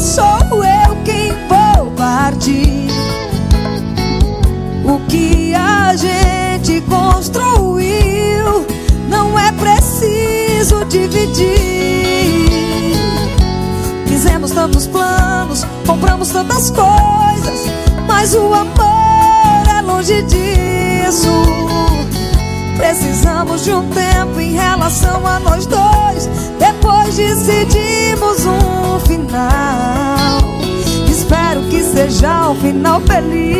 sou 0.00 0.64
eu 0.64 0.96
quem 1.04 1.30
vou 1.46 1.90
partir. 1.92 2.88
O 4.82 4.98
que 5.06 5.54
a 5.54 5.94
gente 5.94 6.80
construiu 6.82 8.66
não 9.08 9.38
é 9.38 9.52
preciso 9.52 10.84
dividir. 10.86 11.50
Fizemos 14.06 14.52
tantos 14.52 14.86
planos, 14.86 15.66
compramos 15.86 16.30
tantas 16.30 16.70
coisas, 16.70 17.66
mas 18.06 18.34
o 18.34 18.54
amor 18.54 19.68
é 19.68 19.82
longe 19.82 20.22
disso. 20.22 21.30
Precisamos 22.76 23.64
de 23.64 23.74
um 23.74 23.86
tempo 23.90 24.40
em 24.40 24.54
relação 24.54 25.26
a 25.26 25.38
nós 25.40 25.66
dois 25.66 26.49
depois 26.60 27.16
decidimos 27.16 28.44
um 28.44 29.00
final. 29.00 30.38
Espero 31.08 31.62
que 31.62 31.82
seja 31.82 32.50
um 32.50 32.54
final 32.56 33.00
feliz. 33.00 33.50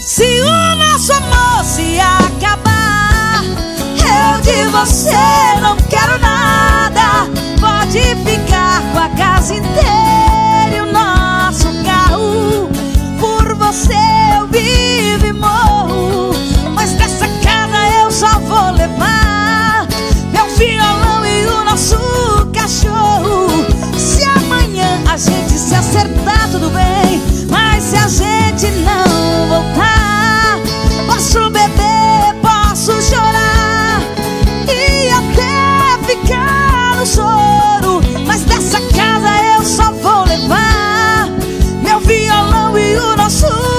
Se 0.00 0.40
o 0.40 0.76
nosso 0.76 1.12
amor 1.12 1.64
se 1.64 2.00
acabar, 2.00 3.44
eu 3.44 4.40
de 4.42 4.68
você 4.70 5.60
não 5.62 5.76
quero 5.88 6.18
nada. 6.18 7.30
Pode 7.60 8.00
ficar 8.28 8.82
com 8.92 8.98
a 8.98 9.08
casa 9.10 9.54
inteira 9.54 10.25
vou 18.56 18.70
levar 18.70 19.86
meu 20.32 20.46
violão 20.56 21.26
e 21.26 21.46
o 21.46 21.64
nosso 21.64 21.96
cachorro. 22.54 23.48
Se 23.98 24.22
amanhã 24.24 25.02
a 25.06 25.16
gente 25.16 25.52
se 25.52 25.74
acertar, 25.74 26.48
tudo 26.50 26.70
bem. 26.70 27.22
Mas 27.50 27.84
se 27.84 27.96
a 27.96 28.08
gente 28.08 28.66
não 28.80 29.48
voltar, 29.48 30.58
posso 31.06 31.50
beber, 31.50 32.34
posso 32.40 32.92
chorar 33.02 34.00
e 34.68 35.10
até 35.10 36.06
ficar 36.06 36.96
no 36.96 37.06
choro. 37.06 38.00
Mas 38.26 38.42
dessa 38.44 38.80
casa 38.80 39.28
eu 39.54 39.64
só 39.64 39.92
vou 39.92 40.24
levar 40.24 41.28
meu 41.82 42.00
violão 42.00 42.78
e 42.78 42.96
o 42.96 43.16
nosso 43.16 43.75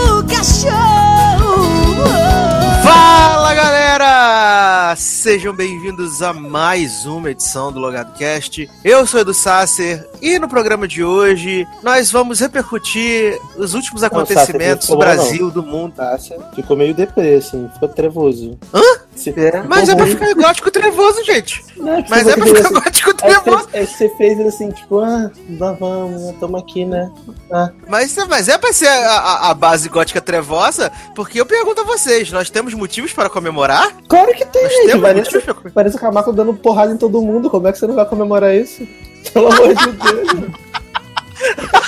Sejam 5.27 5.53
bem-vindos 5.53 6.21
a 6.21 6.31
mais 6.31 7.05
uma 7.05 7.29
edição 7.29 7.69
do 7.69 7.81
Logado 7.81 8.17
Cast. 8.17 8.69
Eu 8.81 9.05
sou 9.05 9.19
Edu 9.19 9.33
Sasser 9.33 10.07
e 10.21 10.39
no 10.39 10.47
programa 10.47 10.87
de 10.87 11.03
hoje 11.03 11.67
nós 11.83 12.09
vamos 12.09 12.39
repercutir 12.39 13.37
os 13.57 13.73
últimos 13.73 14.03
acontecimentos 14.03 14.87
do 14.87 14.93
ficou 14.93 14.95
bom, 14.95 15.03
Brasil, 15.03 15.51
do 15.51 15.61
mundo. 15.61 15.95
Tássia 15.97 16.39
ficou 16.55 16.77
meio 16.77 16.93
deprê, 16.93 17.35
assim, 17.35 17.69
ficou 17.73 17.89
trevoso. 17.89 18.57
Hã? 18.73 18.81
Se- 19.17 19.33
Mas 19.67 19.89
é 19.89 19.95
pra 19.95 20.05
ruim. 20.05 20.13
ficar 20.13 20.33
gótico 20.35 20.69
trevoso, 20.71 21.23
gente. 21.25 21.65
Não, 21.75 22.01
que 22.03 22.09
Mas 22.09 22.27
é 22.27 22.35
pra 22.35 22.45
ficar 22.45 22.59
assim- 22.59 22.73
gótico 22.73 23.09
Aí 23.09 23.15
trevoso. 23.41 23.69
aí 23.73 23.87
você 23.87 24.09
fez 24.15 24.39
assim, 24.41 24.69
tipo, 24.69 24.99
ah, 24.99 25.31
vamos? 25.57 26.33
Tamo 26.39 26.55
aqui, 26.57 26.85
né? 26.85 27.11
Ah, 27.51 27.69
Mas, 27.87 28.15
mas 28.29 28.47
é 28.47 28.57
pra 28.57 28.71
ser 28.71 28.87
a, 28.87 29.17
a- 29.17 29.49
a 29.49 29.53
base 29.53 29.89
gótica 29.89 30.21
trevosa, 30.21 30.91
porque 31.15 31.41
eu 31.41 31.45
pergunto 31.45 31.81
a 31.81 31.83
vocês, 31.83 32.31
nós 32.31 32.49
temos 32.49 32.73
motivos 32.75 33.11
para 33.11 33.29
comemorar? 33.29 33.91
claro 34.07 34.31
que 34.33 34.45
tem, 34.45 34.63
Nós 34.63 34.71
gente. 34.71 34.85
temos 34.87 35.01
Vanessa, 35.01 35.19
motivos 35.25 35.43
para 35.45 35.53
comemorar. 35.55 35.73
Vanessa 35.83 35.99
Camargo 35.99 36.31
dando 36.33 36.53
porrada 36.53 36.93
em 36.93 36.97
todo 36.97 37.21
mundo. 37.21 37.49
Como 37.49 37.67
é 37.67 37.71
que 37.71 37.79
você 37.79 37.87
não 37.87 37.95
vai 37.95 38.05
comemorar 38.05 38.55
isso? 38.55 38.87
Pelo 39.33 39.47
amor 39.51 39.73
de 39.73 39.91
Deus. 39.91 40.51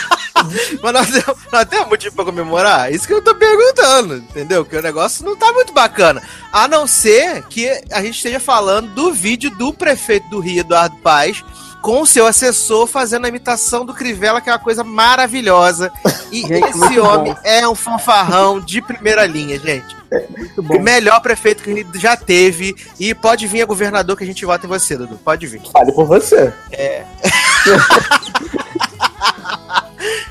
Mas 0.82 0.94
nós 0.94 1.08
temos, 1.10 1.38
nós 1.52 1.66
temos 1.66 1.88
motivo 1.90 2.16
pra 2.16 2.26
comemorar? 2.26 2.92
Isso 2.92 3.08
que 3.08 3.14
eu 3.14 3.24
tô 3.24 3.34
perguntando, 3.36 4.16
entendeu? 4.16 4.64
Que 4.66 4.76
o 4.78 4.82
negócio 4.82 5.24
não 5.26 5.36
tá 5.36 5.52
muito 5.54 5.74
bacana. 5.74 6.22
A 6.52 6.68
não 6.68 6.86
ser 6.88 7.44
que 7.44 7.68
a 7.92 8.02
gente 8.02 8.16
esteja 8.16 8.40
falando 8.40 8.90
do 8.94 9.12
vídeo 9.14 9.50
do 9.52 9.74
prefeito 9.74 10.30
do 10.30 10.40
Rio, 10.40 10.60
Eduardo 10.62 10.96
Paes, 10.98 11.44
com 11.82 12.02
o 12.02 12.06
seu 12.06 12.28
assessor 12.28 12.88
fazendo 12.88 13.26
a 13.26 13.30
imitação 13.30 13.86
do 13.86 13.94
Crivella, 13.94 14.42
que 14.42 14.50
é 14.50 14.54
uma 14.54 14.60
coisa 14.60 14.84
maravilhosa. 14.84 15.92
E 16.32 16.42
Gente, 16.46 16.70
esse 16.70 16.78
muito 16.78 17.02
homem 17.04 17.34
bom. 17.34 17.40
é 17.44 17.68
um 17.68 17.74
fanfarrão 17.76 18.60
de 18.60 18.82
primeira 18.82 19.26
linha, 19.26 19.58
gente. 19.58 19.98
Muito 20.38 20.60
O 20.60 20.64
bom. 20.64 20.80
melhor 20.82 21.22
prefeito 21.22 21.64
que 21.64 21.86
já 21.96 22.18
teve. 22.18 22.76
E 23.00 23.14
pode 23.16 23.48
vir 23.48 23.62
a 23.62 23.66
governador 23.66 24.18
que 24.18 24.24
a 24.24 24.28
gente 24.28 24.44
vota 24.46 24.66
em 24.66 24.70
você, 24.70 24.98
Dudu. 24.98 25.18
Pode 25.24 25.48
vir. 25.48 25.62
Fale 25.72 25.92
por 25.94 26.06
você. 26.06 26.54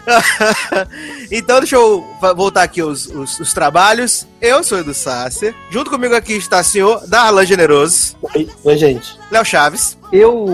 então 1.30 1.58
deixa 1.60 1.76
eu 1.76 2.04
voltar 2.36 2.62
aqui 2.62 2.82
os, 2.82 3.06
os, 3.06 3.40
os 3.40 3.52
trabalhos. 3.52 4.26
Eu 4.40 4.62
sou 4.62 4.78
Edu 4.78 4.94
Sasser. 4.94 5.54
Junto 5.70 5.90
comigo 5.90 6.14
aqui 6.14 6.34
está 6.34 6.60
o 6.60 6.64
senhor 6.64 7.06
Darlan 7.06 7.44
Generoso, 7.44 8.16
Oi, 8.34 8.48
oi, 8.64 8.76
gente. 8.76 9.18
Léo 9.30 9.44
Chaves. 9.44 9.98
Eu, 10.12 10.46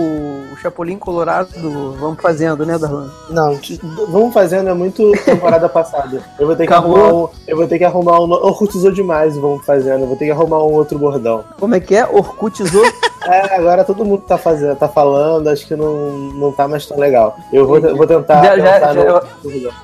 Chapolin 0.65 0.97
Colorado, 0.97 1.49
vamos 1.99 2.19
fazendo, 2.19 2.65
né, 2.65 2.77
Darlan? 2.79 3.07
Não, 3.29 3.55
vamos 4.09 4.33
fazendo, 4.33 4.67
é 4.69 4.73
muito 4.73 5.11
temporada 5.23 5.69
passada. 5.69 6.23
Eu 6.39 6.47
vou 6.47 6.55
ter 6.55 6.65
que 6.65 6.73
Acabou. 6.73 6.95
arrumar 6.97 7.13
um. 7.13 7.29
Eu 7.47 7.57
vou 7.57 7.67
ter 7.67 7.77
que 7.77 7.83
arrumar 7.85 8.19
um. 8.19 8.31
Orcutizou 8.31 8.91
demais, 8.91 9.37
vamos 9.37 9.63
fazendo. 9.63 10.01
Eu 10.01 10.07
vou 10.07 10.17
ter 10.17 10.25
que 10.25 10.31
arrumar 10.31 10.63
um 10.63 10.73
outro 10.73 10.97
bordão. 10.97 11.43
Como 11.59 11.75
é 11.75 11.79
que 11.79 11.95
é? 11.95 12.05
Orkutizou? 12.05 12.83
É, 13.27 13.55
agora 13.55 13.83
todo 13.83 14.05
mundo 14.05 14.21
tá 14.21 14.37
fazendo, 14.37 14.75
tá 14.75 14.87
falando, 14.87 15.47
acho 15.47 15.65
que 15.67 15.75
não, 15.75 16.11
não 16.35 16.51
tá 16.51 16.67
mais 16.67 16.85
tão 16.85 16.95
legal. 16.99 17.35
Eu 17.51 17.65
vou, 17.65 17.79
eu 17.79 17.97
vou 17.97 18.05
tentar. 18.05 18.55
Já- 18.55 18.55
já- 18.59 18.93
já-. 18.93 19.23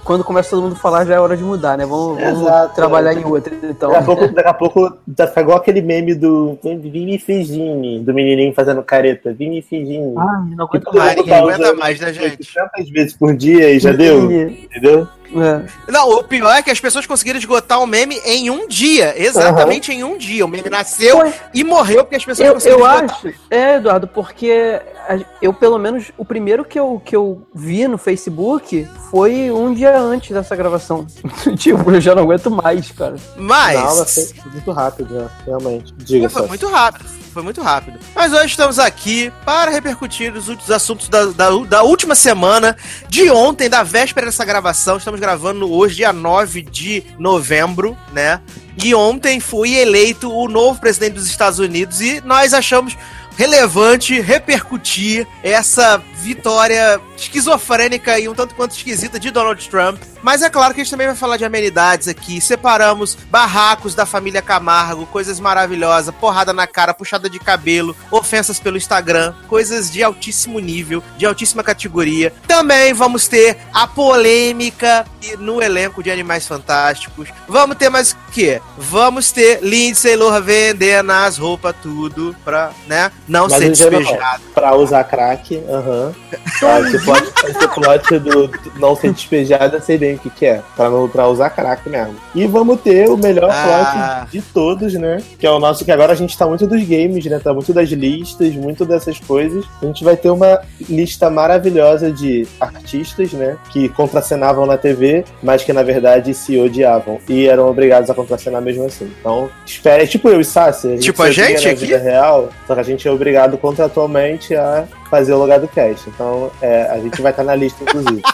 Quando 0.06 0.24
começa 0.24 0.52
todo 0.52 0.62
mundo 0.62 0.74
a 0.74 0.75
falar, 0.75 1.06
já 1.06 1.16
é 1.16 1.20
hora 1.20 1.36
de 1.36 1.44
mudar, 1.44 1.75
né? 1.75 1.84
Vamos, 1.84 2.22
vamos 2.22 2.41
Exato, 2.41 2.75
trabalhar 2.75 3.14
é. 3.14 3.20
em 3.20 3.25
outra, 3.25 3.52
então. 3.64 3.90
Daqui 3.90 4.03
a 4.03 4.06
pouco, 4.06 4.28
daqui 4.28 4.47
a 4.50 4.53
pouco 4.53 4.91
tá 5.16 5.41
igual 5.41 5.58
aquele 5.58 5.81
meme 5.81 6.14
do 6.14 6.56
Vini 6.64 7.18
Figini, 7.18 8.00
do 8.02 8.14
menininho 8.14 8.53
fazendo 8.53 8.84
careta. 8.84 9.34
Vini 9.34 9.59
Figini. 9.64 10.14
Ah, 10.20 10.46
não 10.56 10.68
ninguém 10.80 11.26
tá 11.26 11.38
aguenta 11.38 11.74
mais, 11.76 12.00
né, 12.00 12.14
gente? 12.14 12.54
Tantas 12.54 12.90
vezes 12.90 13.14
por 13.14 13.36
dia 13.36 13.72
e 13.72 13.80
já 13.80 13.92
deu, 13.92 14.32
entendeu? 14.32 15.08
É. 15.36 15.92
Não, 15.92 16.09
o 16.09 16.24
pior 16.24 16.52
é 16.56 16.62
que 16.62 16.69
as 16.72 16.80
pessoas 16.80 17.06
conseguiram 17.06 17.40
esgotar 17.40 17.80
o 17.81 17.88
meme 17.88 18.19
em 18.25 18.50
um 18.50 18.68
dia. 18.68 19.14
Exatamente 19.16 19.92
em 19.92 20.03
um 20.03 20.18
dia. 20.18 20.46
O 20.46 20.47
meme 20.47 20.69
nasceu 20.69 21.31
e 21.53 21.64
morreu 21.64 22.03
porque 22.03 22.16
as 22.18 22.25
pessoas 22.25 22.47
eu, 22.47 22.53
conseguiram 22.56 22.80
eu 22.80 22.96
esgotar. 22.96 23.16
acho, 23.18 23.34
é, 23.50 23.75
Eduardo, 23.75 24.08
porque 24.08 24.81
a- 25.08 25.20
eu, 25.41 25.53
pelo 25.53 25.78
menos, 25.78 26.12
o 26.18 26.25
primeiro 26.25 26.66
que 26.66 26.80
eu, 26.80 27.02
que 27.03 27.16
eu 27.16 27.47
vi 27.53 27.88
no 27.88 27.97
Facebook 27.97 28.88
foi 29.09 29.52
um 29.52 29.74
dia 29.74 29.97
antes 29.97 30.31
dessa 30.31 30.56
gravação. 30.56 31.06
tipo, 31.58 31.90
eu 31.91 32.02
já 32.02 32.14
não 32.14 32.24
aguento 32.24 32.52
mais, 32.52 32.91
cara. 32.91 33.16
Mas. 33.38 33.80
Na 33.80 33.86
aula 33.88 34.06
foi 34.06 34.52
muito 34.52 34.72
rápido, 34.72 35.14
né? 35.14 35.30
realmente. 35.46 35.94
Diga 35.97 36.30
Foi 36.30 36.47
muito 36.47 36.68
rápido, 36.68 37.06
foi 37.34 37.44
muito 37.44 37.62
rápido. 37.62 38.00
Mas 38.16 38.34
hoje 38.34 38.47
estamos 38.47 38.78
aqui 38.80 39.31
para 39.46 39.72
repercutir 39.72 40.34
os 40.36 40.70
assuntos 40.72 41.08
da, 41.08 41.25
da, 41.28 41.50
da 41.50 41.84
última 41.84 42.16
semana, 42.16 42.75
de 43.08 43.30
ontem, 43.31 43.70
da 43.70 43.84
véspera 43.84 44.25
dessa 44.25 44.44
gravação. 44.44 44.97
Estamos 44.97 45.21
gravando 45.22 45.72
hoje, 45.72 45.98
dia 45.98 46.12
9 46.12 46.64
de 46.64 47.04
novembro, 47.18 47.96
né? 48.12 48.42
E 48.84 48.94
ontem 48.96 49.40
foi 49.40 49.74
eleito 49.74 50.30
o 50.30 50.48
novo 50.48 50.80
presidente 50.82 51.14
dos 51.14 51.28
Estados 51.28 51.59
Unidos 51.59 52.02
e 52.02 52.20
nós 52.22 52.54
achamos 52.54 52.98
relevante 53.41 54.22
repercutir 54.22 55.28
essa 55.41 55.99
vitória 56.22 57.02
esquizofrênica 57.17 58.20
e 58.20 58.29
um 58.29 58.35
tanto 58.35 58.53
quanto 58.53 58.76
esquisita 58.76 59.20
de 59.20 59.32
Donald 59.32 59.67
Trump. 59.67 59.99
Mas 60.22 60.43
é 60.43 60.49
claro 60.49 60.73
que 60.73 60.82
a 60.82 60.84
gente 60.84 60.91
também 60.91 61.08
vai 61.08 61.16
falar 61.16 61.38
de 61.38 61.46
amenidades 61.46 62.08
aqui. 62.08 62.40
Separamos 62.40 63.17
barracos 63.32 63.96
da 63.96 64.05
família 64.05 64.41
Camargo, 64.41 65.08
coisas 65.08 65.40
maravilhosas, 65.40 66.14
porrada 66.14 66.53
na 66.53 66.67
cara, 66.67 66.93
puxada 66.93 67.28
de 67.28 67.40
cabelo, 67.40 67.96
ofensas 68.11 68.59
pelo 68.59 68.78
Instagram, 68.78 69.34
coisas 69.47 69.91
de 69.91 70.03
altíssimo 70.03 70.59
nível, 70.59 71.03
de 71.17 71.26
altíssima 71.26 71.64
categoria. 71.64 72.32
Também 72.47 72.93
vamos 72.93 73.28
ter 73.28 73.58
a 73.73 73.88
polêmica 73.88 75.05
no 75.40 75.61
elenco 75.61 76.03
de 76.03 76.11
Animais 76.11 76.46
Fantásticos. 76.46 77.29
Vamos 77.47 77.78
ter 77.78 77.90
mais 77.90 78.11
o 78.11 78.17
quê? 78.32 78.61
Vamos 78.78 79.32
ter 79.32 79.59
Lindsay 79.64 80.16
Lohan 80.16 80.41
vendendo 80.41 81.11
as 81.11 81.38
roupas 81.40 81.76
tudo 81.82 82.35
pra, 82.43 82.72
né, 82.88 83.11
não 83.31 83.47
Mas 83.47 83.53
ser 83.53 83.69
despejado. 83.69 84.41
Pra 84.53 84.75
usar 84.75 85.03
crack, 85.05 85.61
aham. 85.69 86.11
Ah, 86.63 86.79
Esse 86.81 86.99
plot, 87.03 87.23
esse 87.47 87.67
plot 87.69 88.19
do 88.19 88.51
não 88.79 88.95
ser 88.95 89.11
despejado, 89.11 89.78
eu 89.78 89.81
sei 89.81 89.97
bem 89.97 90.13
o 90.13 90.19
que, 90.19 90.29
que 90.29 90.45
é. 90.45 90.61
Pra, 90.75 90.91
não, 90.91 91.09
pra 91.09 91.28
usar 91.28 91.49
crack 91.49 91.89
mesmo. 91.89 92.13
E 92.35 92.45
vamos 92.45 92.79
ter 92.81 93.09
o 93.09 93.17
melhor 93.17 93.49
Ah. 93.51 94.19
plot 94.28 94.31
de 94.31 94.41
todos, 94.43 94.93
né? 94.93 95.17
Que 95.39 95.47
é 95.47 95.49
o 95.49 95.57
nosso, 95.59 95.83
que 95.83 95.91
agora 95.91 96.13
a 96.13 96.16
gente 96.16 96.37
tá 96.37 96.45
muito 96.45 96.67
dos 96.67 96.83
games, 96.83 97.25
né? 97.25 97.39
Tá 97.39 97.51
muito 97.51 97.73
das 97.73 97.89
listas, 97.89 98.53
muito 98.53 98.85
dessas 98.85 99.19
coisas. 99.19 99.66
A 99.81 99.85
gente 99.87 100.03
vai 100.03 100.16
ter 100.16 100.29
uma 100.29 100.61
lista 100.87 101.31
maravilhosa 101.31 102.11
de 102.11 102.47
artistas, 102.59 103.33
né? 103.33 103.57
Que 103.72 103.89
contracenavam 103.89 104.67
na 104.67 104.78
TV, 104.78 105.25
mas 105.41 105.63
que 105.63 105.73
na 105.73 105.81
verdade 105.81 106.33
se 106.35 106.59
odiavam. 106.59 107.19
E 107.28 107.47
eram 107.47 107.67
obrigados 107.69 108.09
a 108.09 108.13
contracenar 108.13 108.61
mesmo 108.61 108.85
assim. 108.85 109.11
Então, 109.19 109.49
espere. 109.66 110.03
É 110.03 110.07
tipo 110.07 110.29
eu 110.29 110.39
e 110.39 110.45
Sassi. 110.45 110.87
A 110.87 110.91
gente 110.91 111.03
Tipo 111.05 111.23
a 111.23 111.31
gente 111.31 111.66
na 111.66 111.72
aqui? 111.72 111.85
vida 111.85 111.97
real, 111.97 112.49
só 112.67 112.75
que 112.75 112.79
a 112.81 112.83
gente 112.83 113.09
é 113.11 113.16
obrigado 113.16 113.58
contratualmente 113.58 114.55
a 114.55 114.87
fazer 115.09 115.34
o 115.34 115.37
logado 115.37 115.67
cast. 115.67 116.09
Então, 116.09 116.52
é, 116.61 116.84
a 116.90 116.99
gente 116.99 117.22
vai 117.22 117.31
estar 117.31 117.43
na 117.43 117.55
lista, 117.55 117.84
inclusive. 117.84 118.22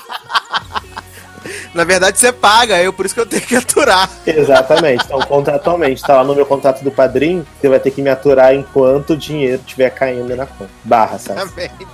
Na 1.73 1.83
verdade, 1.83 2.17
você 2.17 2.31
paga, 2.31 2.81
eu 2.81 2.91
por 2.91 3.05
isso 3.05 3.13
que 3.13 3.21
eu 3.21 3.25
tenho 3.25 3.43
que 3.43 3.55
aturar. 3.55 4.09
Exatamente. 4.25 5.05
Então, 5.05 5.19
contratualmente, 5.19 6.01
tá 6.01 6.15
lá 6.15 6.23
no 6.23 6.33
meu 6.33 6.45
contrato 6.45 6.83
do 6.83 6.89
padrinho, 6.89 7.45
você 7.59 7.69
vai 7.69 7.79
ter 7.79 7.91
que 7.91 8.01
me 8.01 8.09
aturar 8.09 8.55
enquanto 8.55 9.11
o 9.11 9.17
dinheiro 9.17 9.61
estiver 9.63 9.91
caindo 9.91 10.35
na 10.35 10.47
conta. 10.47 10.71
Barra, 10.83 11.19
sabe? 11.19 11.41
Exatamente. 11.41 11.87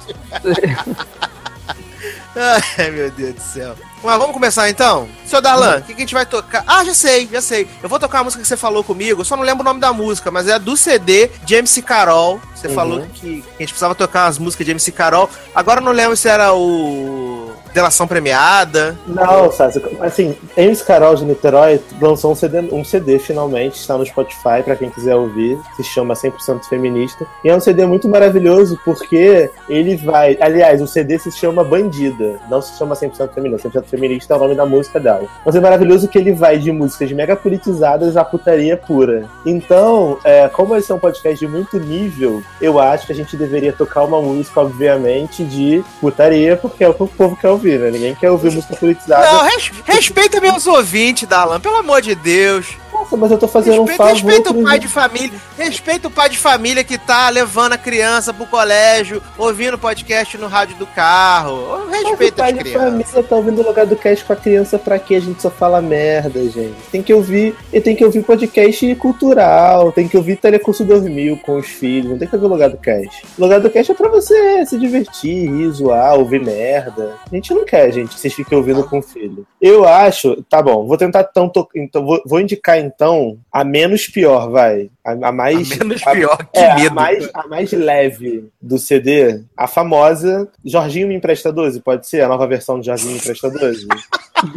Ai, 2.77 2.91
meu 2.91 3.11
Deus 3.11 3.35
do 3.35 3.41
céu. 3.41 3.75
Mas 4.03 4.17
vamos 4.17 4.33
começar 4.33 4.69
então? 4.69 5.07
Seu 5.25 5.41
Darlan, 5.41 5.77
o 5.77 5.81
que, 5.81 5.93
que 5.93 6.01
a 6.01 6.05
gente 6.05 6.13
vai 6.13 6.25
tocar? 6.25 6.63
Ah, 6.67 6.83
já 6.83 6.93
sei, 6.93 7.27
já 7.31 7.41
sei. 7.41 7.67
Eu 7.81 7.87
vou 7.87 7.97
tocar 7.99 8.19
a 8.19 8.23
música 8.23 8.41
que 8.41 8.47
você 8.47 8.57
falou 8.57 8.83
comigo, 8.83 9.23
só 9.23 9.37
não 9.37 9.43
lembro 9.43 9.61
o 9.61 9.65
nome 9.65 9.79
da 9.79 9.93
música, 9.93 10.29
mas 10.29 10.47
é 10.47 10.59
do 10.59 10.75
CD 10.75 11.29
de 11.45 11.55
MC 11.55 11.81
Carol. 11.81 12.39
Você 12.53 12.67
Uhum. 12.67 12.73
falou 12.75 13.01
que, 13.13 13.41
que 13.41 13.43
a 13.49 13.59
gente 13.61 13.69
precisava 13.69 13.95
tocar 13.95 14.25
as 14.27 14.37
músicas 14.37 14.65
de 14.65 14.71
MC 14.71 14.91
Carol. 14.91 15.29
Agora 15.55 15.79
eu 15.79 15.85
não 15.85 15.91
lembro 15.93 16.17
se 16.17 16.27
era 16.27 16.53
o 16.53 17.32
Delação 17.73 18.07
Premiada. 18.07 18.97
Não, 19.07 19.51
Sassi, 19.51 19.81
assim, 19.99 20.35
Emes 20.55 20.81
Carol 20.81 21.15
de 21.15 21.25
Niterói 21.25 21.81
lançou 22.01 22.31
um 22.31 22.35
CD, 22.35 22.59
um 22.71 22.83
CD 22.83 23.19
finalmente, 23.19 23.75
está 23.75 23.97
no 23.97 24.05
Spotify 24.05 24.61
pra 24.63 24.75
quem 24.75 24.89
quiser 24.89 25.15
ouvir, 25.15 25.57
se 25.75 25.83
chama 25.83 26.13
100% 26.13 26.65
Feminista. 26.65 27.25
E 27.43 27.49
é 27.49 27.55
um 27.55 27.59
CD 27.59 27.85
muito 27.85 28.07
maravilhoso 28.07 28.79
porque 28.85 29.49
ele 29.67 29.95
vai. 29.97 30.37
Aliás, 30.39 30.81
o 30.81 30.87
CD 30.87 31.17
se 31.17 31.31
chama 31.31 31.63
Bandida, 31.63 32.39
não 32.49 32.61
se 32.61 32.77
chama 32.77 32.95
100% 32.95 33.33
Feminista. 33.33 33.69
100% 33.69 33.85
Feminista 33.85 34.33
é 34.33 34.37
o 34.37 34.39
nome 34.39 34.55
da 34.55 34.65
música 34.65 34.99
dela. 34.99 35.27
Mas 35.45 35.55
é 35.55 35.59
maravilhoso 35.59 36.07
que 36.07 36.17
ele 36.17 36.33
vai 36.33 36.57
de 36.57 36.71
músicas 36.71 37.11
mega 37.11 37.35
politizadas 37.35 38.15
à 38.15 38.23
putaria 38.23 38.77
pura. 38.77 39.25
Então, 39.45 40.17
é, 40.23 40.47
como 40.47 40.75
esse 40.75 40.91
é 40.91 40.95
um 40.95 40.99
podcast 40.99 41.39
de 41.39 41.51
muito 41.51 41.79
nível, 41.79 42.43
eu 42.61 42.79
acho 42.79 43.07
que 43.07 43.11
a 43.11 43.15
gente 43.15 43.35
deveria 43.35 43.73
tocar 43.73 44.03
uma 44.03 44.21
música, 44.21 44.61
obviamente, 44.61 45.43
de 45.43 45.83
putaria, 45.99 46.55
porque 46.57 46.83
é 46.83 46.89
o 46.89 46.93
que 46.93 47.03
o 47.03 47.07
povo 47.07 47.35
né? 47.71 47.91
Ninguém 47.91 48.15
quer 48.15 48.29
ouvir 48.31 48.51
música 48.51 48.75
politizada. 48.75 49.25
Não, 49.31 49.43
res- 49.45 49.71
respeita 49.85 50.39
meus 50.41 50.65
ouvintes, 50.67 51.27
Darlan, 51.27 51.59
pelo 51.59 51.77
amor 51.77 52.01
de 52.01 52.15
Deus. 52.15 52.67
Nossa, 52.93 53.17
mas 53.17 53.31
eu 53.31 53.39
tô 53.39 53.47
fazendo 53.47 53.81
um 53.81 53.85
Respeita, 53.85 54.03
favor. 54.03 54.13
respeita 54.13 54.51
o 54.51 54.63
pai 54.63 54.79
de 54.79 54.87
família. 54.87 55.39
Respeita 55.57 56.07
o 56.07 56.11
pai 56.11 56.29
de 56.29 56.37
família 56.37 56.83
que 56.83 56.95
tá 56.95 57.27
levando 57.29 57.73
a 57.73 57.77
criança 57.77 58.31
pro 58.31 58.45
colégio, 58.45 59.19
ouvindo 59.35 59.79
podcast 59.79 60.37
no 60.37 60.45
rádio 60.47 60.75
do 60.75 60.85
carro. 60.85 61.87
Mas 61.89 62.03
o 62.03 62.09
Respeita 62.09 62.43
pai 62.43 62.53
de 62.53 62.71
família 62.71 63.23
tá 63.27 63.35
ouvindo 63.35 63.61
o 63.61 63.65
lugar 63.67 63.87
do 63.87 63.95
cast 63.95 64.23
com 64.23 64.33
a 64.33 64.35
criança 64.35 64.77
pra 64.77 64.99
quê? 64.99 65.15
A 65.15 65.19
gente 65.19 65.41
só 65.41 65.49
fala 65.49 65.81
merda, 65.81 66.39
gente. 66.47 66.75
Tem 66.91 67.01
que 67.01 67.11
ouvir. 67.11 67.55
E 67.73 67.81
tem 67.81 67.95
que 67.95 68.05
ouvir 68.05 68.21
podcast 68.21 68.95
cultural. 68.95 69.91
Tem 69.91 70.07
que 70.07 70.15
ouvir 70.15 70.35
Telecurso 70.37 70.83
2000 70.85 71.37
com 71.37 71.57
os 71.57 71.67
filhos. 71.67 72.11
Não 72.11 72.17
tem 72.19 72.27
que 72.27 72.35
ouvir 72.35 72.45
o 72.45 72.49
lugar 72.49 72.69
do 72.69 72.77
cast. 72.77 73.25
O 73.37 73.41
lugar 73.41 73.59
do 73.59 73.69
cast 73.71 73.91
é 73.91 73.95
pra 73.95 74.07
você 74.09 74.65
se 74.67 74.77
divertir, 74.77 75.49
rir, 75.49 75.69
zoar, 75.71 76.13
ouvir 76.13 76.41
merda. 76.43 77.15
A 77.31 77.35
gente 77.35 77.52
não 77.53 77.65
quer, 77.65 77.91
gente, 77.91 78.13
que 78.13 78.19
vocês 78.19 78.33
fiquem 78.33 78.57
ouvindo 78.57 78.83
com 78.85 78.99
o 78.99 79.01
filho. 79.01 79.45
Eu 79.61 79.85
acho. 79.87 80.43
Tá 80.49 80.61
bom, 80.61 80.85
vou 80.85 80.97
tentar 80.97 81.27
então. 81.29 81.47
to- 81.49 81.67
então 81.75 82.05
vou, 82.05 82.21
vou 82.25 82.39
indicar 82.39 82.77
então 82.79 83.37
a 83.51 83.63
menos 83.63 84.07
pior, 84.07 84.49
vai. 84.49 84.89
A, 85.05 85.11
a 85.29 85.31
mais. 85.31 85.71
A 85.71 85.83
menos 85.83 86.01
a- 86.05 86.11
pior, 86.11 86.37
que 86.51 86.59
É, 86.59 86.75
medo. 86.75 86.87
a 86.89 86.93
mais, 86.93 87.29
a 87.33 87.47
mais 87.47 87.71
leve 87.71 88.49
do 88.61 88.77
CD, 88.77 89.41
a 89.57 89.67
famosa 89.67 90.47
Jorginho 90.65 91.07
Me 91.07 91.15
Empresta 91.15 91.51
12, 91.51 91.79
pode 91.81 92.07
ser? 92.07 92.21
A 92.21 92.27
nova 92.27 92.47
versão 92.47 92.79
de 92.79 92.85
Jorginho 92.87 93.11
Me 93.13 93.17
Empresta 93.17 93.49
12? 93.49 93.87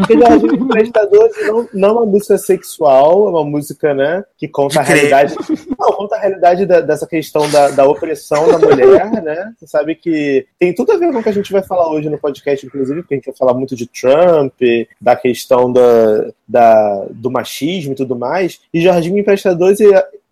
Jorginho 0.09 0.55
Empresta 0.55 1.07
12 1.07 1.45
não, 1.47 1.69
não 1.73 1.89
é 1.89 1.93
uma 1.93 2.07
música 2.07 2.39
sexual, 2.39 3.27
é 3.27 3.31
uma 3.31 3.45
música, 3.45 3.95
né, 3.95 4.25
que 4.37 4.49
conta 4.49 4.81
a 4.81 4.83
De 4.83 4.93
realidade... 4.93 5.35
Não, 5.79 5.93
conta 5.93 6.17
a 6.17 6.21
realidade 6.21 6.67
da- 6.67 6.81
dessa 6.81 7.07
questão 7.07 7.49
da, 7.51 7.71
da 7.71 7.85
opressão 7.87 8.49
da 8.49 8.59
mulher, 8.59 9.11
né? 9.23 9.53
Você 9.59 9.67
sabe 9.67 9.95
que 9.95 10.47
tem 10.59 10.75
tudo 10.75 10.93
a 10.93 10.97
ver 10.97 11.13
com 11.13 11.19
o 11.19 11.23
que 11.23 11.29
a 11.29 11.33
gente 11.33 11.53
vai 11.53 11.63
falar 11.63 11.89
hoje 11.91 12.09
no 12.09 12.19
podcast, 12.19 12.65
inclusive, 12.67 13.03
porque 13.03 13.15
a 13.15 13.17
gente 13.19 13.27
vai 13.27 13.37
falar 13.37 13.55
muito 13.55 13.77
de 13.77 13.87
Trump, 13.87 14.55
da 15.01 15.15
questão 15.15 15.73
da, 15.73 16.33
da, 16.47 17.07
do 17.11 17.31
machismo 17.31 17.93
e 17.93 17.97
tudo 17.97 18.17
mais. 18.17 18.61
E 18.73 18.81
Me 19.11 19.21
Empresta 19.21 19.55
12 19.55 19.85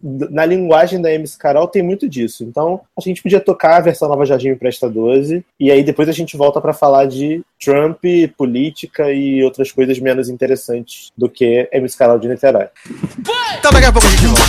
na 0.05 0.45
linguagem 0.45 1.01
da 1.01 1.11
MC 1.13 1.39
Carol 1.39 1.67
tem 1.67 1.83
muito 1.83 2.07
disso. 2.07 2.45
Então, 2.45 2.83
a 2.97 3.01
gente 3.01 3.23
podia 3.23 3.41
tocar 3.41 3.79
a 3.79 3.81
versão 3.81 4.07
nova 4.07 4.27
Jardim 4.27 4.49
Empresta 4.49 4.89
12, 4.89 5.43
e 5.59 5.71
aí 5.71 5.83
depois 5.83 6.09
a 6.11 6.13
gente 6.13 6.37
volta 6.37 6.61
pra 6.61 6.75
falar 6.75 7.07
de 7.07 7.43
Trump, 7.63 8.05
política 8.37 9.11
e 9.11 9.43
outras 9.43 9.73
coisas 9.73 9.99
menos 9.99 10.29
interessantes 10.29 11.11
do 11.17 11.27
que 11.29 11.67
MC 11.73 11.97
Carol 11.97 12.19
de 12.19 12.29
Niterói. 12.29 12.69
Então 13.59 13.73
daqui 13.73 13.87
a 13.87 13.93
pouco 13.93 14.07
a 14.07 14.11
gente 14.11 14.27
volta. 14.27 14.45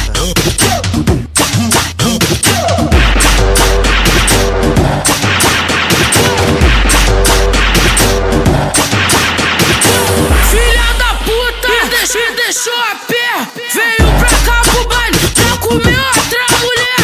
Deixou, 12.55 12.73
a 12.73 12.95
pé. 13.07 13.47
Veio 13.73 14.11
pra 14.17 14.29
cá 14.45 14.61
pro 14.61 14.87
baile 14.87 15.17
pra 15.33 15.57
comer 15.57 15.99
outra 15.99 16.45
mulher. 16.61 16.99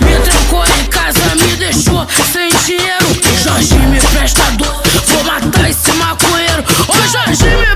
Me 0.00 0.18
trancou 0.24 0.64
em 0.64 0.84
casa, 0.86 1.34
me 1.34 1.56
deixou 1.56 2.06
sem 2.32 2.48
dinheiro. 2.64 3.06
Jorge 3.42 3.74
me 3.74 4.00
presta 4.00 4.42
doze, 4.52 4.80
vou 5.08 5.24
matar 5.24 5.68
esse 5.68 5.92
maconheiro. 5.92 6.64
Ô 6.88 6.94
Jorge 7.08 7.44
me 7.44 7.67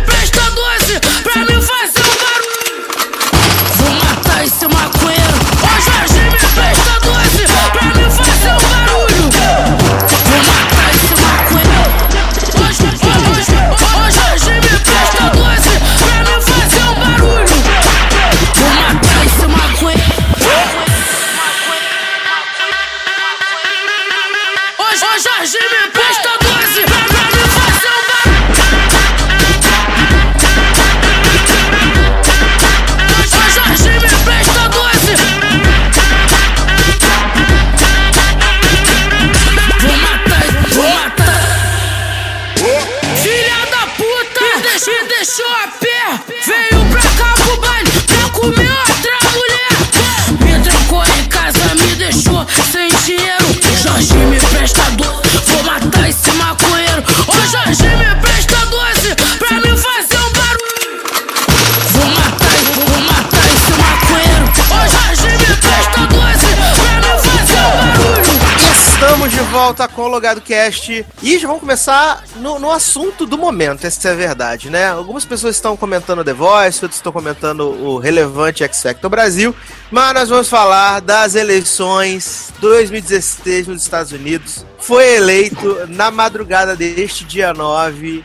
volta 69.72 69.88
com 69.88 70.02
o 70.02 70.08
Logado 70.08 70.43
Cast 70.43 71.06
e 71.22 71.38
já 71.38 71.46
vamos 71.46 71.60
começar 71.60 72.24
no, 72.36 72.58
no 72.58 72.70
assunto 72.70 73.24
do 73.24 73.38
momento, 73.38 73.86
essa 73.86 74.08
é 74.08 74.12
a 74.12 74.14
verdade, 74.14 74.69
né? 74.69 74.88
Algumas 74.88 75.24
pessoas 75.24 75.56
estão 75.56 75.79
comentando 75.79 76.22
The 76.22 76.34
Voice, 76.34 76.84
outros 76.84 76.98
estão 76.98 77.10
comentando 77.10 77.60
o 77.60 77.96
relevante 77.96 78.62
X 78.62 78.82
Factor 78.82 79.08
Brasil, 79.08 79.56
mas 79.91 80.12
nós 80.12 80.29
vamos 80.29 80.50
falar 80.50 81.00
das 81.00 81.34
eleições 81.34 82.52
2016 82.60 83.69
nos 83.69 83.81
Estados 83.81 84.12
Unidos. 84.12 84.67
Foi 84.79 85.14
eleito 85.14 85.86
na 85.88 86.10
madrugada 86.10 86.76
deste 86.76 87.24
dia 87.24 87.55
9, 87.55 88.22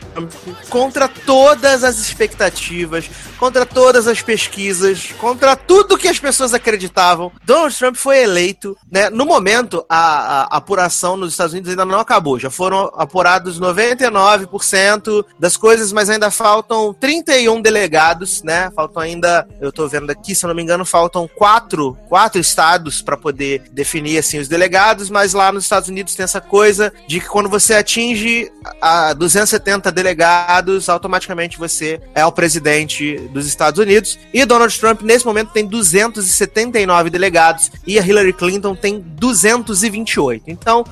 contra 0.68 1.08
todas 1.08 1.82
as 1.82 1.98
expectativas, 1.98 3.08
contra 3.38 3.64
todas 3.64 4.06
as 4.06 4.20
pesquisas, 4.20 5.12
contra 5.18 5.56
tudo 5.56 5.96
que 5.96 6.08
as 6.08 6.18
pessoas 6.18 6.52
acreditavam. 6.52 7.32
Donald 7.44 7.76
Trump 7.76 7.96
foi 7.96 8.22
eleito, 8.22 8.76
né? 8.90 9.08
No 9.10 9.24
momento, 9.24 9.84
a, 9.88 10.42
a 10.42 10.56
apuração 10.56 11.16
nos 11.16 11.32
Estados 11.32 11.52
Unidos 11.52 11.70
ainda 11.70 11.84
não 11.84 12.00
acabou. 12.00 12.38
Já 12.38 12.50
foram 12.50 12.90
apurados 12.94 13.60
99% 13.60 15.24
das 15.38 15.56
coisas, 15.56 15.92
mas 15.92 16.10
ainda 16.10 16.30
faltam 16.30 16.92
31 16.92 17.60
delegados, 17.62 18.42
né? 18.42 18.70
Faltam 18.74 19.02
ainda, 19.02 19.46
eu 19.60 19.70
tô 19.70 19.86
vendo 19.88 20.10
aqui, 20.10 20.34
se 20.34 20.44
eu 20.44 20.48
não 20.48 20.54
me 20.54 20.62
engano, 20.62 20.84
faltam 20.84 21.28
quatro, 21.28 21.96
quatro 22.08 22.40
estados 22.40 23.00
para 23.00 23.16
poder 23.16 23.62
definir 23.72 24.18
assim 24.18 24.38
os 24.38 24.48
delegados, 24.48 25.10
mas 25.10 25.32
lá 25.32 25.52
nos 25.52 25.64
Estados 25.64 25.88
Unidos 25.88 26.14
tem 26.14 26.24
essa 26.24 26.40
coisa 26.40 26.92
de 27.06 27.20
que 27.20 27.28
quando 27.28 27.48
você 27.48 27.74
atinge 27.74 28.50
a 28.80 29.12
270 29.12 29.92
delegados, 29.92 30.88
automaticamente 30.88 31.58
você 31.58 32.00
é 32.14 32.24
o 32.24 32.32
presidente 32.32 33.27
dos 33.32 33.46
Estados 33.46 33.78
Unidos. 33.78 34.18
E 34.32 34.44
Donald 34.44 34.78
Trump, 34.78 35.02
nesse 35.02 35.24
momento, 35.24 35.50
tem 35.50 35.66
279 35.66 37.10
delegados 37.10 37.70
e 37.86 37.98
a 37.98 38.06
Hillary 38.06 38.32
Clinton 38.32 38.74
tem 38.74 39.00
228. 39.00 40.44
Então, 40.46 40.84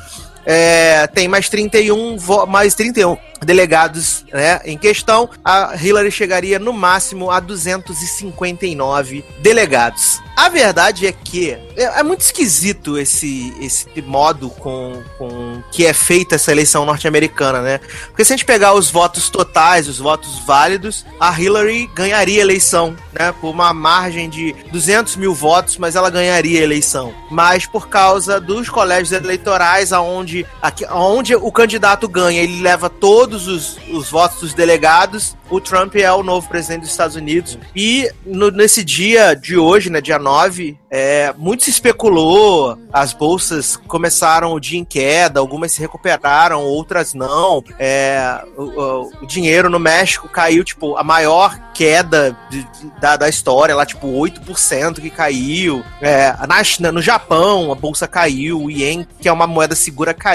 é, 0.47 1.07
tem 1.09 1.27
mais 1.27 1.49
31, 1.49 2.17
mais 2.47 2.75
31 2.75 3.17
delegados 3.45 4.25
né, 4.33 4.61
em 4.65 4.79
questão, 4.79 5.29
a 5.45 5.75
Hillary 5.77 6.11
chegaria 6.11 6.59
no 6.59 6.73
máximo 6.73 7.31
a 7.31 7.41
259 7.41 9.25
delegados. 9.41 10.21
A 10.37 10.51
verdade 10.51 11.07
é 11.07 11.13
que 11.13 11.51
é, 11.51 11.85
é 11.99 12.03
muito 12.03 12.21
esquisito 12.21 12.99
esse, 12.99 13.55
esse 13.59 13.87
modo 14.03 14.51
com, 14.51 15.03
com 15.17 15.63
que 15.73 15.87
é 15.87 15.95
feita 15.95 16.35
essa 16.35 16.53
eleição 16.53 16.85
norte-americana, 16.85 17.63
né? 17.63 17.81
Porque 18.09 18.23
se 18.23 18.35
a 18.35 18.37
gente 18.37 18.45
pegar 18.45 18.75
os 18.75 18.91
votos 18.91 19.31
totais, 19.31 19.89
os 19.89 19.99
votos 19.99 20.41
válidos, 20.47 21.07
a 21.19 21.33
Hillary 21.41 21.87
ganharia 21.95 22.41
a 22.41 22.43
eleição, 22.43 22.95
né? 23.19 23.33
Por 23.41 23.49
uma 23.49 23.73
margem 23.73 24.29
de 24.29 24.55
200 24.71 25.17
mil 25.17 25.35
votos, 25.35 25.79
mas 25.79 25.97
ela 25.97 26.11
ganharia 26.11 26.61
a 26.61 26.65
eleição. 26.65 27.15
Mas 27.31 27.65
por 27.65 27.89
causa 27.89 28.39
dos 28.39 28.69
colégios 28.69 29.13
eleitorais, 29.13 29.91
aonde, 29.91 30.36
aqui, 30.61 30.85
aonde 30.85 31.35
o 31.35 31.53
candidato 31.53 32.09
ganha, 32.09 32.43
ele 32.43 32.61
leva 32.61 32.91
todos 32.91 33.47
os, 33.47 33.79
os 33.91 34.11
votos 34.11 34.41
dos 34.41 34.55
delegados, 34.55 35.37
o 35.49 35.61
Trump 35.61 35.95
é 35.97 36.13
o 36.13 36.23
novo 36.23 36.49
presidente 36.49 36.81
dos 36.81 36.91
Estados 36.91 37.15
Unidos. 37.15 37.59
E 37.75 38.11
no, 38.25 38.51
nesse 38.51 38.83
dia 38.83 39.35
de 39.35 39.57
hoje, 39.57 39.91
né, 39.91 40.01
dia 40.01 40.19
9, 40.19 40.77
é, 40.91 41.33
muito 41.37 41.65
se 41.65 41.71
especulou, 41.71 42.79
as 42.93 43.13
bolsas 43.13 43.77
começaram 43.77 44.53
o 44.53 44.61
dia 44.61 44.79
em 44.79 44.85
queda, 44.85 45.39
algumas 45.39 45.73
se 45.73 45.81
recuperaram, 45.81 46.63
outras 46.63 47.15
não. 47.15 47.63
É, 47.79 48.43
o, 48.57 49.11
o, 49.23 49.27
dinheiro 49.27 49.71
no 49.71 49.79
México 49.79 50.29
caiu, 50.29 50.65
tipo, 50.65 50.97
a 50.97 51.05
maior 51.05 51.57
queda 51.75 52.37
de, 52.51 52.63
de, 52.63 53.01
da, 53.01 53.17
da 53.17 53.29
história, 53.29 53.77
lá, 53.77 53.87
tipo, 53.87 54.09
8% 54.09 55.01
que 55.01 55.11
caiu. 55.11 55.85
É, 56.01 56.35
na, 56.81 56.91
no 56.91 57.03
Japão, 57.03 57.71
a 57.71 57.75
bolsa 57.75 58.09
caiu, 58.09 58.63
o 58.63 58.71
Yen, 58.71 59.07
que 59.21 59.29
é 59.29 59.33
uma 59.33 59.47
moeda 59.47 59.77
segura, 59.77 60.13
caiu. 60.13 60.26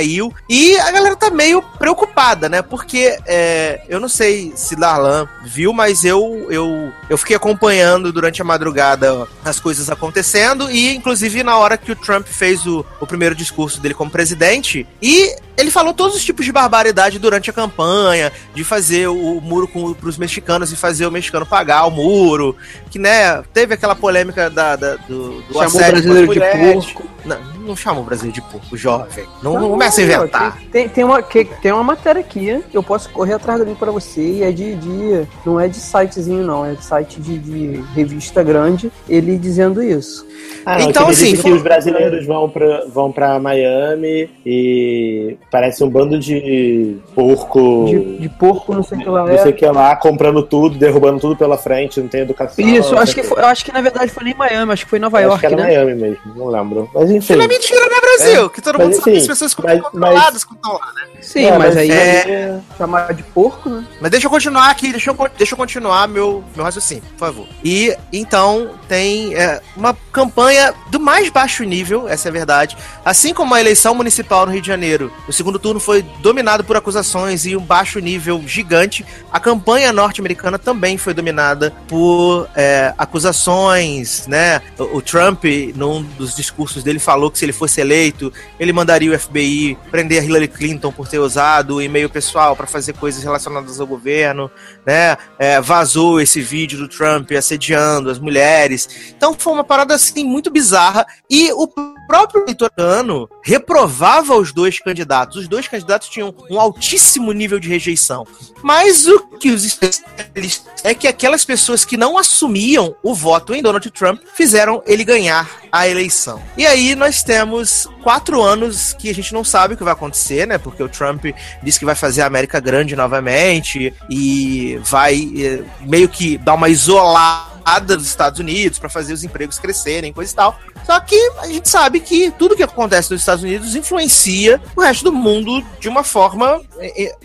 E 0.49 0.77
a 0.79 0.91
galera 0.91 1.15
tá 1.15 1.29
meio 1.29 1.61
preocupada, 1.61 2.47
né? 2.47 2.61
Porque 2.61 3.17
é, 3.25 3.81
eu 3.89 3.99
não 3.99 4.09
sei 4.09 4.53
se 4.55 4.75
Darlan 4.75 5.27
viu, 5.43 5.73
mas 5.73 6.05
eu, 6.05 6.47
eu, 6.49 6.91
eu 7.09 7.17
fiquei 7.17 7.35
acompanhando 7.35 8.11
durante 8.11 8.41
a 8.41 8.45
madrugada 8.45 9.27
as 9.43 9.59
coisas 9.59 9.89
acontecendo 9.89 10.69
e, 10.69 10.95
inclusive, 10.95 11.43
na 11.43 11.57
hora 11.57 11.77
que 11.77 11.91
o 11.91 11.95
Trump 11.95 12.27
fez 12.27 12.65
o, 12.65 12.85
o 12.99 13.07
primeiro 13.07 13.35
discurso 13.35 13.81
dele 13.81 13.93
como 13.93 14.11
presidente, 14.11 14.87
e 15.01 15.35
ele 15.61 15.71
falou 15.71 15.93
todos 15.93 16.15
os 16.15 16.23
tipos 16.23 16.45
de 16.45 16.51
barbaridade 16.51 17.19
durante 17.19 17.49
a 17.49 17.53
campanha, 17.53 18.31
de 18.53 18.63
fazer 18.63 19.07
o, 19.07 19.39
muro 19.39 19.67
para 19.67 20.09
os 20.09 20.17
mexicanos 20.17 20.71
e 20.71 20.75
fazer 20.75 21.05
o 21.05 21.11
mexicano 21.11 21.45
pagar 21.45 21.85
o 21.85 21.91
muro, 21.91 22.55
que, 22.89 22.99
né, 22.99 23.41
teve 23.53 23.73
aquela 23.73 23.95
polêmica 23.95 24.49
da, 24.49 24.75
da 24.75 24.95
do, 24.95 25.41
do 25.41 25.53
Chamou 25.53 25.67
o 25.67 25.91
brasileiro 25.91 26.33
de 26.33 26.39
porco. 26.39 27.11
Não, 27.23 27.39
não 27.59 27.75
chama 27.75 28.01
o 28.01 28.03
brasileiro 28.03 28.41
de 28.41 28.51
porco, 28.51 28.75
jovem. 28.75 29.25
Não, 29.43 29.53
não, 29.53 29.61
não 29.61 29.69
começa 29.71 30.01
a 30.01 30.03
inventar. 30.03 30.57
Tem, 30.71 30.89
tem, 30.89 31.03
uma, 31.03 31.21
que, 31.21 31.45
tem 31.45 31.71
uma 31.71 31.83
matéria 31.83 32.19
aqui, 32.19 32.63
eu 32.73 32.81
posso 32.81 33.09
correr 33.09 33.33
atrás 33.33 33.59
do 33.59 33.65
link 33.65 33.77
para 33.77 33.91
você, 33.91 34.21
e 34.21 34.43
é 34.43 34.51
de, 34.51 34.75
de, 34.75 35.27
Não 35.45 35.59
é 35.59 35.67
de 35.67 35.77
sitezinho, 35.77 36.45
não, 36.45 36.65
é 36.65 36.73
de 36.73 36.83
site 36.83 37.21
de, 37.21 37.37
de 37.37 37.83
revista 37.93 38.43
grande, 38.43 38.91
ele 39.07 39.37
dizendo 39.37 39.81
isso. 39.81 40.25
Ah, 40.65 40.81
então, 40.81 41.07
assim. 41.07 41.35
Que 41.35 41.51
os 41.51 41.61
brasileiros 41.61 42.25
vão 42.25 42.49
pra, 42.49 42.85
vão 42.85 43.11
pra 43.11 43.39
Miami 43.39 44.29
e 44.45 45.37
parece 45.51 45.83
um 45.83 45.89
bando 45.89 46.17
de 46.17 46.97
porco. 47.13 47.85
De, 47.85 48.17
de 48.19 48.29
porco, 48.29 48.73
não 48.73 48.81
sei 48.81 48.97
o 48.97 49.01
que 49.01 49.09
lá. 49.09 49.25
Não 49.25 49.37
sei 49.37 49.51
o 49.51 49.55
que 49.55 49.65
lá, 49.65 49.95
comprando 49.97 50.41
tudo, 50.41 50.77
derrubando 50.77 51.19
tudo 51.19 51.35
pela 51.35 51.57
frente, 51.57 51.99
não 51.99 52.07
tem 52.07 52.21
educação. 52.21 52.65
Isso, 52.65 52.97
acho 52.97 53.13
que, 53.13 53.21
foi, 53.21 53.37
eu 53.37 53.45
acho 53.45 53.65
que 53.65 53.73
na 53.73 53.81
verdade 53.81 54.09
foi 54.09 54.23
nem 54.23 54.33
Miami, 54.33 54.71
acho 54.71 54.85
que 54.85 54.89
foi 54.89 54.97
Nova 54.97 55.19
York. 55.19 55.45
Acho 55.45 55.55
que 55.55 55.61
era 55.61 55.69
né? 55.69 55.77
Miami 55.77 56.01
mesmo, 56.01 56.35
não 56.35 56.47
lembro. 56.47 56.89
Mas 56.93 57.11
enfim. 57.11 57.33
Isso 57.33 57.43
é 57.43 57.47
mentira, 57.47 57.81
né, 57.81 57.95
Brasil? 57.99 58.45
É, 58.45 58.49
que 58.49 58.61
todo 58.61 58.79
mundo 58.79 58.95
sabe 58.95 59.11
que 59.11 59.17
as 59.17 59.27
pessoas 59.27 59.53
ficam 59.53 59.79
controladas 59.81 60.43
quando 60.45 60.57
estão 60.57 60.73
lá, 60.73 60.93
né? 60.95 61.01
Sim, 61.21 61.45
é, 61.45 61.51
mas, 61.51 61.59
mas, 61.59 61.77
aí 61.77 61.91
é... 61.91 61.95
é... 61.95 62.59
chamar 62.77 63.13
de 63.13 63.23
porco, 63.23 63.69
né? 63.69 63.85
Mas 63.99 64.11
deixa 64.11 64.27
eu 64.27 64.31
continuar 64.31 64.69
aqui, 64.69 64.91
deixa 64.91 65.11
eu, 65.11 65.29
deixa 65.37 65.53
eu 65.53 65.57
continuar 65.57 66.07
meu, 66.07 66.43
meu 66.55 66.63
raciocínio, 66.63 67.03
por 67.11 67.19
favor. 67.19 67.47
E 67.63 67.93
então 68.13 68.71
tem 68.87 69.35
é, 69.35 69.61
uma 69.75 69.95
campanha 70.13 70.73
do 70.89 70.99
mais 70.99 71.29
baixo 71.29 71.63
nível, 71.65 72.07
essa 72.07 72.27
é 72.27 72.29
a 72.29 72.33
verdade. 72.33 72.77
Assim 73.03 73.33
como 73.33 73.53
a 73.53 73.59
eleição 73.59 73.93
municipal 73.93 74.45
no 74.45 74.53
Rio 74.53 74.61
de 74.61 74.67
Janeiro, 74.67 75.11
o 75.27 75.40
segundo 75.41 75.57
turno 75.57 75.79
foi 75.79 76.03
dominado 76.19 76.63
por 76.63 76.77
acusações 76.77 77.47
e 77.47 77.57
um 77.57 77.61
baixo 77.61 77.97
nível 77.97 78.43
gigante, 78.45 79.03
a 79.31 79.39
campanha 79.39 79.91
norte-americana 79.91 80.59
também 80.59 80.99
foi 80.99 81.15
dominada 81.15 81.73
por 81.87 82.47
é, 82.55 82.93
acusações, 82.95 84.27
né? 84.27 84.61
O, 84.77 84.97
o 84.97 85.01
Trump, 85.01 85.43
num 85.75 86.03
dos 86.03 86.35
discursos 86.35 86.83
dele, 86.83 86.99
falou 86.99 87.31
que 87.31 87.39
se 87.39 87.45
ele 87.45 87.53
fosse 87.53 87.81
eleito, 87.81 88.31
ele 88.59 88.71
mandaria 88.71 89.11
o 89.11 89.19
FBI 89.19 89.75
prender 89.89 90.21
a 90.21 90.25
Hillary 90.25 90.47
Clinton 90.47 90.91
por 90.91 91.07
ter 91.07 91.17
usado 91.17 91.77
o 91.77 91.81
e-mail 91.81 92.07
pessoal 92.07 92.55
para 92.55 92.67
fazer 92.67 92.93
coisas 92.93 93.23
relacionadas 93.23 93.81
ao 93.81 93.87
governo, 93.87 94.51
né? 94.85 95.17
É, 95.39 95.59
vazou 95.59 96.21
esse 96.21 96.39
vídeo 96.39 96.77
do 96.77 96.87
Trump 96.87 97.31
assediando 97.31 98.11
as 98.11 98.19
mulheres. 98.19 98.87
Então 99.17 99.33
foi 99.35 99.53
uma 99.53 99.63
parada 99.63 99.95
assim 99.95 100.23
muito 100.23 100.51
bizarra 100.51 101.03
e 101.27 101.51
o 101.51 101.67
próprio 102.11 102.43
eleitorano 102.43 103.29
reprovava 103.41 104.35
os 104.35 104.51
dois 104.51 104.77
candidatos. 104.79 105.30
Os 105.35 105.47
dois 105.47 105.67
candidatos 105.67 106.09
tinham 106.09 106.33
um 106.49 106.59
altíssimo 106.59 107.31
nível 107.31 107.59
de 107.59 107.69
rejeição. 107.69 108.25
Mas 108.63 109.07
o 109.07 109.19
que 109.39 109.49
os 109.49 109.65
especialistas 109.65 110.83
é 110.83 110.93
que 110.93 111.07
aquelas 111.07 111.43
pessoas 111.43 111.83
que 111.83 111.97
não 111.97 112.17
assumiam 112.17 112.95
o 113.03 113.13
voto 113.13 113.53
em 113.53 113.61
Donald 113.61 113.89
Trump 113.91 114.21
fizeram 114.35 114.81
ele 114.85 115.03
ganhar 115.03 115.49
a 115.71 115.87
eleição. 115.87 116.41
E 116.57 116.65
aí 116.65 116.95
nós 116.95 117.23
temos 117.23 117.87
quatro 118.03 118.41
anos 118.41 118.93
que 118.93 119.09
a 119.09 119.13
gente 119.13 119.33
não 119.33 119.43
sabe 119.43 119.73
o 119.73 119.77
que 119.77 119.83
vai 119.83 119.93
acontecer, 119.93 120.45
né? 120.45 120.57
Porque 120.57 120.83
o 120.83 120.89
Trump 120.89 121.25
disse 121.63 121.79
que 121.79 121.85
vai 121.85 121.95
fazer 121.95 122.21
a 122.21 122.25
América 122.25 122.59
grande 122.59 122.95
novamente 122.95 123.93
e 124.09 124.79
vai 124.83 125.31
eh, 125.37 125.63
meio 125.81 126.09
que 126.09 126.37
dar 126.37 126.55
uma 126.55 126.69
isolada 126.69 127.95
dos 127.95 128.07
Estados 128.07 128.39
Unidos 128.39 128.79
para 128.79 128.89
fazer 128.89 129.13
os 129.13 129.23
empregos 129.23 129.59
crescerem, 129.59 130.11
coisa 130.11 130.31
e 130.31 130.35
tal. 130.35 130.59
Só 130.85 130.99
que 130.99 131.15
a 131.39 131.47
gente 131.47 131.69
sabe 131.69 131.99
que 131.99 132.31
tudo 132.31 132.55
que 132.55 132.63
acontece 132.63 133.11
nos 133.11 133.21
Estados 133.21 133.43
Unidos 133.43 133.75
influencia 133.75 134.61
o 134.75 134.81
resto 134.81 135.05
do 135.05 135.11
mundo 135.11 135.63
de 135.79 135.87
uma 135.87 136.03
forma 136.03 136.61
é, 136.79 137.03
é, 137.03 137.15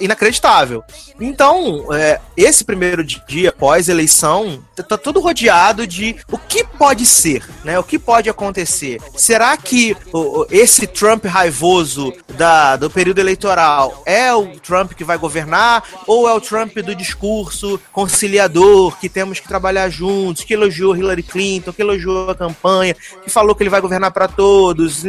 inacreditável. 0.00 0.82
Então, 1.20 1.86
é, 1.94 2.20
esse 2.36 2.64
primeiro 2.64 3.04
dia 3.04 3.52
pós-eleição 3.52 4.62
tá 4.88 4.98
tudo 4.98 5.20
rodeado 5.20 5.86
de 5.86 6.16
o 6.30 6.36
que 6.36 6.64
pode 6.64 7.06
ser, 7.06 7.44
né? 7.64 7.78
O 7.78 7.84
que 7.84 7.98
pode 7.98 8.28
acontecer? 8.28 9.00
Será 9.16 9.56
que 9.56 9.96
esse 10.50 10.86
Trump 10.86 11.24
raivoso 11.26 12.12
da, 12.36 12.76
do 12.76 12.90
período 12.90 13.20
eleitoral 13.20 14.02
é 14.04 14.32
o 14.34 14.58
Trump 14.58 14.92
que 14.92 15.04
vai 15.04 15.16
governar 15.16 15.84
ou 16.06 16.28
é 16.28 16.32
o 16.32 16.40
Trump 16.40 16.76
do 16.78 16.94
discurso 16.94 17.80
conciliador 17.92 18.96
que 18.98 19.08
temos 19.08 19.38
que 19.38 19.48
trabalhar 19.48 19.88
juntos, 19.88 20.42
que 20.42 20.54
elogiou 20.54 20.96
Hillary 20.96 21.22
Clinton, 21.22 21.72
que 21.72 21.82
elogiou 21.82 22.30
a 22.30 22.34
campanha, 22.34 22.96
que 23.22 23.30
falou 23.30 23.54
que 23.54 23.62
ele 23.62 23.70
vai 23.70 23.80
governar 23.80 24.10
para 24.10 24.28
todos, 24.28 25.02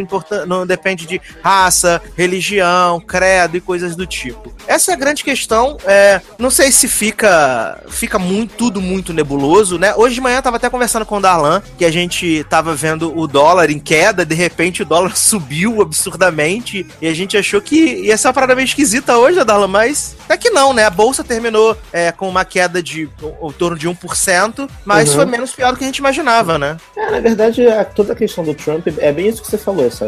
não 0.48 0.66
depende 0.66 1.06
de 1.06 1.22
raça, 1.44 2.02
religião, 2.16 3.00
credo 3.00 3.58
e 3.58 3.62
coisas 3.62 3.96
do 3.96 4.06
tipo. 4.06 4.54
Essa 4.68 4.92
é 4.92 4.94
a 4.94 4.98
grande 4.98 5.24
questão. 5.24 5.78
É, 5.86 6.22
não 6.38 6.50
sei 6.50 6.72
se 6.72 6.88
fica 6.88 7.80
fica 7.90 8.18
muito 8.18 8.56
tudo 8.56 8.82
muito 8.82 9.14
nebuloso, 9.14 9.78
né? 9.78 9.94
Hoje 9.96 10.16
de 10.16 10.22
manhã 10.22 10.38
eu 10.38 10.42
tava 10.42 10.58
até 10.58 10.70
conversando 10.70 11.06
com 11.06 11.18
o 11.18 11.22
Darlan, 11.22 11.62
que 11.78 11.86
a 11.86 11.92
gente 11.92 12.44
tava 12.50 12.74
vendo 12.76 13.18
o 13.18 13.28
dólar 13.28 13.70
em 13.70 13.80
queda, 13.80 14.26
de 14.26 14.36
repente 14.36 14.82
o 14.82 14.86
dólar 14.86 15.16
subiu 15.18 15.82
absurdamente 15.82 16.86
e 17.02 17.08
a 17.08 17.14
gente 17.14 17.38
achou 17.38 17.62
que 17.62 17.76
ia 17.76 18.18
ser 18.18 18.28
uma 18.28 18.34
parada 18.34 18.56
meio 18.56 18.66
esquisita 18.66 19.18
hoje, 19.18 19.38
né, 19.38 19.44
Darlan? 19.44 19.68
Mas 19.68 20.16
até 20.26 20.38
que 20.38 20.50
não, 20.50 20.74
né? 20.74 20.86
A 20.86 20.90
bolsa 20.90 21.24
terminou 21.24 21.78
é, 21.92 22.12
com 22.12 22.28
uma 22.28 22.44
queda 22.46 22.82
de 22.82 23.04
em 23.04 23.52
torno 23.54 23.78
de 23.78 23.88
1%, 23.88 24.70
mas 24.84 25.10
uhum. 25.10 25.16
foi 25.16 25.26
menos 25.26 25.52
pior 25.52 25.72
do 25.72 25.78
que 25.78 25.84
a 25.84 25.88
gente 25.88 25.98
imaginava, 25.98 26.58
né? 26.58 26.78
É, 26.96 27.12
na 27.12 27.20
verdade, 27.20 27.68
a, 27.68 27.85
toda 27.86 28.14
a 28.14 28.16
questão 28.16 28.44
do 28.44 28.54
Trump 28.54 28.88
é 28.98 29.12
bem 29.12 29.28
isso 29.28 29.42
que 29.42 29.48
você 29.48 29.58
falou, 29.58 29.90
só 29.92 30.08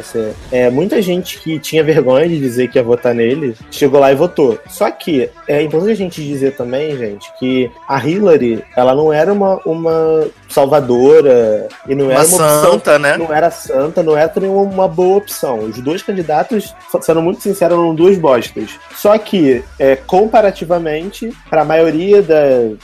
É, 0.51 0.69
muita 0.69 1.01
gente 1.01 1.39
que 1.39 1.59
tinha 1.59 1.83
vergonha 1.83 2.27
de 2.27 2.39
dizer 2.39 2.69
que 2.69 2.77
ia 2.77 2.83
votar 2.83 3.13
nele 3.13 3.55
chegou 3.71 3.99
lá 3.99 4.11
e 4.11 4.15
votou. 4.15 4.57
Só 4.69 4.89
que 4.91 5.29
é 5.47 5.61
importante 5.61 5.91
a 5.91 5.95
gente 5.95 6.23
dizer 6.23 6.55
também, 6.55 6.97
gente, 6.97 7.31
que 7.39 7.69
a 7.87 8.05
Hillary, 8.05 8.63
ela 8.75 8.95
não 8.95 9.11
era 9.11 9.31
uma, 9.31 9.59
uma 9.65 10.27
salvadora 10.49 11.67
e 11.87 11.95
não 11.95 12.11
era 12.11 12.25
uma, 12.25 12.37
uma 12.37 12.61
santa, 12.61 12.69
opção, 12.69 12.99
né? 12.99 13.17
Não 13.17 13.33
era 13.33 13.51
santa, 13.51 14.03
não 14.03 14.17
era 14.17 14.29
também 14.29 14.49
uma 14.49 14.87
boa 14.87 15.17
opção. 15.17 15.59
Os 15.59 15.79
dois 15.79 16.01
candidatos, 16.01 16.73
sendo 17.01 17.21
muito 17.21 17.41
sinceros, 17.41 17.77
eram 17.77 17.95
duas 17.95 18.17
bostas. 18.17 18.71
Só 18.95 19.17
que, 19.17 19.63
é, 19.79 19.95
comparativamente, 19.95 21.31
para 21.49 21.61
a 21.61 21.65
maioria 21.65 22.21
da, 22.21 22.35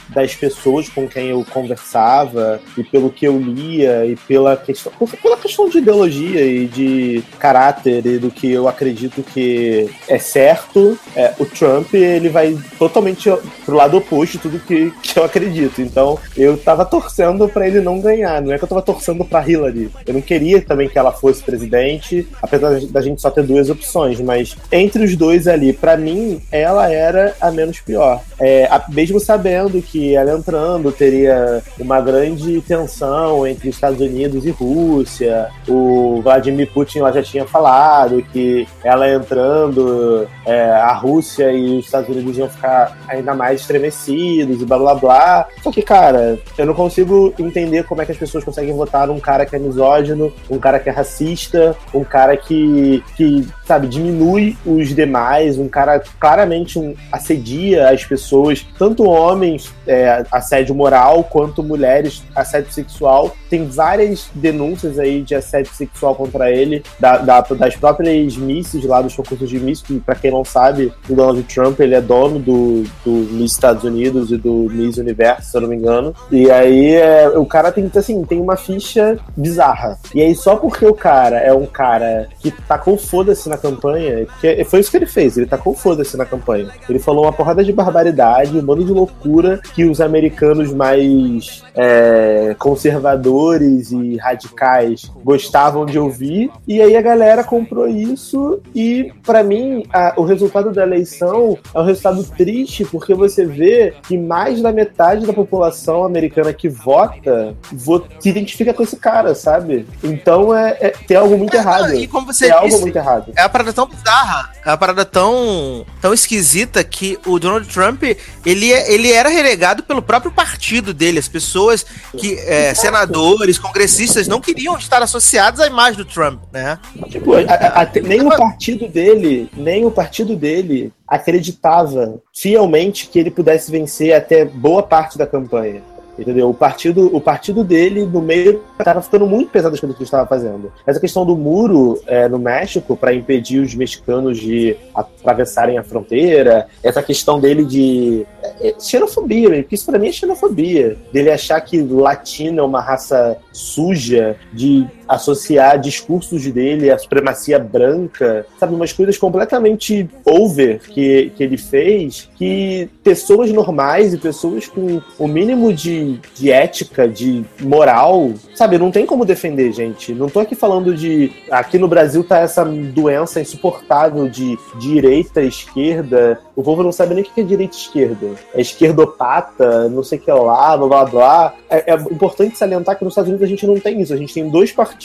das 0.10 0.36
pessoas 0.36 0.90
com 0.90 1.08
quem 1.08 1.30
eu 1.30 1.46
conversava 1.52 2.60
e 2.78 2.84
pelo 2.84 3.10
que 3.10 3.26
eu 3.26 3.38
lia 3.38 4.06
e 4.06 4.16
pela 4.16 4.56
questão, 4.58 4.92
pela 5.22 5.38
questão 5.38 5.70
de 5.70 5.78
ideologia 5.78 6.46
e 6.46 6.68
de 6.68 7.24
caráter 7.40 8.06
e 8.06 8.18
do 8.18 8.30
que 8.30 8.52
eu 8.52 8.68
acredito 8.68 9.24
que 9.24 9.90
é 10.08 10.18
certo, 10.18 10.98
é, 11.16 11.34
o 11.40 11.46
Trump 11.46 11.94
ele 11.94 12.30
vai 12.30 12.58
totalmente 12.78 13.30
pro 13.66 13.76
lado 13.76 13.98
oposto 13.98 14.34
de 14.34 14.40
tudo 14.40 14.60
que, 14.60 14.92
que 15.02 15.18
eu 15.18 15.24
acredito. 15.24 15.82
Então, 15.82 16.20
eu 16.36 16.58
tava 16.58 16.86
torcendo 16.86 17.48
pra 17.54 17.68
ele 17.68 17.80
não 17.82 18.00
ganhar, 18.00 18.42
não 18.42 18.52
é 18.52 18.58
que 18.58 18.64
eu 18.64 18.68
tava 18.68 18.82
torcendo 18.82 19.24
pra 19.24 19.48
Hillary. 19.48 19.92
Eu 20.06 20.14
não 20.16 20.22
queria 20.22 20.62
também 20.62 20.90
que 20.90 20.98
ela 20.98 21.12
fosse 21.12 21.44
presidente, 21.44 22.28
apesar 22.42 22.80
da 22.90 23.02
gente 23.02 23.22
só 23.22 23.30
ter 23.30 23.44
duas 23.44 23.70
opções, 23.70 24.20
mas 24.20 24.56
entre 24.72 25.04
os 25.04 25.16
dois 25.16 25.48
ali, 25.48 25.72
pra 25.74 25.96
mim, 25.96 26.42
ela 26.52 26.92
era 26.92 27.36
a 27.40 27.52
menos 27.52 27.80
pior. 27.80 28.22
É, 28.40 28.66
a- 28.66 28.84
mesmo 28.90 29.20
sabendo 29.20 29.82
que 29.82 30.16
ela 30.16 30.34
entrando 30.38 30.92
teria 30.92 31.62
uma 31.80 32.02
grande 32.02 32.60
tensão 32.62 33.46
entre 33.48 33.70
Estados 33.70 34.00
Unidos 34.02 34.46
e 34.46 34.50
Rússia, 34.52 35.48
o 35.68 36.22
Vladimir 36.24 36.70
Putin 36.74 37.00
lá 37.00 37.12
já 37.12 37.22
tinha 37.24 37.46
falado 37.46 38.24
que 38.32 38.68
ela 38.84 39.10
entrando, 39.10 40.28
é, 40.46 40.72
a 40.72 40.94
Rússia 40.94 41.52
e 41.52 41.78
os 41.80 41.86
Estados 41.86 42.10
Unidos 42.10 42.38
iam 42.38 42.50
ficar 42.50 42.98
ainda 43.08 43.34
mais 43.34 43.62
estremecidos 43.62 44.62
e 44.62 44.66
blá 44.66 44.78
blá 44.78 44.96
blá. 44.96 45.48
Só 45.62 45.72
que, 45.72 45.82
cara, 45.82 46.40
eu 46.58 46.66
não 46.66 46.74
consigo 46.74 47.34
entender 47.48 47.84
como 47.84 48.02
é 48.02 48.06
que 48.06 48.12
as 48.12 48.18
pessoas 48.18 48.44
conseguem 48.44 48.74
votar 48.74 49.08
num 49.08 49.20
cara 49.20 49.46
que 49.46 49.56
é 49.56 49.60
misógino, 49.60 50.34
um 50.50 50.60
cara 50.60 50.80
que 50.80 50.90
é 50.90 50.92
racista, 50.92 51.76
um 51.94 52.04
cara 52.04 52.36
que, 52.38 53.04
que 53.16 53.48
sabe, 53.66 53.88
diminui 53.88 54.58
os 54.66 54.90
demais, 54.96 55.58
um 55.58 55.68
cara 55.68 56.02
claramente 56.20 56.78
um, 56.78 56.94
assedia 57.12 57.90
as 57.90 58.04
pessoas, 58.04 58.66
tanto 58.78 59.04
homens, 59.04 59.72
é, 59.88 60.24
assédio 60.32 60.76
moral, 60.76 61.24
quanto 61.24 61.64
mulheres, 61.64 62.24
assédio 62.36 62.72
sexual. 62.72 63.36
Tem 63.50 63.66
várias 63.66 64.30
denúncias 64.34 65.00
aí 65.00 65.22
de 65.22 65.36
assédio 65.36 65.74
sexual 65.74 66.16
contra 66.16 66.52
ele, 66.52 66.84
da, 67.00 67.18
da- 67.18 67.42
das 67.42 67.76
próprias 67.76 68.36
misses 68.38 68.84
lá 68.86 69.02
dos 69.02 69.16
concursos 69.16 69.50
de 69.50 69.60
Miss, 69.60 69.82
que 69.82 70.00
pra 70.00 70.16
quem 70.16 70.32
não 70.32 70.44
sabe, 70.44 70.92
o 71.10 71.16
Donald 71.16 71.44
Trump, 71.44 71.80
ele 71.80 71.96
é 71.96 72.02
dono 72.02 72.40
do, 72.40 72.84
do 73.06 73.12
Miss 73.12 73.52
Estados 73.54 73.84
Unidos 73.84 74.32
e 74.32 74.38
do 74.38 74.68
Miss 74.72 74.98
Universo, 74.98 75.50
se 75.52 75.58
eu 75.58 75.62
não 75.62 75.70
me 75.70 75.76
engano. 75.76 76.14
E 76.32 76.50
aí 76.52 76.96
é, 76.96 77.30
o 77.30 77.46
cara 77.46 77.72
tem, 77.72 77.90
assim, 77.96 78.24
tem 78.26 78.40
uma 78.42 78.56
ficha 78.56 79.18
bizarra. 79.38 79.98
E 80.14 80.22
aí 80.22 80.36
só 80.36 80.56
porque 80.56 80.86
o 80.86 80.94
cara 80.94 81.38
é 81.40 81.54
um 81.54 81.66
cara 81.66 82.28
que 82.40 82.52
tacou 82.52 82.98
foda-se 82.98 83.50
na 83.54 83.58
campanha, 83.58 84.26
que 84.42 84.64
foi 84.66 84.80
isso 84.80 84.92
que 84.92 84.98
ele 84.98 85.06
fez, 85.06 85.38
ele 85.38 85.46
tacou 85.46 85.74
foda-se 85.74 86.18
na 86.18 86.26
campanha. 86.26 86.70
Ele 86.90 87.00
falou 87.00 87.24
uma 87.26 87.34
porrada 87.34 87.64
de 87.64 87.72
barbaridade, 87.74 88.58
um 88.58 88.62
bando 88.62 88.84
de 88.84 88.92
loucura 88.92 89.60
que 89.74 89.86
os 89.86 90.00
americanos 90.02 90.74
mais 90.74 91.64
é, 91.76 92.56
conservadores 92.60 93.92
e 93.92 94.18
radicais 94.18 95.12
gostavam 95.24 95.86
de 95.86 95.98
ouvir. 96.00 96.50
E 96.68 96.82
aí 96.82 96.96
a 96.96 97.02
galera 97.02 97.44
comprou 97.44 97.88
isso 97.88 98.62
e, 98.74 99.12
pra 99.24 99.44
mim, 99.44 99.84
a- 99.94 100.14
o 100.18 100.24
resultado 100.24 100.72
da 100.72 100.84
eleição 100.84 101.58
é 101.74 101.80
um 101.80 101.84
resultado 101.86 102.24
triste, 102.24 102.86
porque 102.86 103.14
você 103.14 103.46
vê 103.46 103.94
que 104.08 104.18
mais 104.18 104.62
da 104.62 104.72
metade 104.72 105.26
da 105.26 105.34
população 105.34 106.04
americana 106.04 106.54
que 106.54 106.70
vota 106.70 107.56
vo- 107.72 108.04
se 108.20 108.30
identifica 108.30 108.74
com 108.74 108.84
esse 108.84 108.96
cara, 108.98 109.36
sabe? 109.36 109.86
Então 110.04 110.56
é, 110.56 110.78
é- 110.80 110.90
tem 111.08 111.18
algo 111.18 111.38
muito 111.38 111.56
errado. 111.56 111.94
E 111.94 112.08
como 112.08 112.28
você 112.28 112.46
Tem 112.46 112.54
algo 112.54 112.68
disse, 112.70 112.82
muito 112.82 112.96
errado. 112.96 113.32
É 113.44 113.46
uma 113.46 113.50
parada 113.50 113.74
tão 113.74 113.86
bizarra, 113.88 114.50
é 114.66 114.70
uma 114.70 114.78
parada 114.78 115.06
tão, 115.06 115.86
tão 116.02 116.14
esquisita 116.14 116.84
que 116.84 117.20
o 117.26 117.38
Donald 117.40 117.68
Trump, 117.68 118.04
ele, 118.46 118.72
é- 118.72 118.94
ele 118.94 119.12
era 119.12 119.30
relegado 119.30 119.84
pelo 119.84 120.02
próprio 120.02 120.32
partido 120.32 120.94
dele. 120.94 121.20
As 121.20 121.28
pessoas 121.28 121.86
que, 122.18 122.36
é, 122.40 122.74
senadores, 122.74 123.58
congressistas, 123.60 124.28
não 124.28 124.40
queriam 124.42 124.78
estar 124.78 125.02
associados 125.04 125.60
à 125.60 125.68
imagem 125.68 125.98
do 125.98 126.06
Trump, 126.06 126.42
né? 126.52 126.80
Tipo, 127.10 127.34
a- 127.36 127.40
a- 127.42 127.82
até- 127.82 128.02
nem 128.02 128.22
o 128.26 128.30
partido 128.30 128.88
dele, 128.88 129.50
nem 129.56 129.86
o 129.86 129.92
partido 129.92 130.36
dele 130.36 130.92
acreditava 131.08 132.16
fielmente 132.34 133.08
que 133.08 133.20
ele 133.20 133.30
pudesse 133.32 133.70
vencer 133.72 134.14
até 134.16 134.46
boa 134.46 134.82
parte 134.84 135.18
da 135.18 135.28
campanha. 135.28 135.82
Entendeu? 136.18 136.50
O 136.50 136.54
partido, 136.54 137.16
o 137.16 137.20
partido 137.20 137.64
dele, 137.64 138.06
no 138.06 138.22
meio, 138.22 138.62
estava 138.78 139.02
ficando 139.02 139.26
muito 139.26 139.50
pesado 139.50 139.74
as 139.74 139.80
coisas 139.80 139.96
que 139.96 140.04
ele 140.04 140.08
estava 140.08 140.28
fazendo. 140.28 140.72
Essa 140.86 141.00
questão 141.00 141.26
do 141.26 141.36
muro 141.36 142.00
é, 142.06 142.28
no 142.28 142.38
México, 142.38 142.96
para 142.96 143.14
impedir 143.14 143.60
os 143.60 143.74
mexicanos 143.74 144.38
de 144.38 144.76
atravessarem 144.94 145.78
a 145.78 145.84
fronteira, 145.84 146.68
essa 146.84 147.02
questão 147.02 147.40
dele 147.40 147.66
de. 147.66 148.26
É, 148.44 148.70
é, 148.70 148.76
xenofobia, 148.80 149.50
porque 149.50 149.76
isso 149.76 149.86
para 149.86 149.98
mim 149.98 150.10
é 150.10 150.12
xenofobia. 150.12 150.98
Dele 151.12 151.32
achar 151.32 151.60
que 151.62 151.82
latino 151.82 152.60
é 152.60 152.64
uma 152.64 152.82
raça 152.82 153.38
suja, 153.52 154.36
de 154.52 154.86
associar 155.14 155.80
discursos 155.80 156.46
dele 156.48 156.92
à 156.92 156.98
supremacia 156.98 157.60
branca, 157.60 158.46
sabe? 158.60 158.74
Umas 158.74 158.92
coisas 158.92 159.18
completamente 159.18 160.10
over 160.26 160.80
que, 160.80 161.32
que 161.36 161.44
ele 161.44 161.58
fez, 161.58 162.30
que 162.36 162.90
pessoas 163.04 163.52
normais 163.52 164.14
e 164.14 164.18
pessoas 164.18 164.68
com 164.68 165.02
o 165.20 165.28
mínimo 165.28 165.74
de, 165.74 166.20
de 166.36 166.52
ética, 166.52 167.08
de 167.08 167.44
moral, 167.62 168.32
sabe? 168.56 168.78
Não 168.78 168.92
tem 168.92 169.06
como 169.06 169.26
defender, 169.26 169.72
gente. 169.72 170.14
Não 170.14 170.30
tô 170.30 170.40
aqui 170.40 170.56
falando 170.56 170.96
de. 170.96 171.32
Aqui 171.52 171.78
no 171.78 171.88
Brasil 171.88 172.24
tá 172.24 172.40
essa 172.40 172.64
doença 172.66 173.40
insuportável 173.40 174.28
de 174.28 174.58
direita, 174.80 175.42
esquerda. 175.42 176.40
O 176.56 176.64
povo 176.64 176.84
não 176.84 176.92
sabe 176.92 177.14
nem 177.14 177.24
o 177.24 177.28
que 177.28 177.42
é 177.42 177.44
direita 177.44 177.76
e 177.76 177.80
esquerda. 177.80 178.28
É 178.54 178.62
esquerdopata, 178.62 179.90
não 179.90 180.04
sei 180.04 180.18
o 180.18 180.22
que 180.22 180.32
lá, 180.32 180.78
blá 180.78 180.88
blá 180.88 181.06
blá. 181.06 181.54
É, 181.70 181.94
é 181.94 181.96
importante 181.96 182.58
salientar 182.58 182.98
que 182.98 183.04
nos 183.04 183.14
Estados 183.14 183.30
Unidos 183.30 183.46
a 183.46 183.50
gente 183.50 183.66
não 183.68 183.80
tem 183.80 184.02
isso. 184.02 184.14
A 184.14 184.18
gente 184.18 184.34
tem 184.34 184.50
dois 184.50 184.72
partidos 184.72 185.03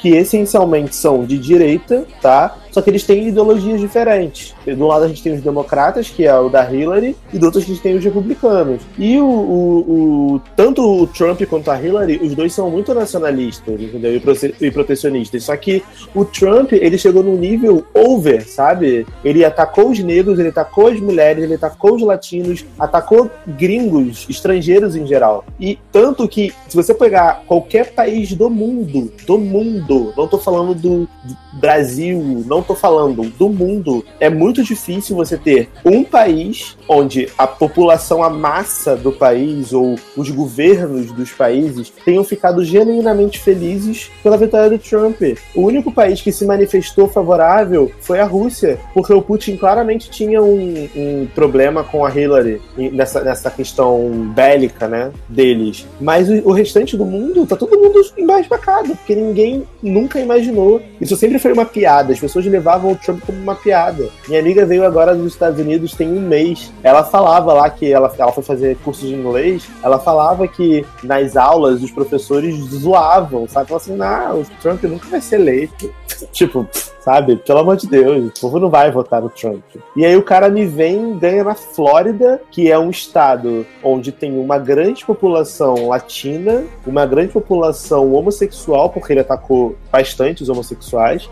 que 0.00 0.10
essencialmente 0.10 0.94
são 0.94 1.24
de 1.24 1.38
direita, 1.38 2.06
tá? 2.20 2.56
Só 2.74 2.82
que 2.82 2.90
eles 2.90 3.04
têm 3.04 3.28
ideologias 3.28 3.80
diferentes. 3.80 4.52
Do 4.66 4.86
lado 4.88 5.04
a 5.04 5.08
gente 5.08 5.22
tem 5.22 5.32
os 5.32 5.40
democratas, 5.40 6.08
que 6.10 6.26
é 6.26 6.36
o 6.36 6.48
da 6.48 6.68
Hillary, 6.68 7.14
e 7.32 7.38
do 7.38 7.46
outro 7.46 7.60
a 7.60 7.62
gente 7.64 7.80
tem 7.80 7.94
os 7.96 8.02
republicanos. 8.04 8.82
E 8.98 9.16
o, 9.20 9.24
o- 9.24 10.34
o- 10.34 10.40
tanto 10.56 10.82
o 10.82 11.06
Trump 11.06 11.40
quanto 11.48 11.70
a 11.70 11.80
Hillary, 11.80 12.18
os 12.20 12.34
dois 12.34 12.52
são 12.52 12.68
muito 12.68 12.92
nacionalistas, 12.92 13.80
entendeu? 13.80 14.20
E, 14.60 14.70
protecionistas. 14.72 15.44
Só 15.44 15.56
que 15.56 15.84
o 16.12 16.24
Trump, 16.24 16.72
ele 16.72 16.98
chegou 16.98 17.22
num 17.22 17.36
nível 17.36 17.84
over, 17.94 18.44
sabe? 18.48 19.06
Ele 19.24 19.44
atacou 19.44 19.90
os 19.90 20.00
negros, 20.00 20.40
ele 20.40 20.48
atacou 20.48 20.88
as 20.88 20.98
mulheres, 20.98 21.44
ele 21.44 21.54
atacou 21.54 21.94
os 21.94 22.02
latinos, 22.02 22.64
atacou 22.76 23.30
gringos, 23.46 24.26
estrangeiros 24.28 24.96
em 24.96 25.06
geral. 25.06 25.44
E 25.60 25.78
tanto 25.92 26.26
que, 26.26 26.52
se 26.68 26.74
você 26.76 26.92
pegar 26.92 27.44
qualquer 27.46 27.92
país 27.92 28.32
do 28.32 28.50
mundo, 28.50 29.12
do 29.26 29.38
mundo, 29.38 30.12
não 30.16 30.26
tô 30.26 30.38
falando 30.38 30.74
do 30.74 31.04
do 31.24 31.58
Brasil, 31.60 32.42
não 32.46 32.62
tô 32.64 32.74
falando 32.74 33.30
do 33.30 33.48
mundo, 33.48 34.04
é 34.18 34.28
muito 34.28 34.62
difícil 34.62 35.16
você 35.16 35.36
ter 35.36 35.68
um 35.84 36.02
país 36.02 36.76
onde 36.88 37.28
a 37.38 37.46
população, 37.46 38.22
a 38.22 38.30
massa 38.30 38.96
do 38.96 39.12
país 39.12 39.72
ou 39.72 39.96
os 40.16 40.30
governos 40.30 41.12
dos 41.12 41.30
países 41.30 41.92
tenham 42.04 42.24
ficado 42.24 42.64
genuinamente 42.64 43.38
felizes 43.38 44.10
pela 44.22 44.36
vitória 44.36 44.70
do 44.70 44.78
Trump. 44.78 45.20
O 45.54 45.62
único 45.62 45.92
país 45.92 46.20
que 46.20 46.32
se 46.32 46.44
manifestou 46.44 47.08
favorável 47.08 47.90
foi 48.00 48.20
a 48.20 48.24
Rússia, 48.24 48.78
porque 48.92 49.12
o 49.12 49.22
Putin 49.22 49.56
claramente 49.56 50.10
tinha 50.10 50.42
um, 50.42 50.88
um 50.94 51.26
problema 51.34 51.84
com 51.84 52.04
a 52.04 52.10
Hillary 52.10 52.60
nessa, 52.76 53.20
nessa 53.22 53.50
questão 53.50 54.32
bélica, 54.34 54.88
né, 54.88 55.12
deles. 55.28 55.86
Mas 56.00 56.28
o, 56.28 56.48
o 56.48 56.52
restante 56.52 56.96
do 56.96 57.04
mundo, 57.04 57.46
tá 57.46 57.56
todo 57.56 57.78
mundo 57.78 58.00
embasbacado, 58.16 58.96
porque 58.96 59.14
ninguém 59.14 59.64
nunca 59.82 60.20
imaginou. 60.20 60.80
Isso 61.00 61.16
sempre 61.16 61.38
foi 61.38 61.52
uma 61.52 61.64
piada, 61.64 62.12
as 62.12 62.20
pessoas 62.20 62.44
levavam 62.54 62.92
o 62.92 62.96
Trump 62.96 63.20
como 63.24 63.38
uma 63.38 63.54
piada. 63.54 64.08
Minha 64.28 64.40
amiga 64.40 64.64
veio 64.64 64.84
agora 64.84 65.14
dos 65.14 65.32
Estados 65.32 65.60
Unidos 65.60 65.94
tem 65.94 66.08
um 66.08 66.20
mês. 66.20 66.72
Ela 66.82 67.04
falava 67.04 67.52
lá 67.52 67.68
que 67.68 67.92
ela, 67.92 68.12
ela 68.16 68.32
foi 68.32 68.42
fazer 68.42 68.76
curso 68.84 69.06
de 69.06 69.14
inglês, 69.14 69.68
ela 69.82 69.98
falava 69.98 70.46
que 70.46 70.84
nas 71.02 71.36
aulas 71.36 71.82
os 71.82 71.90
professores 71.90 72.56
zoavam, 72.56 73.48
sabe? 73.48 73.68
Falavam 73.68 73.76
assim, 73.76 73.96
não, 73.96 74.40
o 74.40 74.46
Trump 74.62 74.82
nunca 74.84 75.08
vai 75.08 75.20
ser 75.20 75.40
eleito. 75.40 75.92
tipo, 76.32 76.66
sabe? 77.04 77.36
Pelo 77.36 77.58
amor 77.58 77.76
de 77.76 77.86
Deus, 77.86 78.28
o 78.28 78.40
povo 78.40 78.58
não 78.58 78.70
vai 78.70 78.90
votar 78.90 79.20
no 79.20 79.28
Trump. 79.28 79.62
E 79.94 80.06
aí 80.06 80.16
o 80.16 80.22
cara 80.22 80.48
me 80.48 80.64
vem 80.64 81.18
ganha 81.18 81.44
na 81.44 81.54
Flórida, 81.54 82.40
que 82.50 82.70
é 82.70 82.78
um 82.78 82.88
estado 82.88 83.66
onde 83.82 84.10
tem 84.10 84.38
uma 84.38 84.58
grande 84.58 85.04
população 85.04 85.88
latina, 85.88 86.64
uma 86.86 87.04
grande 87.04 87.32
população 87.32 88.12
homossexual, 88.14 88.88
porque 88.88 89.12
ele 89.12 89.20
atacou 89.20 89.76
bastante 89.92 90.42
os 90.42 90.48
homossexuais. 90.48 91.28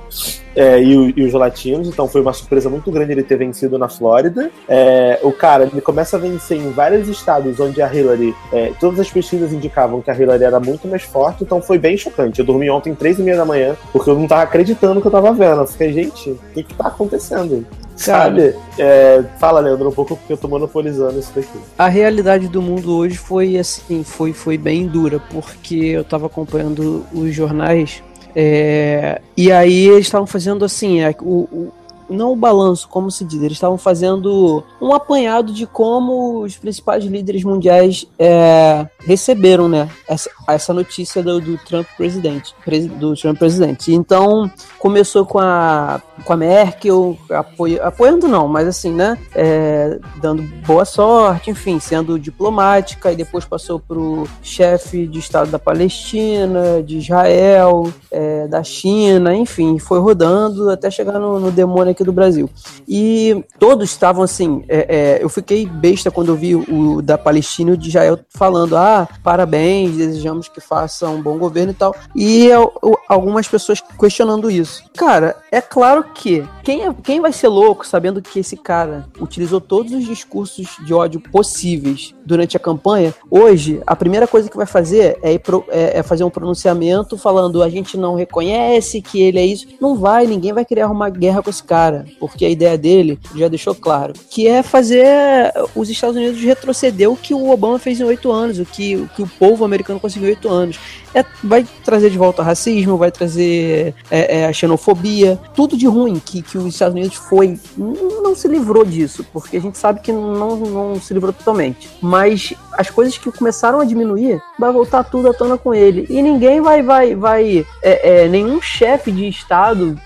é, 0.54 0.82
e, 0.82 1.14
e 1.16 1.24
os 1.24 1.32
latinos, 1.32 1.88
então 1.88 2.06
foi 2.06 2.20
uma 2.20 2.32
surpresa 2.32 2.68
muito 2.68 2.90
grande 2.90 3.12
ele 3.12 3.22
ter 3.22 3.36
vencido 3.36 3.78
na 3.78 3.88
Flórida. 3.88 4.50
É, 4.68 5.18
o 5.22 5.32
cara 5.32 5.64
ele 5.64 5.80
começa 5.80 6.16
a 6.16 6.20
vencer 6.20 6.58
em 6.58 6.70
vários 6.70 7.08
estados 7.08 7.58
onde 7.58 7.80
a 7.80 7.92
Hillary, 7.92 8.34
é, 8.52 8.72
todas 8.78 9.00
as 9.00 9.10
pesquisas 9.10 9.52
indicavam 9.52 10.00
que 10.00 10.10
a 10.10 10.14
Hillary 10.14 10.44
era 10.44 10.60
muito 10.60 10.86
mais 10.86 11.02
forte, 11.02 11.42
então 11.42 11.62
foi 11.62 11.78
bem 11.78 11.96
chocante. 11.96 12.40
Eu 12.40 12.44
dormi 12.44 12.68
ontem 12.70 12.94
três 12.94 13.18
e 13.18 13.22
meia 13.22 13.36
da 13.36 13.44
manhã 13.44 13.74
porque 13.92 14.10
eu 14.10 14.18
não 14.18 14.26
tava 14.26 14.42
acreditando 14.42 15.00
que 15.00 15.06
eu 15.06 15.10
tava 15.10 15.32
vendo. 15.32 15.61
Eu 15.62 15.66
fiquei, 15.66 15.92
gente, 15.92 16.30
o 16.30 16.38
que 16.54 16.62
que 16.62 16.74
tá 16.74 16.88
acontecendo? 16.88 17.66
Sabe? 17.96 18.54
É, 18.78 19.22
fala, 19.38 19.60
Leandro, 19.60 19.88
um 19.88 19.92
pouco 19.92 20.16
porque 20.16 20.32
eu 20.32 20.36
tô 20.36 20.48
monopolizando 20.48 21.18
isso 21.18 21.30
daqui. 21.34 21.58
A 21.78 21.88
realidade 21.88 22.48
do 22.48 22.60
mundo 22.62 22.96
hoje 22.96 23.16
foi 23.16 23.56
assim, 23.58 24.02
foi, 24.02 24.32
foi 24.32 24.56
bem 24.58 24.86
dura, 24.86 25.20
porque 25.30 25.76
eu 25.76 26.02
tava 26.04 26.26
acompanhando 26.26 27.04
os 27.12 27.34
jornais 27.34 28.02
é, 28.34 29.20
e 29.36 29.52
aí 29.52 29.88
eles 29.88 30.06
estavam 30.06 30.26
fazendo 30.26 30.64
assim, 30.64 31.02
é, 31.02 31.14
o, 31.20 31.40
o- 31.52 31.72
não 32.12 32.32
o 32.32 32.36
balanço, 32.36 32.88
como 32.88 33.10
se 33.10 33.24
diz, 33.24 33.42
eles 33.42 33.56
estavam 33.56 33.78
fazendo 33.78 34.62
um 34.80 34.92
apanhado 34.92 35.52
de 35.52 35.66
como 35.66 36.42
os 36.42 36.56
principais 36.56 37.04
líderes 37.04 37.44
mundiais 37.44 38.06
é, 38.18 38.86
receberam, 39.00 39.68
né, 39.68 39.88
essa, 40.08 40.30
essa 40.48 40.72
notícia 40.72 41.22
do, 41.22 41.40
do 41.40 41.58
Trump 41.58 41.86
presidente, 41.96 42.54
do 42.98 43.14
Trump 43.14 43.38
presidente. 43.38 43.92
Então, 43.92 44.50
começou 44.78 45.24
com 45.24 45.38
a, 45.38 46.00
com 46.24 46.32
a 46.32 46.36
Merkel, 46.36 47.16
apoio, 47.30 47.82
apoiando 47.82 48.28
não, 48.28 48.48
mas 48.48 48.68
assim, 48.68 48.92
né, 48.92 49.18
é, 49.34 49.98
dando 50.20 50.42
boa 50.66 50.84
sorte, 50.84 51.50
enfim, 51.50 51.78
sendo 51.80 52.18
diplomática, 52.18 53.12
e 53.12 53.16
depois 53.16 53.44
passou 53.44 53.78
pro 53.80 54.26
chefe 54.42 55.06
de 55.06 55.18
Estado 55.18 55.50
da 55.50 55.58
Palestina, 55.58 56.82
de 56.82 56.98
Israel, 56.98 57.92
é, 58.10 58.46
da 58.46 58.62
China, 58.62 59.34
enfim, 59.34 59.78
foi 59.78 59.98
rodando 59.98 60.70
até 60.70 60.90
chegar 60.90 61.18
no, 61.18 61.38
no 61.38 61.50
demônio 61.50 61.92
aqui 61.92 62.01
do 62.04 62.12
Brasil. 62.12 62.48
E 62.88 63.44
todos 63.58 63.90
estavam 63.90 64.22
assim, 64.22 64.64
é, 64.68 65.18
é, 65.18 65.24
eu 65.24 65.28
fiquei 65.28 65.66
besta 65.66 66.10
quando 66.10 66.28
eu 66.28 66.36
vi 66.36 66.54
o 66.54 67.02
da 67.02 67.16
Palestina 67.16 67.70
e 67.70 67.74
o 67.74 67.76
de 67.76 67.88
Israel 67.88 68.18
falando, 68.30 68.76
ah, 68.76 69.08
parabéns, 69.22 69.96
desejamos 69.96 70.48
que 70.48 70.60
faça 70.60 71.08
um 71.08 71.22
bom 71.22 71.38
governo 71.38 71.72
e 71.72 71.74
tal. 71.74 71.94
E 72.14 72.46
eu, 72.46 72.72
eu, 72.82 72.98
algumas 73.08 73.48
pessoas 73.48 73.82
questionando 73.98 74.50
isso. 74.50 74.84
Cara, 74.96 75.36
é 75.50 75.60
claro 75.60 76.04
que 76.14 76.46
quem, 76.62 76.86
é, 76.86 76.94
quem 77.02 77.20
vai 77.20 77.32
ser 77.32 77.48
louco 77.48 77.86
sabendo 77.86 78.22
que 78.22 78.40
esse 78.40 78.56
cara 78.56 79.06
utilizou 79.20 79.60
todos 79.60 79.92
os 79.92 80.04
discursos 80.04 80.76
de 80.84 80.94
ódio 80.94 81.20
possíveis 81.20 82.14
durante 82.24 82.56
a 82.56 82.60
campanha, 82.60 83.14
hoje 83.30 83.82
a 83.86 83.96
primeira 83.96 84.26
coisa 84.26 84.48
que 84.48 84.56
vai 84.56 84.66
fazer 84.66 85.18
é, 85.22 85.38
pro, 85.38 85.64
é, 85.68 85.98
é 85.98 86.02
fazer 86.02 86.24
um 86.24 86.30
pronunciamento 86.30 87.16
falando 87.16 87.62
a 87.62 87.68
gente 87.68 87.96
não 87.96 88.14
reconhece 88.14 89.00
que 89.00 89.20
ele 89.20 89.38
é 89.38 89.46
isso. 89.46 89.66
Não 89.80 89.96
vai, 89.96 90.26
ninguém 90.26 90.52
vai 90.52 90.64
querer 90.64 90.82
arrumar 90.82 91.10
guerra 91.10 91.42
com 91.42 91.50
esse 91.50 91.62
cara, 91.62 91.91
porque 92.18 92.44
a 92.44 92.50
ideia 92.50 92.76
dele 92.76 93.18
já 93.34 93.48
deixou 93.48 93.74
claro, 93.74 94.12
que 94.30 94.46
é 94.46 94.62
fazer 94.62 95.52
os 95.74 95.88
Estados 95.88 96.16
Unidos 96.16 96.40
retroceder 96.40 97.10
o 97.10 97.16
que 97.16 97.34
o 97.34 97.50
Obama 97.50 97.78
fez 97.78 98.00
em 98.00 98.04
oito 98.04 98.30
anos, 98.30 98.58
o 98.58 98.64
que, 98.64 98.96
o 98.96 99.08
que 99.08 99.22
o 99.22 99.26
povo 99.26 99.64
americano 99.64 100.00
conseguiu 100.00 100.28
em 100.28 100.32
oito 100.32 100.48
anos. 100.48 100.78
É, 101.14 101.24
vai 101.44 101.66
trazer 101.84 102.08
de 102.08 102.16
volta 102.16 102.40
o 102.40 102.44
racismo, 102.44 102.96
vai 102.96 103.10
trazer 103.10 103.94
é, 104.10 104.40
é, 104.40 104.46
a 104.46 104.52
xenofobia, 104.52 105.38
tudo 105.54 105.76
de 105.76 105.86
ruim 105.86 106.18
que, 106.18 106.40
que 106.40 106.56
os 106.56 106.66
Estados 106.66 106.94
Unidos 106.94 107.16
foi, 107.16 107.58
não 107.76 108.34
se 108.34 108.48
livrou 108.48 108.82
disso, 108.82 109.24
porque 109.30 109.58
a 109.58 109.60
gente 109.60 109.76
sabe 109.76 110.00
que 110.00 110.10
não, 110.10 110.56
não 110.56 111.00
se 111.00 111.12
livrou 111.12 111.32
totalmente. 111.32 111.90
Mas 112.00 112.54
as 112.72 112.88
coisas 112.88 113.18
que 113.18 113.30
começaram 113.30 113.80
a 113.80 113.84
diminuir, 113.84 114.40
vai 114.58 114.72
voltar 114.72 115.04
tudo 115.04 115.28
à 115.28 115.34
tona 115.34 115.58
com 115.58 115.74
ele. 115.74 116.06
E 116.08 116.22
ninguém 116.22 116.60
vai, 116.60 116.82
vai, 116.82 117.14
vai, 117.14 117.66
é, 117.82 118.24
é, 118.24 118.28
nenhum 118.28 118.60
chefe 118.60 119.10
de 119.12 119.28
Estado 119.28 119.98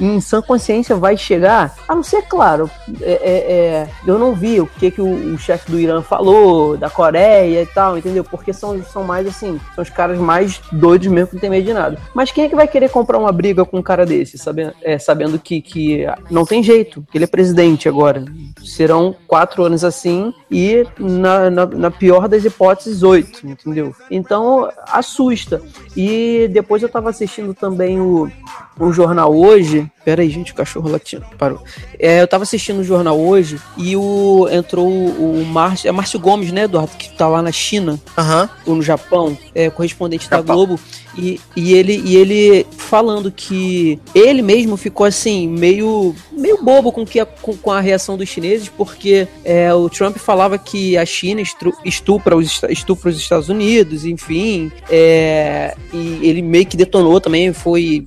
em 0.00 0.20
sã 0.20 0.42
consciência 0.42 0.96
vai 0.96 1.16
chegar, 1.16 1.74
a 1.88 1.94
não 1.94 2.02
ser, 2.02 2.22
claro, 2.22 2.70
é, 3.00 3.12
é, 3.12 3.52
é, 3.52 3.88
eu 4.06 4.18
não 4.18 4.34
vi 4.34 4.60
o 4.60 4.66
que, 4.66 4.90
que 4.90 5.00
o, 5.00 5.34
o 5.34 5.38
chefe 5.38 5.70
do 5.70 5.78
Irã 5.78 6.02
falou, 6.02 6.76
da 6.76 6.90
Coreia 6.90 7.62
e 7.62 7.66
tal, 7.66 7.96
entendeu? 7.96 8.24
Porque 8.24 8.52
são, 8.52 8.82
são 8.84 9.04
mais 9.04 9.26
assim, 9.26 9.60
são 9.74 9.82
os 9.82 9.90
caras 9.90 10.18
mais 10.18 10.60
doidos 10.72 11.08
mesmo 11.08 11.28
que 11.28 11.34
não 11.34 11.40
tem 11.40 11.50
medo 11.50 11.66
de 11.66 11.72
nada. 11.72 11.98
Mas 12.14 12.30
quem 12.30 12.44
é 12.44 12.48
que 12.48 12.56
vai 12.56 12.66
querer 12.66 12.90
comprar 12.90 13.18
uma 13.18 13.32
briga 13.32 13.64
com 13.64 13.78
um 13.78 13.82
cara 13.82 14.04
desse, 14.04 14.38
sabendo, 14.38 14.74
é, 14.82 14.98
sabendo 14.98 15.38
que, 15.38 15.60
que 15.60 16.06
não 16.30 16.44
tem 16.44 16.62
jeito, 16.62 17.04
que 17.10 17.18
ele 17.18 17.24
é 17.24 17.28
presidente 17.28 17.88
agora? 17.88 18.24
Serão 18.64 19.14
quatro 19.26 19.64
anos 19.64 19.84
assim 19.84 20.32
e, 20.50 20.84
na, 20.98 21.50
na, 21.50 21.66
na 21.66 21.90
pior 21.90 22.28
das 22.28 22.44
hipóteses, 22.44 23.02
oito, 23.02 23.46
entendeu? 23.46 23.94
Então, 24.10 24.68
assusta. 24.88 25.62
E 25.96 26.48
depois 26.52 26.82
eu 26.82 26.88
tava 26.88 27.10
assistindo 27.10 27.54
também 27.54 28.00
o, 28.00 28.30
o 28.78 28.92
jornal 28.92 29.34
hoje, 29.34 29.90
Pera 30.04 30.22
aí, 30.22 30.30
gente, 30.30 30.52
o 30.52 30.54
cachorro 30.54 30.90
latindo. 30.90 31.24
Parou. 31.38 31.62
É, 31.98 32.20
eu 32.20 32.28
tava 32.28 32.42
assistindo 32.42 32.80
o 32.80 32.84
jornal 32.84 33.18
hoje 33.18 33.58
e 33.76 33.96
o 33.96 34.48
entrou 34.50 34.86
o, 34.86 35.40
o 35.40 35.44
Márcio. 35.46 35.88
É 35.88 35.92
Márcio 35.92 36.20
Gomes, 36.20 36.52
né, 36.52 36.64
Eduardo? 36.64 36.92
Que 36.98 37.10
tá 37.16 37.26
lá 37.26 37.40
na 37.40 37.52
China. 37.52 37.98
Uhum. 38.18 38.48
Ou 38.66 38.74
no 38.76 38.82
Japão. 38.82 39.36
É 39.54 39.70
correspondente 39.70 40.24
Japão. 40.24 40.44
da 40.44 40.54
Globo. 40.54 40.80
E, 41.16 41.40
e, 41.56 41.74
ele, 41.74 42.02
e 42.04 42.16
ele 42.16 42.66
falando 42.76 43.30
que 43.30 44.00
ele 44.14 44.42
mesmo 44.42 44.76
ficou 44.76 45.06
assim, 45.06 45.46
meio, 45.46 46.14
meio 46.32 46.62
bobo 46.62 46.90
com, 46.90 47.04
que 47.04 47.20
a, 47.20 47.26
com, 47.26 47.56
com 47.56 47.70
a 47.70 47.80
reação 47.80 48.16
dos 48.16 48.28
chineses, 48.28 48.68
porque 48.68 49.28
é, 49.44 49.72
o 49.72 49.88
Trump 49.88 50.16
falava 50.16 50.58
que 50.58 50.96
a 50.96 51.06
China 51.06 51.40
estupra 51.84 52.36
os, 52.36 52.60
estupra 52.68 53.10
os 53.10 53.16
Estados 53.16 53.48
Unidos, 53.48 54.04
enfim. 54.04 54.72
É, 54.90 55.74
e 55.92 56.20
ele 56.22 56.42
meio 56.42 56.66
que 56.66 56.76
detonou 56.76 57.20
também, 57.20 57.52
foi. 57.52 58.06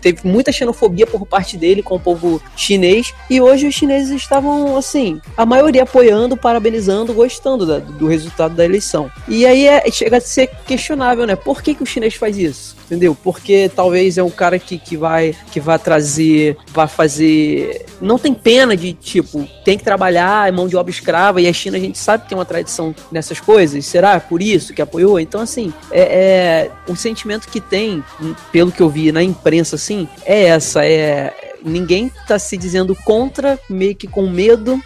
Teve 0.00 0.20
muita 0.24 0.52
xenofobia 0.52 1.06
por 1.06 1.26
parte 1.34 1.56
dele 1.56 1.82
com 1.82 1.96
o 1.96 2.00
povo 2.00 2.40
chinês. 2.54 3.12
E 3.28 3.40
hoje 3.40 3.66
os 3.66 3.74
chineses 3.74 4.12
estavam, 4.12 4.76
assim, 4.76 5.20
a 5.36 5.44
maioria 5.44 5.82
apoiando, 5.82 6.36
parabenizando, 6.36 7.12
gostando 7.12 7.66
da, 7.66 7.78
do 7.80 8.06
resultado 8.06 8.54
da 8.54 8.64
eleição. 8.64 9.10
E 9.26 9.44
aí 9.44 9.66
é, 9.66 9.90
chega 9.90 10.18
a 10.18 10.20
ser 10.20 10.48
questionável, 10.64 11.26
né? 11.26 11.34
Por 11.34 11.60
que, 11.60 11.74
que 11.74 11.82
o 11.82 11.86
chinês 11.86 12.14
faz 12.14 12.38
isso? 12.38 12.76
Entendeu? 12.84 13.16
Porque 13.22 13.70
talvez 13.74 14.18
é 14.18 14.22
um 14.22 14.30
cara 14.30 14.58
que, 14.58 14.78
que 14.78 14.96
vai 14.96 15.34
que 15.50 15.58
vai 15.58 15.78
trazer, 15.78 16.56
vai 16.68 16.86
fazer. 16.86 17.86
Não 18.00 18.18
tem 18.18 18.34
pena 18.34 18.76
de, 18.76 18.92
tipo, 18.92 19.48
tem 19.64 19.78
que 19.78 19.84
trabalhar, 19.84 20.48
é 20.48 20.52
mão 20.52 20.68
de 20.68 20.76
obra 20.76 20.90
escrava, 20.90 21.40
e 21.40 21.48
a 21.48 21.52
China 21.52 21.78
a 21.78 21.80
gente 21.80 21.96
sabe 21.96 22.24
que 22.24 22.28
tem 22.28 22.36
uma 22.36 22.44
tradição 22.44 22.94
nessas 23.10 23.40
coisas. 23.40 23.84
Será 23.86 24.20
por 24.20 24.42
isso 24.42 24.74
que 24.74 24.82
apoiou? 24.82 25.18
Então, 25.18 25.40
assim, 25.40 25.72
é, 25.90 26.02
é 26.02 26.70
o 26.86 26.94
sentimento 26.94 27.48
que 27.48 27.60
tem, 27.60 28.04
pelo 28.52 28.70
que 28.70 28.82
eu 28.82 28.90
vi 28.90 29.10
na 29.10 29.22
imprensa, 29.22 29.76
assim, 29.76 30.06
é 30.26 30.44
essa, 30.44 30.84
é 30.84 31.32
ninguém 31.64 32.12
tá 32.28 32.38
se 32.38 32.56
dizendo 32.56 32.94
contra, 33.04 33.58
meio 33.68 33.96
que 33.96 34.06
com 34.06 34.28
medo, 34.28 34.78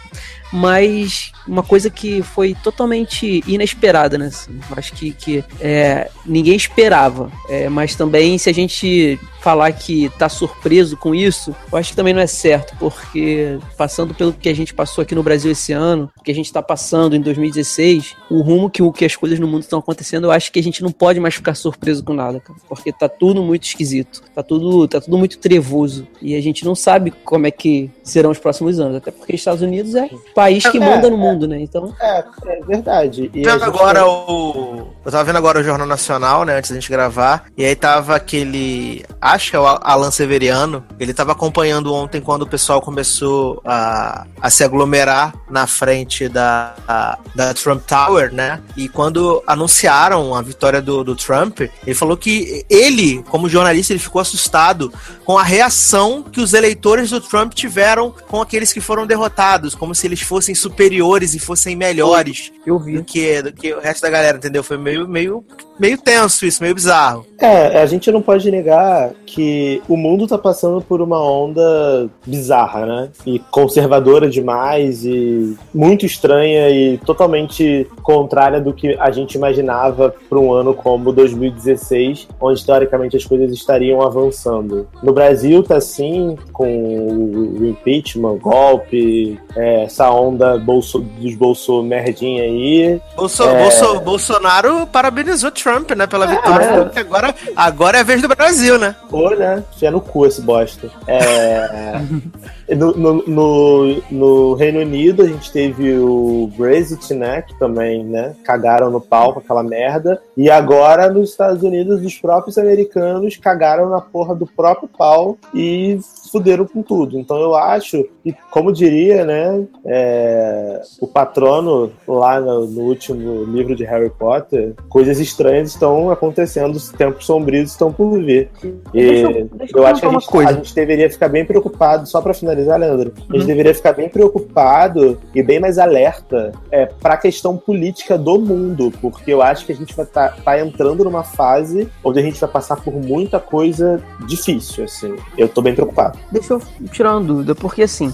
mas 0.51 1.31
uma 1.47 1.63
coisa 1.63 1.89
que 1.89 2.21
foi 2.21 2.55
totalmente 2.63 3.43
inesperada, 3.47 4.17
né? 4.17 4.27
Assim, 4.27 4.59
acho 4.71 4.93
que, 4.93 5.11
que 5.11 5.43
é, 5.59 6.09
ninguém 6.25 6.55
esperava. 6.55 7.31
É, 7.47 7.69
mas 7.69 7.95
também, 7.95 8.37
se 8.37 8.49
a 8.49 8.53
gente 8.53 9.19
falar 9.39 9.71
que 9.71 10.09
tá 10.17 10.27
surpreso 10.27 10.97
com 10.97 11.15
isso, 11.15 11.55
eu 11.71 11.77
acho 11.77 11.91
que 11.91 11.95
também 11.95 12.13
não 12.13 12.21
é 12.21 12.27
certo, 12.27 12.75
porque 12.77 13.57
passando 13.77 14.13
pelo 14.13 14.33
que 14.33 14.49
a 14.49 14.53
gente 14.53 14.73
passou 14.73 15.01
aqui 15.01 15.15
no 15.15 15.23
Brasil 15.23 15.51
esse 15.51 15.71
ano, 15.71 16.11
que 16.23 16.31
a 16.31 16.35
gente 16.35 16.51
tá 16.51 16.61
passando 16.61 17.15
em 17.15 17.21
2016, 17.21 18.15
o 18.29 18.41
rumo 18.41 18.69
que, 18.69 18.87
que 18.91 19.05
as 19.05 19.15
coisas 19.15 19.39
no 19.39 19.47
mundo 19.47 19.61
estão 19.61 19.79
acontecendo, 19.79 20.25
eu 20.25 20.31
acho 20.31 20.51
que 20.51 20.59
a 20.59 20.63
gente 20.63 20.83
não 20.83 20.91
pode 20.91 21.19
mais 21.19 21.35
ficar 21.35 21.55
surpreso 21.55 22.03
com 22.03 22.13
nada, 22.13 22.39
cara, 22.39 22.59
porque 22.67 22.91
tá 22.91 23.07
tudo 23.07 23.41
muito 23.41 23.63
esquisito, 23.63 24.21
tá 24.35 24.43
tudo, 24.43 24.87
tá 24.87 24.99
tudo 24.99 25.17
muito 25.17 25.37
trevoso, 25.37 26.05
e 26.21 26.35
a 26.35 26.41
gente 26.41 26.65
não 26.65 26.75
sabe 26.75 27.11
como 27.23 27.47
é 27.47 27.51
que 27.51 27.89
serão 28.03 28.31
os 28.31 28.39
próximos 28.39 28.79
anos, 28.79 28.97
até 28.97 29.09
porque 29.09 29.35
Estados 29.35 29.61
Unidos 29.61 29.95
é 29.95 30.09
país 30.39 30.67
que 30.67 30.77
é, 30.77 30.81
manda 30.81 31.09
no 31.09 31.17
mundo 31.17 31.29
mundo, 31.29 31.47
né? 31.47 31.61
Então. 31.61 31.93
É, 31.99 32.23
é 32.47 32.61
verdade. 32.65 33.29
E 33.33 33.43
vendo 33.43 33.63
agora 33.63 34.05
o. 34.05 34.87
Eu 35.05 35.11
tava 35.11 35.23
vendo 35.23 35.37
agora 35.37 35.59
o 35.59 35.63
Jornal 35.63 35.87
Nacional, 35.87 36.43
né? 36.43 36.57
Antes 36.57 36.71
da 36.71 36.75
gente 36.75 36.89
gravar. 36.89 37.45
E 37.57 37.63
aí 37.63 37.75
tava 37.75 38.15
aquele. 38.15 39.05
Acho 39.21 39.51
que 39.51 39.55
é 39.55 39.59
o 39.59 39.65
Alan 39.65 40.11
Severiano. 40.11 40.83
Ele 40.99 41.13
tava 41.13 41.31
acompanhando 41.31 41.93
ontem 41.93 42.21
quando 42.21 42.43
o 42.43 42.47
pessoal 42.47 42.81
começou 42.81 43.61
a, 43.65 44.25
a 44.41 44.49
se 44.49 44.63
aglomerar 44.63 45.33
na 45.49 45.67
frente 45.67 46.27
da, 46.27 46.75
a, 46.87 47.17
da 47.35 47.53
Trump 47.53 47.83
Tower, 47.85 48.33
né? 48.33 48.61
E 48.75 48.89
quando 48.89 49.43
anunciaram 49.47 50.35
a 50.35 50.41
vitória 50.41 50.81
do, 50.81 51.03
do 51.03 51.15
Trump, 51.15 51.61
ele 51.61 51.95
falou 51.95 52.17
que 52.17 52.65
ele, 52.69 53.23
como 53.29 53.49
jornalista, 53.49 53.93
ele 53.93 53.99
ficou 53.99 54.21
assustado 54.21 54.91
com 55.25 55.37
a 55.37 55.43
reação 55.43 56.23
que 56.23 56.41
os 56.41 56.53
eleitores 56.53 57.09
do 57.11 57.21
Trump 57.21 57.53
tiveram 57.53 58.13
com 58.27 58.41
aqueles 58.41 58.73
que 58.73 58.81
foram 58.81 59.05
derrotados, 59.05 59.75
como 59.75 59.93
se 59.93 60.07
eles 60.07 60.21
fossem 60.29 60.53
superiores 60.53 61.33
e 61.33 61.39
fossem 61.39 61.75
melhores 61.75 62.53
eu 62.63 62.77
vi. 62.77 62.97
Do, 62.97 63.03
que, 63.03 63.41
do 63.41 63.51
que 63.51 63.73
o 63.73 63.79
resto 63.79 64.03
da 64.03 64.11
galera, 64.11 64.37
entendeu? 64.37 64.63
Foi 64.63 64.77
meio, 64.77 65.07
meio, 65.07 65.43
meio 65.79 65.97
tenso 65.97 66.45
isso, 66.45 66.61
meio 66.61 66.75
bizarro. 66.75 67.25
É, 67.39 67.81
a 67.81 67.85
gente 67.85 68.11
não 68.11 68.21
pode 68.21 68.51
negar 68.51 69.11
que 69.25 69.81
o 69.87 69.95
mundo 69.95 70.27
tá 70.27 70.37
passando 70.37 70.81
por 70.81 71.01
uma 71.01 71.23
onda 71.23 72.09
bizarra, 72.25 72.85
né? 72.85 73.09
E 73.25 73.39
conservadora 73.51 74.29
demais 74.29 75.05
e 75.05 75.57
muito 75.73 76.05
estranha 76.05 76.69
e 76.69 76.97
totalmente 76.97 77.87
contrária 78.03 78.59
do 78.59 78.73
que 78.73 78.97
a 78.99 79.09
gente 79.11 79.35
imaginava 79.35 80.13
para 80.29 80.39
um 80.39 80.51
ano 80.51 80.73
como 80.73 81.13
2016, 81.13 82.27
onde 82.41 82.65
teoricamente 82.65 83.15
as 83.15 83.23
coisas 83.23 83.51
estariam 83.51 84.01
avançando. 84.01 84.87
No 85.01 85.13
Brasil 85.13 85.63
tá 85.63 85.77
assim, 85.77 86.37
com 86.51 86.67
o 86.67 87.67
impeachment, 87.67 88.37
golpe, 88.37 89.39
é, 89.55 89.83
essa 89.83 90.11
onda 90.11 90.57
bolso, 90.57 90.99
dos 90.99 91.35
Bolso 91.35 91.81
merdinha 91.81 92.43
aí. 92.43 93.01
Bolso, 93.15 93.43
é... 93.43 93.63
Bolso, 93.63 93.99
Bolsonaro 94.01 94.87
parabenizou 94.87 95.51
Trump, 95.51 95.68
né, 95.95 96.07
pela 96.07 96.25
é, 96.25 96.35
vitória. 96.35 96.91
É. 96.95 96.99
Agora, 96.99 97.35
agora 97.55 97.97
é 97.97 98.01
a 98.01 98.03
vez 98.03 98.21
do 98.21 98.27
Brasil, 98.27 98.77
né? 98.77 98.95
Pô, 99.09 99.29
né? 99.31 99.63
Fia 99.77 99.91
no 99.91 100.01
cu 100.01 100.25
esse 100.25 100.41
bosta. 100.41 100.89
É. 101.07 102.01
no, 102.75 102.91
no, 102.95 103.23
no, 103.27 104.03
no 104.11 104.53
Reino 104.53 104.79
Unido 104.79 105.23
a 105.23 105.27
gente 105.27 105.51
teve 105.51 105.97
o 105.97 106.51
Brexit, 106.57 107.13
né? 107.13 107.41
Que 107.41 107.57
também, 107.57 108.03
né? 108.03 108.35
Cagaram 108.43 108.89
no 108.89 109.01
pau 109.01 109.33
com 109.33 109.39
aquela 109.39 109.63
merda. 109.63 110.21
E 110.35 110.49
agora 110.49 111.09
nos 111.09 111.31
Estados 111.31 111.63
Unidos 111.63 112.03
os 112.03 112.15
próprios 112.17 112.57
americanos 112.57 113.37
cagaram 113.37 113.89
na 113.89 114.01
porra 114.01 114.35
do 114.35 114.45
próprio 114.45 114.87
pau 114.87 115.37
e 115.53 115.99
fuderam 116.29 116.65
com 116.65 116.81
tudo. 116.81 117.17
Então 117.19 117.37
eu 117.37 117.55
acho 117.55 118.05
que, 118.23 118.33
como 118.51 118.71
diria, 118.71 119.25
né, 119.25 119.65
é, 119.85 120.81
o 120.99 121.07
patrono 121.07 121.91
lá 122.07 122.39
no, 122.39 122.65
no, 122.67 122.81
último 122.81 123.43
livro 123.43 123.75
de 123.75 123.83
Harry 123.83 124.09
Potter, 124.09 124.73
coisas 124.87 125.19
estranhas 125.19 125.69
estão 125.69 126.09
acontecendo, 126.09 126.75
os 126.75 126.89
tempos 126.89 127.25
sombrios 127.25 127.71
estão 127.71 127.91
por 127.91 128.19
vir. 128.21 128.49
E 128.93 129.03
deixa, 129.03 129.47
deixa 129.53 129.77
eu, 129.77 129.85
acho 129.85 130.01
que 130.01 130.07
a 130.07 130.11
gente, 130.11 130.37
a 130.37 130.53
gente, 130.53 130.75
deveria 130.75 131.09
ficar 131.09 131.29
bem 131.29 131.45
preocupado, 131.45 132.07
só 132.07 132.21
para 132.21 132.33
finalizar, 132.33 132.79
Leandro, 132.79 133.13
a 133.17 133.21
gente 133.33 133.41
uhum. 133.41 133.47
deveria 133.47 133.73
ficar 133.73 133.93
bem 133.93 134.09
preocupado 134.09 135.19
e 135.33 135.41
bem 135.41 135.59
mais 135.59 135.77
alerta 135.77 136.51
é, 136.71 136.85
para 136.85 137.15
a 137.15 137.17
questão 137.17 137.57
política 137.57 138.17
do 138.17 138.39
mundo, 138.39 138.91
porque 139.01 139.31
eu 139.31 139.41
acho 139.41 139.65
que 139.65 139.71
a 139.71 139.75
gente 139.75 139.95
vai 139.95 140.05
estar 140.05 140.29
tá, 140.29 140.41
tá 140.43 140.59
entrando 140.59 141.03
numa 141.03 141.23
fase 141.23 141.89
onde 142.03 142.19
a 142.19 142.21
gente 142.21 142.39
vai 142.39 142.49
passar 142.49 142.75
por 142.77 142.93
muita 142.93 143.39
coisa 143.39 144.01
difícil, 144.25 144.83
assim. 144.83 145.15
Eu 145.37 145.47
tô 145.47 145.61
bem 145.61 145.73
preocupado. 145.73 146.18
Deixa 146.31 146.53
eu 146.53 146.61
tirar 146.91 147.17
uma 147.17 147.25
dúvida, 147.25 147.55
porque 147.55 147.83
assim, 147.83 148.13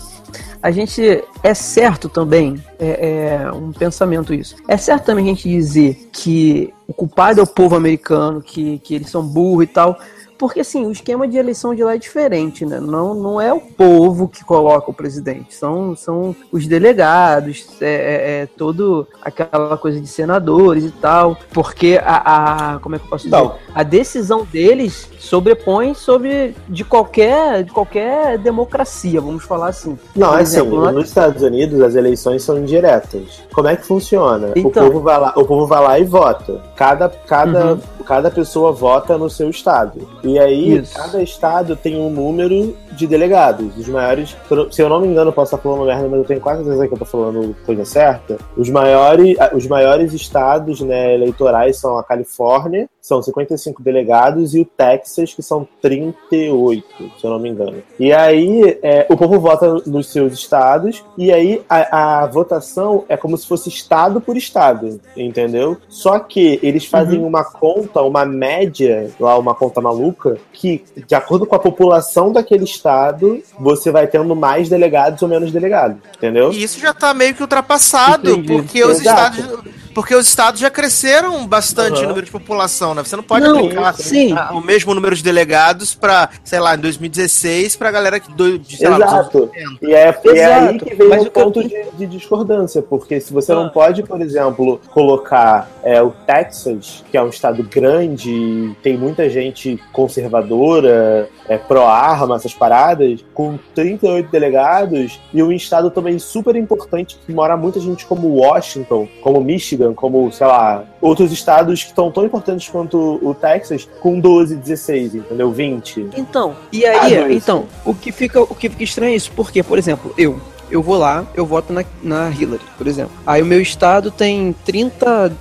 a 0.61 0.71
gente 0.71 1.23
é 1.43 1.53
certo 1.53 2.09
também, 2.09 2.63
é, 2.79 3.43
é, 3.43 3.51
um 3.51 3.71
pensamento 3.71 4.33
isso. 4.33 4.55
É 4.67 4.77
certo 4.77 5.05
também 5.05 5.25
a 5.25 5.27
gente 5.29 5.49
dizer 5.49 6.09
que 6.11 6.73
o 6.87 6.93
culpado 6.93 7.39
é 7.39 7.43
o 7.43 7.47
povo 7.47 7.75
americano, 7.75 8.41
que, 8.41 8.79
que 8.79 8.95
eles 8.95 9.09
são 9.09 9.23
burros 9.23 9.65
e 9.65 9.67
tal, 9.67 9.99
porque 10.37 10.59
assim, 10.59 10.85
o 10.85 10.91
esquema 10.91 11.27
de 11.27 11.37
eleição 11.37 11.73
de 11.73 11.83
lá 11.83 11.95
é 11.95 11.97
diferente, 11.97 12.65
né? 12.65 12.79
Não, 12.79 13.13
não 13.13 13.39
é 13.39 13.53
o 13.53 13.59
povo 13.59 14.27
que 14.27 14.43
coloca 14.43 14.91
o 14.91 14.93
presidente, 14.93 15.53
são, 15.53 15.95
são 15.95 16.35
os 16.51 16.67
delegados, 16.67 17.67
é, 17.81 17.85
é, 17.85 18.41
é 18.41 18.45
todo 18.45 19.07
aquela 19.21 19.77
coisa 19.77 19.99
de 19.99 20.07
senadores 20.07 20.85
e 20.85 20.91
tal. 20.91 21.37
Porque 21.53 21.99
a, 22.03 22.75
a 22.75 22.79
como 22.79 22.95
é 22.95 22.99
que 22.99 23.05
eu 23.05 23.09
posso 23.09 23.25
dizer? 23.25 23.35
Não. 23.35 23.55
A 23.73 23.83
decisão 23.83 24.45
deles 24.45 25.09
sobrepõe 25.19 25.93
sobre 25.93 26.55
de 26.67 26.83
qualquer, 26.83 27.63
de 27.63 27.71
qualquer 27.71 28.37
democracia, 28.37 29.21
vamos 29.21 29.43
falar 29.43 29.69
assim. 29.69 29.97
Não, 30.15 30.29
Por 30.29 30.39
é 30.39 30.41
assim, 30.41 30.57
exemplo, 30.57 30.85
assim, 30.85 30.95
nos 30.95 31.07
Estados 31.07 31.41
Unidos 31.41 31.81
as 31.81 31.95
eleições 31.95 32.43
são 32.43 32.57
indiretas. 32.57 33.41
Como 33.53 33.67
é 33.67 33.75
que 33.75 33.85
funciona? 33.85 34.51
Então, 34.55 34.87
o, 34.87 34.91
povo 34.91 35.01
vai 35.01 35.19
lá, 35.19 35.33
o 35.35 35.45
povo 35.45 35.67
vai 35.67 35.83
lá 35.83 35.99
e 35.99 36.03
vota. 36.03 36.61
Cada, 36.75 37.09
cada, 37.09 37.73
uhum. 37.73 37.79
Cada 38.05 38.29
pessoa 38.29 38.71
vota 38.71 39.17
no 39.17 39.29
seu 39.29 39.49
estado. 39.49 40.07
E 40.23 40.39
aí, 40.39 40.77
Isso. 40.77 40.93
cada 40.95 41.21
estado 41.21 41.75
tem 41.75 41.99
um 41.99 42.09
número 42.09 42.75
de 42.91 43.07
delegados. 43.07 43.75
Os 43.77 43.87
maiores, 43.87 44.35
se 44.71 44.81
eu 44.81 44.89
não 44.89 45.01
me 45.01 45.07
engano, 45.07 45.33
posso 45.33 45.55
estar 45.55 45.61
falando 45.61 45.85
merda, 45.85 46.07
mas 46.07 46.19
eu 46.19 46.25
tenho 46.25 46.39
quase 46.39 46.63
certeza 46.63 46.87
que 46.87 46.93
eu 46.93 47.03
estou 47.03 47.07
falando 47.07 47.55
coisa 47.65 47.83
certa. 47.83 48.37
Os 48.55 48.69
maiores, 48.69 49.37
os 49.53 49.67
maiores 49.67 50.13
estados 50.13 50.81
né, 50.81 51.13
eleitorais 51.13 51.77
são 51.77 51.97
a 51.97 52.03
Califórnia, 52.03 52.89
são 53.05 53.21
55 53.21 53.83
delegados, 53.83 54.55
e 54.55 54.61
o 54.61 54.65
Texas, 54.65 55.31
que 55.31 55.43
são 55.43 55.67
38, 55.79 56.83
se 57.19 57.23
eu 57.23 57.29
não 57.29 57.37
me 57.37 57.49
engano. 57.49 57.83
E 57.99 58.11
aí, 58.11 58.79
é, 58.81 59.05
o 59.07 59.15
povo 59.15 59.39
vota 59.39 59.75
nos 59.85 60.07
seus 60.07 60.33
estados, 60.33 61.05
e 61.15 61.31
aí 61.31 61.61
a, 61.69 62.23
a, 62.23 62.25
votação 62.25 63.05
é 63.07 63.15
como 63.15 63.37
se 63.37 63.45
fosse 63.45 63.69
estado 63.69 64.19
por 64.19 64.35
estado, 64.35 64.99
entendeu? 65.15 65.77
Só 65.87 66.17
que 66.17 66.59
eles 66.63 66.85
fazem 66.85 67.19
uhum. 67.19 67.27
uma 67.27 67.43
conta, 67.43 68.01
uma 68.01 68.25
média, 68.25 69.11
lá 69.19 69.37
uma 69.37 69.53
conta 69.53 69.79
maluca, 69.79 70.39
que, 70.51 70.83
de 71.05 71.13
acordo 71.13 71.45
com 71.45 71.55
a 71.55 71.59
população 71.59 72.31
daquele 72.31 72.63
estado, 72.63 73.39
você 73.59 73.91
vai 73.91 74.07
tendo 74.07 74.35
mais 74.35 74.67
delegados 74.67 75.21
ou 75.21 75.29
menos 75.29 75.51
delegados, 75.51 75.97
entendeu? 76.17 76.51
E 76.51 76.63
isso 76.63 76.79
já 76.79 76.91
tá 76.91 77.13
meio 77.13 77.35
que 77.35 77.43
ultrapassado, 77.43 78.31
Entendi. 78.31 78.47
porque 78.47 78.83
os 78.83 78.99
Exato. 78.99 79.37
estados 79.37 79.84
porque 79.95 80.13
os 80.13 80.27
estados 80.27 80.59
já 80.59 80.69
cresceram 80.69 81.47
bastante 81.47 81.99
uhum. 81.99 82.03
em 82.03 82.07
número 82.07 82.25
de 82.25 82.31
população, 82.31 82.93
né? 82.93 83.01
Você 83.01 83.15
não 83.15 83.23
pode 83.23 83.47
não, 83.47 83.59
aplicar 83.59 83.93
sim. 83.93 84.35
o 84.51 84.59
mesmo 84.59 84.93
número 84.93 85.15
de 85.15 85.23
delegados 85.23 85.95
para, 85.95 86.29
sei 86.43 86.59
lá, 86.59 86.75
em 86.75 86.79
2016 86.79 87.77
para 87.77 87.87
a 87.87 87.91
galera 87.93 88.19
que 88.19 88.29
do, 88.33 88.59
de, 88.59 88.75
sei 88.75 88.87
Exato. 88.87 89.39
Lá, 89.39 89.77
e 89.81 89.93
é, 89.93 90.09
Exato. 90.09 90.29
é 90.35 90.53
aí 90.53 90.79
que 90.79 90.95
vem 90.95 91.07
Mas 91.07 91.25
o 91.25 91.31
ponto 91.31 91.61
eu... 91.61 91.69
de, 91.69 91.85
de, 91.97 92.07
discordância, 92.07 92.81
porque 92.81 93.21
se 93.21 93.31
você 93.31 93.53
ah. 93.53 93.55
não 93.55 93.69
pode, 93.69 94.03
por 94.03 94.21
exemplo, 94.21 94.81
colocar 94.91 95.69
é, 95.81 96.01
o 96.01 96.11
Texas, 96.11 97.03
que 97.09 97.17
é 97.17 97.23
um 97.23 97.29
estado 97.29 97.63
grande, 97.63 98.75
tem 98.83 98.97
muita 98.97 99.29
gente 99.29 99.81
conservadora, 99.93 101.29
é, 101.47 101.57
pró-arma, 101.57 102.35
essas 102.35 102.53
paradas, 102.53 103.23
com 103.33 103.57
38 103.73 104.29
delegados, 104.29 105.21
e 105.33 105.41
um 105.41 105.53
estado 105.53 105.89
também 105.89 106.19
super 106.19 106.55
importante 106.57 107.17
que 107.25 107.31
mora 107.31 107.55
muita 107.55 107.79
gente 107.79 108.05
como 108.05 108.27
Washington, 108.27 109.07
como 109.21 109.39
Michigan, 109.39 109.84
como, 109.93 110.31
sei 110.31 110.47
lá, 110.47 110.83
outros 111.01 111.31
estados 111.31 111.83
que 111.83 111.89
estão 111.89 112.11
tão 112.11 112.25
importantes 112.25 112.67
quanto 112.69 113.19
o 113.21 113.33
Texas, 113.33 113.87
com 113.99 114.19
12, 114.19 114.55
16, 114.55 115.15
entendeu? 115.15 115.51
20. 115.51 116.09
Então, 116.17 116.55
e 116.71 116.85
aí, 116.85 117.17
ah, 117.17 117.31
então, 117.31 117.65
o 117.83 117.93
que 117.93 118.11
fica, 118.11 118.41
o 118.41 118.55
que 118.55 118.69
fica 118.69 118.83
estranho 118.83 119.13
é 119.13 119.15
isso, 119.15 119.31
porque, 119.35 119.61
por 119.61 119.77
exemplo, 119.77 120.13
eu, 120.17 120.39
eu 120.69 120.81
vou 120.81 120.97
lá, 120.97 121.25
eu 121.35 121.45
voto 121.45 121.71
na, 121.71 121.83
na 122.01 122.29
Hillary, 122.29 122.63
por 122.77 122.87
exemplo. 122.87 123.11
Aí 123.25 123.41
o 123.41 123.45
meu 123.45 123.61
estado 123.61 124.11
tem 124.11 124.53
30 124.65 125.31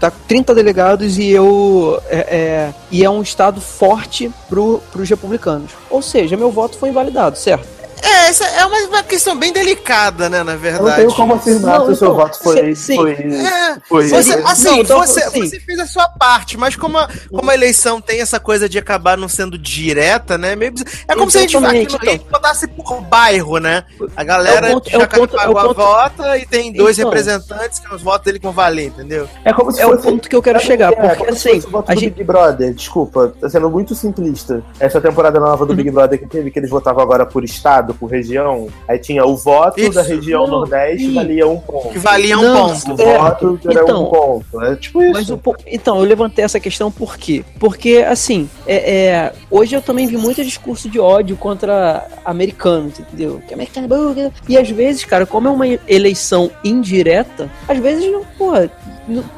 tá 0.00 0.10
30 0.10 0.56
delegados 0.56 1.18
e 1.18 1.28
eu 1.30 2.02
é, 2.08 2.16
é, 2.18 2.74
e 2.90 3.04
é 3.04 3.08
um 3.08 3.22
estado 3.22 3.60
forte 3.60 4.28
pro, 4.48 4.82
pros 4.90 5.08
republicanos. 5.08 5.70
Ou 5.88 6.02
seja, 6.02 6.36
meu 6.36 6.50
voto 6.50 6.76
foi 6.76 6.88
invalidado, 6.88 7.38
certo? 7.38 7.77
É, 8.02 8.28
essa 8.28 8.44
é 8.44 8.64
uma, 8.64 8.78
uma, 8.88 9.02
questão 9.02 9.36
bem 9.36 9.52
delicada, 9.52 10.28
né, 10.28 10.42
na 10.42 10.56
verdade. 10.56 10.82
Eu 10.82 10.88
não 10.88 10.96
tenho 10.96 11.14
como 11.14 11.34
afirmar 11.34 11.80
se 11.80 11.90
o 11.90 11.96
seu 11.96 12.08
então, 12.08 12.14
voto 12.14 12.38
foi. 12.42 12.74
Sim, 12.74 12.96
foi, 12.96 13.12
é, 13.12 13.76
foi 13.88 14.08
você, 14.08 14.32
assim, 14.44 14.64
não, 14.64 14.78
então, 14.78 14.98
você, 14.98 15.30
sim. 15.30 15.48
você 15.48 15.60
fez 15.60 15.78
a 15.78 15.86
sua 15.86 16.08
parte, 16.08 16.56
mas 16.56 16.76
como 16.76 16.98
a, 16.98 17.08
como 17.30 17.50
a 17.50 17.54
eleição 17.54 18.00
tem 18.00 18.20
essa 18.20 18.38
coisa 18.38 18.68
de 18.68 18.78
acabar 18.78 19.16
não 19.16 19.28
sendo 19.28 19.58
direta, 19.58 20.36
né? 20.36 20.54
Meio, 20.54 20.74
é 21.06 21.14
como 21.14 21.30
se 21.30 21.38
a 21.38 21.40
gente 21.40 21.56
aqui 21.56 22.10
então. 22.10 22.26
votasse 22.30 22.68
por 22.68 23.00
bairro, 23.00 23.58
né? 23.58 23.84
A 24.16 24.24
galera 24.24 24.68
é 24.68 24.72
ponto, 24.72 24.90
de 24.90 24.96
Jacarepaguá 24.96 25.62
é 25.62 25.74
vota 25.74 26.38
e 26.38 26.46
tem 26.46 26.72
dois 26.72 26.98
então, 26.98 27.10
representantes 27.10 27.78
que 27.78 27.94
os 27.94 28.02
votos 28.02 28.24
dele 28.26 28.38
vão 28.38 28.52
valer, 28.52 28.86
entendeu? 28.86 29.28
É 29.44 29.52
como 29.52 29.72
se 29.72 29.80
é 29.80 29.84
fosse, 29.84 30.06
o 30.06 30.10
ponto 30.10 30.28
que 30.28 30.36
eu 30.36 30.42
quero 30.42 30.60
chegar, 30.60 30.92
é, 30.92 31.14
porque 31.14 31.30
assim. 31.30 31.62
A 31.86 31.94
gente... 31.94 32.10
Big 32.10 32.24
Brother, 32.24 32.74
desculpa, 32.74 33.32
tá 33.40 33.48
sendo 33.48 33.70
muito 33.70 33.94
simplista. 33.94 34.62
Essa 34.78 35.00
temporada 35.00 35.40
nova 35.40 35.64
do. 35.64 35.74
Big 35.78 35.90
Brother 35.90 36.18
que 36.18 36.26
teve, 36.26 36.50
que 36.50 36.58
eles 36.58 36.70
votavam 36.70 37.02
agora 37.02 37.24
por 37.24 37.44
estado 37.44 37.87
estado 37.88 37.94
por 37.94 38.10
região, 38.10 38.68
aí 38.86 38.98
tinha 38.98 39.24
o 39.24 39.36
voto 39.36 39.80
isso. 39.80 39.92
da 39.92 40.02
região 40.02 40.42
não, 40.46 40.58
Nordeste 40.58 41.10
valia 41.12 41.46
um 41.46 41.58
ponto. 41.58 41.88
Que 41.88 41.98
valia 41.98 42.38
um 42.38 42.42
não, 42.42 42.68
ponto. 42.68 42.92
O 42.92 42.96
voto 42.96 43.60
era 43.64 43.82
então, 43.82 44.02
um 44.02 44.10
ponto. 44.10 44.62
É 44.62 44.76
tipo 44.76 45.02
isso. 45.02 45.12
Mas 45.12 45.30
o, 45.30 45.40
então, 45.66 45.98
eu 45.98 46.04
levantei 46.04 46.44
essa 46.44 46.60
questão 46.60 46.90
por 46.90 47.16
quê? 47.16 47.44
Porque, 47.58 48.04
assim, 48.08 48.48
é, 48.66 49.06
é, 49.06 49.32
hoje 49.50 49.74
eu 49.74 49.82
também 49.82 50.06
vi 50.06 50.16
muito 50.16 50.44
discurso 50.44 50.88
de 50.88 51.00
ódio 51.00 51.36
contra 51.36 52.06
americanos, 52.24 52.98
entendeu? 52.98 53.40
Que 53.46 53.54
americano 53.54 53.88
é 54.18 54.30
E 54.48 54.58
às 54.58 54.68
vezes, 54.68 55.04
cara, 55.04 55.26
como 55.26 55.48
é 55.48 55.50
uma 55.50 55.66
eleição 55.86 56.50
indireta, 56.64 57.50
às 57.66 57.78
vezes, 57.78 58.10
não, 58.10 58.24
porra, 58.36 58.70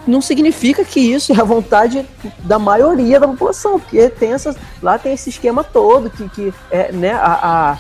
não 0.07 0.21
significa 0.21 0.85
que 0.85 1.01
isso 1.01 1.33
é 1.33 1.41
a 1.41 1.45
vontade 1.45 2.05
da 2.41 2.59
maioria 2.59 3.21
da 3.21 3.29
população, 3.29 3.79
porque 3.79 4.09
tem 4.09 4.33
essa, 4.33 4.55
lá 4.83 4.99
tem 4.99 5.13
esse 5.13 5.31
esquema 5.31 5.63
todo 5.63 6.11
que, 6.11 6.29
que 6.31 6.55
é, 6.71 6.91
né, 6.93 7.13
a, 7.13 7.73
a, 7.73 7.79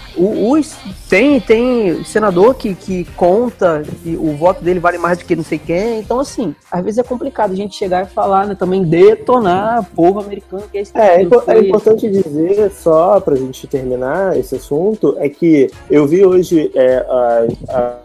os, 0.60 0.76
tem, 1.08 1.40
tem 1.40 2.04
senador 2.04 2.54
que, 2.54 2.74
que 2.74 3.04
conta 3.16 3.82
que 4.02 4.16
o 4.16 4.36
voto 4.36 4.62
dele 4.62 4.78
vale 4.80 4.98
mais 4.98 5.18
do 5.18 5.24
que 5.24 5.34
não 5.34 5.44
sei 5.44 5.58
quem, 5.58 6.00
então 6.00 6.20
assim, 6.20 6.54
às 6.70 6.84
vezes 6.84 6.98
é 6.98 7.02
complicado 7.02 7.52
a 7.52 7.56
gente 7.56 7.74
chegar 7.74 8.04
e 8.04 8.08
falar, 8.08 8.46
né, 8.46 8.54
também 8.54 8.84
detonar 8.84 9.80
o 9.80 9.84
povo 9.84 10.20
americano 10.20 10.64
que 10.70 10.78
é 10.78 10.80
esse 10.82 10.96
é, 10.96 11.18
tipo 11.20 11.42
é, 11.50 11.54
é 11.54 11.60
importante 11.60 12.08
dizer 12.08 12.70
só 12.70 13.20
pra 13.20 13.36
gente 13.36 13.66
terminar 13.66 14.36
esse 14.36 14.56
assunto, 14.56 15.16
é 15.18 15.28
que 15.28 15.70
eu 15.90 16.06
vi 16.06 16.24
hoje 16.24 16.70
é, 16.74 16.96
a, 16.96 17.46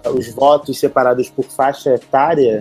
a, 0.05 0.09
os 0.09 0.33
votos 0.33 0.79
separados 0.79 1.29
por 1.29 1.45
faixa 1.45 1.93
etária 1.93 2.59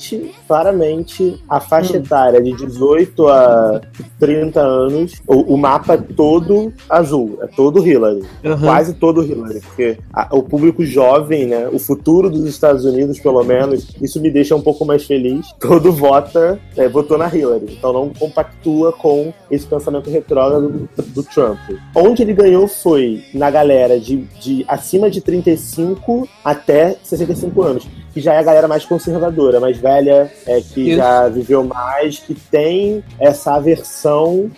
claramente, 0.00 0.32
claramente 0.46 1.42
a 1.48 1.60
faixa 1.60 1.94
hum. 1.94 2.00
etária 2.00 2.42
de 2.42 2.52
18 2.52 3.28
a 3.28 3.80
30 4.18 4.60
anos, 4.60 5.20
o, 5.26 5.54
o 5.54 5.58
mapa 5.58 5.94
é 5.94 5.98
todo 5.98 6.72
azul, 6.88 7.38
é 7.42 7.46
todo 7.46 7.86
Hillary. 7.86 8.22
Uhum. 8.44 8.60
Quase 8.60 8.94
todo 8.94 9.22
Hillary, 9.22 9.60
porque 9.60 9.98
a, 10.12 10.28
o 10.34 10.42
público 10.42 10.84
jovem, 10.84 11.46
né, 11.46 11.68
o 11.70 11.78
futuro 11.78 12.30
dos 12.30 12.44
Estados 12.44 12.84
Unidos, 12.84 13.18
pelo 13.20 13.42
menos, 13.44 13.88
isso 14.00 14.20
me 14.20 14.30
deixa 14.30 14.56
um 14.56 14.62
pouco 14.62 14.84
mais 14.84 15.04
feliz. 15.04 15.46
Todo 15.60 15.92
vota, 15.92 16.58
é, 16.76 16.88
votou 16.88 17.18
na 17.18 17.28
Hillary. 17.28 17.76
Então 17.78 17.92
não 17.92 18.08
compactua 18.08 18.92
com 18.92 19.32
esse 19.50 19.66
pensamento 19.66 20.10
retrógrado 20.10 20.68
do, 20.68 21.02
do 21.02 21.22
Trump. 21.22 21.58
Onde 21.94 22.22
ele 22.22 22.32
ganhou 22.32 22.66
foi 22.66 23.22
na 23.34 23.50
galera 23.50 23.98
de, 23.98 24.16
de 24.40 24.64
acima 24.68 25.10
de 25.10 25.20
35 25.20 26.28
até 26.44 26.96
65 27.02 27.62
anos 27.62 27.99
que 28.12 28.20
já 28.20 28.34
é 28.34 28.38
a 28.38 28.42
galera 28.42 28.68
mais 28.68 28.84
conservadora, 28.84 29.60
mais 29.60 29.78
velha, 29.78 30.30
é, 30.46 30.60
que 30.60 30.90
Isso. 30.90 30.96
já 30.96 31.28
viveu 31.28 31.64
mais, 31.64 32.18
que 32.18 32.34
tem 32.34 33.02
essa 33.18 33.54
aversão 33.54 34.50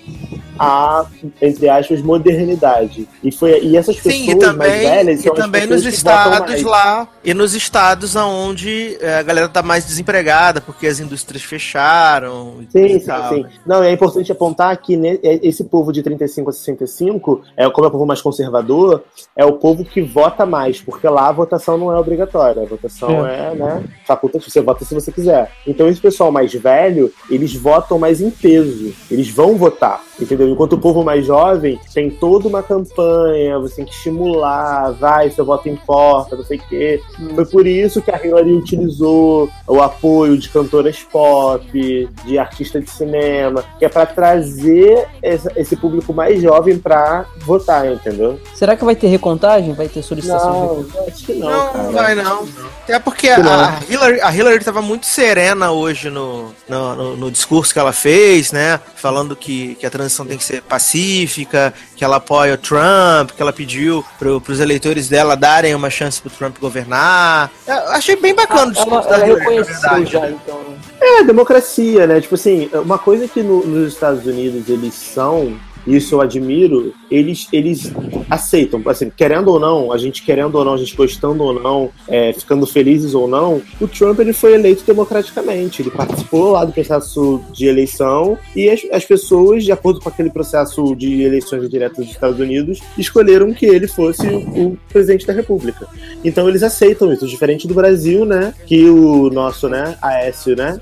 a, 0.59 1.07
entre 1.41 1.69
aspas, 1.69 2.01
modernidade. 2.03 3.09
E, 3.23 3.33
foi, 3.33 3.61
e 3.63 3.77
essas 3.77 3.97
pessoas 3.97 4.15
Sim, 4.15 4.31
e 4.31 4.39
também, 4.39 4.69
mais 4.69 4.81
velhas 4.83 5.21
e 5.21 5.23
são 5.25 5.33
as 5.33 5.39
também 5.39 5.67
nos 5.67 5.85
estados 5.85 6.63
lá 6.63 7.09
e 7.25 7.35
nos 7.35 7.55
estados 7.55 8.15
onde 8.17 8.97
é, 9.01 9.19
a 9.19 9.23
galera 9.23 9.49
tá 9.49 9.63
mais 9.63 9.85
desempregada 9.85 10.61
porque 10.61 10.87
as 10.87 11.01
indústrias 11.01 11.43
fecharam. 11.43 12.57
e 12.61 12.71
Sim, 12.71 13.01
sim, 13.01 13.07
tal, 13.07 13.29
sim. 13.35 13.43
né? 13.43 13.51
Não, 13.67 13.83
é 13.83 13.93
importante 13.93 14.31
apontar 14.31 14.77
que 14.77 14.95
é- 15.23 15.41
esse 15.43 15.65
povo 15.65 15.93
de 15.93 16.03
35 16.03 16.51
a 16.51 16.53
65, 16.53 17.43
é, 17.57 17.69
como 17.71 17.87
é 17.87 17.89
o 17.89 17.93
povo 17.93 18.07
mais 18.07 18.21
conservador, 18.21 19.03
é 19.37 19.45
o 19.45 19.55
povo 19.55 19.85
que 19.85 20.01
vota 20.01 20.47
mais, 20.47 20.81
porque 20.81 21.09
lá 21.09 21.29
a 21.29 21.33
votação 21.33 21.77
não 21.77 21.93
é 21.93 21.99
obrigatória. 21.99 22.63
A 22.63 22.67
votação 22.67 23.27
é, 23.27 23.42
né, 23.51 23.85
facultativa, 24.07 24.51
você 24.51 24.61
vota 24.61 24.85
se 24.85 24.95
você 24.95 25.11
quiser. 25.13 25.51
Então 25.67 25.89
esse 25.89 26.01
pessoal 26.01 26.31
mais 26.31 26.53
velho, 26.53 27.13
eles 27.31 27.55
votam 27.55 27.99
mais 27.99 28.21
em 28.21 28.31
peso. 28.31 28.93
Eles 29.11 29.29
vão 29.31 29.57
votar, 29.57 30.03
entendeu? 30.21 30.49
Enquanto 30.49 30.75
o 30.75 30.79
povo 30.79 31.03
mais 31.05 31.27
jovem 31.27 31.79
tem 31.93 32.11
toda 32.11 32.49
uma 32.49 32.63
campanha, 32.63 33.59
você 33.59 33.77
tem 33.77 33.85
que 33.85 33.93
estimular, 33.93 34.93
vai, 34.93 35.31
seu 35.31 35.45
voto 35.45 35.69
importa, 35.69 36.37
não 36.37 36.45
sei 36.45 36.59
o 36.59 36.63
quê. 36.69 37.01
Foi 37.35 37.47
por 37.47 37.67
isso 37.67 38.01
que 38.03 38.11
a 38.11 38.21
Hillary 38.25 38.53
utilizou 38.53 39.49
o 39.67 39.81
apoio 39.81 40.37
de 40.39 40.49
cantoras 40.49 40.99
pop, 41.11 42.09
de 42.25 42.39
artista 42.39 42.81
de 42.81 42.91
cinema, 42.91 43.65
que 43.79 43.85
é 43.85 43.89
pra 43.89 44.07
trazer 44.07 45.07
esse 45.23 45.77
público 45.77 46.13
mais 46.13 46.41
jovem 46.41 46.79
pra 46.79 47.27
votar, 47.39 47.91
entendeu? 47.91 48.39
Será 48.55 48.77
que 48.77 48.85
vai 48.85 48.95
ter 48.95 49.09
recontagem? 49.09 49.73
Vai 49.75 49.89
ter 49.89 50.03
solicitação 50.03 50.53
de 50.53 50.61
recontagem? 50.61 50.93
Não, 50.95 51.07
acho 51.09 51.25
que 51.25 51.33
não, 51.35 51.49
Não, 51.51 51.73
cara. 51.73 51.91
vai 51.93 52.15
não. 52.15 52.49
Até 52.83 52.99
porque. 52.99 53.29
A 53.35 53.79
Hillary, 53.89 54.21
a 54.21 54.35
Hillary 54.35 54.65
tava 54.65 54.83
muito 54.83 55.07
serena 55.07 55.71
hoje 55.71 56.11
no, 56.11 56.53
no, 56.69 56.95
no- 56.95 57.17
no 57.17 57.31
discurso 57.31 57.73
que 57.73 57.79
ela 57.79 57.93
fez, 57.93 58.53
né? 58.53 58.79
Falando 58.97 59.35
que, 59.37 59.75
que 59.77 59.87
a 59.87 59.91
transição 59.91 60.25
tem 60.27 60.37
que 60.39 60.45
ser 60.45 60.63
pacífica, 60.63 61.73
que 61.97 62.05
ela 62.05 62.17
apoia 62.17 62.55
o 62.55 62.59
Trump, 62.59 63.31
que 63.37 63.43
ela 63.43 63.53
pediu 63.53 64.05
pro, 64.19 64.41
pros 64.41 64.61
eleitores 64.61 65.09
dela 65.09 65.37
darem 65.37 65.75
uma 65.75 65.91
chance 65.91 66.21
pro 66.21 66.31
Trump 66.31 66.57
governar. 66.61 67.51
Eu 67.67 67.75
achei 67.91 68.17
bem 68.17 68.35
bacana 68.35 68.61
o 68.61 68.65
Ela, 68.65 68.73
discurso 68.73 69.09
ela 69.09 69.19
da 69.19 69.27
Hillary, 69.27 69.41
reconheceu 69.41 69.75
verdade. 69.75 70.13
já, 70.13 70.31
então. 70.31 70.59
né? 70.59 70.77
É, 71.01 71.25
democracia, 71.25 72.07
né? 72.07 72.21
Tipo 72.21 72.35
assim, 72.37 72.71
uma 72.75 72.99
coisa 72.99 73.27
que 73.29 73.43
no- 73.43 73.65
nos 73.67 73.93
Estados 73.93 74.25
Unidos 74.27 74.69
eles 74.69 74.95
são, 74.95 75.59
isso 75.87 76.15
eu 76.15 76.21
admiro, 76.21 76.95
eles, 77.11 77.49
eles 77.53 77.93
aceitam, 78.31 78.81
assim, 78.87 79.11
querendo 79.11 79.49
ou 79.49 79.61
não, 79.61 79.93
a 79.93 79.99
gente 79.99 80.23
querendo 80.23 80.55
ou 80.55 80.65
não, 80.65 80.75
a 80.75 80.77
gente 80.77 80.97
gostando 80.97 81.43
ou 81.43 81.53
não, 81.53 81.91
é, 82.09 82.33
ficando 82.33 82.67
felizes 82.67 83.15
ou 83.15 83.29
não, 83.29 83.61
o 83.81 83.89
Trump 83.89 84.19
ele 84.21 84.33
foi 84.33 84.55
eleito 84.55 84.85
democraticamente, 84.85 85.83
ele 85.83 85.91
participou 85.91 86.53
lá 86.53 86.65
do 86.65 86.73
processo 86.73 87.41
de 87.53 87.67
eleição 87.67 88.39
e 88.55 88.69
as, 88.69 88.81
as 88.93 89.05
pessoas, 89.05 89.65
de 89.65 89.73
acordo 89.73 90.01
com 90.01 90.09
aquele 90.09 90.31
processo 90.31 90.95
de 90.95 91.23
eleições 91.23 91.69
diretas 91.69 92.05
dos 92.05 92.15
Estados 92.15 92.39
Unidos, 92.39 92.81
escolheram 92.97 93.53
que 93.53 93.67
ele 93.67 93.87
fosse 93.87 94.27
o, 94.27 94.39
o 94.39 94.79
presidente 94.89 95.27
da 95.27 95.33
República. 95.33 95.87
Então 96.25 96.49
eles 96.49 96.63
aceitam 96.63 97.13
isso, 97.13 97.27
diferente 97.27 97.67
do 97.67 97.75
Brasil, 97.75 98.25
né, 98.25 98.55
que 98.67 98.89
o 98.89 99.31
nosso, 99.31 99.69
né, 99.69 99.97
Aécio, 100.01 100.57
né, 100.57 100.81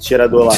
tirador 0.00 0.46
lá, 0.46 0.54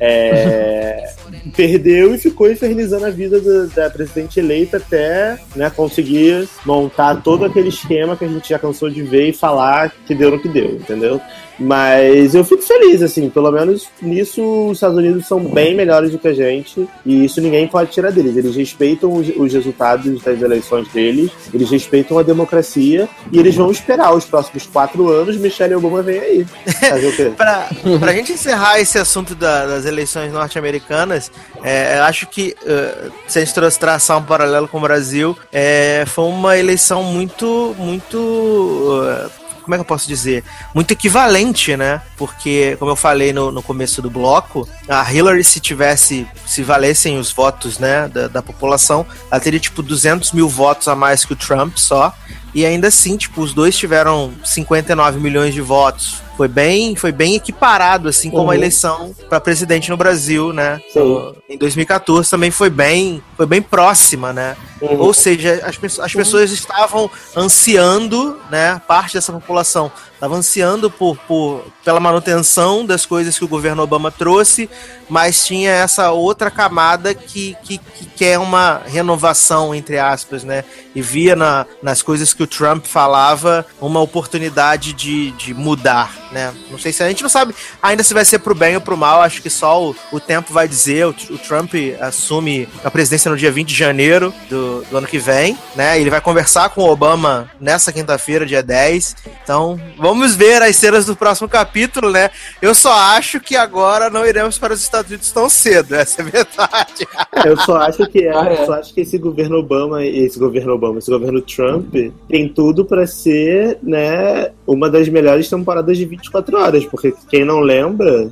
é, 0.00 1.10
perdeu 1.56 2.14
e 2.14 2.18
ficou 2.18 2.50
infernizando 2.50 3.06
a 3.06 3.10
vida 3.10 3.40
da, 3.68 3.90
presidente 3.90 4.38
eleita 4.38 4.76
até 4.78 5.38
né, 5.56 5.70
conseguir 5.70 6.48
montar 6.64 7.16
todo 7.22 7.44
aquele 7.44 7.68
esquema 7.68 8.16
que 8.16 8.24
a 8.24 8.28
gente 8.28 8.48
já 8.48 8.58
cansou 8.58 8.88
de 8.90 9.02
ver 9.02 9.28
e 9.28 9.32
falar 9.32 9.92
que 10.06 10.14
deu 10.14 10.30
no 10.30 10.38
que 10.40 10.48
deu, 10.48 10.72
entendeu? 10.72 11.20
Mas 11.60 12.36
eu 12.36 12.44
fico 12.44 12.62
feliz, 12.62 13.02
assim, 13.02 13.28
pelo 13.28 13.50
menos 13.50 13.88
nisso 14.00 14.68
os 14.68 14.76
Estados 14.76 14.96
Unidos 14.96 15.26
são 15.26 15.40
bem 15.40 15.74
melhores 15.74 16.12
do 16.12 16.18
que 16.18 16.28
a 16.28 16.32
gente 16.32 16.88
e 17.04 17.24
isso 17.24 17.40
ninguém 17.40 17.66
pode 17.66 17.90
tirar 17.90 18.12
deles. 18.12 18.36
Eles 18.36 18.54
respeitam 18.54 19.12
os, 19.12 19.26
os 19.36 19.52
resultados 19.52 20.22
das 20.22 20.40
eleições 20.40 20.86
deles, 20.92 21.32
eles 21.52 21.68
respeitam 21.68 22.16
a 22.16 22.22
democracia 22.22 23.08
e 23.32 23.40
eles 23.40 23.56
vão 23.56 23.72
esperar 23.72 24.14
os 24.14 24.24
próximos 24.24 24.68
quatro 24.68 25.08
anos. 25.08 25.36
Michelle 25.36 25.74
Obama 25.74 26.00
vem 26.00 26.20
aí. 26.20 26.44
Fazer 26.44 27.06
o 27.08 27.16
quê? 27.16 27.32
Pra, 27.36 27.68
pra 27.98 28.12
gente 28.12 28.32
encerrar 28.34 28.78
esse 28.80 28.96
assunto 28.96 29.34
da- 29.34 29.66
das 29.66 29.84
eleições 29.88 30.32
norte-americanas, 30.32 31.30
é, 31.62 31.98
acho 32.00 32.26
que, 32.26 32.54
eh, 32.64 33.08
se 33.26 33.38
a 33.38 33.44
gente 33.44 33.54
tra- 33.54 33.70
traçar 33.70 34.18
um 34.18 34.22
paralelo 34.22 34.68
com 34.68 34.78
o 34.78 34.80
Brasil, 34.80 35.36
é, 35.52 36.04
foi 36.06 36.24
uma 36.26 36.56
eleição 36.56 37.02
muito, 37.02 37.74
muito. 37.78 39.00
eh, 39.04 39.28
como 39.62 39.74
é 39.74 39.78
que 39.78 39.82
eu 39.82 39.84
posso 39.86 40.08
dizer? 40.08 40.42
Muito 40.74 40.92
equivalente, 40.92 41.76
né? 41.76 42.00
Porque, 42.16 42.74
como 42.78 42.90
eu 42.90 42.96
falei 42.96 43.34
no, 43.34 43.52
no 43.52 43.62
começo 43.62 44.00
do 44.00 44.08
bloco, 44.08 44.66
a 44.88 45.12
Hillary, 45.12 45.44
se 45.44 45.60
tivesse, 45.60 46.26
se 46.46 46.62
valessem 46.62 47.18
os 47.18 47.30
votos, 47.32 47.78
né, 47.78 48.08
da, 48.08 48.28
da 48.28 48.40
população, 48.42 49.04
ela 49.30 49.38
teria, 49.40 49.60
tipo, 49.60 49.82
200 49.82 50.32
mil 50.32 50.48
votos 50.48 50.88
a 50.88 50.94
mais 50.96 51.24
que 51.26 51.34
o 51.34 51.36
Trump 51.36 51.76
só. 51.76 52.14
E 52.54 52.64
ainda 52.64 52.88
assim, 52.88 53.18
tipo, 53.18 53.42
os 53.42 53.52
dois 53.52 53.76
tiveram 53.76 54.32
59 54.42 55.20
milhões 55.20 55.52
de 55.52 55.60
votos. 55.60 56.22
Foi 56.38 56.46
bem, 56.46 56.94
foi 56.94 57.10
bem 57.10 57.34
equiparado, 57.34 58.08
assim 58.08 58.30
como 58.30 58.44
Uhum. 58.44 58.50
a 58.50 58.54
eleição 58.54 59.12
para 59.28 59.40
presidente 59.40 59.90
no 59.90 59.96
Brasil, 59.96 60.52
né? 60.52 60.80
Sim. 60.92 61.00
No- 61.00 61.34
em 61.48 61.58
2014 61.58 62.30
também 62.30 62.52
foi 62.52 62.70
bem, 62.70 63.20
foi 63.36 63.44
bem 63.44 63.60
próxima, 63.60 64.32
né? 64.32 64.56
Uhum. 64.80 65.00
Ou 65.00 65.12
seja, 65.12 65.54
as, 65.64 65.98
as 65.98 66.12
pessoas 66.12 66.52
estavam 66.52 67.10
ansiando, 67.36 68.38
né? 68.50 68.80
Parte 68.86 69.14
dessa 69.14 69.32
população 69.32 69.90
estava 70.18 70.34
ansiando 70.34 70.90
por, 70.90 71.16
por, 71.16 71.64
pela 71.84 72.00
manutenção 72.00 72.84
das 72.84 73.06
coisas 73.06 73.38
que 73.38 73.44
o 73.44 73.48
governo 73.48 73.82
Obama 73.84 74.10
trouxe, 74.10 74.68
mas 75.08 75.46
tinha 75.46 75.70
essa 75.70 76.10
outra 76.10 76.50
camada 76.50 77.14
que, 77.14 77.56
que, 77.62 77.78
que 77.78 78.06
quer 78.06 78.38
uma 78.38 78.82
renovação, 78.84 79.72
entre 79.72 79.96
aspas, 79.96 80.42
né? 80.42 80.64
E 80.92 81.00
via 81.00 81.36
na, 81.36 81.64
nas 81.80 82.02
coisas 82.02 82.34
que 82.34 82.42
o 82.42 82.46
Trump 82.48 82.84
falava 82.84 83.64
uma 83.80 84.00
oportunidade 84.00 84.92
de, 84.92 85.30
de 85.32 85.54
mudar, 85.54 86.12
né? 86.32 86.52
Não 86.68 86.78
sei 86.78 86.92
se 86.92 87.02
a 87.02 87.08
gente 87.08 87.22
não 87.22 87.30
sabe 87.30 87.54
ainda 87.80 88.02
se 88.02 88.12
vai 88.12 88.24
ser 88.24 88.40
pro 88.40 88.56
bem 88.56 88.74
ou 88.74 88.80
pro 88.80 88.96
mal, 88.96 89.22
acho 89.22 89.40
que 89.40 89.48
só 89.48 89.82
o, 89.82 89.96
o 90.10 90.18
tempo 90.18 90.52
vai 90.52 90.66
dizer. 90.66 91.06
O, 91.06 91.10
o 91.10 91.38
Trump 91.38 91.72
assume 92.00 92.68
a 92.82 92.90
presidência 92.90 93.30
no 93.30 93.36
dia 93.36 93.52
20 93.52 93.68
de 93.68 93.74
janeiro 93.74 94.34
do, 94.50 94.82
do 94.82 94.96
ano 94.98 95.06
que 95.06 95.18
vem, 95.18 95.56
né? 95.76 96.00
Ele 96.00 96.10
vai 96.10 96.20
conversar 96.20 96.70
com 96.70 96.82
o 96.82 96.90
Obama 96.90 97.48
nessa 97.60 97.92
quinta-feira, 97.92 98.44
dia 98.44 98.62
10. 98.62 99.16
Então, 99.44 99.80
vamos 99.96 100.07
ver 100.36 100.62
as 100.62 100.76
cenas 100.76 101.04
do 101.06 101.16
próximo 101.16 101.48
capítulo, 101.48 102.10
né? 102.10 102.30
Eu 102.62 102.74
só 102.74 102.92
acho 102.92 103.40
que 103.40 103.56
agora 103.56 104.08
não 104.10 104.26
iremos 104.26 104.58
para 104.58 104.72
os 104.74 104.80
Estados 104.82 105.10
Unidos 105.10 105.30
tão 105.32 105.48
cedo, 105.48 105.94
essa 105.96 106.22
é 106.22 106.24
a 106.24 106.28
verdade. 106.28 107.08
É, 107.34 107.48
eu 107.48 107.56
só 107.58 107.76
acho 107.78 108.06
que 108.08 108.20
é, 108.26 108.36
Ah, 108.36 108.46
é. 108.48 108.62
eu 108.62 108.66
só 108.66 108.72
acho 108.74 108.94
que 108.94 109.00
esse 109.00 109.18
governo 109.18 109.56
Obama, 109.58 110.04
esse 110.04 110.38
governo 110.38 110.72
Obama, 110.74 110.98
esse 110.98 111.10
governo 111.10 111.40
Trump 111.42 111.94
tem 112.28 112.48
tudo 112.48 112.84
pra 112.84 113.06
ser, 113.06 113.78
né, 113.82 114.50
uma 114.66 114.88
das 114.90 115.08
melhores 115.08 115.48
temporadas 115.48 115.96
de 115.96 116.04
24 116.04 116.58
horas, 116.58 116.84
porque 116.84 117.14
quem 117.28 117.44
não 117.44 117.60
lembra, 117.60 118.30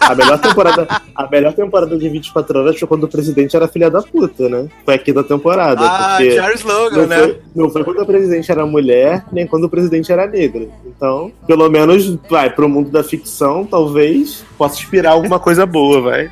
a 0.00 0.14
melhor 0.14 0.38
temporada, 0.38 0.86
a 1.14 1.28
melhor 1.30 1.52
temporada 1.52 1.96
de 1.96 2.08
24 2.08 2.58
horas 2.60 2.78
foi 2.78 2.88
quando 2.88 3.04
o 3.04 3.08
presidente 3.08 3.56
era 3.56 3.66
filha 3.68 3.90
da 3.90 4.02
puta, 4.02 4.48
né? 4.48 4.68
Foi 4.84 4.94
aqui 4.94 5.12
da 5.12 5.22
temporada, 5.24 5.80
Ah, 5.82 6.18
Charles 6.34 6.62
Logan, 6.62 6.96
não 7.02 7.06
né? 7.06 7.18
foi, 7.18 7.38
não 7.54 7.70
foi 7.70 7.84
quando 7.84 8.00
o 8.02 8.06
presidente 8.06 8.50
era 8.50 8.64
mulher, 8.66 9.24
nem 9.32 9.46
quando 9.46 9.64
o 9.64 9.68
presidente 9.68 10.10
era 10.12 10.26
negro. 10.26 10.70
Então, 10.86 11.15
pelo 11.46 11.68
menos, 11.70 12.18
vai, 12.28 12.50
pro 12.50 12.68
mundo 12.68 12.90
da 12.90 13.02
ficção, 13.02 13.64
talvez 13.64 14.44
possa 14.56 14.78
inspirar 14.80 15.12
alguma 15.12 15.38
coisa 15.38 15.64
boa, 15.66 16.00
vai. 16.00 16.30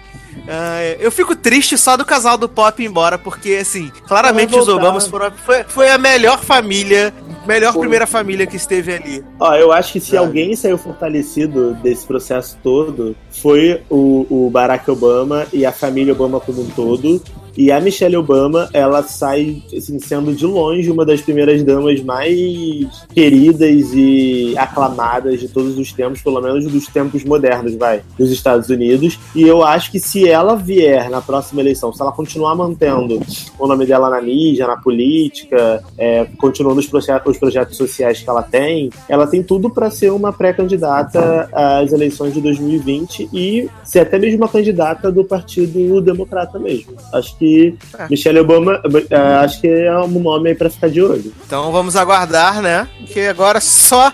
Ah, 0.48 0.82
eu 0.98 1.10
fico 1.10 1.34
triste 1.34 1.78
só 1.78 1.96
do 1.96 2.04
casal 2.04 2.36
do 2.36 2.48
Pop 2.48 2.82
ir 2.82 2.86
embora, 2.86 3.16
porque, 3.16 3.54
assim, 3.54 3.90
claramente 4.06 4.56
os. 4.56 4.68
Obamas 4.68 5.06
foram. 5.06 5.30
Foi, 5.30 5.64
foi 5.64 5.90
a 5.90 5.96
melhor 5.96 6.42
família, 6.42 7.14
melhor 7.46 7.72
primeira 7.72 8.06
família 8.06 8.46
que 8.46 8.56
esteve 8.56 8.94
ali. 8.94 9.24
Ó, 9.38 9.54
eu 9.54 9.72
acho 9.72 9.92
que 9.92 10.00
se 10.00 10.10
Sabe? 10.10 10.18
alguém 10.18 10.56
saiu 10.56 10.76
fortalecido 10.76 11.74
desse 11.74 12.06
processo 12.06 12.58
todo, 12.62 13.16
foi 13.30 13.82
o, 13.88 14.26
o 14.28 14.50
Barack 14.50 14.90
Obama 14.90 15.46
e 15.52 15.64
a 15.64 15.72
família 15.72 16.12
Obama 16.12 16.40
como 16.40 16.62
um 16.62 16.68
todo. 16.68 17.22
E 17.56 17.70
a 17.70 17.80
Michelle 17.80 18.16
Obama, 18.16 18.68
ela 18.72 19.02
sai 19.02 19.62
assim, 19.76 19.98
sendo 19.98 20.34
de 20.34 20.44
longe 20.46 20.90
uma 20.90 21.04
das 21.04 21.20
primeiras 21.20 21.62
damas 21.62 22.00
mais 22.02 23.06
queridas 23.14 23.90
e 23.94 24.54
aclamadas 24.56 25.40
de 25.40 25.48
todos 25.48 25.78
os 25.78 25.92
tempos, 25.92 26.20
pelo 26.22 26.40
menos 26.40 26.64
dos 26.66 26.86
tempos 26.86 27.24
modernos, 27.24 27.74
vai, 27.74 28.02
dos 28.18 28.30
Estados 28.30 28.68
Unidos. 28.68 29.18
E 29.34 29.42
eu 29.42 29.62
acho 29.64 29.90
que 29.90 30.00
se 30.00 30.28
ela 30.28 30.54
vier 30.56 31.08
na 31.10 31.20
próxima 31.20 31.60
eleição, 31.60 31.92
se 31.92 32.00
ela 32.00 32.12
continuar 32.12 32.54
mantendo 32.54 33.20
o 33.58 33.66
nome 33.66 33.86
dela 33.86 34.10
na 34.10 34.20
mídia, 34.20 34.66
na 34.66 34.76
política, 34.76 35.82
é, 35.96 36.26
continuando 36.38 36.80
os, 36.80 36.86
proje- 36.86 37.12
os 37.26 37.38
projetos 37.38 37.76
sociais 37.76 38.20
que 38.20 38.28
ela 38.28 38.42
tem, 38.42 38.90
ela 39.08 39.26
tem 39.26 39.42
tudo 39.42 39.70
para 39.70 39.90
ser 39.90 40.10
uma 40.10 40.32
pré-candidata 40.32 41.48
às 41.52 41.92
eleições 41.92 42.34
de 42.34 42.40
2020 42.40 43.28
e 43.32 43.68
ser 43.84 44.00
até 44.00 44.18
mesmo 44.18 44.38
uma 44.38 44.48
candidata 44.48 45.10
do 45.12 45.24
Partido 45.24 46.00
Democrata 46.00 46.58
mesmo. 46.58 46.92
Acho 47.12 47.36
que 47.38 47.43
É. 47.98 48.06
Michelle 48.10 48.40
Obama, 48.40 48.80
é, 49.10 49.16
acho 49.44 49.60
que 49.60 49.68
é 49.68 49.96
um 50.00 50.08
nome 50.08 50.50
aí 50.50 50.54
para 50.54 50.70
ficar 50.70 50.88
de 50.88 51.02
olho. 51.02 51.32
Então 51.46 51.70
vamos 51.72 51.96
aguardar, 51.96 52.60
né? 52.62 52.88
Porque 53.00 53.20
agora 53.20 53.60
só 53.60 54.12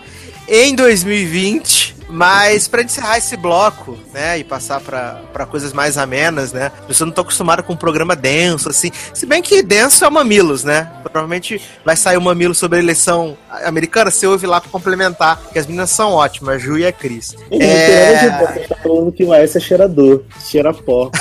em 0.48 0.74
2020 0.74 1.96
Mas 2.12 2.66
pra 2.66 2.82
encerrar 2.82 3.18
esse 3.18 3.36
bloco, 3.36 3.96
né, 4.12 4.36
e 4.36 4.42
passar 4.42 4.80
pra, 4.80 5.20
pra 5.32 5.46
coisas 5.46 5.72
mais 5.72 5.96
amenas, 5.96 6.52
né? 6.52 6.72
Você 6.88 7.04
não 7.04 7.12
tá 7.12 7.22
acostumado 7.22 7.62
com 7.62 7.74
um 7.74 7.76
programa 7.76 8.16
denso, 8.16 8.68
assim. 8.68 8.90
Se 9.14 9.24
bem 9.26 9.40
que 9.40 9.62
denso 9.62 10.04
é 10.04 10.08
o 10.08 10.10
Mamilos, 10.10 10.64
né? 10.64 10.90
Provavelmente 11.04 11.62
vai 11.84 11.96
sair 11.96 12.16
o 12.16 12.20
Mamilo 12.20 12.52
sobre 12.52 12.78
a 12.78 12.82
eleição 12.82 13.38
americana, 13.64 14.10
você 14.10 14.26
ouve 14.26 14.44
lá 14.44 14.60
pra 14.60 14.68
complementar, 14.68 15.40
que 15.52 15.58
as 15.60 15.66
meninas 15.68 15.90
são 15.90 16.10
ótimas, 16.10 16.56
a 16.56 16.58
Ju 16.58 16.78
e 16.78 16.84
a 16.84 16.90
Cris. 16.90 17.36
Ele 17.48 17.62
É... 17.62 18.66
tá 18.68 18.74
falando 18.82 19.12
que 19.12 19.22
o 19.22 19.32
Aécio 19.32 19.58
é 19.58 19.60
cheirador, 19.60 20.22
cheira 20.44 20.74
pó. 20.74 21.12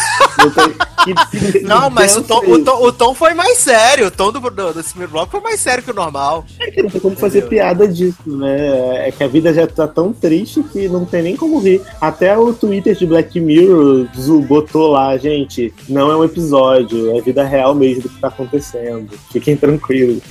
Que- 1.04 1.62
Não, 1.64 1.90
mas 1.90 2.16
o 2.18 2.24
tom, 2.24 2.40
o, 2.46 2.64
tom, 2.64 2.84
o 2.84 2.92
tom 2.92 3.14
foi 3.14 3.34
mais 3.34 3.58
sério. 3.58 4.08
O 4.08 4.12
tom 4.12 4.32
do, 4.32 4.40
do, 4.40 4.74
desse 4.74 4.90
primeiro 4.90 5.12
bloco 5.14 5.32
foi 5.32 5.40
mais 5.42 5.60
sério 5.60 5.84
que 5.84 5.92
o 5.92 5.94
normal. 5.94 6.46
É 6.60 6.70
que 6.72 6.82
não 6.82 6.90
tem 6.90 7.00
como 7.02 7.16
fazer 7.16 7.44
piada 7.44 7.88
disso, 7.88 8.18
né? 8.26 9.08
É 9.08 9.12
que 9.12 9.24
a 9.24 9.28
vida 9.28 9.54
já 9.54 9.66
tá 9.66 9.88
tão 9.88 10.12
triste 10.12 10.62
que 10.64 10.88
não 10.90 11.06
tem 11.06 11.22
nem 11.22 11.36
como 11.36 11.60
rir. 11.60 11.82
Até 12.02 12.38
o 12.38 12.54
Twitter 12.54 12.96
de 12.96 13.06
Black 13.06 13.40
Mirror 13.40 14.08
botou 14.48 14.92
lá, 14.92 15.18
gente, 15.18 15.74
não 15.88 16.12
é 16.12 16.16
um 16.18 16.24
episódio, 16.24 17.18
é 17.18 17.22
vida 17.22 17.44
real 17.44 17.74
mesmo 17.74 18.04
do 18.04 18.10
que 18.10 18.20
tá 18.20 18.28
acontecendo. 18.28 19.10
Fiquem 19.32 19.56
tranquilos. 19.56 20.22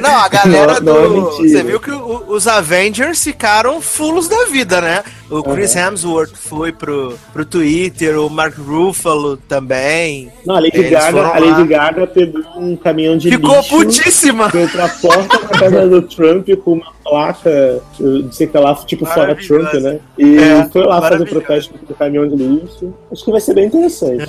Não, 0.00 0.10
a 0.10 0.28
galera 0.28 0.80
Não, 0.80 0.94
não 0.94 1.04
é 1.04 1.08
do. 1.08 1.30
Você 1.36 1.62
viu 1.62 1.80
que 1.80 1.90
os 1.90 2.46
Avengers 2.46 3.22
ficaram 3.22 3.80
fulos 3.80 4.28
da 4.28 4.44
vida, 4.46 4.80
né? 4.80 5.04
O 5.30 5.42
Chris 5.42 5.76
Hemsworth 5.76 6.34
foi 6.36 6.72
pro, 6.72 7.18
pro 7.32 7.44
Twitter, 7.44 8.18
o 8.18 8.30
Mark 8.30 8.56
Ruffalo 8.56 9.36
também. 9.36 10.32
Não, 10.46 10.56
a 10.56 10.60
Lady, 10.60 10.78
Eles 10.78 10.90
Gaga, 10.90 11.20
a 11.26 11.38
Lady. 11.38 11.68
Gaga 11.68 12.06
pegou 12.06 12.42
um 12.56 12.76
caminhão 12.76 13.16
de 13.18 13.30
Ficou 13.30 13.56
lixo, 13.56 13.68
putíssima! 13.68 14.48
foi 14.50 14.66
pra 14.68 14.88
porta 14.88 15.38
da 15.38 15.48
casa 15.48 15.88
do 15.88 16.02
Trump 16.02 16.48
com 16.64 16.72
uma 16.74 16.92
placa, 17.04 17.82
não 18.00 18.32
sei 18.32 18.46
o 18.46 18.50
que 18.50 18.58
lá, 18.58 18.74
tipo 18.74 19.04
fora. 19.06 19.34
Trump, 19.34 19.72
né? 19.74 19.98
E 20.18 20.38
É, 20.38 20.64
foi 20.72 20.84
lá 20.84 21.00
fazer 21.00 21.26
protesto 21.26 21.72
contra 21.74 21.92
o 21.92 21.96
caminhão 21.96 22.28
de 22.28 22.36
lixo. 22.36 22.94
Acho 23.12 23.24
que 23.24 23.30
vai 23.30 23.40
ser 23.40 23.54
bem 23.54 23.66
interessante. 23.66 24.24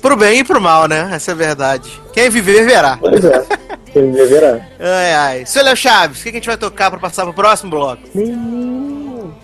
Pro 0.00 0.16
bem 0.16 0.40
e 0.40 0.44
pro 0.44 0.60
mal, 0.60 0.86
né? 0.88 1.08
Essa 1.12 1.32
é 1.32 1.34
a 1.34 1.36
verdade. 1.36 1.90
Quem 2.12 2.30
viver, 2.30 2.64
verá. 2.64 2.96
Pois 3.00 3.24
é, 3.24 3.44
quem 3.92 4.12
verá. 4.12 4.60
Ai, 4.78 5.12
ai. 5.14 5.46
Seu 5.46 5.62
Léo 5.64 5.76
Chaves, 5.76 6.20
o 6.20 6.22
que 6.22 6.28
a 6.28 6.32
gente 6.32 6.46
vai 6.46 6.56
tocar 6.56 6.90
pra 6.90 6.98
passar 7.00 7.24
pro 7.24 7.34
próximo 7.34 7.70
bloco? 7.70 8.02
Menino, 8.14 8.87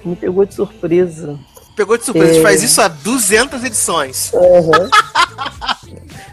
me 0.05 0.17
pegou 0.17 0.45
de 0.45 0.55
surpresa. 0.55 1.39
Pegou 1.77 1.97
de 1.99 2.05
surpresa, 2.05 2.27
a 2.29 2.31
É. 2.31 2.35
gente 2.35 2.43
faz 2.43 2.63
isso 2.63 2.81
há 2.81 2.89
200 2.89 3.65
edições. 3.65 4.33
Aham. 4.35 4.89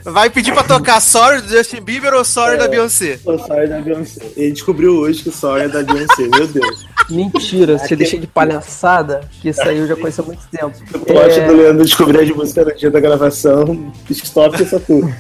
Vai 0.04 0.32
pedir 0.32 0.52
pra 0.52 0.64
tocar 0.64 1.00
Sorry 1.00 1.42
do 1.42 1.48
Justin 1.50 1.80
Bieber 1.82 2.12
ou 2.16 2.26
Sorry 2.26 2.58
da 2.58 2.68
Beyoncé? 2.68 3.20
O 3.24 3.38
Sorry 3.38 3.68
da 3.68 3.80
Beyoncé. 3.82 4.20
Ele 4.36 4.52
descobriu 4.52 4.96
hoje 4.96 5.22
que 5.22 5.30
o 5.30 5.32
Sorry 5.32 5.64
é 5.66 5.68
da 5.68 5.84
Beyoncé, 5.84 6.28
meu 6.28 6.48
Deus. 6.48 6.86
Mentira, 7.08 7.78
você 7.78 7.96
deixa 7.96 8.18
de 8.18 8.26
palhaçada, 8.26 9.22
que 9.42 9.50
isso 9.50 9.62
aí 9.62 9.78
eu 9.78 9.86
já 9.88 9.96
conheço 9.96 10.22
há 10.22 10.26
muito 10.26 10.42
tempo. 10.52 10.76
O 10.96 11.00
plot 11.02 11.40
É, 11.40 11.46
do 11.48 11.54
Leandro 11.54 11.86
descobrir 11.86 12.22
as 12.22 12.30
músicas 12.36 12.66
no 12.66 12.76
dia 12.76 12.90
da 12.90 13.00
gravação. 13.00 13.94
Stop 14.10 14.60
essa 14.62 14.80
tudo. 14.80 15.14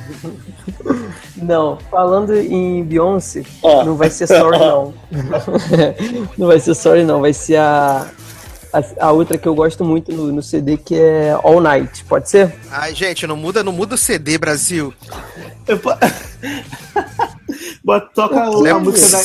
Não, 1.37 1.77
falando 1.89 2.35
em 2.35 2.83
Beyoncé, 2.83 3.43
Ó. 3.61 3.83
não 3.83 3.95
vai 3.95 4.09
ser 4.09 4.27
sorry 4.27 4.57
não. 4.57 4.93
não 6.37 6.47
vai 6.47 6.59
ser 6.59 6.73
sorry 6.75 7.03
não, 7.03 7.21
vai 7.21 7.33
ser 7.33 7.57
a, 7.57 8.07
a, 8.73 9.07
a 9.07 9.11
outra 9.11 9.37
que 9.37 9.47
eu 9.47 9.53
gosto 9.55 9.83
muito 9.83 10.11
no, 10.13 10.31
no 10.31 10.41
CD, 10.41 10.77
que 10.77 10.95
é 10.95 11.31
All 11.43 11.59
Night, 11.61 12.03
pode 12.05 12.29
ser? 12.29 12.53
Ai, 12.71 12.93
gente, 12.95 13.25
não 13.27 13.35
muda, 13.37 13.63
não 13.63 13.71
muda 13.71 13.95
o 13.95 13.97
CD, 13.97 14.37
Brasil. 14.37 14.93
Eu 15.67 15.79
Bota, 17.83 18.07
toca 18.13 18.39
a 18.43 18.49
Lembra- 18.49 18.79
música 18.79 19.17
da, 19.17 19.23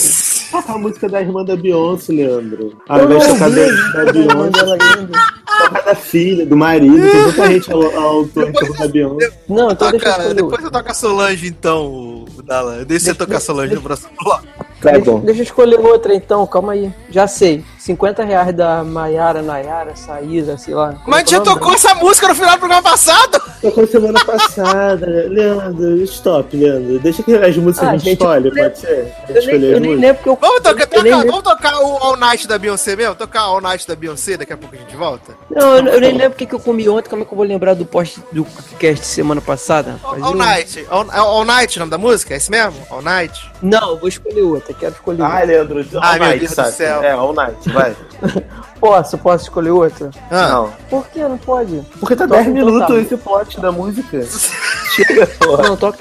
toca 0.61 0.73
a 0.73 0.79
música 0.79 1.09
da 1.09 1.21
irmã 1.21 1.45
da 1.45 1.55
Beyoncé, 1.57 2.13
Leandro. 2.13 2.77
Ao 2.89 2.99
Eu 2.99 3.05
invés 3.05 3.23
de 3.27 3.33
tocar 3.33 3.51
da, 3.51 3.63
a 4.09 4.13
Beyoncé, 4.13 4.61
ainda. 4.97 5.19
toca 5.59 5.83
da 5.83 5.95
filha, 5.95 6.47
do 6.47 6.57
marido. 6.57 6.97
Tem 7.11 7.23
muita 7.23 7.47
gente 7.49 7.73
ao, 7.73 7.83
ao 7.99 8.27
tom 8.29 8.51
da 8.79 8.89
Beyoncé. 8.89 9.31
Não, 9.49 9.71
então 9.71 9.91
deixa 9.91 10.09
eu 10.09 10.13
Toca, 10.15 10.35
depois 10.35 10.43
outra. 10.53 10.63
você 10.63 10.71
toca 10.71 10.95
Solange, 10.95 11.47
então, 11.47 12.25
o 12.37 12.43
Dalan. 12.43 12.83
Deixa 12.85 13.07
você 13.07 13.15
tocar 13.15 13.41
Solange 13.41 13.75
no 13.75 13.83
próximo 13.83 14.11
bloco. 14.23 14.47
Tá 14.81 14.91
Deixa, 14.93 15.11
bom. 15.11 15.21
deixa 15.21 15.41
eu 15.41 15.45
escolher 15.45 15.79
outra 15.81 16.15
então, 16.15 16.47
calma 16.47 16.73
aí. 16.73 16.93
Já 17.11 17.27
sei. 17.27 17.63
50 17.87 18.25
reais 18.25 18.53
da 18.53 18.83
Maiara, 18.83 19.43
Nayara, 19.43 19.95
Saíra, 19.95 20.59
sei 20.59 20.75
lá. 20.75 20.91
É 20.93 20.97
Mas 21.07 21.23
que 21.23 21.35
é 21.35 21.39
já 21.39 21.45
tocou 21.45 21.73
essa 21.73 21.95
música 21.95 22.27
no 22.27 22.35
final 22.35 22.55
do 22.57 22.59
programa 22.59 22.83
passado? 22.83 23.41
Tocou 23.63 23.87
semana 23.87 24.19
passada. 24.25 25.07
Leandro, 25.31 25.97
stop, 26.03 26.57
Leandro. 26.57 26.99
Deixa 26.99 27.23
que 27.23 27.33
as 27.33 27.57
músicas 27.57 27.89
Ah, 27.89 27.93
a 27.93 27.97
gente 27.97 28.13
escolhe, 28.15 28.51
pode 28.53 28.79
ser? 28.81 29.15
Eu 29.29 29.47
nem, 29.47 29.63
eu 29.71 29.81
nem 29.81 29.95
lembro 29.95 30.17
porque 30.17 30.29
eu. 30.31 30.37
Vamos 30.41 30.61
tocar, 30.63 30.89
lembro- 31.03 31.27
vamos 31.31 31.43
tocar 31.45 31.79
o 31.81 31.97
All 31.99 32.17
Night 32.17 32.49
da 32.49 32.59
Beyoncé 32.59 32.97
mesmo? 32.97 33.15
Tocar 33.15 33.43
All 33.43 33.61
Night 33.61 33.87
da 33.87 33.95
Beyoncé, 33.95 34.37
daqui 34.37 34.53
a 34.53 34.57
pouco 34.57 34.75
a 34.75 34.79
gente 34.79 34.97
volta? 34.97 35.35
Não, 35.49 35.77
eu, 35.79 35.87
eu 35.87 36.01
nem 36.01 36.13
lembro 36.13 36.33
o 36.33 36.37
que, 36.37 36.45
que 36.47 36.55
eu 36.57 36.61
comi 36.61 36.89
ontem, 36.89 37.09
como 37.09 37.23
é 37.23 37.25
que 37.25 37.33
eu 37.33 37.37
vou 37.37 37.47
lembrar 37.47 37.75
do 37.75 37.87
post 37.87 38.21
do 38.33 38.45
cast 38.81 39.07
semana 39.07 39.41
passada? 39.41 39.95
All 40.03 40.19
Eu- 40.19 40.35
Night. 40.35 40.85
All, 40.91 41.07
All 41.13 41.45
Night, 41.45 41.77
o 41.77 41.81
nome 41.81 41.91
da 41.91 41.99
música? 41.99 42.35
É 42.35 42.37
esse 42.37 42.51
mesmo? 42.51 42.75
All 42.91 43.01
Night? 43.01 43.49
Não, 43.63 43.91
eu 43.91 43.97
vou 43.97 44.09
escolher 44.09 44.43
outra, 44.43 44.75
quero 44.75 44.93
escolher 44.93 45.23
Ai, 45.23 45.43
outra. 45.43 45.47
Leandro, 45.47 45.79
All 45.99 46.03
Ai, 46.03 46.19
meu 46.19 46.29
Night, 46.29 46.49
sabe? 46.49 46.73
céu. 46.73 47.03
É, 47.05 47.13
All 47.13 47.33
Night, 47.33 47.57
vai. 47.77 47.97
Posso, 48.81 49.17
posso 49.19 49.45
escolher 49.45 49.71
outra? 49.71 50.11
Ah, 50.31 50.49
Não. 50.49 50.73
Por 50.91 51.07
que 51.09 51.19
não 51.21 51.39
pode? 51.39 51.83
Porque 51.99 52.15
tá 52.15 52.29
Toca 52.29 52.43
10 52.45 52.49
então, 52.55 52.67
minutos 52.67 52.95
tá. 52.95 53.01
esse 53.01 53.17
plot 53.17 53.59
da 53.61 53.73
música. 53.73 54.23
Chega, 54.95 55.27
pô. 55.27 55.57
Não, 55.57 55.77
toca. 55.77 55.99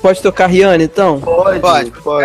Pode 0.00 0.22
tocar 0.22 0.46
Rihanna 0.46 0.82
então? 0.82 1.20
Pode, 1.20 1.60
pode, 1.60 1.90
pode. 1.90 2.22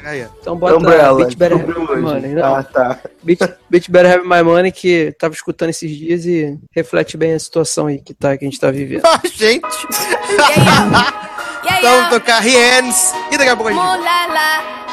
garria. 0.00 0.30
Então 0.40 0.56
bota 0.56 0.76
Umbrella, 0.76 1.16
Bitch 1.24 1.36
Better 1.36 1.58
Have 1.60 1.74
My. 1.96 2.00
Money. 2.00 2.34
Não, 2.34 2.54
Ah, 2.54 2.62
tá. 2.62 2.98
Bitch, 3.24 3.40
Bitch 3.68 3.90
Better 3.90 4.12
Have 4.14 4.28
My 4.28 4.42
Money 4.42 4.70
que 4.70 5.12
tava 5.18 5.34
escutando 5.34 5.70
esses 5.70 5.90
dias 5.90 6.24
e 6.24 6.56
reflete 6.70 7.16
bem 7.16 7.34
a 7.34 7.38
situação 7.40 7.88
aí 7.88 7.98
que, 7.98 8.14
tá, 8.14 8.36
que 8.38 8.44
a 8.44 8.48
gente 8.48 8.60
tá 8.60 8.70
vivendo. 8.70 9.04
Ah, 9.04 9.20
gente. 9.24 9.66
Yeah, 10.30 11.16
Então 11.66 11.74
yeah. 11.74 11.90
vamos 11.98 12.10
tocar 12.10 12.38
Rihannes 12.40 13.12
e 13.32 13.36
daqui 13.36 13.50
a 13.50 13.56
pouco 13.56 13.70
a 13.70 13.72
gente 13.72 14.85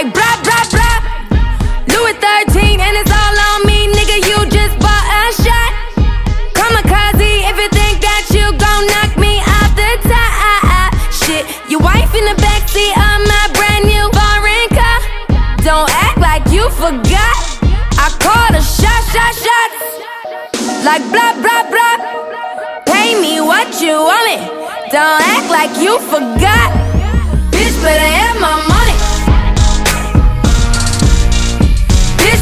Like 0.00 0.14
blah 0.14 0.40
blah 0.40 0.64
blah. 0.72 0.98
Louis 1.92 2.16
13 2.16 2.80
and 2.80 2.96
it's 2.96 3.12
all 3.12 3.36
on 3.52 3.66
me, 3.68 3.84
nigga. 3.92 4.16
You 4.24 4.48
just 4.48 4.72
bought 4.80 5.06
a 5.12 5.28
shot. 5.44 5.72
Kamikaze 6.56 7.44
if 7.44 7.56
you 7.60 7.68
think 7.68 8.00
that 8.00 8.24
you 8.32 8.48
gon' 8.56 8.88
knock 8.88 9.12
me 9.20 9.44
off 9.44 9.76
the 9.76 9.92
top. 10.08 10.96
Shit, 11.12 11.44
your 11.68 11.84
wife 11.84 12.16
in 12.16 12.24
the 12.24 12.32
backseat 12.40 12.96
of 12.96 13.28
my 13.28 13.44
brand 13.52 13.84
new 13.84 14.08
foreign 14.16 14.72
car. 14.72 15.04
Don't 15.68 15.92
act 15.92 16.16
like 16.16 16.48
you 16.48 16.72
forgot. 16.80 17.36
I 18.00 18.08
called 18.24 18.56
a 18.56 18.64
shot, 18.64 19.04
shot, 19.12 19.36
shot. 19.36 19.70
Like 20.80 21.04
blah, 21.12 21.36
blah, 21.44 21.68
blah. 21.68 22.88
Pay 22.88 23.20
me 23.20 23.42
what 23.44 23.68
you 23.82 24.00
want 24.00 24.24
me. 24.24 24.48
Don't 24.88 25.20
act 25.28 25.52
like 25.52 25.76
you 25.76 26.00
forgot. 26.08 26.72
Bitch, 27.52 27.76
better 27.84 28.00
have 28.00 28.40
my 28.40 28.56
money. 28.64 29.09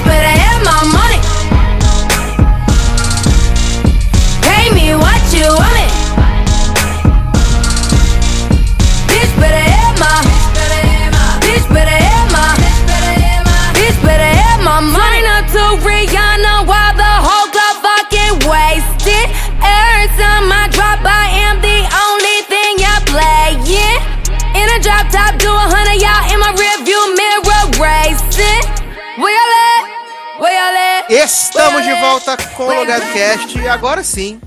Better 0.08 0.34
have 0.44 0.60
my 0.64 0.80
money. 0.96 1.20
Pay 4.40 4.72
me 4.74 4.94
what 4.94 5.22
you 5.34 5.46
want 5.54 5.74
me. 5.74 5.87
Estamos 31.08 31.84
de 31.84 31.94
volta 31.94 32.36
com 32.54 32.64
o 32.64 32.74
Logado 32.74 33.12
Cast 33.14 33.58
e 33.58 33.66
agora 33.66 34.04
sim. 34.04 34.38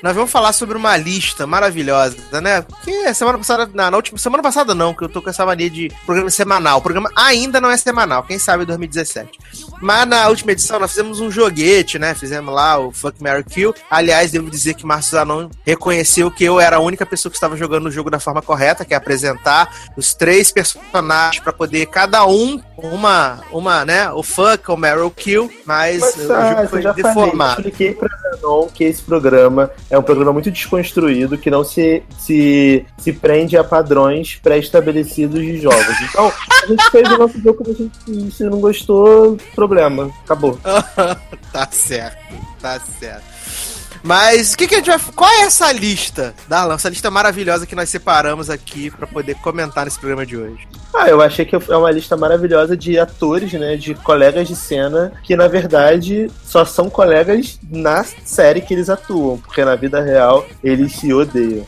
nós 0.00 0.14
vamos 0.14 0.30
falar 0.30 0.52
sobre 0.52 0.78
uma 0.78 0.96
lista 0.96 1.44
maravilhosa, 1.44 2.40
né? 2.40 2.62
Porque 2.62 3.12
semana 3.12 3.36
passada, 3.36 3.68
na, 3.74 3.90
na 3.90 3.96
última 3.96 4.16
semana 4.16 4.40
passada 4.40 4.76
não, 4.76 4.94
que 4.94 5.02
eu 5.02 5.08
tô 5.08 5.20
com 5.20 5.30
essa 5.30 5.44
mania 5.44 5.68
de 5.68 5.90
programa 6.06 6.30
semanal. 6.30 6.78
O 6.78 6.82
programa 6.82 7.10
ainda 7.16 7.60
não 7.60 7.68
é 7.68 7.76
semanal, 7.76 8.22
quem 8.22 8.38
sabe 8.38 8.64
2017. 8.64 9.38
Mas 9.84 10.08
na 10.08 10.26
última 10.28 10.52
edição 10.52 10.80
nós 10.80 10.92
fizemos 10.92 11.20
um 11.20 11.30
joguete, 11.30 11.98
né? 11.98 12.14
Fizemos 12.14 12.54
lá 12.54 12.78
o 12.78 12.90
Fuck 12.90 13.22
Mary 13.22 13.44
Kill. 13.44 13.74
Aliás, 13.90 14.30
devo 14.30 14.48
dizer 14.48 14.72
que 14.72 14.86
Márcio 14.86 15.10
Zanon 15.10 15.50
reconheceu 15.62 16.30
que 16.30 16.42
eu 16.42 16.58
era 16.58 16.76
a 16.76 16.80
única 16.80 17.04
pessoa 17.04 17.30
que 17.30 17.36
estava 17.36 17.54
jogando 17.54 17.88
o 17.88 17.90
jogo 17.90 18.08
da 18.08 18.18
forma 18.18 18.40
correta, 18.40 18.82
que 18.82 18.94
é 18.94 18.96
apresentar 18.96 19.70
os 19.94 20.14
três 20.14 20.50
personagens 20.50 21.44
para 21.44 21.52
poder 21.52 21.84
cada 21.84 22.24
um 22.26 22.58
uma 22.78 23.40
uma, 23.52 23.84
né, 23.84 24.10
o 24.10 24.22
Fuck 24.22 24.70
ou 24.70 24.76
Meryl 24.76 25.10
Kill, 25.10 25.50
mas, 25.66 26.00
Mas, 26.00 26.16
o 26.16 26.32
ah, 26.32 26.48
jogo 26.48 26.62
eu 26.62 26.68
foi 26.68 26.82
já 26.82 26.92
deformado. 26.92 27.56
falei, 27.56 27.70
expliquei 27.70 27.92
pra 27.92 28.08
Zanon 28.16 28.68
que 28.72 28.84
esse 28.84 29.02
programa 29.02 29.70
é 29.90 29.98
um 29.98 30.02
programa 30.02 30.32
muito 30.32 30.50
desconstruído, 30.50 31.36
que 31.36 31.50
não 31.50 31.62
se, 31.62 32.02
se, 32.18 32.86
se 32.96 33.12
prende 33.12 33.56
a 33.56 33.62
padrões 33.62 34.40
pré-estabelecidos 34.42 35.40
de 35.40 35.60
jogos. 35.60 36.00
Então, 36.08 36.32
a 36.62 36.66
gente 36.66 36.90
fez 36.90 37.08
o 37.10 37.18
nosso 37.18 37.38
jogo 37.40 37.58
como 37.58 37.70
a 37.70 37.74
gente 37.74 38.34
se 38.34 38.44
não 38.44 38.60
gostou, 38.60 39.36
problema, 39.54 39.73
acabou. 40.24 40.58
tá 41.52 41.68
certo, 41.70 42.34
tá 42.60 42.80
certo. 43.00 43.34
Mas 44.04 44.52
o 44.52 44.58
que, 44.58 44.68
que 44.68 44.74
a 44.74 44.78
gente 44.78 44.90
vai. 44.90 45.00
Qual 45.16 45.30
é 45.30 45.40
essa 45.44 45.72
lista, 45.72 46.34
Darlan? 46.46 46.74
Essa 46.74 46.90
lista 46.90 47.10
maravilhosa 47.10 47.66
que 47.66 47.74
nós 47.74 47.88
separamos 47.88 48.50
aqui 48.50 48.90
pra 48.90 49.06
poder 49.06 49.34
comentar 49.36 49.86
nesse 49.86 49.98
programa 49.98 50.26
de 50.26 50.36
hoje. 50.36 50.68
Ah, 50.94 51.08
eu 51.08 51.22
achei 51.22 51.46
que 51.46 51.56
é 51.56 51.76
uma 51.76 51.90
lista 51.90 52.14
maravilhosa 52.14 52.76
de 52.76 52.98
atores, 52.98 53.50
né? 53.54 53.76
De 53.76 53.94
colegas 53.94 54.46
de 54.46 54.54
cena 54.54 55.12
que, 55.22 55.34
na 55.34 55.48
verdade, 55.48 56.30
só 56.44 56.66
são 56.66 56.90
colegas 56.90 57.58
na 57.70 58.04
série 58.04 58.60
que 58.60 58.74
eles 58.74 58.90
atuam, 58.90 59.38
porque 59.38 59.64
na 59.64 59.74
vida 59.74 60.02
real 60.02 60.46
eles 60.62 60.92
se 60.92 61.10
odeiam. 61.10 61.64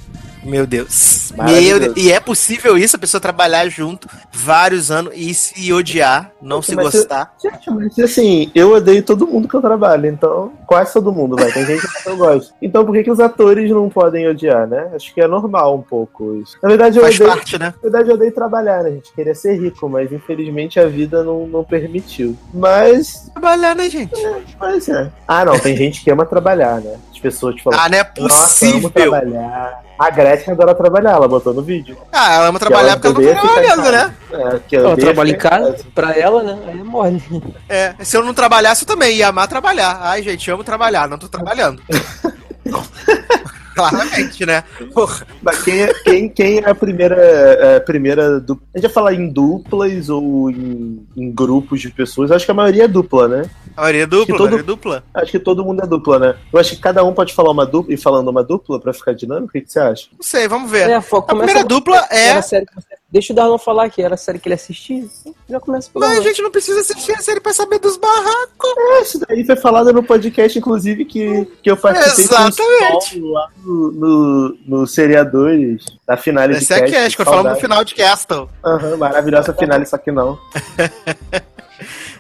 Meu 0.47 0.67
Deus. 0.67 1.33
Meu 1.37 1.81
Deus. 1.81 1.95
E 1.97 2.13
é 2.13 2.21
possível 2.21 2.79
isso, 2.79 2.97
a 2.97 2.99
pessoa 2.99 3.21
trabalhar 3.21 3.69
junto 3.69 4.09
vários 4.33 4.91
anos 4.91 5.13
e 5.15 5.35
se 5.35 5.73
odiar, 5.73 6.33
não 6.41 6.63
se 6.63 6.75
gostar. 6.75 7.35
Gente, 7.43 7.71
mas 7.71 7.99
assim, 7.99 8.51
eu 8.55 8.73
odeio 8.73 9.03
todo 9.03 9.27
mundo 9.27 9.49
que 9.49 9.55
eu 9.55 9.61
trabalho, 9.61 10.07
então. 10.07 10.53
Quase 10.67 10.93
todo 10.93 11.13
mundo, 11.13 11.37
vai. 11.37 11.51
Tem 11.53 11.67
gente 11.67 11.87
que 12.03 12.09
eu 12.09 12.17
gosto. 12.17 12.55
Então 12.63 12.85
por 12.85 12.95
que, 12.95 13.05
que 13.05 13.11
os 13.11 13.21
atores 13.21 13.71
não 13.71 13.89
podem 13.89 14.29
odiar, 14.29 14.67
né? 14.67 14.91
Acho 14.95 15.13
que 15.13 15.21
é 15.21 15.27
normal 15.27 15.77
um 15.77 15.83
pouco 15.83 16.37
isso. 16.37 16.57
Na 16.63 16.69
verdade, 16.69 16.99
eu 16.99 17.03
Faz 17.03 17.17
odeio. 17.17 17.31
parte, 17.31 17.59
né? 17.59 17.75
Na 17.77 17.83
verdade, 17.83 18.09
eu 18.09 18.15
odeio 18.15 18.33
trabalhar, 18.33 18.83
né? 18.83 18.91
A 18.91 18.93
gente 18.93 19.13
queria 19.13 19.35
ser 19.35 19.61
rico, 19.61 19.89
mas 19.89 20.13
infelizmente 20.13 20.79
a 20.79 20.87
vida 20.87 21.23
não, 21.23 21.47
não 21.47 21.65
permitiu. 21.65 22.37
Mas. 22.55 23.26
Trabalhar, 23.41 23.77
né, 23.77 23.91
gente? 23.91 24.15
Mas 24.59 24.89
é. 24.89 25.11
Ah, 25.29 25.45
não, 25.45 25.59
tem 25.59 25.77
gente 25.77 26.03
que 26.03 26.11
ama 26.11 26.25
trabalhar, 26.25 26.81
né? 26.81 26.97
As 27.13 27.19
pessoas 27.19 27.55
te 27.55 27.63
falam. 27.63 27.79
Ah, 27.79 27.87
não 27.87 27.99
é 27.99 28.11
Nossa, 28.19 28.45
possível. 28.49 28.89
trabalhar. 28.89 29.83
A 29.99 30.11
Gretchen 30.11 30.55
adora 30.55 30.75
trabalhar, 30.75 31.11
ela 31.13 31.29
botou 31.29 31.53
no 31.53 31.61
vídeo. 31.61 31.99
Ah, 32.11 32.33
ela 32.35 32.47
ama 32.49 32.59
trabalhar 32.59 32.99
Que 32.99 33.07
ela 33.09 33.15
porque 33.15 33.29
ela 33.29 33.35
tá 33.35 33.41
ficar 33.43 33.61
em 33.61 33.67
trabalhando, 33.67 33.93
casa. 33.93 34.09
né? 34.09 34.15
É, 34.57 34.59
que 34.67 34.77
Ela 34.77 34.97
trabalha 34.97 35.29
em 35.31 35.35
ficar 35.35 35.51
casa, 35.51 35.77
pra 35.95 36.13
ela, 36.19 36.43
né? 36.43 36.59
Aí 36.67 36.81
é 36.81 36.83
mole. 36.83 37.23
É, 37.69 37.95
se 38.01 38.17
eu 38.17 38.25
não 38.25 38.33
trabalhasse, 38.33 38.85
eu 38.85 38.89
também 38.89 39.17
ia 39.17 39.29
amar 39.29 39.47
trabalhar. 39.49 39.99
Ai, 40.01 40.23
gente, 40.23 40.49
eu 40.49 40.55
amo 40.55 40.65
trabalhar, 40.65 41.07
não 41.07 41.19
tô 41.19 41.29
trabalhando. 41.29 41.83
Claramente, 43.77 44.47
né? 44.47 44.65
Porra. 44.95 45.27
Mas 45.43 45.63
quem 45.63 45.83
é, 45.83 45.95
quem, 46.03 46.29
quem 46.31 46.59
é 46.59 46.71
a 46.71 46.75
primeira, 46.75 47.15
é, 47.15 47.77
a 47.77 47.81
primeira 47.81 48.41
du... 48.41 48.59
A 48.75 48.79
gente 48.79 48.87
vai 48.87 48.95
falar 48.95 49.15
em 49.15 49.29
duplas 49.29 50.09
ou 50.09 50.51
em, 50.51 51.07
em 51.15 51.31
grupos 51.31 51.83
de 51.83 51.91
pessoas? 51.91 52.31
Acho 52.31 52.47
que 52.47 52.51
a 52.51 52.55
maioria 52.55 52.85
é 52.85 52.89
dupla, 52.89 53.29
né? 53.29 53.43
A 53.77 53.83
maioria 53.83 54.03
é 54.05 54.07
dupla, 54.07 54.27
Que 54.27 54.33
a 54.33 54.37
todo- 54.37 54.45
maioria 54.47 54.63
é 54.63 54.67
dupla. 54.67 55.05
Acho 55.15 55.31
que 55.33 55.39
todo 55.39 55.65
mundo 55.65 55.83
é 55.83 55.87
dupla, 55.87 56.19
né? 56.19 56.35
Eu 56.53 56.59
acho 56.59 56.75
que 56.75 56.81
cada 56.81 57.05
um 57.05 57.13
pode 57.13 57.35
falar 57.35 57.51
uma 57.51 57.67
dupla 57.67 57.93
e 57.93 57.97
falando 57.97 58.29
uma 58.29 58.43
dupla 58.43 58.81
pra 58.81 58.93
ficar 58.93 59.13
dinâmico. 59.15 59.49
O 59.49 59.53
que, 59.53 59.61
que 59.61 59.71
você 59.73 59.79
acha? 59.81 60.09
Não 60.13 60.23
sei, 60.23 60.49
vamos 60.49 60.71
ver. 60.71 60.89
É, 60.89 61.01
fo- 61.01 61.19
a 61.19 61.23
primeira 61.23 61.63
dupla 61.65 62.07
é. 62.11 62.29
Era 62.29 62.39
a 62.39 62.43
série 62.43 62.67
que 62.67 62.75
você... 62.75 62.87
Deixa 63.09 63.33
o 63.33 63.37
Darlan 63.37 63.57
falar 63.57 63.89
que 63.89 64.03
era 64.03 64.15
a 64.15 64.19
série 64.19 64.39
que 64.39 64.49
ele 64.49 64.57
assistia. 64.57 65.05
Já 65.49 65.61
começa 65.61 65.89
por 65.93 66.01
Mas 66.01 66.19
a 66.19 66.23
gente 66.23 66.43
não 66.43 66.51
precisa 66.51 66.81
assistir 66.81 67.13
a 67.13 67.19
série 67.19 67.41
pra 67.41 67.55
saber 67.55 67.79
dos 67.79 67.97
barracos. 67.97 68.71
É, 68.77 69.01
isso 69.03 69.21
daí 69.27 69.45
foi 69.47 69.57
falado 69.57 69.93
no 69.93 70.03
podcast, 70.03 70.59
inclusive, 70.59 71.05
que, 71.05 71.47
que 71.63 71.71
eu 71.71 71.77
participei 71.77 72.27
com 72.27 72.35
o 72.35 72.49
Exatamente. 72.49 73.21
Sol 73.21 73.31
lá 73.31 73.49
no, 73.65 73.93
no, 73.93 74.59
no 74.67 74.87
Seriadores, 74.87 75.85
da 76.07 76.17
finale 76.17 76.55
Esse 76.57 76.73
é 76.75 76.81
de 76.85 76.91
cast, 76.93 77.17
quando 77.17 77.29
falamos 77.29 77.53
no 77.53 77.59
final 77.61 77.85
de 77.85 77.95
Castle. 77.95 78.49
Aham, 78.65 78.97
maravilhosa 78.97 79.53
finale, 79.55 79.87
só 79.87 79.97
que 79.97 80.11
não. 80.11 80.37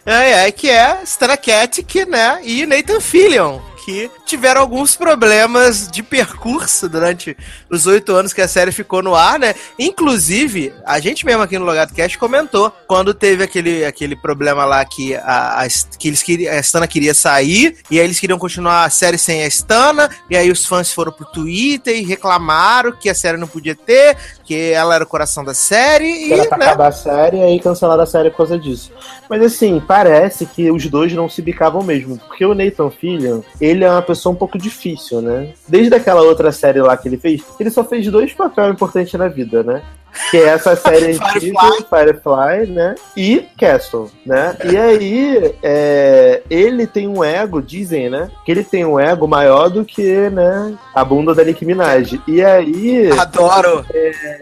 É, 0.07 0.46
é, 0.46 0.52
que 0.52 0.70
é 0.70 1.02
Stana 1.02 1.36
Katic, 1.36 2.07
né? 2.07 2.40
E 2.44 2.64
Nathan 2.64 3.00
Fillion, 3.00 3.59
que 3.84 4.09
tiveram 4.24 4.61
alguns 4.61 4.94
problemas 4.94 5.88
de 5.88 6.00
percurso 6.00 6.88
durante 6.88 7.36
os 7.68 7.86
oito 7.86 8.12
anos 8.14 8.32
que 8.32 8.40
a 8.40 8.46
série 8.46 8.70
ficou 8.70 9.02
no 9.02 9.16
ar, 9.16 9.36
né? 9.36 9.52
Inclusive, 9.76 10.72
a 10.84 11.00
gente 11.00 11.26
mesmo 11.26 11.42
aqui 11.42 11.59
no 11.59 11.64
Logado 11.64 11.92
Cast 11.92 12.18
comentou 12.18 12.72
quando 12.86 13.12
teve 13.12 13.42
aquele, 13.42 13.84
aquele 13.84 14.14
problema 14.14 14.64
lá 14.64 14.84
que 14.84 15.16
a, 15.16 15.62
a, 15.62 15.68
que 15.98 16.07
eles 16.09 16.22
queriam, 16.22 16.52
a 16.52 16.59
Stana 16.59 16.86
queria 16.86 17.14
sair, 17.14 17.76
e 17.90 17.98
aí 17.98 18.04
eles 18.04 18.20
queriam 18.20 18.38
continuar 18.38 18.84
a 18.84 18.90
série 18.90 19.18
sem 19.18 19.42
a 19.42 19.46
Stana, 19.46 20.09
e 20.30 20.36
aí 20.36 20.50
os 20.50 20.66
fãs 20.66 20.92
foram 20.92 21.11
pro 21.11 21.26
Twitter 21.26 21.96
e 21.96 22.04
reclamaram 22.04 22.92
que 22.92 23.09
a 23.09 23.14
série 23.14 23.38
não 23.38 23.48
podia 23.48 23.74
ter, 23.74 24.16
que 24.47 24.72
ela 24.72 24.94
era 24.94 25.05
o 25.05 25.07
coração 25.07 25.44
da 25.44 25.53
série, 25.53 26.28
e, 26.28 26.32
Era 26.32 26.47
pra 26.47 26.59
né? 26.59 26.66
acabar 26.66 26.88
a 26.88 26.92
série 26.92 27.38
e 27.38 27.42
aí 27.42 27.61
cancelaram 27.61 28.03
a 28.03 28.07
série 28.07 28.30
por 28.30 28.38
causa 28.38 28.59
disso. 28.59 28.92
Mas 29.28 29.42
assim, 29.42 29.82
parece 29.86 30.47
que 30.47 30.70
os 30.70 30.86
dois 30.86 31.12
não 31.12 31.28
se 31.28 31.42
bicavam 31.42 31.82
mesmo. 31.82 32.16
Porque 32.18 32.47
o 32.47 32.55
Nathan 32.55 32.90
Fillion, 32.90 33.40
ele 33.61 33.84
é 33.84 33.90
uma 33.90 34.03
pessoa 34.03 34.32
um 34.32 34.36
pouco 34.36 34.57
difícil, 34.57 35.20
né? 35.20 35.53
Desde 35.66 35.94
aquela 35.94 36.22
outra 36.22 36.53
série 36.53 36.80
lá 36.80 36.97
que 36.97 37.09
ele 37.09 37.18
fez, 37.18 37.42
ele 37.59 37.70
só 37.70 37.82
fez 37.82 38.07
dois 38.09 38.32
papéis 38.32 38.72
importantes 38.72 39.12
na 39.14 39.26
vida, 39.26 39.64
né? 39.64 39.82
Que 40.30 40.38
é 40.38 40.49
essa 40.49 40.74
série 40.74 41.12
antiga, 41.20 41.61
Firefly, 41.88 42.66
né? 42.68 42.94
E 43.16 43.47
Castle, 43.59 44.11
né? 44.24 44.57
E 44.64 44.76
aí, 44.76 45.55
é, 45.62 46.42
ele 46.49 46.86
tem 46.86 47.07
um 47.07 47.22
ego, 47.22 47.61
dizem, 47.61 48.09
né? 48.09 48.30
Que 48.44 48.53
ele 48.53 48.64
tem 48.64 48.84
um 48.84 48.99
ego 48.99 49.26
maior 49.26 49.68
do 49.68 49.84
que, 49.84 50.30
né? 50.30 50.74
A 50.94 51.05
bunda 51.05 51.34
da 51.34 51.44
Nicki 51.44 51.64
Minaj. 51.64 52.20
E 52.26 52.42
aí... 52.42 53.11
Adoro. 53.12 53.84
É, 53.92 54.36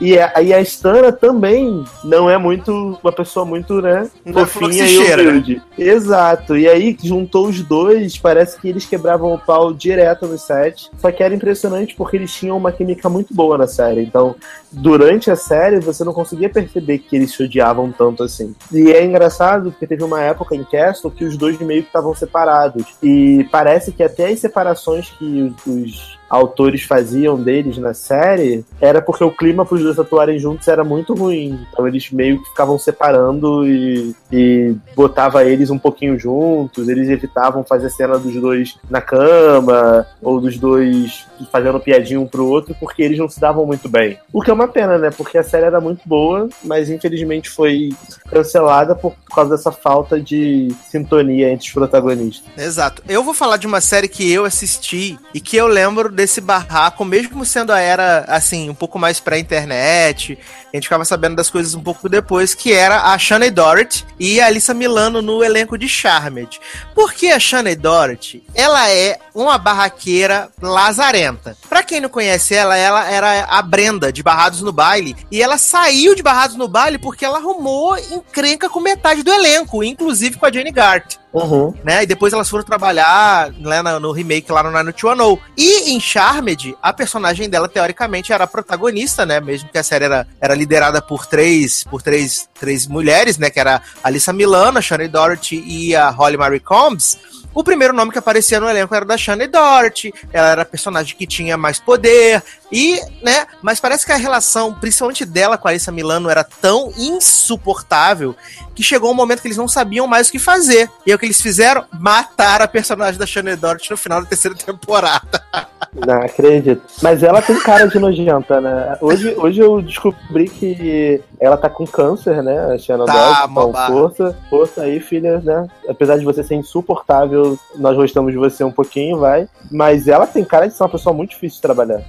e, 0.00 0.18
a, 0.18 0.42
e 0.42 0.54
a 0.54 0.60
Stana 0.60 1.12
também 1.12 1.84
não 2.04 2.28
é 2.28 2.38
muito 2.38 2.98
uma 3.02 3.12
pessoa 3.12 3.44
muito, 3.44 3.80
né, 3.80 4.08
Não 4.24 4.42
é 4.42 4.46
fofinha 4.46 4.86
e 4.86 4.98
né? 4.98 5.14
humilde. 5.14 5.62
Exato. 5.78 6.56
E 6.56 6.68
aí 6.68 6.96
juntou 7.02 7.48
os 7.48 7.62
dois, 7.62 8.16
parece 8.18 8.60
que 8.60 8.68
eles 8.68 8.86
quebravam 8.86 9.34
o 9.34 9.38
pau 9.38 9.72
direto 9.72 10.26
no 10.26 10.38
set. 10.38 10.90
Só 10.98 11.10
que 11.10 11.22
era 11.22 11.34
impressionante 11.34 11.94
porque 11.94 12.16
eles 12.16 12.32
tinham 12.32 12.56
uma 12.56 12.72
química 12.72 13.08
muito 13.08 13.34
boa 13.34 13.58
na 13.58 13.66
série. 13.66 14.02
Então, 14.02 14.34
durante 14.70 15.30
a 15.30 15.36
série, 15.36 15.80
você 15.80 16.04
não 16.04 16.12
conseguia 16.12 16.48
perceber 16.48 16.98
que 16.98 17.16
eles 17.16 17.32
se 17.32 17.42
odiavam 17.42 17.92
tanto 17.92 18.22
assim. 18.22 18.54
E 18.72 18.92
é 18.92 19.04
engraçado 19.04 19.70
porque 19.70 19.86
teve 19.86 20.04
uma 20.04 20.20
época 20.22 20.54
em 20.54 20.64
Castle 20.64 21.10
que 21.10 21.24
os 21.24 21.36
dois 21.36 21.58
meio 21.60 21.82
que 21.82 21.88
estavam 21.88 22.14
separados. 22.14 22.84
E 23.02 23.46
parece 23.50 23.92
que 23.92 24.02
até 24.02 24.28
as 24.28 24.40
separações 24.40 25.10
que 25.10 25.52
os 25.66 26.19
autores 26.30 26.84
faziam 26.84 27.42
deles 27.42 27.76
na 27.76 27.92
série 27.92 28.64
era 28.80 29.02
porque 29.02 29.24
o 29.24 29.32
clima 29.32 29.66
para 29.66 29.74
os 29.74 29.82
dois 29.82 29.98
atuarem 29.98 30.38
juntos 30.38 30.68
era 30.68 30.84
muito 30.84 31.12
ruim. 31.12 31.58
Então 31.72 31.86
eles 31.88 32.10
meio 32.12 32.40
que 32.40 32.48
ficavam 32.50 32.78
separando 32.78 33.66
e, 33.66 34.14
e 34.30 34.76
botava 34.94 35.44
eles 35.44 35.70
um 35.70 35.78
pouquinho 35.78 36.18
juntos. 36.18 36.88
Eles 36.88 37.08
evitavam 37.08 37.64
fazer 37.64 37.90
cena 37.90 38.16
dos 38.18 38.34
dois 38.40 38.78
na 38.88 39.00
cama 39.00 40.06
ou 40.22 40.40
dos 40.40 40.56
dois 40.56 41.26
fazendo 41.50 41.80
piadinha 41.80 42.20
um 42.20 42.26
pro 42.26 42.46
outro 42.46 42.76
porque 42.78 43.02
eles 43.02 43.18
não 43.18 43.28
se 43.28 43.40
davam 43.40 43.66
muito 43.66 43.88
bem. 43.88 44.18
O 44.32 44.40
que 44.40 44.50
é 44.50 44.54
uma 44.54 44.68
pena, 44.68 44.96
né? 44.98 45.10
Porque 45.10 45.36
a 45.36 45.42
série 45.42 45.66
era 45.66 45.80
muito 45.80 46.02
boa, 46.06 46.48
mas 46.62 46.88
infelizmente 46.88 47.50
foi 47.50 47.90
cancelada 48.28 48.94
por 48.94 49.14
causa 49.34 49.56
dessa 49.56 49.72
falta 49.72 50.20
de 50.20 50.68
sintonia 50.88 51.50
entre 51.50 51.66
os 51.66 51.72
protagonistas. 51.72 52.50
Exato. 52.56 53.02
Eu 53.08 53.24
vou 53.24 53.34
falar 53.34 53.56
de 53.56 53.66
uma 53.66 53.80
série 53.80 54.08
que 54.08 54.30
eu 54.30 54.44
assisti 54.44 55.18
e 55.34 55.40
que 55.40 55.56
eu 55.56 55.66
lembro 55.66 56.10
desse 56.20 56.40
barraco, 56.40 57.02
mesmo 57.02 57.44
sendo 57.46 57.72
a 57.72 57.80
era, 57.80 58.24
assim, 58.28 58.68
um 58.68 58.74
pouco 58.74 58.98
mais 58.98 59.18
pré-internet, 59.18 60.38
a 60.72 60.76
gente 60.76 60.84
ficava 60.84 61.04
sabendo 61.04 61.36
das 61.36 61.48
coisas 61.48 61.74
um 61.74 61.80
pouco 61.80 62.08
depois, 62.08 62.54
que 62.54 62.72
era 62.72 63.12
a 63.12 63.18
Shanae 63.18 63.50
Dorothy 63.50 64.04
e 64.18 64.38
a 64.38 64.46
Alissa 64.46 64.74
Milano 64.74 65.22
no 65.22 65.42
elenco 65.42 65.78
de 65.78 65.88
Charmed. 65.88 66.60
Porque 66.94 67.28
a 67.28 67.40
Shanae 67.40 67.74
Dorothy, 67.74 68.44
ela 68.54 68.90
é 68.90 69.18
uma 69.34 69.56
barraqueira 69.56 70.50
lazarenta. 70.60 71.56
Pra 71.68 71.82
quem 71.82 72.00
não 72.00 72.10
conhece 72.10 72.54
ela, 72.54 72.76
ela 72.76 73.10
era 73.10 73.44
a 73.44 73.62
Brenda 73.62 74.12
de 74.12 74.22
Barrados 74.22 74.60
no 74.60 74.72
Baile, 74.72 75.16
e 75.30 75.42
ela 75.42 75.56
saiu 75.56 76.14
de 76.14 76.22
Barrados 76.22 76.56
no 76.56 76.68
Baile 76.68 76.98
porque 76.98 77.24
ela 77.24 77.38
arrumou 77.38 77.96
encrenca 77.96 78.68
com 78.68 78.78
metade 78.78 79.22
do 79.22 79.32
elenco, 79.32 79.82
inclusive 79.82 80.36
com 80.36 80.44
a 80.44 80.52
Jane 80.52 80.70
Gart 80.70 81.19
Uhum. 81.32 81.72
né? 81.84 82.02
E 82.02 82.06
depois 82.06 82.32
elas 82.32 82.48
foram 82.48 82.64
trabalhar 82.64 83.52
né, 83.52 83.82
no, 83.98 84.10
remake 84.12 84.50
lá 84.50 84.62
no 84.62 84.70
90210. 84.70 85.38
E 85.56 85.92
em 85.92 86.00
Charmed, 86.00 86.76
a 86.82 86.92
personagem 86.92 87.48
dela, 87.48 87.68
teoricamente, 87.68 88.32
era 88.32 88.44
a 88.44 88.48
protagonista, 88.48 89.24
né? 89.24 89.40
Mesmo 89.40 89.68
que 89.68 89.78
a 89.78 89.82
série 89.82 90.06
era, 90.06 90.26
era 90.40 90.54
liderada 90.54 91.00
por 91.00 91.26
três 91.26 91.84
por 91.84 92.02
três, 92.02 92.48
três 92.58 92.86
mulheres, 92.86 93.38
né? 93.38 93.50
Que 93.50 93.60
era 93.60 93.76
a 94.02 94.08
Alissa 94.08 94.32
Milano, 94.32 94.78
a 94.78 94.82
Shanae 94.82 95.08
Dorothy 95.08 95.62
e 95.66 95.94
a 95.94 96.10
Holly 96.10 96.36
Marie 96.36 96.60
Combs. 96.60 97.18
O 97.54 97.64
primeiro 97.64 97.92
nome 97.92 98.12
que 98.12 98.18
aparecia 98.18 98.60
no 98.60 98.68
elenco 98.68 98.94
era 98.94 99.04
da 99.04 99.16
Shane 99.16 99.46
Doherty, 99.46 100.12
ela 100.32 100.48
era 100.48 100.62
a 100.62 100.64
personagem 100.64 101.16
que 101.16 101.26
tinha 101.26 101.56
mais 101.56 101.78
poder, 101.78 102.42
e, 102.70 103.00
né, 103.22 103.46
mas 103.62 103.80
parece 103.80 104.06
que 104.06 104.12
a 104.12 104.16
relação, 104.16 104.72
principalmente 104.74 105.24
dela 105.24 105.58
com 105.58 105.66
a 105.66 105.72
Alissa 105.72 105.90
Milano, 105.90 106.30
era 106.30 106.44
tão 106.44 106.92
insuportável 106.96 108.36
que 108.74 108.82
chegou 108.82 109.10
um 109.10 109.14
momento 109.14 109.42
que 109.42 109.48
eles 109.48 109.56
não 109.56 109.68
sabiam 109.68 110.06
mais 110.06 110.28
o 110.28 110.32
que 110.32 110.38
fazer. 110.38 110.88
E 111.04 111.12
o 111.12 111.18
que 111.18 111.26
eles 111.26 111.40
fizeram? 111.40 111.84
Matar 111.92 112.62
a 112.62 112.68
personagem 112.68 113.18
da 113.18 113.26
Shane 113.26 113.56
Doherty 113.56 113.90
no 113.90 113.96
final 113.96 114.22
da 114.22 114.26
terceira 114.26 114.56
temporada. 114.56 115.44
Não, 115.92 116.22
acredito. 116.22 116.82
Mas 117.02 117.22
ela 117.22 117.42
tem 117.42 117.58
cara 117.60 117.88
de 117.88 117.98
nojenta, 117.98 118.60
né? 118.60 118.96
Hoje, 119.00 119.34
hoje 119.36 119.60
eu 119.60 119.82
descobri 119.82 120.48
que 120.48 121.20
ela 121.40 121.56
tá 121.56 121.68
com 121.68 121.84
câncer, 121.84 122.42
né? 122.42 122.72
A 122.72 122.78
Shannon 122.78 123.06
Tá, 123.06 123.12
Doherty, 123.12 123.50
então 123.50 123.72
força, 123.72 124.38
força 124.48 124.82
aí, 124.82 125.00
filha, 125.00 125.40
né? 125.40 125.66
Apesar 125.88 126.16
de 126.16 126.24
você 126.24 126.44
ser 126.44 126.54
insuportável, 126.54 127.58
nós 127.74 127.96
gostamos 127.96 128.32
de 128.32 128.38
você 128.38 128.62
um 128.62 128.70
pouquinho, 128.70 129.18
vai. 129.18 129.48
Mas 129.70 130.06
ela 130.06 130.26
tem 130.26 130.44
cara 130.44 130.68
de 130.68 130.74
ser 130.74 130.82
uma 130.84 130.88
pessoa 130.88 131.12
muito 131.12 131.30
difícil 131.30 131.56
de 131.56 131.62
trabalhar. 131.62 132.02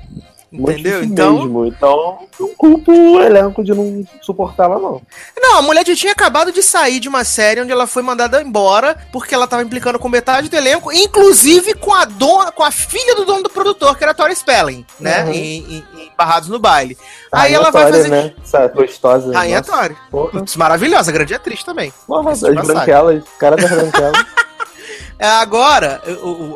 Entendeu? 0.51 1.01
Então, 1.01 1.37
mesmo. 1.39 1.65
Então, 1.65 2.27
não 2.39 2.49
culpo 2.55 2.91
o 2.91 3.21
elenco 3.21 3.63
de 3.63 3.73
não 3.73 4.03
suportá-la, 4.21 4.77
não. 4.77 5.01
Não, 5.39 5.57
a 5.59 5.61
mulher 5.61 5.87
já 5.87 5.95
tinha 5.95 6.11
acabado 6.11 6.51
de 6.51 6.61
sair 6.61 6.99
de 6.99 7.07
uma 7.07 7.23
série 7.23 7.61
onde 7.61 7.71
ela 7.71 7.87
foi 7.87 8.03
mandada 8.03 8.41
embora 8.41 8.97
porque 9.13 9.33
ela 9.33 9.47
tava 9.47 9.63
implicando 9.63 9.97
com 9.97 10.09
metade 10.09 10.49
do 10.49 10.55
elenco, 10.55 10.91
inclusive 10.91 11.73
com 11.75 11.93
a 11.93 12.03
dona, 12.03 12.51
com 12.51 12.63
a 12.63 12.71
filha 12.71 13.15
do 13.15 13.23
dono 13.23 13.43
do 13.43 13.49
produtor, 13.49 13.97
que 13.97 14.03
era 14.03 14.11
a 14.11 14.15
Tori 14.15 14.35
Spelling, 14.35 14.85
né? 14.99 15.23
Uhum. 15.23 15.31
Em, 15.31 15.57
em- 15.77 15.85
em 16.01 16.11
Barrados 16.17 16.49
no 16.49 16.59
Baile. 16.59 16.97
A 17.31 17.43
Aí 17.43 17.53
ela 17.53 17.71
vai 17.71 17.83
Tória, 17.83 17.97
fazer. 17.97 18.09
né? 18.09 18.33
Essa 18.43 18.67
gostosa. 18.67 19.33
Rainha 19.33 19.59
nossa, 19.65 19.71
Tori. 19.71 19.95
Maravilhosa, 20.57 21.11
grande 21.13 21.33
atriz 21.33 21.63
também. 21.63 21.93
de 22.49 22.55
passagem. 22.55 22.73
branquelas. 22.75 23.23
Cara 23.39 23.55
das 23.55 23.69
branquelas. 23.71 24.25
É, 25.21 25.27
agora, 25.27 26.01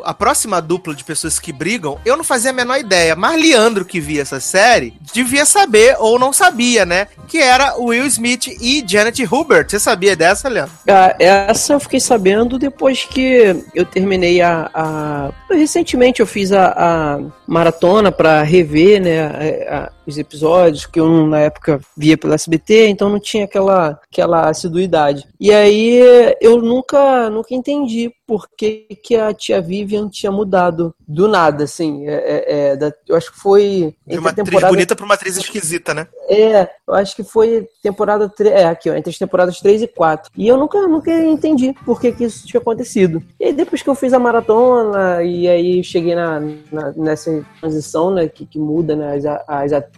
a 0.04 0.12
próxima 0.12 0.60
dupla 0.60 0.92
de 0.92 1.04
pessoas 1.04 1.38
que 1.38 1.52
brigam, 1.52 2.00
eu 2.04 2.16
não 2.16 2.24
fazia 2.24 2.50
a 2.50 2.52
menor 2.52 2.78
ideia. 2.80 3.14
Mas 3.14 3.40
Leandro, 3.40 3.84
que 3.84 4.00
via 4.00 4.22
essa 4.22 4.40
série, 4.40 4.94
devia 5.14 5.46
saber 5.46 5.94
ou 6.00 6.18
não 6.18 6.32
sabia, 6.32 6.84
né? 6.84 7.06
Que 7.28 7.38
era 7.38 7.76
Will 7.76 8.04
Smith 8.06 8.48
e 8.60 8.84
Janet 8.84 9.22
Hubert. 9.32 9.70
Você 9.70 9.78
sabia 9.78 10.16
dessa, 10.16 10.48
Leandro? 10.48 10.72
Ah, 10.88 11.14
essa 11.18 11.74
eu 11.74 11.80
fiquei 11.80 12.00
sabendo 12.00 12.58
depois 12.58 13.04
que 13.04 13.64
eu 13.72 13.84
terminei 13.86 14.40
a. 14.42 14.68
a- 14.74 15.30
Recentemente 15.48 16.18
eu 16.20 16.26
fiz 16.26 16.50
a, 16.52 16.66
a 16.76 17.18
maratona 17.46 18.10
pra 18.10 18.42
rever 18.42 19.00
né, 19.00 19.26
a- 19.68 19.92
os 20.06 20.18
episódios 20.18 20.86
que 20.86 21.00
eu 21.00 21.26
na 21.26 21.40
época 21.40 21.80
via 21.96 22.16
pelo 22.16 22.34
SBT, 22.34 22.88
então 22.88 23.08
não 23.08 23.18
tinha 23.20 23.44
aquela, 23.44 23.98
aquela 24.10 24.48
assiduidade. 24.48 25.26
E 25.40 25.52
aí 25.52 26.00
eu 26.40 26.60
nunca, 26.60 27.28
nunca 27.30 27.54
entendi 27.54 28.12
por 28.26 28.48
que, 28.56 28.86
que 29.02 29.14
a 29.16 29.32
tia 29.32 29.60
Vivian 29.60 30.08
tinha 30.08 30.32
mudado 30.32 30.94
do 31.06 31.28
nada, 31.28 31.64
assim. 31.64 32.06
É, 32.08 32.14
é- 32.14 32.44
é, 32.72 32.76
da- 32.76 32.92
eu 33.08 33.16
acho 33.16 33.32
que 33.32 33.38
foi. 33.38 33.94
De 34.06 34.18
uma 34.18 34.30
atriz 34.30 34.62
bonita 34.68 34.96
pra 34.96 35.04
uma 35.04 35.14
atriz 35.14 35.36
esquisita, 35.36 35.94
né? 35.94 36.06
é, 36.28 36.68
eu 36.88 36.94
acho 36.94 37.14
que 37.14 37.22
foi 37.22 37.68
temporada 37.82 38.28
3, 38.28 38.52
é, 38.54 38.64
aqui, 38.64 38.90
ó, 38.90 38.94
entre 38.94 39.10
as 39.10 39.18
temporadas 39.18 39.60
3 39.60 39.82
e 39.82 39.86
4. 39.86 40.30
E 40.36 40.46
eu 40.48 40.56
nunca, 40.56 40.86
nunca 40.88 41.12
entendi 41.12 41.72
por 41.84 42.00
que, 42.00 42.10
que 42.12 42.24
isso 42.24 42.46
tinha 42.46 42.60
acontecido. 42.60 43.22
E 43.38 43.44
aí 43.46 43.52
depois 43.52 43.80
que 43.82 43.88
eu 43.88 43.94
fiz 43.94 44.12
a 44.12 44.18
maratona, 44.18 45.22
e 45.22 45.46
aí 45.48 45.84
cheguei 45.84 46.14
na, 46.16 46.40
na- 46.72 46.92
nessa 46.96 47.44
transição, 47.60 48.10
né, 48.10 48.28
que, 48.28 48.44
que 48.44 48.58
muda 48.58 48.96
né, 48.96 49.14
as, 49.16 49.24
as 49.46 49.72
atrizes, 49.72 49.95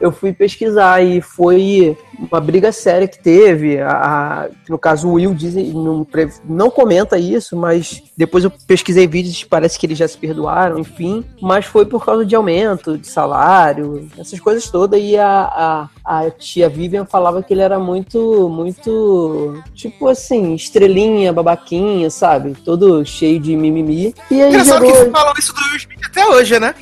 eu 0.00 0.12
fui 0.12 0.32
pesquisar 0.32 1.02
e 1.02 1.20
foi 1.20 1.96
uma 2.30 2.40
briga 2.40 2.70
séria 2.72 3.08
que 3.08 3.18
teve. 3.18 3.80
A, 3.80 3.88
a- 3.90 4.48
no 4.68 4.78
caso, 4.78 5.08
o 5.08 5.12
Will 5.14 5.34
diz, 5.34 5.54
não, 5.72 6.06
não 6.44 6.70
comenta 6.70 7.18
isso, 7.18 7.56
mas 7.56 8.02
depois 8.16 8.44
eu 8.44 8.52
pesquisei 8.66 9.06
vídeos, 9.06 9.42
parece 9.44 9.78
que 9.78 9.86
eles 9.86 9.98
já 9.98 10.06
se 10.06 10.16
perdoaram, 10.18 10.78
enfim. 10.78 11.24
Mas 11.40 11.64
foi 11.66 11.86
por 11.86 12.04
causa 12.04 12.24
de 12.24 12.34
aumento 12.36 12.96
de 12.98 13.06
salário, 13.08 14.08
essas 14.18 14.38
coisas 14.40 14.68
todas. 14.68 15.00
E 15.00 15.16
a, 15.16 15.88
a, 16.04 16.18
a 16.26 16.30
tia 16.30 16.68
Vivian 16.68 17.04
falava 17.06 17.42
que 17.42 17.52
ele 17.54 17.62
era 17.62 17.78
muito, 17.78 18.48
muito, 18.48 19.62
tipo 19.74 20.08
assim, 20.08 20.54
estrelinha, 20.54 21.32
babaquinha, 21.32 22.10
sabe? 22.10 22.54
Todo 22.64 23.04
cheio 23.04 23.40
de 23.40 23.56
mimimi. 23.56 24.14
E 24.30 24.40
aí 24.42 24.48
Engraçado 24.50 24.84
gerou, 24.86 25.04
que 25.06 25.10
falam 25.10 25.32
isso 25.38 25.52
do 25.54 25.60
Will 25.60 25.76
Smith 25.76 26.00
até 26.06 26.26
hoje, 26.26 26.58
né? 26.60 26.74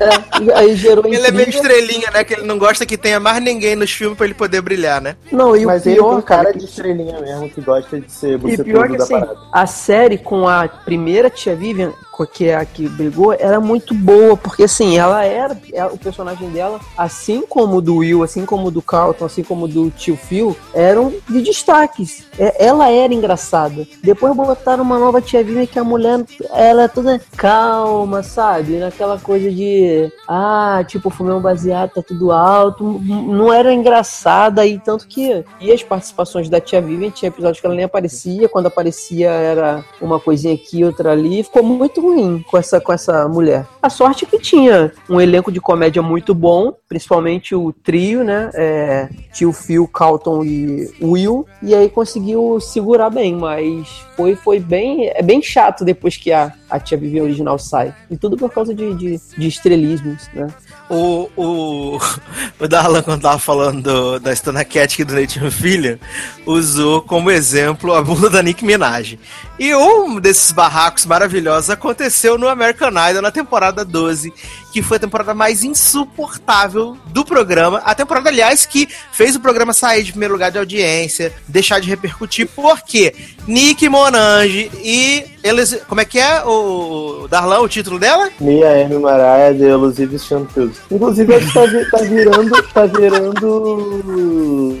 É, 0.00 0.54
aí 0.58 0.74
gerou 0.76 1.04
Ele 1.06 1.16
é 1.26 1.30
meio 1.30 1.48
intriga. 1.48 1.68
estrelinha, 1.68 2.10
né? 2.10 2.24
Que 2.24 2.34
ele 2.34 2.42
não 2.46 2.58
gosta 2.58 2.86
que 2.86 2.96
tenha 2.96 3.18
mais 3.20 3.42
ninguém 3.42 3.74
nos 3.76 3.90
filmes 3.90 4.16
pra 4.16 4.26
ele 4.26 4.34
poder 4.34 4.60
brilhar, 4.60 5.00
né? 5.00 5.16
Não, 5.32 5.56
e 5.56 5.64
Mas 5.66 5.84
o 5.84 5.88
ele 5.88 5.96
pior, 5.96 6.12
tem 6.14 6.22
cara 6.22 6.52
de 6.52 6.64
estrelinha 6.64 7.20
mesmo, 7.20 7.48
que 7.50 7.60
gosta 7.60 8.00
de 8.00 8.10
ser 8.10 8.38
E 8.46 8.62
pior 8.62 8.88
que 8.88 8.96
da 8.96 9.04
assim, 9.04 9.14
parada. 9.20 9.38
a 9.52 9.66
série 9.66 10.18
com 10.18 10.46
a 10.48 10.68
primeira 10.68 11.28
tia 11.30 11.54
Vivian, 11.56 11.92
que 12.34 12.46
é 12.48 12.56
a 12.56 12.64
que 12.64 12.88
brigou, 12.88 13.32
era 13.32 13.60
muito 13.60 13.94
boa, 13.94 14.36
porque 14.36 14.64
assim, 14.64 14.98
ela 14.98 15.24
era, 15.24 15.56
é- 15.72 15.84
o 15.86 15.96
personagem 15.96 16.50
dela, 16.50 16.80
assim 16.96 17.42
como 17.48 17.76
o 17.76 17.80
do 17.80 17.98
Will, 17.98 18.24
assim 18.24 18.44
como 18.44 18.66
o 18.66 18.70
do 18.72 18.82
Carlton, 18.82 19.24
assim 19.24 19.44
como 19.44 19.66
o 19.66 19.68
do 19.68 19.88
tio 19.90 20.16
Phil, 20.16 20.56
eram 20.74 21.14
de 21.28 21.40
destaques. 21.42 22.24
É- 22.36 22.66
ela 22.66 22.90
era 22.90 23.14
engraçada. 23.14 23.86
Depois 24.02 24.34
botaram 24.34 24.82
uma 24.82 24.98
nova 24.98 25.20
tia 25.22 25.44
Vivian 25.44 25.64
que 25.66 25.78
a 25.78 25.84
mulher, 25.84 26.24
ela 26.52 26.82
é 26.82 26.88
toda 26.88 27.20
calma, 27.36 28.20
sabe? 28.24 28.78
Naquela 28.78 29.16
coisa 29.18 29.48
de, 29.48 29.87
ah, 30.26 30.82
tipo, 30.86 31.10
fumei 31.10 31.34
um 31.34 31.40
baseado, 31.40 31.90
tá 31.94 32.02
tudo 32.02 32.32
alto. 32.32 33.00
Não 33.04 33.52
era 33.52 33.72
engraçada 33.72 34.66
e 34.66 34.78
tanto 34.78 35.06
que 35.06 35.44
e 35.60 35.72
as 35.72 35.82
participações 35.82 36.48
da 36.48 36.60
tia 36.60 36.80
Vivian, 36.80 37.10
tinha 37.10 37.28
episódios 37.28 37.60
que 37.60 37.66
ela 37.66 37.74
nem 37.74 37.84
aparecia, 37.84 38.48
quando 38.48 38.66
aparecia 38.66 39.30
era 39.30 39.84
uma 40.00 40.20
coisinha 40.20 40.54
aqui, 40.54 40.84
outra 40.84 41.12
ali, 41.12 41.42
ficou 41.42 41.62
muito 41.62 42.00
ruim 42.00 42.44
com 42.48 42.56
essa, 42.56 42.80
com 42.80 42.92
essa 42.92 43.28
mulher. 43.28 43.66
A 43.82 43.90
sorte 43.90 44.24
é 44.24 44.28
que 44.28 44.38
tinha 44.38 44.92
um 45.08 45.20
elenco 45.20 45.50
de 45.50 45.60
comédia 45.60 46.02
muito 46.02 46.34
bom, 46.34 46.72
principalmente 46.88 47.54
o 47.54 47.72
trio, 47.72 48.24
né? 48.24 48.50
É, 48.54 49.08
tio 49.32 49.52
Phil, 49.52 49.86
Calton 49.88 50.44
e 50.44 50.90
Will, 51.02 51.46
e 51.62 51.74
aí 51.74 51.88
conseguiu 51.88 52.60
segurar 52.60 53.10
bem, 53.10 53.34
mas 53.34 53.88
foi, 54.16 54.34
foi 54.34 54.60
bem, 54.60 55.08
é 55.08 55.22
bem 55.22 55.42
chato 55.42 55.84
depois 55.84 56.16
que 56.16 56.32
a, 56.32 56.52
a 56.70 56.78
tia 56.78 56.98
Vivian 56.98 57.22
original 57.24 57.58
sai. 57.58 57.94
E 58.10 58.16
tudo 58.16 58.36
por 58.36 58.50
causa 58.52 58.74
de, 58.74 58.94
de, 58.94 59.20
de 59.36 59.48
estrelismos, 59.48 60.28
né? 60.34 60.48
O, 60.90 61.28
o, 61.36 61.98
o 62.60 62.68
Darlan, 62.68 63.02
quando 63.02 63.22
tava 63.22 63.38
falando 63.38 63.82
do- 63.82 64.20
da 64.20 64.32
Stana 64.32 64.64
Cat 64.64 65.02
do 65.04 65.14
Leitinho 65.14 65.50
Filha, 65.50 65.98
usou 66.46 67.02
como 67.02 67.30
exemplo 67.30 67.94
a 67.94 68.02
bunda 68.02 68.30
da 68.30 68.42
Nick 68.42 68.64
Minaj. 68.64 69.18
E 69.58 69.74
um 69.74 70.20
desses 70.20 70.52
barracos 70.52 71.04
maravilhosos 71.04 71.70
aconteceu 71.70 72.38
no 72.38 72.48
American 72.48 72.90
Idol 73.10 73.22
na 73.22 73.30
temporada 73.30 73.84
12, 73.84 74.32
que 74.72 74.82
foi 74.82 74.96
a 74.98 75.00
temporada 75.00 75.32
mais 75.34 75.64
insuportável 75.64 76.96
do 77.06 77.24
programa. 77.24 77.78
A 77.84 77.94
temporada, 77.94 78.28
aliás, 78.28 78.66
que 78.66 78.88
fez 79.12 79.34
o 79.34 79.40
programa 79.40 79.72
sair 79.72 80.02
de 80.02 80.10
primeiro 80.12 80.34
lugar 80.34 80.50
de 80.50 80.58
audiência, 80.58 81.32
deixar 81.46 81.80
de 81.80 81.88
repercutir, 81.88 82.48
porque 82.54 83.14
Nick 83.46 83.88
Monange 83.88 84.70
e 84.82 85.24
eles. 85.42 85.80
Como 85.88 86.00
é 86.00 86.04
que 86.04 86.18
é, 86.18 86.42
o 86.44 87.26
Darlan, 87.30 87.60
o 87.60 87.68
título 87.68 87.98
dela? 87.98 88.28
Mia 88.40 88.80
M. 88.82 88.98
Mariah 88.98 89.52
de 89.52 89.64
Elusive 89.64 90.18
Chanteuse. 90.18 90.78
Inclusive, 90.90 91.34
acho 91.34 91.46
que 91.46 91.52
tá, 91.54 91.64
vi- 91.64 91.90
tá 91.90 91.98
virando. 92.02 92.62
Tá 92.74 92.86
virando. 92.86 94.78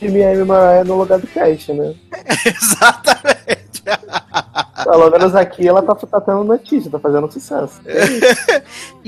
Mia 0.00 0.32
M. 0.34 0.44
Mariah 0.44 0.84
no 0.84 0.98
lugar 0.98 1.18
do 1.18 1.26
Cash, 1.26 1.68
né? 1.68 1.94
Exatamente. 2.46 3.35
Pelo 4.84 5.10
menos 5.10 5.34
aqui 5.34 5.66
ela 5.66 5.82
tá, 5.82 5.94
tá 5.94 6.20
tendo 6.20 6.44
notícia, 6.44 6.90
tá 6.90 6.98
fazendo 6.98 7.30
sucesso. 7.30 7.80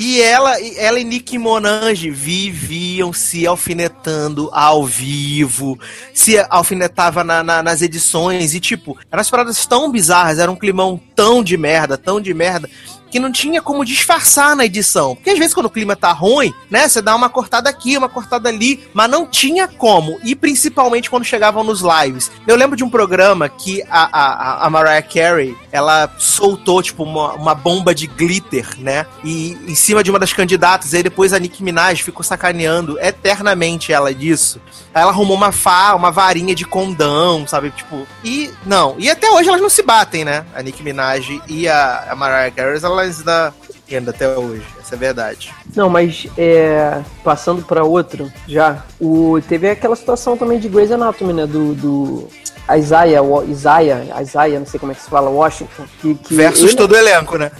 E 0.01 0.22
ela, 0.22 0.55
ela 0.76 1.01
e 1.01 1.05
Nick 1.05 1.37
Monange 1.37 2.09
viviam 2.09 3.12
se 3.12 3.45
alfinetando 3.47 4.49
ao 4.53 4.85
vivo, 4.87 5.76
se 6.14 6.39
alfinetava 6.49 7.24
na- 7.24 7.43
na- 7.43 7.62
nas 7.64 7.83
edições, 7.83 8.55
e 8.55 8.61
tipo, 8.61 8.97
eram 9.11 9.20
as 9.20 9.29
paradas 9.29 9.66
tão 9.66 9.91
bizarras, 9.91 10.39
era 10.39 10.51
um 10.53 10.55
climão 10.57 11.01
tão 11.16 11.43
de 11.43 11.57
merda, 11.57 11.99
tão 11.99 12.20
de 12.20 12.33
merda, 12.33 12.70
que 13.11 13.19
não 13.19 13.33
tinha 13.33 13.61
como 13.61 13.85
disfarçar 13.85 14.55
na 14.57 14.65
edição. 14.65 15.15
Porque 15.15 15.31
às 15.31 15.39
vezes 15.39 15.55
quando 15.55 15.67
o 15.67 15.71
clima 15.71 15.97
tá 15.97 16.13
ruim, 16.13 16.53
né, 16.71 16.89
você 16.89 17.01
dá 17.01 17.15
uma 17.15 17.29
cortada 17.29 17.69
aqui, 17.69 17.97
uma 17.97 18.09
cortada 18.09 18.49
ali, 18.49 18.89
mas 18.93 19.11
não 19.11 19.27
tinha 19.27 19.67
como. 19.67 20.19
E 20.23 20.35
principalmente 20.35 21.11
quando 21.11 21.25
chegavam 21.25 21.65
nos 21.65 21.81
lives. 21.81 22.31
Eu 22.47 22.57
lembro 22.57 22.77
de 22.77 22.85
um 22.85 22.91
programa 22.91 23.49
que 23.49 23.83
a, 23.91 24.09
a, 24.13 24.67
a 24.67 24.71
Mariah 24.71 25.03
Carey, 25.03 25.57
ela 25.73 26.13
soltou, 26.19 26.83
tipo, 26.83 27.03
uma, 27.03 27.33
uma 27.35 27.55
bomba 27.55 27.95
de 27.95 28.07
glitter, 28.07 28.67
né, 28.79 29.07
e 29.25 29.53
em 29.67 29.75
cima 29.75 30.03
de 30.03 30.11
uma 30.11 30.19
das 30.19 30.33
candidatas, 30.33 30.95
aí 30.95 31.03
depois 31.03 31.33
a 31.33 31.39
Nicki 31.39 31.63
Minaj 31.63 32.03
ficou 32.03 32.23
sacaneando 32.23 32.99
eternamente 33.01 33.93
ela 33.93 34.15
disso. 34.15 34.61
Aí 34.95 35.03
ela 35.03 35.11
arrumou 35.11 35.37
uma 35.37 35.53
fa, 35.53 35.95
uma 35.95 36.11
varinha 36.11 36.55
de 36.55 36.65
condão, 36.65 37.47
sabe, 37.47 37.71
tipo, 37.71 38.07
e 38.25 38.51
não, 38.65 38.97
e 38.99 39.11
até 39.11 39.31
hoje 39.31 39.49
elas 39.49 39.61
não 39.61 39.69
se 39.69 39.83
batem, 39.83 40.25
né, 40.25 40.45
a 40.55 40.63
Nicki 40.63 40.83
Minaj 40.83 41.41
e 41.47 41.69
a, 41.69 42.09
a 42.11 42.17
Mariah 42.17 42.51
Carey, 42.51 42.71
elas 42.71 42.85
ainda 42.99 43.53
ainda 43.90 44.11
até 44.11 44.28
hoje. 44.36 44.62
Essa 44.80 44.94
é 44.94 44.96
a 44.96 44.99
verdade. 44.99 45.55
Não, 45.74 45.88
mas 45.88 46.26
é, 46.36 47.01
passando 47.24 47.62
pra 47.62 47.84
outro, 47.84 48.30
já, 48.46 48.84
o, 49.01 49.38
teve 49.49 49.70
aquela 49.70 49.96
situação 49.96 50.36
também 50.36 50.59
de 50.59 50.68
Grey's 50.68 50.92
Anatomy, 50.92 51.32
né? 51.32 51.46
Do, 51.46 51.74
do 51.74 52.28
Isaiah, 52.76 53.22
Isaiah, 53.49 54.20
Isaiah, 54.20 54.59
não 54.59 54.66
sei 54.66 54.78
como 54.78 54.92
é 54.92 54.94
que 54.94 55.01
se 55.03 55.09
fala, 55.09 55.30
Washington. 55.30 55.84
Que, 56.01 56.14
que 56.16 56.34
Versus 56.34 56.68
ele- 56.70 56.76
todo 56.76 56.92
o 56.92 56.96
elenco, 56.96 57.38
né? 57.38 57.51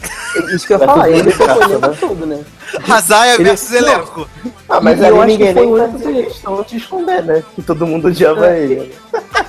Isso 0.55 0.67
que 0.67 0.75
eu 0.75 0.79
ia 0.79 0.87
falar, 0.87 1.11
ele 1.11 1.31
foi 1.31 1.47
o 1.47 1.63
elenco 1.63 1.97
todo, 1.99 2.27
né? 2.27 2.45
Razaia 2.81 3.35
Ele- 3.35 3.45
versus 3.45 3.73
elenco. 3.73 4.29
Ah, 4.69 4.81
mas 4.81 5.01
E 5.01 5.07
eu 5.09 5.17
acho 5.21 5.27
que 5.27 5.33
ninguém 5.33 5.53
foi 5.55 5.63
nem 5.67 5.73
o 5.73 5.83
único 5.83 6.65
de 6.65 6.77
esconder, 6.77 7.23
né? 7.25 7.43
Que 7.55 7.63
todo 7.63 7.87
mundo 7.87 8.09
odiava 8.09 8.47
É, 8.49 8.61
ele. 8.63 8.95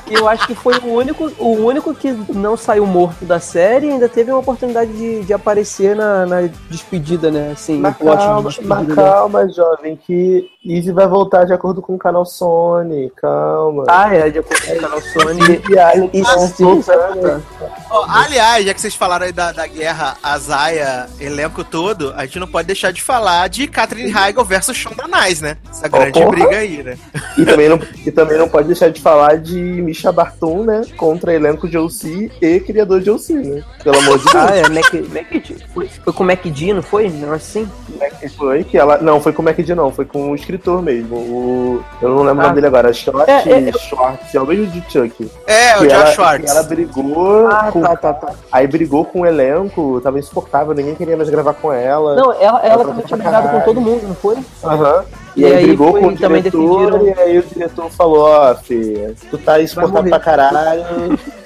E 0.09 0.13
eu 0.15 0.28
acho 0.28 0.47
que 0.47 0.55
foi 0.55 0.74
o 0.80 0.88
único, 0.93 1.30
o 1.38 1.51
único 1.65 1.93
que 1.93 2.11
não 2.34 2.57
saiu 2.57 2.86
morto 2.86 3.26
da 3.26 3.39
série 3.39 3.88
e 3.88 3.91
ainda 3.91 4.09
teve 4.09 4.32
uma 4.32 4.39
oportunidade 4.39 4.91
de, 4.93 5.22
de 5.24 5.34
aparecer 5.34 5.95
na, 5.95 6.26
na 6.26 6.41
despedida, 6.70 7.30
né? 7.30 7.51
Assim, 7.53 7.78
Mas 7.80 7.95
de 7.95 8.03
calma, 8.03 8.41
despedida, 8.49 8.76
mas 8.76 8.95
calma, 8.95 9.49
jovem, 9.49 9.95
que 9.97 10.49
Easy 10.65 10.91
vai 10.91 11.07
voltar 11.07 11.45
de 11.45 11.53
acordo 11.53 11.80
com 11.82 11.93
o 11.93 11.97
canal 11.99 12.26
Sony. 12.26 13.11
Calma. 13.17 13.84
Ah, 13.88 14.13
é, 14.15 14.30
de 14.32 14.39
acordo 14.39 14.65
com 14.65 14.74
o 14.74 14.80
canal 14.82 15.01
Sony. 15.01 15.61
e 15.70 15.78
aí, 15.78 16.09
E 16.11 16.22
estão 16.22 16.47
sim, 16.47 16.63
voltando. 16.63 17.43
Ó, 17.89 18.05
aliás, 18.07 18.65
já 18.65 18.73
que 18.73 18.79
vocês 18.81 18.93
falaram 18.95 19.25
aí 19.25 19.31
da, 19.31 19.51
da 19.51 19.65
guerra 19.65 20.15
Azaia, 20.21 21.07
elenco 21.19 21.63
todo, 21.63 22.13
a 22.15 22.25
gente 22.25 22.39
não 22.39 22.47
pode 22.47 22.67
deixar 22.67 22.91
de 22.93 23.01
falar 23.01 23.47
de 23.49 23.67
Catherine 23.67 24.11
Heigl 24.15 24.43
versus 24.45 24.77
Shonda 24.77 25.05
Nice, 25.07 25.41
né? 25.41 25.57
Essa 25.69 25.87
grande 25.87 26.11
porra. 26.19 26.29
briga 26.31 26.57
aí, 26.57 26.83
né? 26.83 26.97
E 27.37 27.45
também, 27.45 27.67
não, 27.69 27.79
e 28.05 28.11
também 28.11 28.37
não 28.37 28.47
pode 28.47 28.67
deixar 28.67 28.89
de 28.91 29.01
falar 29.01 29.37
de 29.37 29.55
Misha 29.59 30.11
Barton, 30.11 30.63
né? 30.63 30.81
Contra 30.97 31.33
elenco 31.33 31.67
de 31.67 31.77
OC 31.77 32.31
e 32.41 32.59
criador 32.59 33.01
de 33.01 33.09
OC, 33.09 33.33
né? 33.33 33.63
Pelo 33.83 33.97
amor 33.99 34.17
de 34.19 34.25
Deus. 34.25 34.35
Ah, 34.35 34.55
é, 34.55 34.69
Mac, 34.69 34.93
Mac, 34.93 35.57
foi, 35.73 35.87
foi 35.87 36.13
com 36.13 36.23
o 36.23 36.27
MacD, 36.27 36.73
não 36.73 36.81
foi? 36.83 37.09
Não 37.09 37.33
é 37.33 37.37
assim? 37.37 37.67
É 37.99 38.09
que 38.09 38.29
foi 38.29 38.63
que 38.63 38.77
ela. 38.77 38.97
Não, 38.99 39.19
foi 39.19 39.33
com 39.33 39.41
o 39.41 39.45
MacD, 39.45 39.73
não, 39.73 39.91
foi 39.91 40.05
com 40.05 40.31
o 40.31 40.35
escritor 40.35 40.81
mesmo. 40.81 41.15
O... 41.15 41.83
Eu 42.01 42.09
não 42.09 42.23
lembro 42.23 42.37
o 42.37 42.41
Ah. 42.41 42.43
nome 42.43 42.55
dele 42.55 42.67
agora. 42.67 42.93
Short 42.93 43.29
É, 43.29 43.49
é, 43.49 43.69
eu- 43.69 43.79
Schwartz, 43.79 44.33
é 44.35 44.39
o 44.39 44.45
mesmo 44.45 44.67
de 44.67 44.81
Chuck. 44.91 45.31
É, 45.47 45.77
o 45.77 45.81
Josh 45.83 45.91
ela, 45.91 46.11
Schwartz. 46.11 46.51
ela 46.51 46.63
brigou. 46.63 47.47
Ah, 47.47 47.69
com- 47.71 47.79
tá, 47.95 48.13
tá, 48.13 48.27
tá. 48.27 48.33
Aí 48.51 48.67
brigou 48.67 49.05
com 49.05 49.21
o 49.21 49.25
elenco, 49.25 49.99
tava 50.01 50.19
insuportável, 50.19 50.73
ninguém 50.73 50.95
queria 50.95 51.15
mais 51.17 51.29
gravar 51.29 51.53
com 51.53 51.71
ela. 51.71 52.15
Não, 52.15 52.31
ela, 52.33 52.59
ela 52.59 52.65
Ela 52.73 52.85
também 52.85 53.05
tinha 53.05 53.17
brigado 53.17 53.49
com 53.49 53.59
todo 53.61 53.81
mundo, 53.81 54.07
não 54.07 54.15
foi? 54.15 54.37
Aham. 54.63 55.03
E, 55.35 55.41
E 55.41 55.45
aí, 55.45 55.53
aí 55.55 55.65
brigou 55.67 55.91
foi- 55.91 56.01
com 56.01 56.07
o 56.07 56.17
também 56.17 56.41
diretor, 56.41 56.91
defendiram- 56.91 57.07
e 57.07 57.21
aí 57.21 57.37
o 57.39 57.43
diretor 57.43 57.89
falou, 57.91 58.23
ó, 58.27 58.55
filha, 58.55 59.13
tu 59.29 59.37
tá 59.37 59.61
insuportável 59.61 60.09
pra 60.09 60.19
caralho, 60.19 60.83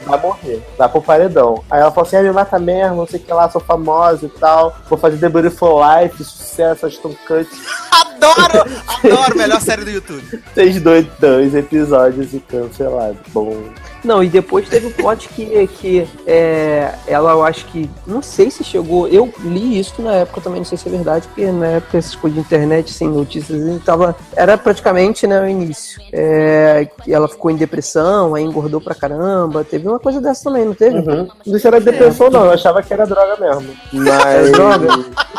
vai 0.05 0.19
morrer, 0.19 0.63
vai 0.77 0.89
pro 0.89 1.01
paredão. 1.01 1.61
Aí 1.69 1.81
ela 1.81 1.91
falou 1.91 2.07
assim, 2.07 2.15
ah, 2.17 2.23
me 2.23 2.31
mata 2.31 2.57
mesmo, 2.57 2.95
não 2.95 3.05
sei 3.07 3.19
o 3.19 3.23
que 3.23 3.31
lá, 3.33 3.49
sou 3.49 3.61
famosa 3.61 4.25
e 4.25 4.29
tal, 4.29 4.73
vou 4.89 4.97
fazer 4.97 5.17
The 5.17 5.29
Beautiful 5.29 5.79
Life, 5.83 6.23
sucesso, 6.23 6.85
Ashton 6.85 7.13
Kutcher. 7.27 7.47
Adoro! 8.23 8.69
Adoro! 9.03 9.37
Melhor 9.37 9.61
série 9.61 9.83
do 9.83 9.91
YouTube. 9.91 10.23
Fez 10.53 10.81
dois, 10.81 11.05
dois 11.19 11.53
episódios 11.55 12.33
e 12.33 12.39
cancelado. 12.39 13.17
Bom, 13.29 13.55
Não, 14.03 14.23
e 14.23 14.29
depois 14.29 14.67
teve 14.69 14.87
o 14.87 14.91
plot 14.91 15.29
que, 15.29 15.67
que 15.67 16.07
é, 16.25 16.93
ela, 17.07 17.31
eu 17.31 17.43
acho 17.43 17.65
que. 17.65 17.89
Não 18.05 18.21
sei 18.21 18.49
se 18.51 18.63
chegou. 18.63 19.07
Eu 19.07 19.33
li 19.39 19.79
isso 19.79 20.01
na 20.01 20.13
época 20.13 20.41
também, 20.41 20.59
não 20.59 20.65
sei 20.65 20.77
se 20.77 20.87
é 20.87 20.91
verdade, 20.91 21.27
porque 21.27 21.45
na 21.51 21.67
época 21.67 21.97
essas 21.97 22.15
coisas 22.15 22.39
de 22.39 22.45
internet, 22.45 22.91
sem 22.91 23.07
notícias, 23.07 23.81
tava. 23.83 24.15
Era 24.35 24.57
praticamente 24.57 25.25
né, 25.27 25.41
o 25.41 25.47
início. 25.47 26.01
É, 26.11 26.87
ela 27.07 27.27
ficou 27.27 27.49
em 27.51 27.55
depressão, 27.55 28.35
aí 28.35 28.43
engordou 28.43 28.79
pra 28.81 28.95
caramba. 28.95 29.63
Teve 29.63 29.87
uma 29.87 29.99
coisa 29.99 30.19
dessa 30.21 30.43
também, 30.45 30.65
não 30.65 30.73
teve? 30.73 30.97
uhum. 30.97 31.27
não 31.27 31.51
sei 31.51 31.59
se 31.59 31.67
era 31.67 31.79
depressão 31.79 32.29
não, 32.29 32.45
eu 32.45 32.51
achava 32.51 32.81
que 32.83 32.93
era 32.93 33.05
droga 33.05 33.37
mesmo. 33.39 33.73
Mas... 33.93 34.51
droga? 34.51 34.87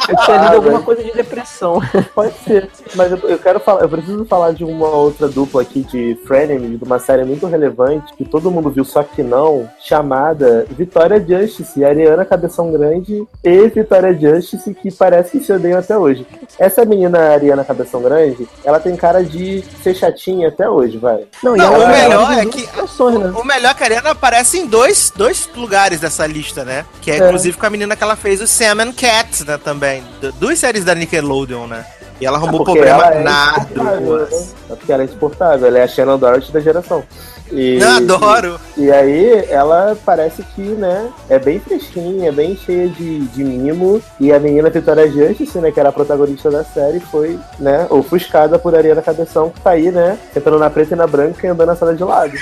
Eu 0.08 0.16
tinha 0.18 0.36
lido 0.36 0.48
Ah, 0.48 0.54
alguma 0.54 0.72
velho. 0.72 0.82
coisa 0.84 1.02
de 1.04 1.12
depressão. 1.12 1.80
Pode 2.14 2.34
ser. 2.44 2.68
Mas 2.94 3.12
eu, 3.12 3.18
eu 3.28 3.38
quero 3.38 3.60
falar, 3.60 3.82
eu 3.82 3.88
preciso 3.88 4.24
falar 4.24 4.52
de 4.52 4.64
uma 4.64 4.88
outra 4.88 5.28
dupla 5.28 5.62
aqui 5.62 5.82
de 5.82 6.18
Frenemy, 6.26 6.76
de 6.76 6.84
uma 6.84 6.98
série 6.98 7.24
muito 7.24 7.46
relevante, 7.46 8.12
que 8.14 8.24
todo 8.24 8.50
mundo 8.50 8.70
viu, 8.70 8.84
só 8.84 9.02
que 9.02 9.22
não, 9.22 9.68
chamada 9.80 10.66
Vitória 10.70 11.18
Justice, 11.26 11.84
Ariana 11.84 12.24
Cabeção 12.24 12.70
Grande 12.72 13.26
e 13.42 13.68
Vitória 13.68 14.12
Justice, 14.16 14.72
que 14.74 14.90
parece 14.92 15.32
que 15.38 15.44
se 15.44 15.52
odeiam 15.52 15.78
até 15.78 15.96
hoje. 15.96 16.26
Essa 16.58 16.84
menina 16.84 17.18
Ariana 17.32 17.64
Cabeção 17.64 18.02
Grande, 18.02 18.48
ela 18.64 18.78
tem 18.80 18.94
cara 18.96 19.22
de 19.24 19.62
ser 19.82 19.94
chatinha 19.94 20.48
até 20.48 20.68
hoje, 20.68 20.98
vai. 20.98 21.24
Não, 21.42 21.54
e 21.54 21.58
Não, 21.58 21.74
ela 21.74 21.84
o 21.84 21.88
melhor 21.88 22.12
ela 22.12 22.34
é 22.34 22.40
tem 22.40 22.50
que- 22.50 22.60
situações, 22.60 23.18
né? 23.18 23.32
O 23.36 23.44
melhor 23.44 23.70
é 23.70 23.74
que 23.74 23.82
a 23.82 23.86
Ariana 23.86 24.10
aparece 24.10 24.58
em 24.58 24.66
dois, 24.66 25.12
dois 25.14 25.48
lugares 25.56 26.00
dessa 26.00 26.26
lista, 26.26 26.64
né? 26.64 26.84
Que 27.00 27.10
é, 27.10 27.18
É. 27.18 27.26
inclusive 27.26 27.56
com 27.56 27.66
a 27.66 27.70
menina 27.70 27.96
que 27.96 28.02
ela 28.04 28.16
fez 28.16 28.40
o 28.40 28.46
Sam 28.46 28.82
and 28.82 28.92
Cat, 28.92 29.44
né? 29.44 29.58
Também. 29.62 30.02
Du- 30.20 30.32
Duas 30.32 30.58
séries 30.58 30.84
da 30.84 30.94
Nickelodeon, 30.94 31.66
né? 31.66 31.84
E 32.24 32.26
ela 32.26 32.38
arrumou 32.38 32.62
É 32.62 32.64
problema 32.64 32.88
ela 33.04 33.14
é 33.16 33.22
na 33.22 33.58
duas. 33.98 34.30
né? 34.30 34.46
É 34.70 34.74
porque 34.76 34.90
ela 34.90 35.02
é 35.02 35.04
insuportável, 35.04 35.66
ela 35.68 35.78
é 35.78 35.82
a 35.82 35.86
Shannon 35.86 36.16
Dorothy 36.18 36.52
da 36.52 36.58
geração. 36.58 37.04
E, 37.52 37.76
Não, 37.78 37.98
adoro! 37.98 38.58
E 38.78 38.90
aí, 38.90 39.44
ela 39.50 39.94
parece 40.06 40.42
que, 40.42 40.62
né, 40.62 41.10
é 41.28 41.38
bem 41.38 41.60
fresquinha, 41.60 42.32
bem 42.32 42.56
cheia 42.56 42.88
de, 42.88 43.20
de 43.26 43.44
mimo. 43.44 44.00
E 44.18 44.32
a 44.32 44.40
menina 44.40 44.70
Vitória 44.70 45.06
Justice, 45.06 45.58
né, 45.58 45.70
que 45.70 45.78
era 45.78 45.90
a 45.90 45.92
protagonista 45.92 46.50
da 46.50 46.64
série, 46.64 46.98
foi, 46.98 47.38
né, 47.58 47.86
ofuscada 47.90 48.58
por 48.58 48.74
Ariana 48.74 49.02
Cabeção, 49.02 49.50
que 49.50 49.60
tá 49.60 49.70
aí, 49.72 49.90
né, 49.92 50.18
sentando 50.32 50.58
na 50.58 50.70
preta 50.70 50.94
e 50.94 50.96
na 50.96 51.06
branca 51.06 51.46
e 51.46 51.50
andando 51.50 51.66
na 51.68 51.76
sala 51.76 51.94
de 51.94 52.02
lado. 52.02 52.32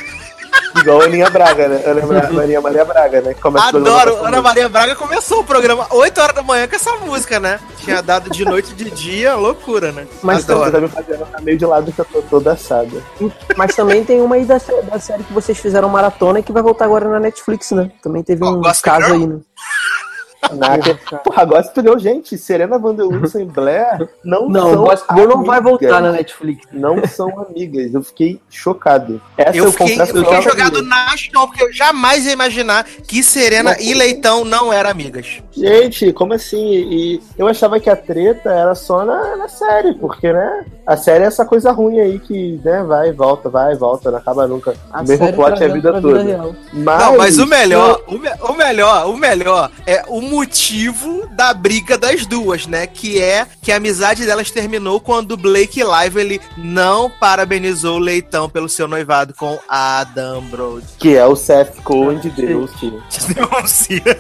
Igual 0.77 1.03
a 1.03 1.05
Aninha 1.05 1.29
Braga, 1.31 1.68
né? 1.68 1.83
Eu 1.85 1.95
lembro 1.95 2.20
da 2.20 2.31
Maria 2.33 2.61
Maria 2.61 2.85
Braga, 2.85 3.20
né? 3.20 3.35
Que 3.35 3.41
começa 3.41 3.68
Adoro! 3.68 4.16
Ana 4.16 4.20
música. 4.23 4.43
Maria 4.43 4.68
Braga 4.68 4.97
começou 4.97 5.41
o 5.41 5.45
programa 5.45 5.87
8 5.91 6.20
horas 6.20 6.35
da 6.35 6.43
manhã 6.43 6.66
com 6.66 6.77
essa 6.77 6.93
música, 6.97 7.39
né? 7.39 7.61
Tinha 7.79 8.03
dado 8.03 8.31
de 8.31 8.45
noite 8.45 8.73
e 8.73 8.75
de 8.75 8.91
dia, 8.91 9.35
loucura, 9.35 9.93
né? 9.93 10.07
Mas 10.23 10.45
Você 10.45 10.53
Adoro. 10.53 10.70
tá 10.73 10.81
me 10.81 10.89
fazendo 10.89 11.27
ficar 11.27 11.43
meio 11.43 11.59
de 11.59 11.66
lado 11.66 11.93
que 11.93 11.99
eu 12.01 12.05
tô 12.05 12.23
toda 12.23 12.53
assada. 12.53 13.03
Mas 13.57 13.75
também 13.75 14.05
tem 14.05 14.20
uma 14.20 14.37
aí 14.37 14.45
da, 14.45 14.59
da 14.91 14.99
série 14.99 15.23
que 15.25 15.33
vocês 15.33 15.59
fizeram 15.59 15.89
maratona 15.89 16.41
e 16.41 16.43
que 16.43 16.53
vai 16.53 16.62
voltar 16.62 16.87
agora 16.87 17.09
na 17.09 17.20
Netflix, 17.20 17.70
né? 17.73 17.91
Também 18.03 18.23
teve 18.23 18.45
Oh, 18.45 18.51
um 18.59 18.62
caso 18.62 19.12
aí, 19.12 19.27
né? 19.27 19.41
Caraca. 20.43 21.16
Porra, 21.18 21.43
agora 21.43 21.62
você 21.62 21.80
deu, 21.82 21.99
gente. 21.99 22.36
Serena 22.36 22.78
Van 22.78 22.95
Der 22.95 23.07
Woodsen 23.07 23.43
e 23.43 23.45
Blair 23.45 24.09
não, 24.24 24.49
Não, 24.49 24.70
são 24.72 24.82
o 24.82 24.86
Gossip 24.86 25.14
Girl 25.14 25.28
não 25.28 25.45
vai 25.45 25.61
voltar 25.61 26.01
na 26.01 26.12
Netflix. 26.12 26.66
Não 26.72 27.07
são 27.07 27.28
amigas. 27.49 27.95
Eu 27.95 28.03
fiquei 28.03 28.40
chocado. 28.51 29.20
Essa 29.36 29.57
Eu 29.57 29.64
eu 29.66 29.72
fiquei, 29.72 29.97
confesso 29.97 30.11
eu 30.16 30.24
que 30.24 30.28
eu 30.30 30.34
fiquei 30.43 30.43
jogado 30.51 30.82
na 30.82 31.16
chão, 31.16 31.47
porque 31.47 31.62
eu 31.62 31.72
jamais 31.72 32.26
ia 32.26 32.32
imaginar 32.32 32.84
que 32.84 33.22
Serena 33.22 33.76
e 33.80 33.95
Leitão 33.95 34.45
não 34.45 34.72
eram 34.72 34.90
amigas. 34.90 35.40
Gente, 35.53 36.12
como 36.12 36.34
assim? 36.34 36.59
E 36.72 37.22
eu 37.38 37.47
achava 37.47 37.78
que 37.78 37.88
a 37.88 37.97
treta 37.97 38.51
era 38.51 38.74
só 38.74 39.05
na, 39.05 39.36
na 39.36 39.49
série, 39.49 39.95
porque, 39.95 40.32
né? 40.32 40.64
A 40.86 40.97
série 40.97 41.22
é 41.24 41.28
essa 41.28 41.45
coisa 41.45 41.70
ruim 41.70 42.01
aí 42.01 42.18
que, 42.18 42.61
né, 42.64 42.82
vai 42.82 43.11
e 43.11 43.12
volta, 43.12 43.49
vai 43.49 43.72
e 43.72 43.76
volta, 43.76 44.11
não 44.11 44.18
acaba 44.18 44.47
nunca. 44.49 44.74
A 44.93 45.01
o 45.01 45.07
mesmo 45.07 45.24
série 45.24 45.36
plot 45.36 45.51
é 45.51 45.53
a 45.53 45.57
trazendo 45.57 45.74
vida 45.74 46.01
toda. 46.01 46.22
real. 46.22 46.55
Mas, 46.72 46.99
Não, 47.05 47.16
mas 47.16 47.38
o 47.38 47.47
melhor, 47.47 48.03
o, 48.09 48.18
me- 48.18 48.32
o 48.49 48.53
melhor, 48.55 49.09
o 49.09 49.16
melhor 49.16 49.70
é 49.86 50.03
o 50.09 50.20
motivo 50.33 51.26
da 51.33 51.53
briga 51.53 51.97
das 51.99 52.24
duas, 52.26 52.66
né? 52.66 52.87
Que 52.87 53.20
é 53.22 53.47
que 53.61 53.70
a 53.70 53.76
amizade 53.76 54.24
delas 54.24 54.51
terminou 54.51 54.99
quando 54.99 55.33
o 55.33 55.37
Blake 55.37 55.80
Lively 55.83 56.41
não 56.57 57.11
parabenizou 57.11 57.97
o 57.97 58.01
Leitão 58.01 58.49
pelo 58.49 58.68
seu 58.68 58.89
noivado 58.89 59.35
com 59.35 59.59
Adam 59.68 60.41
Brody. 60.43 60.87
Que 60.99 61.16
é 61.16 61.26
o 61.26 61.37
Seth 61.37 61.76
Cohen 61.85 62.18
de 62.18 62.30
Deus, 62.30 62.70
Denuncia. 62.80 64.16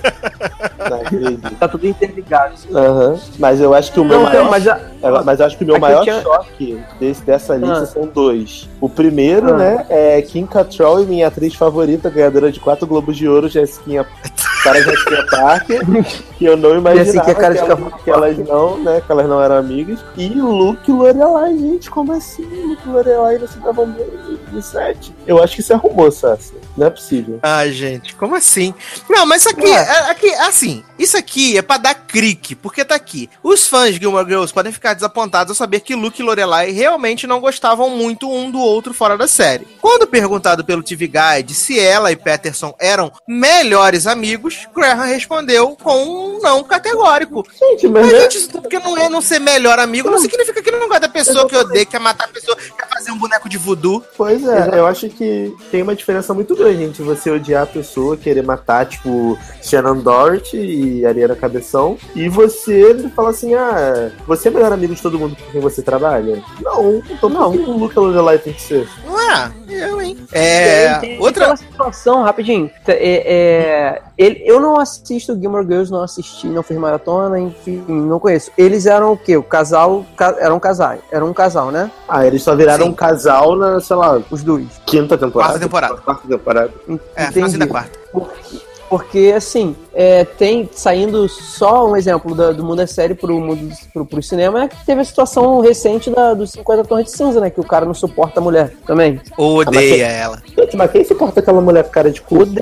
não 0.90 1.00
acredito. 1.00 1.50
Tá 1.58 1.68
tudo 1.68 1.86
interligado. 1.86 2.54
Aham. 2.74 3.18
Mas 3.38 3.60
eu 3.60 3.74
acho 3.74 3.92
que 3.92 4.00
o 4.00 4.04
meu 4.04 4.18
Não, 4.18 4.24
maior 4.24 4.44
não, 4.44 4.50
mas 4.50 4.68
a, 4.68 4.80
É, 5.02 5.10
Mas 5.24 5.40
eu 5.40 5.46
acho 5.46 5.58
que 5.58 5.64
o 5.64 5.66
meu 5.66 5.76
Aqui 5.76 5.84
eu 5.84 5.88
maior 5.88 6.04
tinha- 6.04 6.22
choque 6.22 6.80
desse, 7.00 7.22
dessa 7.22 7.56
lista 7.56 7.82
Ah. 7.82 7.86
são 7.86 8.06
dois. 8.06 8.68
O 8.80 8.88
primeiro, 8.88 9.52
Ah. 9.54 9.56
né, 9.56 9.86
é 9.88 10.22
Kim 10.22 10.46
Cattrall 10.46 11.02
e 11.02 11.06
minha 11.06 11.26
atriz 11.26 11.54
favorita, 11.56 12.08
ganhadora 12.08 12.52
de 12.52 12.60
quatro 12.60 12.86
Globos 12.86 13.16
de 13.16 13.26
Ouro, 13.28 13.48
Jessiquinha, 13.48 14.06
cara 14.62 14.80
Jessiquinha 14.80 15.26
Parker, 15.26 15.80
que 16.38 16.44
eu 16.44 16.56
não 16.56 16.76
imaginava 16.76 17.34
cara 17.34 17.54
que, 17.54 17.60
de 17.60 17.66
elas, 17.66 17.78
cavalo 17.78 18.02
que 18.02 18.10
elas 18.10 18.38
não, 18.38 18.78
né, 18.78 19.02
que 19.04 19.12
elas 19.12 19.28
não 19.28 19.42
eram 19.42 19.56
amigas. 19.56 20.00
E 20.16 20.28
Luke 20.28 20.90
Lorelai, 20.90 21.56
gente, 21.56 21.90
como 21.90 22.12
assim? 22.12 22.44
Luke 22.44 22.88
Lorelai 22.88 23.38
não 23.38 23.48
se 23.48 23.58
davam 23.58 23.86
bem 23.86 24.06
no 24.50 24.62
set? 24.62 25.14
Eu 25.26 25.42
acho 25.42 25.54
que 25.54 25.60
isso 25.60 25.72
é 25.72 25.76
rumor, 25.76 26.12
Sassi. 26.12 26.54
Não 26.76 26.86
é 26.86 26.90
possível. 26.90 27.38
Ah, 27.42 27.66
gente, 27.68 28.14
como 28.14 28.34
assim? 28.34 28.74
Não, 29.08 29.26
mas 29.26 29.42
isso 29.42 29.50
aqui, 29.50 29.68
Ué. 29.68 29.70
é, 29.70 30.10
aqui, 30.10 30.34
assim, 30.34 30.82
isso 30.98 31.16
aqui 31.16 31.56
é 31.58 31.62
pra 31.62 31.76
dar 31.76 31.94
crique, 31.94 32.54
porque 32.54 32.84
tá 32.84 32.94
aqui. 32.94 33.28
Os 33.42 33.66
fãs 33.66 33.94
de 33.94 34.00
Gilmore 34.00 34.26
Girls 34.26 34.52
podem 34.52 34.72
ficar 34.72 34.94
desapontados 34.94 35.50
ao 35.50 35.56
saber 35.56 35.80
que 35.80 35.94
Luke 35.94 36.20
e 36.20 36.24
Lorelai 36.24 36.70
realmente 36.70 37.26
não 37.26 37.40
gostavam 37.40 37.90
muito 37.90 38.30
um 38.30 38.50
do 38.50 38.58
outro 38.58 38.94
fora 38.94 39.16
da 39.16 39.28
série. 39.28 39.66
Quando 39.80 40.06
perguntado 40.06 40.64
pelo 40.64 40.82
TV 40.82 41.08
Guide 41.08 41.54
se 41.54 41.78
ela 41.78 42.10
e 42.10 42.16
Peterson 42.16 42.74
eram 42.78 43.12
melhores 43.26 44.06
amigos, 44.06 44.66
Graham 44.74 45.06
respondeu 45.06 45.76
com 45.82 45.91
um 45.92 46.40
não 46.40 46.62
categórico. 46.64 47.44
Gente, 47.58 47.88
mas, 47.88 48.04
Mas, 48.04 48.12
né, 48.12 48.20
gente, 48.22 48.38
isso 48.38 48.50
porque 48.50 48.78
não 48.78 48.96
é 48.98 49.08
não 49.08 49.20
ser 49.20 49.38
melhor 49.38 49.78
amigo, 49.78 50.10
não 50.10 50.18
significa 50.18 50.60
que 50.62 50.70
não 50.70 50.80
gosta 50.88 51.00
da 51.00 51.08
pessoa, 51.08 51.48
que 51.48 51.56
odeia, 51.56 51.86
quer 51.86 52.00
matar 52.00 52.24
a 52.24 52.28
pessoa, 52.28 52.56
quer 52.56 52.88
fazer 52.88 53.10
um 53.12 53.18
boneco 53.18 53.48
de 53.48 53.56
voodoo. 53.58 54.02
Pois 54.16 54.46
é, 54.46 54.70
eu 54.78 54.86
acho 54.86 55.08
que 55.08 55.54
tem 55.70 55.82
uma 55.82 55.94
diferença 55.94 56.34
muito 56.34 56.54
dois, 56.54 56.76
gente. 56.76 57.02
Você 57.02 57.30
odiar 57.30 57.62
a 57.62 57.66
pessoa, 57.66 58.16
querer 58.16 58.42
matar, 58.42 58.86
tipo, 58.86 59.38
Shannon 59.62 59.98
Doherty 59.98 60.56
e 60.56 61.06
Ariana 61.06 61.36
Cabeção. 61.36 61.96
E 62.14 62.28
você 62.28 62.94
falar 63.14 63.30
assim, 63.30 63.54
ah, 63.54 64.10
você 64.26 64.48
é 64.48 64.50
melhor 64.50 64.72
amigo 64.72 64.94
de 64.94 65.02
todo 65.02 65.18
mundo 65.18 65.36
com 65.36 65.52
quem 65.52 65.60
você 65.60 65.82
trabalha? 65.82 66.42
Não, 66.60 67.02
então 67.10 67.28
não. 67.28 67.50
O 67.50 67.78
Luca 67.78 68.00
Lorelai 68.00 68.38
tem 68.38 68.52
que 68.52 68.62
ser. 68.62 68.88
Não 69.06 69.20
é? 69.20 69.52
Eu, 69.68 70.00
hein? 70.00 70.18
É. 70.32 70.94
Tem- 70.98 71.10
tem 71.10 71.20
outra. 71.20 71.56
situação, 71.56 72.22
rapidinho. 72.22 72.70
É, 72.86 72.92
é, 72.98 74.02
ele, 74.16 74.42
eu 74.44 74.60
não 74.60 74.78
assisto 74.78 75.38
Gilmore 75.38 75.64
Girls, 75.66 75.90
não 75.90 76.02
assisti, 76.02 76.46
não 76.46 76.62
fiz 76.62 76.76
maratona, 76.76 77.38
enfim, 77.38 77.82
não 77.88 78.18
conheço. 78.20 78.50
Eles 78.56 78.86
eram 78.86 79.12
o 79.12 79.16
quê? 79.16 79.36
O 79.36 79.42
casal. 79.42 80.04
ca- 80.16 80.36
eram 80.38 80.56
um 80.56 80.60
casal. 80.60 80.96
Eram 81.10 81.28
um 81.28 81.32
casal, 81.34 81.70
né? 81.70 81.90
Ah, 82.08 82.26
eles 82.26 82.42
só 82.42 82.54
viraram 82.54 82.84
Sim. 82.86 82.90
um 82.90 82.94
casal 82.94 83.56
na, 83.56 83.80
sei 83.80 83.96
lá, 83.96 84.20
Os 84.30 84.42
dois. 84.42 84.66
quinta 84.86 85.16
temporada. 85.18 85.52
Quarta 85.52 85.58
temporada. 85.66 85.96
Quarta 85.98 86.28
temporada. 86.28 86.70
É, 87.16 87.26
Entendi. 87.26 87.56
da 87.58 87.66
quarta. 87.66 87.98
Porque, 88.12 88.60
porque, 88.90 89.32
assim, 89.34 89.74
é, 89.94 90.24
tem 90.24 90.68
saindo 90.72 91.26
só 91.28 91.88
um 91.88 91.96
exemplo 91.96 92.34
da- 92.34 92.52
do 92.52 92.62
mundo 92.62 92.76
da 92.76 92.86
série 92.86 93.14
pro 93.14 93.40
mundo 93.40 93.74
pro, 93.92 94.04
pro 94.04 94.22
cinema 94.22 94.64
é 94.64 94.68
que 94.68 94.84
teve 94.84 95.00
a 95.00 95.04
situação 95.04 95.60
recente 95.60 96.10
da, 96.10 96.34
dos 96.34 96.50
50 96.52 96.84
tons 96.84 97.04
de 97.04 97.10
cinza, 97.10 97.40
né? 97.40 97.48
Que 97.48 97.60
o 97.60 97.64
cara 97.64 97.86
não 97.86 97.94
suporta 97.94 98.38
a 98.40 98.42
mulher 98.42 98.74
também. 98.86 99.18
Odeia 99.38 100.06
ela. 100.06 100.42
Gente, 100.58 100.76
mas 100.76 100.90
quem 100.90 101.02
se 101.04 101.14
importa 101.14 101.40
aquela 101.40 101.60
mulher 101.62 101.84
com 101.84 101.90
cara 101.90 102.10
de 102.10 102.20
cu? 102.20 102.40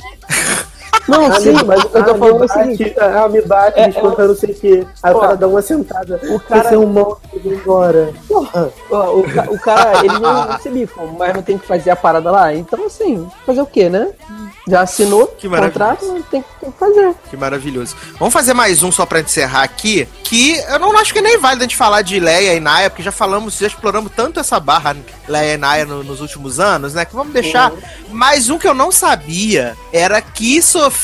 Não, 1.09 1.27
Ah, 1.27 1.41
sim, 1.41 1.53
mas 1.67 1.83
o 1.85 1.89
que 1.89 1.99
eu 1.99 2.05
tô 2.05 2.15
falando 2.17 2.43
é 2.43 2.45
o 2.45 2.49
seguinte. 2.49 2.95
ah, 3.01 3.29
me 3.29 3.41
bate, 3.43 3.79
É, 3.81 3.85
me 3.87 3.91
escuta, 3.91 4.29
não 4.29 4.35
sei 4.37 4.51
o 4.51 4.55
quê. 4.55 4.87
Aí 5.03 5.15
o 5.15 5.19
cara 5.21 5.37
dá 5.37 5.49
uma 5.49 5.63
sentada. 5.63 6.21
o 6.31 6.41
cara- 6.41 6.75
é 6.75 6.79
um 6.79 6.87
monstro, 6.87 7.21
vai 7.45 7.55
embora. 7.55 8.13
Porra. 8.29 8.71
Ó, 8.91 9.17
o, 9.19 9.23
ca- 9.25 9.47
o 9.51 9.59
cara, 9.59 9.99
ele 10.05 10.19
não, 10.19 10.59
se 10.59 10.69
bifam, 10.71 11.07
mas 11.19 11.35
não 11.35 11.43
tem 11.43 11.59
que 11.59 11.67
fazer 11.67 11.91
a 11.91 11.97
parada 11.97 12.31
lá. 12.31 12.55
Então, 12.55 12.87
assim, 12.87 13.27
fazer 13.47 13.61
o 13.63 13.67
quê, 13.67 13.89
né? 13.89 14.09
Já 14.69 14.83
assinou 14.83 15.27
Que 15.27 15.49
o 15.49 15.51
contrato, 15.51 16.07
tem, 16.31 16.43
que- 16.43 16.49
tem 16.61 16.71
que 16.71 16.79
fazer. 16.79 17.15
Que 17.31 17.37
maravilhoso. 17.37 17.97
Vamos 18.19 18.33
fazer 18.33 18.53
mais 18.55 18.83
um 18.83 18.93
só 18.93 19.05
pra 19.07 19.21
encerrar 19.21 19.63
aqui, 19.63 20.07
que 20.23 20.57
eu 20.69 20.79
não 20.79 20.97
acho 20.99 21.13
que 21.13 21.19
é 21.19 21.23
nem 21.23 21.39
válido 21.39 21.63
a 21.63 21.65
gente 21.65 21.77
falar 21.77 22.03
de 22.03 22.21
Leia 22.21 22.55
e 22.55 22.61
Naya, 22.61 22.89
porque 22.91 23.03
já 23.03 23.11
falamos, 23.11 23.59
já 23.59 23.67
exploramos 23.67 24.13
tanto 24.15 24.39
essa 24.39 24.61
barra 24.61 24.95
Leia 25.27 25.55
e 25.55 25.57
Naya 25.57 25.85
no- 25.87 26.05
nos 26.05 26.21
últimos 26.21 26.61
anos, 26.61 26.95
né? 26.95 27.05
Que 27.05 27.17
vamos 27.17 27.33
deixar. 27.33 27.73
Mais 28.11 28.49
um 28.51 28.59
que 28.59 28.69
eu 28.69 28.75
não 28.75 28.93
sabia 28.93 29.77
era 29.93 30.21
que 30.21 30.61
Sofia 30.63 31.00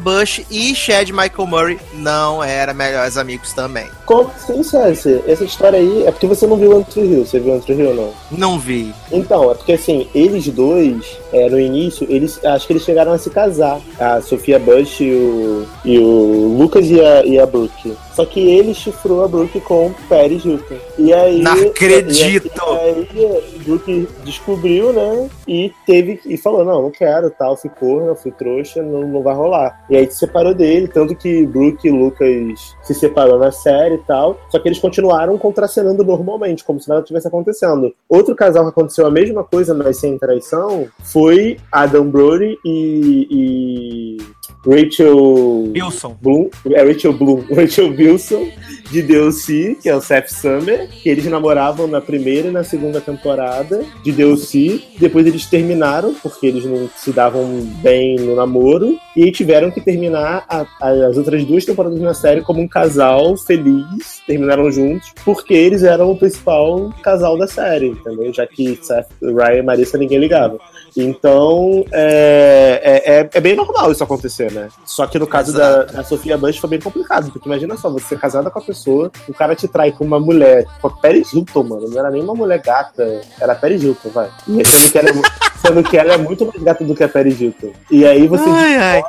Bush 0.00 0.42
e 0.50 0.74
Chad 0.74 1.10
Michael 1.10 1.46
Murray 1.46 1.78
não 1.94 2.42
eram 2.42 2.74
melhores 2.74 3.16
amigos 3.16 3.52
também. 3.52 3.88
Como 4.06 4.30
assim, 4.30 4.62
César? 4.62 5.22
Essa 5.26 5.44
história 5.44 5.78
aí 5.78 6.06
é 6.06 6.10
porque 6.10 6.26
você 6.26 6.46
não 6.46 6.56
viu 6.56 6.76
Antro 6.76 7.04
Hill. 7.04 7.26
Você 7.26 7.38
viu 7.38 7.54
Antro 7.54 7.72
Hill, 7.72 7.94
não? 7.94 8.12
Não 8.30 8.58
vi. 8.58 8.94
Então, 9.12 9.50
é 9.50 9.54
porque 9.54 9.72
assim, 9.72 10.08
eles 10.14 10.48
dois, 10.48 11.18
é, 11.32 11.48
no 11.48 11.60
início, 11.60 12.06
eles 12.10 12.42
acho 12.44 12.66
que 12.66 12.72
eles 12.72 12.84
chegaram 12.84 13.12
a 13.12 13.18
se 13.18 13.30
casar. 13.30 13.80
A 13.98 14.20
Sofia 14.20 14.58
Bush 14.58 15.00
e 15.00 15.10
o, 15.10 15.66
e 15.84 15.98
o 15.98 16.56
Lucas 16.58 16.90
e 16.90 17.00
a, 17.00 17.24
e 17.24 17.38
a 17.38 17.46
Brooke. 17.46 17.96
Só 18.20 18.26
que 18.26 18.38
ele 18.38 18.74
chifrou 18.74 19.24
a 19.24 19.28
Brooke 19.28 19.58
com 19.62 19.86
o 19.86 19.94
Paris 20.06 20.44
Hilton. 20.44 20.76
E 20.98 21.10
aí. 21.10 21.40
Não 21.40 21.54
acredito! 21.54 22.50
E, 22.54 23.24
aí 23.24 23.56
o 23.56 23.58
Brooke 23.64 24.08
descobriu, 24.26 24.92
né? 24.92 25.30
E 25.48 25.72
teve. 25.86 26.20
E 26.26 26.36
falou: 26.36 26.62
não, 26.62 26.82
não 26.82 26.90
quero, 26.90 27.30
tal, 27.30 27.56
fui 27.56 27.70
corno, 27.70 28.14
fui 28.14 28.30
trouxa, 28.30 28.82
não, 28.82 29.08
não 29.08 29.22
vai 29.22 29.34
rolar. 29.34 29.86
E 29.88 29.96
aí 29.96 30.10
se 30.10 30.18
separou 30.18 30.52
dele, 30.52 30.86
tanto 30.86 31.14
que 31.14 31.46
Brooke 31.46 31.88
e 31.88 31.90
Lucas 31.90 32.76
se 32.82 32.92
separou 32.92 33.38
na 33.38 33.50
série 33.50 33.94
e 33.94 34.04
tal. 34.04 34.38
Só 34.50 34.58
que 34.58 34.68
eles 34.68 34.78
continuaram 34.78 35.38
contracenando 35.38 36.04
normalmente, 36.04 36.62
como 36.62 36.78
se 36.78 36.90
nada 36.90 37.00
tivesse 37.00 37.26
acontecendo. 37.26 37.94
Outro 38.06 38.36
casal 38.36 38.64
que 38.64 38.68
aconteceu 38.68 39.06
a 39.06 39.10
mesma 39.10 39.44
coisa, 39.44 39.72
mas 39.72 39.96
sem 39.96 40.18
traição, 40.18 40.86
foi 41.02 41.56
Adam 41.72 42.04
Brody 42.04 42.58
e. 42.66 43.26
e 43.30 44.39
Rachel. 44.66 45.72
Wilson. 45.74 46.16
Bloom, 46.20 46.48
é 46.72 46.82
Rachel 46.82 47.12
Bloom, 47.12 47.42
Rachel 47.54 47.88
Wilson, 47.90 48.48
de 48.90 49.02
DLC, 49.02 49.76
que 49.80 49.88
é 49.88 49.94
o 49.96 50.00
Seth 50.00 50.28
Summer, 50.28 50.88
que 50.88 51.08
eles 51.08 51.24
namoravam 51.26 51.86
na 51.86 52.00
primeira 52.00 52.48
e 52.48 52.50
na 52.50 52.64
segunda 52.64 53.00
temporada 53.00 53.84
de 54.02 54.12
DLC. 54.12 54.80
Depois 54.98 55.26
eles 55.26 55.46
terminaram, 55.46 56.14
porque 56.22 56.46
eles 56.46 56.64
não 56.64 56.88
se 56.96 57.12
davam 57.12 57.44
bem 57.82 58.16
no 58.16 58.34
namoro, 58.34 58.98
e 59.16 59.30
tiveram 59.30 59.70
que 59.70 59.80
terminar 59.80 60.44
a- 60.48 60.66
a- 60.80 61.06
as 61.08 61.16
outras 61.16 61.44
duas 61.44 61.64
temporadas 61.64 62.00
na 62.00 62.14
série 62.14 62.40
como 62.42 62.60
um 62.60 62.68
casal 62.68 63.36
feliz, 63.36 64.20
terminaram 64.26 64.70
juntos, 64.70 65.12
porque 65.24 65.54
eles 65.54 65.82
eram 65.82 66.10
o 66.10 66.16
principal 66.18 66.92
casal 67.02 67.38
da 67.38 67.46
série, 67.46 67.88
entendeu? 67.88 68.32
Já 68.32 68.46
que 68.46 68.78
Seth, 68.82 69.06
Ryan 69.22 69.58
e 69.58 69.62
Marissa 69.62 69.96
ninguém 69.98 70.18
ligava. 70.18 70.58
Então, 70.96 71.84
é, 71.92 72.80
é, 72.82 73.12
é- 73.20 73.30
é 73.32 73.40
bem 73.40 73.54
normal 73.54 73.92
isso 73.92 74.02
acontecer, 74.02 74.49
né? 74.50 74.68
Só 74.84 75.06
que 75.06 75.18
no 75.18 75.26
caso 75.26 75.52
da, 75.52 75.84
da 75.84 76.04
Sofia 76.04 76.36
Bush 76.36 76.58
foi 76.58 76.70
bem 76.70 76.80
complicado, 76.80 77.30
porque 77.30 77.48
imagina 77.48 77.76
só, 77.76 77.90
você 77.90 78.14
é 78.14 78.18
casada 78.18 78.50
com 78.50 78.58
a 78.58 78.62
pessoa, 78.62 79.10
o 79.28 79.34
cara 79.34 79.54
te 79.54 79.68
trai 79.68 79.92
com 79.92 80.04
uma 80.04 80.20
mulher, 80.20 80.66
com 80.80 80.88
a 80.88 80.90
Paris 80.90 81.32
Hilton, 81.32 81.62
mano, 81.64 81.88
não 81.88 81.98
era 81.98 82.10
nem 82.10 82.22
uma 82.22 82.34
mulher 82.34 82.60
gata, 82.60 83.20
era 83.40 83.52
a 83.52 83.56
Paris 83.56 83.82
Hilton, 83.82 84.10
vai. 84.10 84.30
E 84.48 84.64
sendo 84.64 84.90
que 84.92 84.98
ela 84.98 85.08
é, 85.10 85.12
sendo 85.66 85.82
que 85.82 85.96
ela 85.96 86.12
é 86.14 86.18
muito 86.18 86.46
mais 86.46 86.62
gata 86.62 86.84
do 86.84 86.94
que 86.94 87.04
a 87.04 87.08
Paris 87.08 87.40
Hilton. 87.40 87.72
E 87.90 88.04
aí 88.04 88.26
você 88.26 88.48
Ai, 88.48 88.76
ai. 88.76 89.02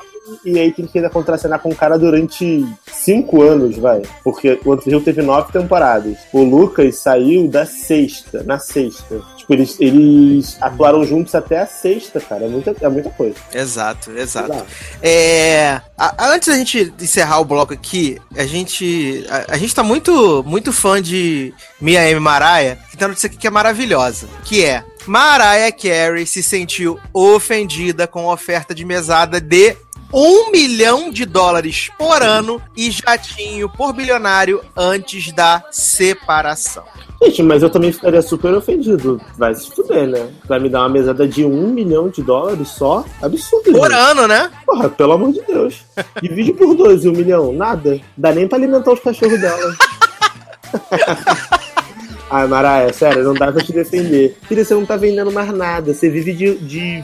E 0.45 0.59
aí 0.59 0.71
tem 0.71 0.85
que 0.85 0.97
ainda 0.97 1.09
contracenar 1.09 1.59
com 1.59 1.69
o 1.69 1.75
cara 1.75 1.97
durante 1.97 2.65
cinco 2.91 3.41
anos, 3.41 3.77
vai. 3.77 4.01
Porque 4.23 4.59
o 4.65 4.79
Hill 4.89 5.01
teve 5.01 5.21
nove 5.21 5.51
temporadas. 5.51 6.17
O 6.33 6.43
Lucas 6.43 6.95
saiu 6.97 7.47
da 7.47 7.65
sexta, 7.65 8.43
na 8.43 8.59
sexta. 8.59 9.21
Tipo, 9.37 9.53
eles, 9.53 9.75
eles 9.79 10.57
atuaram 10.61 11.03
juntos 11.03 11.33
até 11.35 11.59
a 11.59 11.65
sexta, 11.67 12.19
cara. 12.19 12.45
É 12.45 12.47
muita, 12.47 12.75
é 12.79 12.89
muita 12.89 13.09
coisa. 13.09 13.35
Exato, 13.53 14.11
exato. 14.11 14.51
Exato. 14.53 14.65
É, 15.01 15.81
a- 15.97 16.15
a- 16.17 16.29
antes 16.33 16.47
da 16.47 16.55
gente 16.55 16.93
encerrar 17.01 17.39
o 17.39 17.45
bloco 17.45 17.73
aqui, 17.73 18.17
a 18.35 18.45
gente 18.45 19.25
a, 19.29 19.53
a 19.53 19.57
gente 19.57 19.73
tá 19.73 19.83
muito 19.83 20.43
muito 20.45 20.71
fã 20.71 21.01
de 21.01 21.53
Mia 21.79 22.07
M. 22.09 22.19
Maraia, 22.19 22.77
que 22.89 22.97
tem 22.97 23.05
uma 23.05 23.09
notícia 23.09 23.27
aqui 23.27 23.37
que 23.37 23.47
é 23.47 23.49
maravilhosa, 23.49 24.27
que 24.43 24.63
é 24.63 24.83
Mariah 25.07 25.71
Carey 25.71 26.25
se 26.27 26.43
sentiu 26.43 26.99
ofendida 27.13 28.05
com 28.07 28.29
a 28.29 28.33
oferta 28.33 28.73
de 28.75 28.85
mesada 28.85 29.39
de 29.41 29.75
um 30.13 30.51
milhão 30.51 31.09
de 31.09 31.25
dólares 31.25 31.89
por 31.97 32.21
ano 32.21 32.61
e 32.75 32.91
jatinho 32.91 33.69
por 33.69 33.93
bilionário 33.93 34.61
antes 34.75 35.31
da 35.31 35.63
separação. 35.71 36.83
Gente, 37.23 37.43
mas 37.43 37.61
eu 37.61 37.69
também 37.69 37.91
ficaria 37.91 38.21
super 38.21 38.53
ofendido. 38.53 39.21
Vai 39.37 39.53
se 39.53 39.69
fuder, 39.69 40.07
né? 40.07 40.29
Vai 40.47 40.59
me 40.59 40.69
dar 40.69 40.79
uma 40.79 40.89
mesada 40.89 41.27
de 41.27 41.45
um 41.45 41.67
milhão 41.67 42.09
de 42.09 42.23
dólares 42.23 42.67
só? 42.69 43.05
Absurdo, 43.21 43.71
Por 43.71 43.91
gente. 43.91 43.99
ano, 43.99 44.27
né? 44.27 44.51
Porra, 44.65 44.89
pelo 44.89 45.13
amor 45.13 45.31
de 45.31 45.41
Deus. 45.43 45.81
Divide 46.21 46.53
por 46.53 46.73
dois, 46.75 47.05
um 47.05 47.11
milhão. 47.11 47.53
Nada. 47.53 47.99
Dá 48.17 48.31
nem 48.31 48.47
pra 48.47 48.57
alimentar 48.57 48.91
os 48.91 48.99
cachorros 48.99 49.39
dela. 49.39 49.75
Ai, 52.31 52.47
Maraia, 52.47 52.93
sério, 52.93 53.25
não 53.25 53.33
dá 53.33 53.51
pra 53.51 53.61
te 53.61 53.73
defender. 53.73 54.37
Filha, 54.47 54.63
você 54.63 54.73
não 54.73 54.85
tá 54.85 54.95
vendendo 54.95 55.33
mais 55.33 55.53
nada. 55.53 55.93
Você 55.93 56.09
vive 56.09 56.31
de, 56.31 56.55
de 56.59 57.03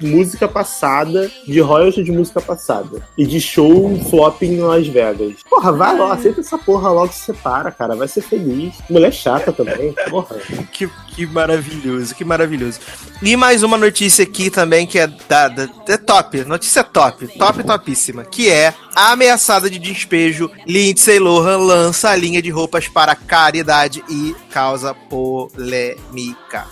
música 0.00 0.48
passada, 0.48 1.30
de 1.46 1.60
royalty 1.60 2.02
de 2.02 2.10
música 2.10 2.40
passada. 2.40 3.00
E 3.16 3.24
de 3.24 3.40
show 3.40 3.96
flopping 4.10 4.54
em 4.54 4.60
Las 4.60 4.88
Vegas. 4.88 5.34
Porra, 5.48 5.70
vai 5.70 5.96
lá, 5.96 6.14
aceita 6.14 6.40
essa 6.40 6.58
porra 6.58 6.90
logo 6.90 7.12
se 7.12 7.20
separa, 7.20 7.70
cara. 7.70 7.94
Vai 7.94 8.08
ser 8.08 8.22
feliz. 8.22 8.74
Mulher 8.90 9.12
chata 9.12 9.52
também, 9.52 9.94
porra. 10.10 10.36
Que, 10.74 10.90
que 11.14 11.24
maravilhoso, 11.24 12.14
que 12.14 12.24
maravilhoso. 12.24 12.80
E 13.22 13.36
mais 13.36 13.62
uma 13.62 13.76
notícia 13.76 14.24
aqui 14.24 14.50
também 14.50 14.86
que 14.86 14.98
é 14.98 15.06
da, 15.06 15.46
da 15.46 15.68
é 15.88 15.96
top, 15.96 16.44
notícia 16.44 16.82
top, 16.82 17.28
top 17.38 17.62
topíssima, 17.62 18.24
que 18.24 18.50
é 18.50 18.74
a 18.94 19.12
ameaçada 19.12 19.68
de 19.68 19.78
despejo, 19.78 20.50
Lindsay 20.66 21.18
Lohan 21.18 21.58
lança 21.58 22.10
a 22.10 22.16
linha 22.16 22.40
de 22.40 22.50
roupas 22.50 22.88
para 22.88 23.14
caridade 23.14 24.04
e 24.08 24.34
causa 24.64 24.94
polêmica. 25.10 26.64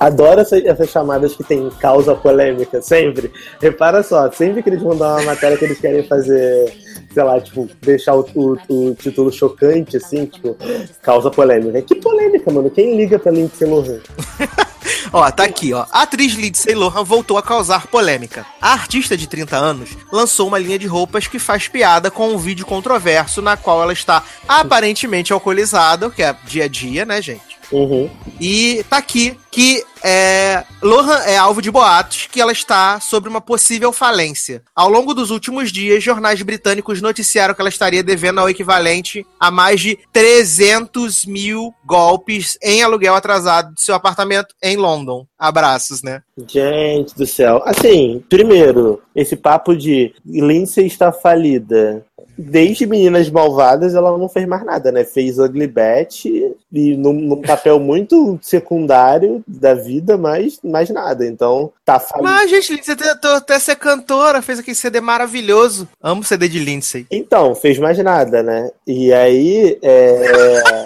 Adoro 0.00 0.40
essa- 0.40 0.58
essas 0.58 0.90
chamadas 0.90 1.36
que 1.36 1.44
tem 1.44 1.70
causa 1.80 2.12
polêmica, 2.14 2.82
sempre. 2.82 3.30
Repara 3.60 4.02
só, 4.02 4.30
sempre 4.32 4.62
que 4.64 4.68
eles 4.68 4.82
mandam 4.82 5.08
uma 5.12 5.22
matéria 5.22 5.56
que 5.56 5.64
eles 5.64 5.78
querem 5.78 6.02
fazer, 6.08 6.72
sei 7.14 7.22
lá, 7.22 7.40
tipo, 7.40 7.68
deixar 7.80 8.16
o, 8.16 8.26
o- 8.34 8.58
o 8.68 8.94
título 8.96 9.30
chocante, 9.32 9.96
assim, 9.96 10.26
tipo, 10.26 10.56
causa 11.02 11.30
polêmica. 11.30 11.80
Que 11.82 11.94
polêmica, 11.94 12.50
mano? 12.50 12.68
Quem 12.68 12.96
liga 12.96 13.16
pra 13.18 13.30
Lindsay 13.30 13.68
Lohan? 13.68 14.00
Ó, 15.12 15.30
tá 15.30 15.44
aqui, 15.44 15.72
ó. 15.72 15.86
A 15.90 16.02
atriz 16.02 16.34
Lindsay 16.34 16.74
Lohan 16.74 17.04
voltou 17.04 17.38
a 17.38 17.42
causar 17.42 17.86
polêmica. 17.86 18.46
A 18.60 18.72
artista 18.72 19.16
de 19.16 19.26
30 19.26 19.56
anos 19.56 19.90
lançou 20.12 20.48
uma 20.48 20.58
linha 20.58 20.78
de 20.78 20.86
roupas 20.86 21.26
que 21.26 21.38
faz 21.38 21.68
piada 21.68 22.10
com 22.10 22.28
um 22.28 22.38
vídeo 22.38 22.66
controverso 22.66 23.42
na 23.42 23.56
qual 23.56 23.82
ela 23.82 23.92
está 23.92 24.22
aparentemente 24.46 25.32
alcoolizada, 25.32 26.06
o 26.08 26.10
que 26.10 26.22
é 26.22 26.34
dia 26.44 26.64
a 26.64 26.68
dia, 26.68 27.04
né, 27.04 27.20
gente? 27.22 27.55
Uhum. 27.72 28.08
E 28.40 28.84
tá 28.88 28.98
aqui 28.98 29.36
que 29.50 29.82
é, 30.04 30.64
Lohan 30.82 31.18
é 31.24 31.36
alvo 31.36 31.62
de 31.62 31.70
boatos 31.70 32.28
que 32.30 32.40
ela 32.40 32.52
está 32.52 33.00
sobre 33.00 33.28
uma 33.30 33.40
possível 33.40 33.90
falência. 33.90 34.62
Ao 34.74 34.88
longo 34.88 35.14
dos 35.14 35.30
últimos 35.30 35.72
dias, 35.72 36.04
jornais 36.04 36.42
britânicos 36.42 37.00
noticiaram 37.00 37.54
que 37.54 37.60
ela 37.60 37.70
estaria 37.70 38.02
devendo 38.02 38.38
ao 38.38 38.50
equivalente 38.50 39.26
a 39.40 39.50
mais 39.50 39.80
de 39.80 39.98
300 40.12 41.24
mil 41.24 41.74
golpes 41.84 42.58
em 42.62 42.82
aluguel 42.82 43.14
atrasado 43.14 43.74
de 43.74 43.82
seu 43.82 43.94
apartamento 43.94 44.54
em 44.62 44.76
London. 44.76 45.26
Abraços, 45.38 46.02
né? 46.02 46.22
Gente 46.46 47.16
do 47.16 47.26
céu. 47.26 47.62
Assim, 47.64 48.22
primeiro, 48.28 49.02
esse 49.14 49.36
papo 49.36 49.74
de 49.74 50.14
Lindsay 50.24 50.86
está 50.86 51.10
falida. 51.10 52.04
Desde 52.38 52.86
Meninas 52.86 53.30
Malvadas, 53.30 53.94
ela 53.94 54.16
não 54.16 54.28
fez 54.28 54.46
mais 54.46 54.64
nada, 54.64 54.92
né? 54.92 55.04
Fez 55.04 55.38
Ugly 55.38 55.66
Betty 55.66 56.52
e 56.72 56.96
num, 56.96 57.12
num 57.12 57.42
papel 57.42 57.80
muito 57.80 58.38
secundário 58.42 59.42
da 59.46 59.74
vida, 59.74 60.16
mas 60.16 60.58
mais 60.62 60.90
nada. 60.90 61.26
Então, 61.26 61.72
tá 61.84 61.98
falida. 61.98 62.28
Mas, 62.30 62.50
gente, 62.50 62.74
Lindsay 62.74 62.96
tentou 62.96 63.32
até 63.32 63.58
ser 63.58 63.76
cantora, 63.76 64.42
fez 64.42 64.58
aquele 64.58 64.74
CD 64.74 65.00
maravilhoso. 65.00 65.88
Amo 66.02 66.22
CD 66.22 66.48
de 66.48 66.58
Lindsay. 66.58 67.06
Então, 67.10 67.54
fez 67.54 67.78
mais 67.78 67.98
nada, 67.98 68.42
né? 68.42 68.70
E 68.86 69.12
aí, 69.12 69.78
é... 69.82 70.84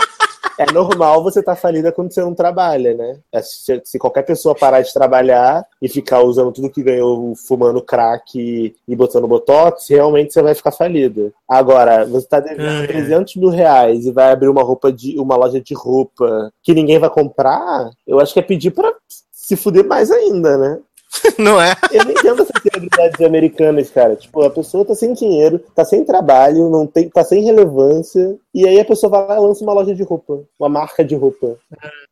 é 0.61 0.71
normal 0.71 1.23
você 1.23 1.41
estar 1.41 1.55
tá 1.55 1.61
falida 1.61 1.91
quando 1.91 2.13
você 2.13 2.21
não 2.21 2.35
trabalha, 2.35 2.93
né? 2.93 3.19
É, 3.33 3.41
se, 3.41 3.81
se, 3.83 3.99
qualquer 3.99 4.23
pessoa 4.23 4.55
parar 4.55 4.83
de 4.83 4.93
trabalhar 4.93 5.65
e 5.81 5.89
ficar 5.89 6.21
usando 6.21 6.53
tudo 6.53 6.69
que 6.69 6.83
ganhou 6.83 7.35
fumando 7.35 7.81
crack 7.81 8.39
e, 8.39 8.77
e 8.87 8.95
botando 8.95 9.27
botox, 9.27 9.89
realmente 9.89 10.35
você 10.35 10.43
vai 10.43 10.55
ficar 10.55 10.71
falida. 10.71 11.33
Agora, 11.49 12.05
você 12.05 12.25
está 12.27 12.41
devendo 12.41 12.87
300 12.87 13.37
mil 13.37 13.49
reais 13.49 14.05
e 14.05 14.13
vai 14.13 14.31
abrir 14.31 14.49
uma 14.49 14.63
roupa 14.63 14.93
de 14.93 15.19
uma 15.19 15.35
loja 15.35 15.63
de 15.63 15.73
roupa 15.73 16.53
que 16.63 16.75
ninguém 16.75 16.99
vai 16.99 17.09
comprar, 17.09 17.89
eu 18.07 18.21
acho 18.21 18.35
que 18.35 18.41
é 18.41 18.43
pedir 18.43 18.71
para 18.71 18.93
se 19.33 19.57
fuder 19.57 19.87
mais 19.87 20.11
ainda, 20.11 20.59
né? 20.59 20.79
Não 21.39 21.61
é? 21.61 21.75
Eu 21.91 22.05
não 22.05 22.13
entendo 22.13 22.43
essas 22.43 22.63
celebridades 22.63 23.21
americanas, 23.21 23.91
cara. 23.91 24.15
Tipo, 24.15 24.43
a 24.45 24.51
pessoa 24.51 24.85
tá 24.85 24.95
sem 24.95 25.13
dinheiro, 25.13 25.59
tá 25.75 25.85
sem 25.85 26.05
trabalho, 26.05 26.71
não 26.71 26.87
tem, 26.87 27.09
tá 27.09 27.25
sem 27.25 27.43
relevância. 27.43 28.37
E 28.55 28.67
aí 28.67 28.81
a 28.81 28.85
pessoa 28.85 29.11
vai 29.11 29.27
lá 29.27 29.37
e 29.37 29.41
lança 29.41 29.63
uma 29.63 29.73
loja 29.73 29.95
de 29.95 30.03
roupa, 30.03 30.41
uma 30.59 30.69
marca 30.69 31.05
de 31.05 31.15
roupa. 31.15 31.57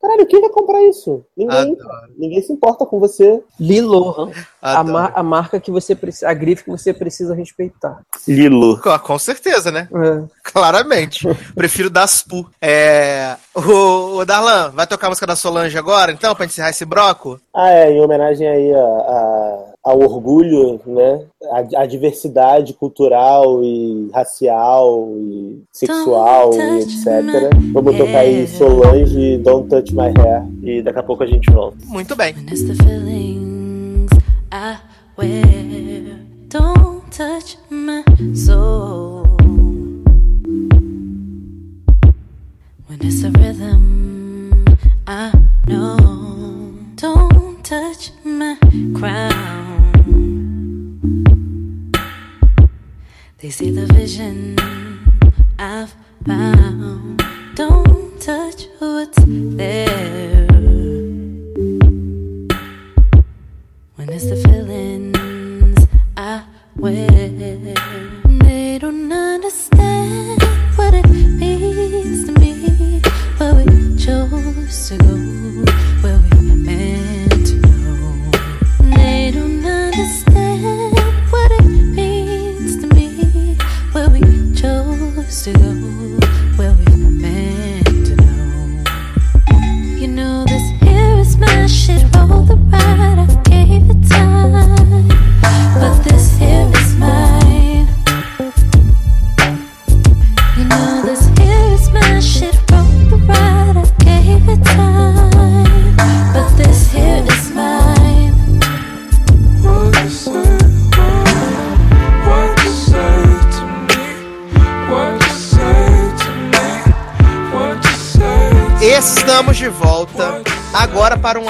Caralho, 0.01 0.27
quem 0.27 0.41
vai 0.41 0.51
comprar 0.51 0.83
isso? 0.83 1.25
Ninguém. 1.37 1.73
Adoro. 1.73 2.13
Ninguém 2.17 2.43
se 2.43 2.53
importa 2.53 2.85
com 2.87 2.99
você. 2.99 3.41
Lilo. 3.59 4.31
A, 4.61 4.83
mar 4.83 5.13
a, 5.15 5.23
marca 5.23 5.61
que 5.61 5.71
você 5.71 5.95
precisa, 5.95 6.29
a 6.29 6.35
grife 6.35 6.65
que 6.65 6.71
você 6.71 6.93
precisa 6.93 7.35
respeitar. 7.35 8.03
Lilo. 8.27 8.81
Com, 8.81 8.99
com 8.99 9.19
certeza, 9.19 9.71
né? 9.71 9.89
É. 9.93 10.38
Claramente. 10.53 11.27
Prefiro 11.55 11.91
Daspu. 11.91 12.49
É... 12.61 13.37
O, 13.55 14.19
o 14.19 14.25
Darlan, 14.25 14.71
vai 14.71 14.87
tocar 14.87 15.07
a 15.07 15.11
música 15.11 15.27
da 15.27 15.37
Solange 15.37 15.77
agora, 15.77 16.13
então, 16.13 16.35
pra 16.35 16.47
encerrar 16.47 16.71
esse 16.71 16.85
broco? 16.85 17.41
Ah, 17.55 17.71
é, 17.71 17.93
em 17.93 18.01
homenagem 18.01 18.49
aí 18.49 18.73
a, 18.75 18.79
a 18.79 19.69
ao 19.89 20.01
orgulho, 20.01 20.81
né? 20.87 21.23
A, 21.51 21.83
a, 21.83 21.87
diversidade 21.87 22.75
cultural 22.75 23.63
e 23.65 24.11
racial 24.13 25.09
e 25.17 25.63
sexual 25.73 26.51
e 26.53 26.81
etc. 26.81 27.07
Vamos 27.73 27.97
tocar 27.97 28.19
aí 28.19 28.47
Solange, 28.47 29.39
Don't 29.39 29.69
Touch 29.69 29.95
My 29.95 30.09
Hair 30.09 30.45
e 30.63 30.83
daqui 30.83 30.99
a 30.99 31.03
pouco 31.03 31.23
a 31.23 31.27
gente 31.27 31.51
volta. 31.51 31.79
Muito 31.87 32.15
bem. 32.15 32.35
Don't 36.51 37.11
touch 37.11 37.59
my 37.71 38.05
soul. 38.35 39.28
When 42.89 43.05
it's 43.05 43.23
a 43.23 43.31
rhythm, 43.33 44.65
I 45.07 45.31
know. 45.67 46.75
Don't 46.95 47.63
touch 47.63 48.13
my 48.25 48.57
crown. 48.95 49.93
They 53.41 53.51
see 53.51 53.73
the 53.73 53.85
vision 53.93 54.57
I've 55.59 55.95
found. 56.27 57.23
Don't 57.55 58.19
touch 58.23 58.65
what's 58.79 59.23
there. 59.27 60.47
When 63.97 64.09
it's 64.09 64.31
the 64.31 64.37
feelings 64.49 65.87
I 66.17 66.43
wear, 66.75 67.29
they 67.29 68.79
don't 68.81 69.13
understand 69.13 69.88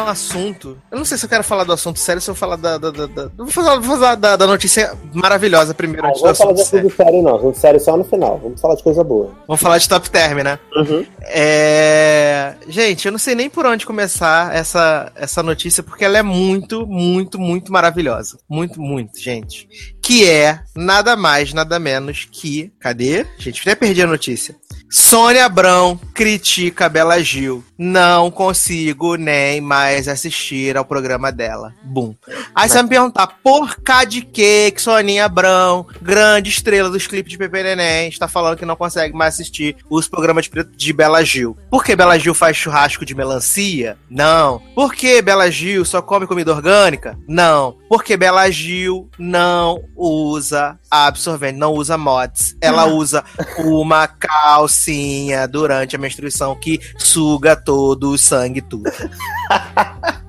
um 0.09 0.13
assunto. 0.13 0.79
Eu 0.91 0.99
não 0.99 1.05
sei 1.05 1.19
se 1.19 1.25
eu 1.25 1.29
quero 1.29 1.45
falar 1.45 1.65
do 1.65 1.73
assunto 1.73 1.99
sério, 1.99 2.21
se 2.21 2.31
eu 2.31 2.35
falar 2.35 2.57
da. 2.57 2.79
da, 2.79 2.91
da, 2.91 3.07
da... 3.07 3.31
Vou 3.37 3.49
falar, 3.49 3.79
vou 3.79 3.97
falar 3.97 4.15
da, 4.15 4.37
da, 4.37 4.47
notícia 4.47 4.93
maravilhosa 5.13 5.75
primeiro, 5.75 6.07
Ah, 6.07 6.11
antes 6.11 6.21
do 6.21 6.25
vamos 6.25 6.39
falar 6.39 6.53
de 6.55 6.63
assunto 6.63 6.97
sério, 6.97 7.23
não. 7.23 7.37
Assunto 7.37 7.59
sério 7.59 7.81
só 7.81 7.97
no 7.97 8.05
final. 8.05 8.39
Vamos 8.43 8.61
falar 8.61 8.75
de 8.75 8.83
coisa 8.83 9.05
boa. 9.05 9.31
Vamos 9.47 9.61
falar 9.61 9.79
de 9.79 9.89
top 9.89 10.11
term, 10.11 10.39
né? 10.43 10.59
Uhum. 10.75 11.05
É... 11.23 12.55
Gente, 12.69 13.07
eu 13.07 13.13
não 13.13 13.19
sei 13.19 13.35
nem 13.35 13.51
por 13.51 13.67
onde 13.67 13.87
começar 13.87 14.55
essa, 14.55 15.13
essa 15.15 15.43
notícia, 15.43 15.83
porque 15.83 16.05
ela 16.05 16.19
é 16.19 16.23
muito, 16.23 16.87
muito, 16.87 17.39
muito 17.39 17.71
maravilhosa. 17.73 18.39
Muito, 18.49 18.81
muito, 18.81 19.19
gente. 19.21 19.69
Que 20.03 20.29
é 20.29 20.61
nada 20.75 21.17
mais, 21.17 21.53
nada 21.53 21.79
menos 21.79 22.27
que. 22.31 22.73
Cadê? 22.81 23.27
Gente, 23.39 23.61
até 23.61 23.75
perdi 23.75 24.03
a 24.03 24.07
notícia. 24.07 24.57
Sônia 24.91 25.45
Abrão 25.45 26.01
critica 26.15 26.89
Bela 26.89 27.23
Gil. 27.23 27.63
Não 27.77 28.31
consigo 28.31 29.17
nem 29.17 29.61
mais 29.61 30.09
assistir 30.09 30.77
ao 30.77 30.85
programa 30.85 31.31
dela. 31.31 31.75
Bum. 31.83 32.15
Aí 32.55 32.69
você 32.69 32.75
vai 32.75 32.83
me 32.85 32.89
perguntar, 32.89 33.27
por 33.43 33.77
cá 33.77 34.05
de 34.05 34.23
quê 34.23 34.73
que 34.75 34.81
Soninha 34.81 35.27
Abrão, 35.27 35.87
grande 36.01 36.49
estrela 36.49 36.89
dos 36.89 37.07
clipes 37.07 37.31
de 37.31 37.39
Pepe 37.39 37.63
Neném, 37.63 38.09
está 38.09 38.27
falando 38.27 38.57
que 38.57 38.65
não 38.65 38.75
consegue 38.75 39.15
mais 39.15 39.35
assistir 39.35 39.77
os 39.91 40.09
programas 40.09 40.47
de, 40.47 40.65
de 40.65 40.93
Bela 40.93 41.23
Gil? 41.23 41.57
Por 41.71 41.85
que 41.85 41.95
Bela 41.95 42.19
Gil 42.19 42.35
faz 42.35 42.57
churrasco 42.57 43.05
de 43.05 43.15
melancia? 43.15 43.99
Não. 44.11 44.61
Por 44.75 44.95
que 44.95 45.21
Bela 45.21 45.51
Gil 45.51 45.85
só 45.85 46.01
come 46.01 46.27
comida 46.27 46.53
orgânica? 46.53 47.17
Não. 47.29 47.77
Porque 47.89 48.17
Bela 48.17 48.51
Gil 48.51 49.09
não 49.19 49.83
usa 49.97 50.79
absorvente, 50.91 51.59
não 51.59 51.73
usa 51.73 51.97
mods. 51.97 52.57
Ela 52.61 52.85
usa 52.85 53.25
uma 53.59 54.07
calcinha 54.07 55.49
durante 55.49 55.97
a 55.97 55.99
menstruação 55.99 56.55
que 56.55 56.81
suga 56.99 57.57
todo 57.57 58.11
o 58.11 58.19
sangue, 58.19 58.61
tudo. 58.61 58.91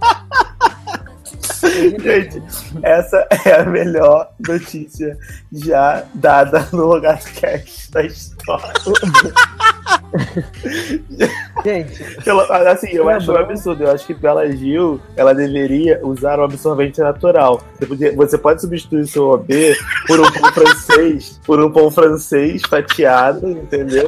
Gente, 2.01 2.41
essa 2.83 3.27
é 3.45 3.53
a 3.59 3.65
melhor 3.65 4.31
notícia 4.47 5.17
já 5.51 6.05
dada 6.13 6.67
no 6.71 6.85
lugar 6.85 7.19
cast 7.19 7.91
da 7.91 8.03
história. 8.03 8.38
Gente, 11.63 12.03
Pelo- 12.23 12.41
assim, 12.41 12.87
eu 12.89 13.03
Sônia 13.03 13.17
acho 13.17 13.31
um 13.31 13.37
absurdo. 13.37 13.83
Eu 13.83 13.91
acho 13.91 14.07
que 14.07 14.13
Bela 14.13 14.49
Gil, 14.51 14.99
ela 15.15 15.33
deveria 15.33 15.99
usar 16.03 16.39
um 16.39 16.43
absorvente 16.43 16.99
natural. 16.99 17.61
Você, 18.15 18.37
pode 18.37 18.61
substituir 18.61 19.05
seu 19.07 19.29
OB 19.29 19.75
por 20.07 20.19
um 20.19 20.31
pão 20.31 20.51
francês, 20.53 21.39
por 21.45 21.61
um 21.61 21.71
pão 21.71 21.91
francês 21.91 22.61
fatiado, 22.67 23.47
entendeu? 23.49 24.07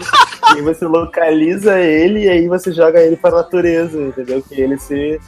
E 0.58 0.62
você 0.62 0.86
localiza 0.86 1.80
ele 1.80 2.26
e 2.26 2.30
aí 2.30 2.48
você 2.48 2.72
joga 2.72 3.00
ele 3.00 3.16
pra 3.16 3.32
natureza, 3.32 4.02
entendeu? 4.02 4.42
Que 4.42 4.60
ele 4.60 4.78
se 4.78 5.20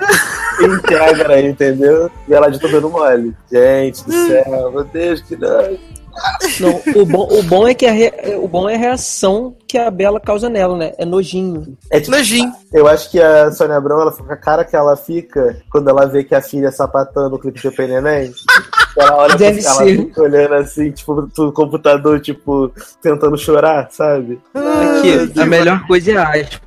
integra, 0.61 1.39
entendeu? 1.41 2.09
E 2.27 2.33
ela 2.33 2.49
de 2.49 2.59
todo 2.59 2.89
mole. 2.89 3.33
Gente 3.51 4.03
do 4.05 4.11
céu, 4.11 4.71
meu 4.71 4.83
Deus, 4.85 5.21
que 5.21 5.35
não. 5.35 5.77
Não, 6.59 7.01
o 7.01 7.05
bom, 7.05 7.27
o 7.31 7.43
bom 7.43 7.67
é 7.67 7.73
que 7.73 7.85
a 7.85 7.91
re- 7.91 8.13
o 8.41 8.47
bom 8.47 8.69
é 8.69 8.75
a 8.75 8.77
reação 8.77 9.55
que 9.73 9.77
a 9.79 9.89
Bela 9.89 10.19
causa 10.19 10.47
nela, 10.49 10.77
né? 10.77 10.91
É 10.99 11.03
nojinho. 11.05 11.75
É 11.89 11.99
tipo, 11.99 12.11
Nojinho. 12.15 12.53
eu 12.71 12.87
acho 12.87 13.09
que 13.09 13.19
a 13.19 13.51
Sônia 13.51 13.75
Abrão, 13.75 13.99
ela 14.01 14.11
fica 14.11 14.23
com 14.27 14.33
a 14.33 14.37
cara 14.37 14.63
que 14.63 14.75
ela 14.75 14.95
fica 14.95 15.57
quando 15.71 15.89
ela 15.89 16.05
vê 16.05 16.23
que 16.23 16.35
a 16.35 16.41
filha 16.43 16.67
é 16.67 16.71
sapatando 16.71 17.31
no 17.31 17.39
clipe 17.39 17.59
de 17.59 17.71
Pepe 17.71 17.87
Neném. 17.91 18.31
Ela 18.95 19.15
olha 19.17 19.35
Deve 19.35 19.61
ela 19.65 19.73
ser. 19.73 19.97
fica 19.97 20.21
olhando 20.21 20.53
assim, 20.53 20.91
tipo, 20.91 21.27
no 21.35 21.51
computador, 21.51 22.19
tipo, 22.21 22.71
tentando 23.01 23.35
chorar, 23.35 23.87
sabe? 23.89 24.39
Aqui, 24.53 25.39
a 25.41 25.45
melhor 25.47 25.87
coisa 25.87 26.11
é 26.11 26.17
aspas. 26.17 26.63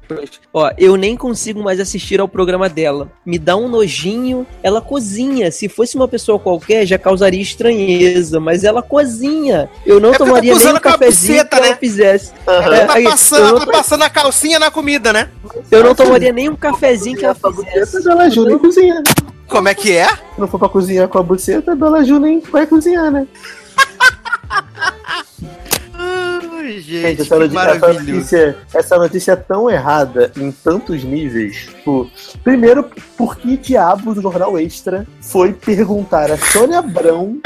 Ó, 0.53 0.71
eu 0.79 0.97
nem 0.97 1.17
consigo 1.17 1.63
mais 1.63 1.79
assistir 1.81 2.21
ao 2.21 2.29
programa 2.29 2.69
dela. 2.69 3.09
Me 3.25 3.39
dá 3.39 3.57
um 3.57 3.69
nojinho. 3.69 4.47
Ela 4.63 4.81
cozinha. 4.81 5.51
Se 5.51 5.69
fosse 5.69 5.97
uma 5.97 6.07
pessoa 6.07 6.39
qualquer, 6.39 6.87
já 6.87 6.97
causaria 6.99 7.43
estranheza. 7.43 8.39
Mas 8.41 8.63
ela 8.65 8.83
cozinha. 8.83 9.69
Eu 9.85 9.99
não 10.01 10.11
É 10.11 10.13
tá 10.13 10.19
tomaria 10.19 10.55
nem 10.55 10.69
um 10.69 10.79
cafezinho 10.79 11.35
buceta, 11.39 11.49
que 11.57 11.63
ela 11.63 11.71
né? 11.71 11.77
fizesse. 11.81 12.33
Aham. 12.47 12.75
É, 12.75 12.87
Tá 13.05 13.11
passando, 13.11 13.59
tá 13.59 13.67
não, 13.67 13.73
passando 13.73 14.03
a 14.03 14.11
calcinha 14.11 14.59
na 14.59 14.71
comida, 14.71 15.13
né? 15.13 15.29
eu 15.71 15.85
não 15.85 15.95
tomaria 15.95 16.33
nem 16.33 16.49
um 16.49 16.57
cafezinho 16.57 17.19
que 17.19 17.25
ela 17.25 17.37
a 17.43 17.51
buceta, 17.51 17.87
fizesse. 17.87 18.05
Bela 18.05 18.31
Ju 18.31 18.45
nem 18.45 18.59
cozinha. 18.59 19.03
Como 19.49 19.69
é 19.69 19.75
que 19.75 19.97
é? 19.97 20.09
Se 20.09 20.39
não 20.39 20.49
for 20.49 20.59
pra 20.59 20.69
cozinhar 20.69 21.09
com 21.09 21.19
a 21.19 21.23
buceta, 21.23 21.75
Bela 21.75 22.05
Ju 22.05 22.19
nem 22.19 22.41
vai 22.41 22.67
cozinhar, 22.67 23.11
né? 23.11 23.27
Ai, 25.95 26.81
Gente, 26.81 26.83
gente, 26.83 27.23
essa, 27.23 27.39
notícia, 27.39 27.61
essa, 27.61 27.93
notícia, 27.93 28.59
essa 28.75 28.99
notícia 28.99 29.33
é 29.33 29.37
tão 29.37 29.71
errada 29.71 30.33
em 30.37 30.51
tantos 30.51 31.05
níveis. 31.05 31.57
Tipo, 31.57 32.11
primeiro, 32.43 32.91
por 33.17 33.37
que 33.37 33.57
diabos 33.57 34.19
o 34.19 34.23
Jornal 34.23 34.59
Extra 34.59 35.07
foi 35.21 35.53
perguntar 35.53 36.31
a 36.31 36.37
Sônia 36.37 36.81
Abrão 36.81 37.41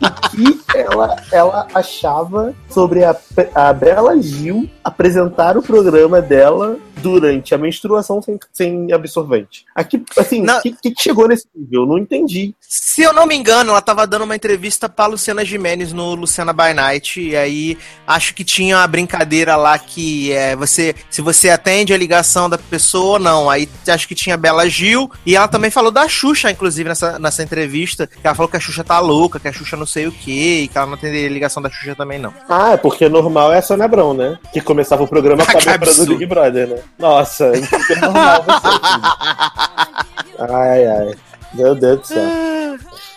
o 0.00 0.28
que 0.28 0.60
ela, 0.74 1.16
ela 1.32 1.66
achava 1.74 2.54
sobre 2.68 3.02
a, 3.02 3.16
a 3.54 3.72
Bela 3.72 4.20
Gil 4.20 4.68
apresentar 4.86 5.56
o 5.56 5.62
programa 5.62 6.22
dela 6.22 6.78
durante 6.98 7.54
a 7.54 7.58
menstruação 7.58 8.22
sem, 8.22 8.38
sem 8.52 8.92
absorvente? 8.92 9.64
Aqui, 9.74 10.02
assim, 10.16 10.44
o 10.44 10.60
que, 10.60 10.92
que 10.92 11.02
chegou 11.02 11.26
nesse 11.26 11.46
nível? 11.54 11.82
Eu 11.82 11.86
não 11.86 11.98
entendi. 11.98 12.54
Se 12.60 13.02
eu 13.02 13.12
não 13.12 13.26
me 13.26 13.34
engano, 13.34 13.70
ela 13.70 13.82
tava 13.82 14.06
dando 14.06 14.22
uma 14.22 14.36
entrevista 14.36 14.88
pra 14.88 15.06
Luciana 15.06 15.44
Gimenez 15.44 15.92
no 15.92 16.14
Luciana 16.14 16.52
by 16.52 16.72
Night. 16.72 17.20
E 17.20 17.36
aí 17.36 17.76
acho 18.06 18.32
que 18.34 18.44
tinha 18.44 18.76
uma 18.76 18.86
brincadeira 18.86 19.56
lá 19.56 19.76
que 19.78 20.32
é 20.32 20.54
você. 20.54 20.94
Se 21.10 21.20
você 21.20 21.50
atende 21.50 21.92
a 21.92 21.96
ligação 21.96 22.48
da 22.48 22.56
pessoa 22.56 23.14
ou 23.14 23.18
não. 23.18 23.50
Aí 23.50 23.68
acho 23.88 24.06
que 24.06 24.14
tinha 24.14 24.36
Bela 24.36 24.68
Gil. 24.68 25.10
E 25.24 25.34
ela 25.34 25.48
também 25.48 25.70
falou 25.70 25.90
da 25.90 26.08
Xuxa, 26.08 26.50
inclusive, 26.50 26.88
nessa, 26.88 27.18
nessa 27.18 27.42
entrevista. 27.42 28.06
Que 28.06 28.26
ela 28.26 28.34
falou 28.34 28.48
que 28.48 28.56
a 28.56 28.60
Xuxa 28.60 28.84
tá 28.84 29.00
louca, 29.00 29.40
que 29.40 29.48
a 29.48 29.52
Xuxa 29.52 29.76
não 29.76 29.86
sei 29.86 30.06
o 30.06 30.12
que, 30.12 30.62
e 30.62 30.68
que 30.68 30.78
ela 30.78 30.86
não 30.86 30.94
atenderia 30.94 31.28
a 31.28 31.32
ligação 31.32 31.62
da 31.62 31.70
Xuxa 31.70 31.94
também, 31.94 32.18
não. 32.18 32.32
Ah, 32.48 32.72
é 32.72 32.76
porque 32.76 33.08
normal 33.08 33.52
é 33.52 33.58
a 33.58 33.62
Sônia 33.62 33.84
Abrão, 33.84 34.14
né? 34.14 34.38
Que 34.52 34.60
começava 34.76 35.02
o 35.04 35.08
programa 35.08 35.44
com 35.46 35.52
Ah, 35.56 35.58
a 35.58 35.62
que 35.62 35.68
abertura 35.70 36.04
do. 36.04 36.12
Big 36.18 36.26
Brother, 36.26 36.68
né? 36.68 36.78
Nossa, 36.98 37.44
é 37.46 38.00
normal 38.00 38.44
você. 38.44 38.68
filho. 38.68 40.54
Ai, 40.54 40.86
ai. 40.86 41.14
Meu 41.54 41.74
Deus 41.74 42.00
do 42.00 42.06
céu. 42.06 42.76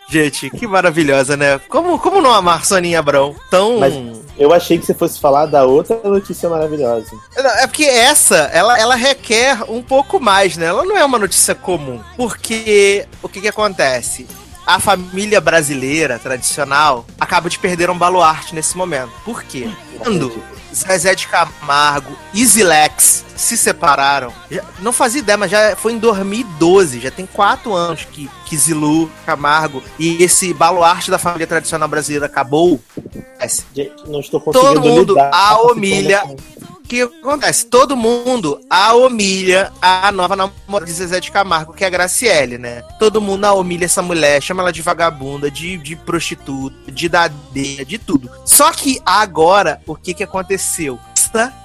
Gente, 0.10 0.49
que 0.49 0.66
maravilhosa, 0.66 1.36
né? 1.38 1.60
Como, 1.70 1.99
como 1.99 2.22
não 2.22 2.34
amar 2.34 2.66
Soninha 2.66 2.97
Abrão? 2.99 3.36
Tão. 3.51 3.80
Mas- 3.80 3.93
Eu 4.39 4.53
achei 4.53 4.78
que 4.80 4.86
você 4.86 4.93
fosse 4.93 5.20
falar 5.20 5.45
da 5.47 5.66
outra 5.66 5.99
notícia 6.03 6.47
maravilhosa. 6.49 7.12
Não, 7.38 7.49
É 7.57 7.68
porque 7.68 7.84
essa, 7.84 8.38
ela, 8.53 8.80
ela 8.80 8.95
requer 8.95 9.60
um 9.70 9.84
pouco 9.84 10.20
mais, 10.20 10.55
né? 10.57 10.66
Ela 10.68 10.84
não 10.86 10.97
é 10.97 11.03
uma 11.03 11.20
notícia 11.20 11.53
comum. 11.53 11.99
Porque 12.16 13.05
o 13.22 13.28
que 13.30 13.41
que 13.41 13.47
acontece? 13.49 14.26
A 14.70 14.80
família 14.80 15.42
brasileira 15.42 16.20
tradicional 16.20 17.04
acaba 17.20 17.50
de 17.50 17.58
perder 17.58 17.90
um 17.90 17.98
baluarte 17.98 18.54
nesse 18.54 18.78
momento. 18.78 19.12
Por 19.26 19.42
quê? 19.44 19.68
Quando 19.98 20.32
Zezé 20.72 21.16
de 21.16 21.26
Camargo 21.28 22.16
e 22.36 22.46
Zilex 22.46 23.26
se 23.36 23.58
separaram, 23.58 24.32
já- 24.52 24.64
não 24.80 24.94
fazia 24.94 25.22
ideia, 25.22 25.38
mas 25.40 25.50
já 25.50 25.76
foi 25.76 25.94
em 25.94 25.98
2012, 25.98 27.00
já 27.00 27.10
tem 27.10 27.26
quatro 27.26 27.74
anos 27.74 28.06
que, 28.12 28.30
que 28.46 28.56
Zilu, 28.56 29.10
Camargo 29.26 29.82
e 29.98 30.22
esse 30.24 30.54
baluarte 30.54 31.10
da 31.10 31.18
família 31.18 31.48
tradicional 31.48 31.88
brasileira 31.90 32.28
acabou. 32.28 32.80
Não 34.08 34.20
estou 34.20 34.40
conseguindo 34.40 34.74
Todo 34.76 34.88
mundo 34.88 35.16
a 35.20 35.62
humilha. 35.64 36.22
Que 36.90 37.04
acontece? 37.04 37.68
Todo 37.68 37.96
mundo 37.96 38.60
a 38.68 38.96
humilha 38.96 39.72
a 39.80 40.12
nova 40.12 40.36
namorada 40.36 40.88
de 40.88 40.92
Zezé 40.92 41.20
de 41.20 41.32
Camargo, 41.32 41.72
que 41.72 41.84
é 41.84 41.88
a 41.88 41.90
Graciele, 41.90 42.58
né? 42.58 42.82
Todo 42.98 43.22
mundo 43.22 43.46
a 43.46 43.54
humilha 43.54 43.86
essa 43.86 44.02
mulher, 44.02 44.42
chama 44.42 44.64
ela 44.64 44.74
de 44.74 44.82
vagabunda, 44.82 45.52
de, 45.52 45.78
de 45.78 45.96
prostituta, 45.96 46.92
de 46.92 47.08
dadeira, 47.08 47.86
de 47.86 48.00
tudo. 48.00 48.30
Só 48.44 48.72
que 48.72 49.00
agora, 49.06 49.80
o 49.86 49.96
que 49.96 50.16
que 50.16 50.24
aconteceu? 50.24 51.00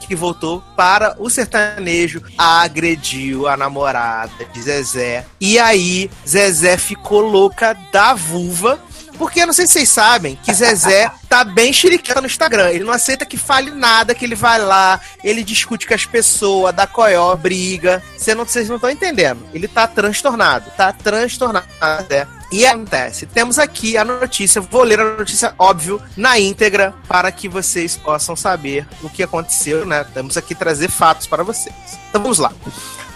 Que 0.06 0.14
voltou 0.14 0.62
para 0.76 1.16
o 1.18 1.30
sertanejo 1.30 2.22
agrediu 2.36 3.48
a 3.48 3.56
namorada 3.56 4.44
de 4.52 4.60
Zezé. 4.60 5.24
E 5.40 5.58
aí, 5.58 6.10
Zezé 6.28 6.76
ficou 6.76 7.22
louca 7.22 7.74
da 7.90 8.12
vulva 8.12 8.78
porque 9.18 9.40
eu 9.40 9.46
não 9.46 9.52
sei 9.52 9.66
se 9.66 9.74
vocês 9.74 9.88
sabem 9.88 10.38
que 10.42 10.52
Zezé 10.52 11.10
tá 11.28 11.44
bem 11.44 11.72
xeriqueta 11.72 12.20
no 12.20 12.26
Instagram. 12.26 12.70
Ele 12.70 12.84
não 12.84 12.92
aceita 12.92 13.24
que 13.26 13.36
fale 13.36 13.70
nada, 13.70 14.14
que 14.14 14.24
ele 14.24 14.34
vai 14.34 14.58
lá, 14.58 15.00
ele 15.22 15.42
discute 15.42 15.86
com 15.86 15.94
as 15.94 16.04
pessoas, 16.04 16.74
dá 16.74 16.86
coió, 16.86 17.34
briga. 17.36 18.02
Cê 18.16 18.34
não, 18.34 18.44
vocês 18.44 18.68
não 18.68 18.76
estão 18.76 18.90
entendendo. 18.90 19.46
Ele 19.52 19.68
tá 19.68 19.86
transtornado. 19.86 20.70
Tá 20.76 20.92
transtornado. 20.92 21.66
Zé. 22.08 22.26
E 22.52 22.64
acontece, 22.64 23.26
temos 23.26 23.58
aqui 23.58 23.96
a 23.96 24.04
notícia, 24.04 24.60
vou 24.60 24.84
ler 24.84 25.00
a 25.00 25.16
notícia, 25.16 25.52
óbvio, 25.58 26.00
na 26.16 26.38
íntegra, 26.38 26.94
para 27.08 27.32
que 27.32 27.48
vocês 27.48 27.96
possam 27.96 28.36
saber 28.36 28.86
o 29.02 29.10
que 29.10 29.24
aconteceu, 29.24 29.84
né? 29.84 30.06
Temos 30.14 30.36
aqui 30.36 30.54
trazer 30.54 30.88
fatos 30.88 31.26
para 31.26 31.42
vocês. 31.42 31.74
Então 32.08 32.22
vamos 32.22 32.38
lá. 32.38 32.52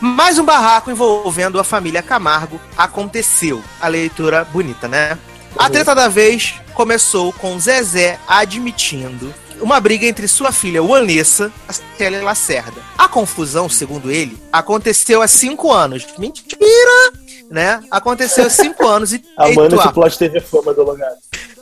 Mais 0.01 0.41
um 0.41 0.45
barraco 0.45 0.91
envolvendo 0.91 1.61
a 1.61 1.65
família 1.65 2.03
Camargo 2.03 2.61
aconteceu. 2.77 3.63
A 3.81 3.87
leitura 3.87 4.45
bonita, 4.45 4.89
né? 4.89 5.17
A 5.59 5.69
treta 5.69 5.93
da 5.93 6.07
vez 6.07 6.55
começou 6.73 7.33
com 7.33 7.59
Zezé 7.59 8.19
admitindo 8.29 9.35
uma 9.61 9.81
briga 9.81 10.07
entre 10.07 10.29
sua 10.29 10.53
filha 10.53 10.81
Vanessa 10.81 11.53
e 11.69 11.99
Célia 11.99 12.23
Lacerda. 12.23 12.81
A 12.97 13.09
confusão, 13.09 13.69
segundo 13.69 14.09
ele, 14.09 14.39
aconteceu 14.53 15.21
há 15.21 15.27
cinco 15.27 15.73
anos. 15.73 16.07
Mentira! 16.17 17.13
Né? 17.51 17.83
Aconteceu 17.91 18.47
há 18.47 18.51
cinco 18.51 18.87
anos 18.89 19.13
e 19.13 19.25
A 19.37 19.49
Eita, 19.49 19.61
Mano 19.61 19.93
Plot 19.93 20.17
teve 20.17 20.41
fama 20.41 20.73
do 20.73 20.85
lugar. 20.85 21.11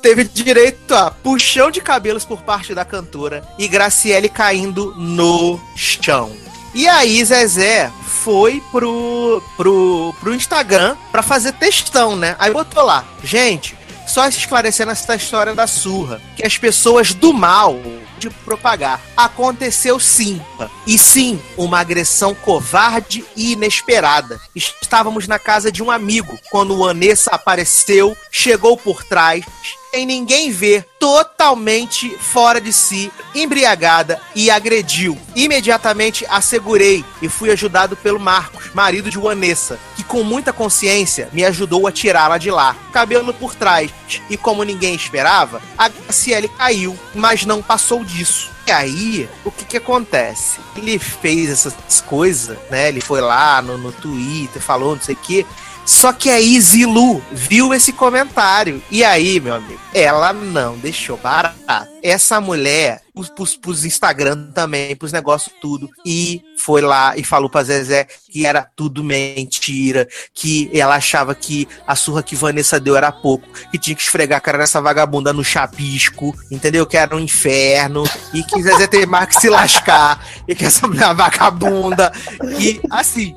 teve 0.02 0.24
direito 0.24 0.94
a 0.94 1.10
puxão 1.10 1.70
de 1.70 1.80
cabelos 1.80 2.24
por 2.24 2.42
parte 2.42 2.74
da 2.74 2.84
cantora 2.84 3.42
e 3.58 3.66
Graciele 3.66 4.28
caindo 4.28 4.94
no 4.94 5.58
chão. 5.74 6.30
E 6.74 6.86
aí, 6.86 7.24
Zezé 7.24 7.90
foi 8.04 8.62
pro, 8.70 9.42
pro, 9.56 10.14
pro 10.20 10.34
Instagram 10.34 10.94
pra 11.10 11.22
fazer 11.22 11.52
textão, 11.52 12.14
né? 12.14 12.36
Aí 12.38 12.52
botou 12.52 12.84
lá, 12.84 13.02
gente, 13.24 13.74
só 14.16 14.26
esclarecendo 14.26 14.92
essa 14.92 15.14
história 15.14 15.54
da 15.54 15.66
surra, 15.66 16.22
que 16.34 16.46
as 16.46 16.56
pessoas 16.56 17.12
do 17.12 17.34
mal 17.34 17.78
de 18.18 18.30
propagar. 18.30 18.98
Aconteceu 19.14 20.00
sim. 20.00 20.40
E 20.86 20.96
sim, 20.96 21.38
uma 21.54 21.80
agressão 21.80 22.34
covarde 22.34 23.22
e 23.36 23.52
inesperada. 23.52 24.40
Estávamos 24.54 25.28
na 25.28 25.38
casa 25.38 25.70
de 25.70 25.82
um 25.82 25.90
amigo 25.90 26.38
quando 26.50 26.74
o 26.74 26.88
Anessa 26.88 27.28
apareceu, 27.30 28.16
chegou 28.30 28.78
por 28.78 29.04
trás, 29.04 29.44
sem 29.90 30.06
ninguém 30.06 30.50
ver, 30.50 30.86
totalmente 30.98 32.10
fora 32.18 32.60
de 32.60 32.72
si, 32.72 33.10
embriagada 33.34 34.20
e 34.34 34.50
agrediu. 34.50 35.18
Imediatamente 35.34 36.26
assegurei 36.28 37.04
e 37.22 37.28
fui 37.28 37.50
ajudado 37.50 37.96
pelo 37.96 38.20
Marcos, 38.20 38.70
marido 38.74 39.10
de 39.10 39.18
Vanessa, 39.18 39.78
que 39.94 40.04
com 40.04 40.22
muita 40.22 40.52
consciência 40.52 41.28
me 41.32 41.44
ajudou 41.44 41.86
a 41.86 41.92
tirá-la 41.92 42.38
de 42.38 42.50
lá. 42.50 42.76
Cabelo 42.92 43.32
por 43.32 43.54
trás. 43.54 43.90
E 44.30 44.36
como 44.36 44.64
ninguém 44.64 44.94
esperava, 44.94 45.62
a 45.76 45.88
Graciele 45.88 46.48
caiu, 46.48 46.96
mas 47.14 47.44
não 47.44 47.62
passou 47.62 48.04
disso. 48.04 48.50
E 48.66 48.72
aí, 48.72 49.28
o 49.44 49.50
que 49.50 49.64
que 49.64 49.76
acontece? 49.76 50.58
Ele 50.76 50.98
fez 50.98 51.48
essas 51.50 52.00
coisas, 52.00 52.58
né? 52.68 52.88
Ele 52.88 53.00
foi 53.00 53.20
lá 53.20 53.62
no, 53.62 53.78
no 53.78 53.92
Twitter, 53.92 54.60
falou 54.60 54.96
não 54.96 55.02
sei 55.02 55.14
o 55.14 55.18
quê. 55.18 55.46
Só 55.86 56.12
que 56.12 56.28
aí 56.28 56.60
Zilu 56.60 57.22
viu 57.30 57.72
esse 57.72 57.92
comentário. 57.92 58.82
E 58.90 59.04
aí, 59.04 59.38
meu 59.38 59.54
amigo, 59.54 59.80
ela 59.94 60.32
não 60.32 60.76
deixou 60.76 61.16
barato. 61.16 61.56
Essa 62.02 62.40
mulher 62.40 63.05
pros, 63.16 63.30
pros, 63.30 63.56
pros 63.56 63.84
Instagram 63.86 64.50
também, 64.52 64.94
pros 64.94 65.10
negócios 65.10 65.54
tudo. 65.58 65.88
E 66.04 66.42
foi 66.58 66.82
lá 66.82 67.16
e 67.16 67.24
falou 67.24 67.48
pra 67.48 67.64
Zezé 67.64 68.06
que 68.30 68.44
era 68.44 68.62
tudo 68.76 69.02
mentira, 69.02 70.06
que 70.34 70.70
ela 70.78 70.96
achava 70.96 71.34
que 71.34 71.66
a 71.86 71.96
surra 71.96 72.22
que 72.22 72.36
Vanessa 72.36 72.78
deu 72.78 72.94
era 72.94 73.10
pouco, 73.10 73.48
que 73.70 73.78
tinha 73.78 73.96
que 73.96 74.02
esfregar 74.02 74.36
a 74.36 74.40
cara 74.40 74.58
dessa 74.58 74.80
vagabunda 74.82 75.32
no 75.32 75.42
chapisco, 75.42 76.34
entendeu? 76.50 76.84
Que 76.84 76.98
era 76.98 77.16
um 77.16 77.20
inferno, 77.20 78.04
e 78.34 78.42
que 78.42 78.62
Zezé 78.62 78.86
tem 78.86 79.06
mais 79.06 79.28
que 79.28 79.40
se 79.40 79.48
lascar, 79.48 80.22
e 80.46 80.54
que 80.54 80.66
essa 80.66 80.86
mulher 80.86 81.10
é 81.10 81.14
vagabunda, 81.14 82.12
e 82.60 82.78
assim, 82.90 83.34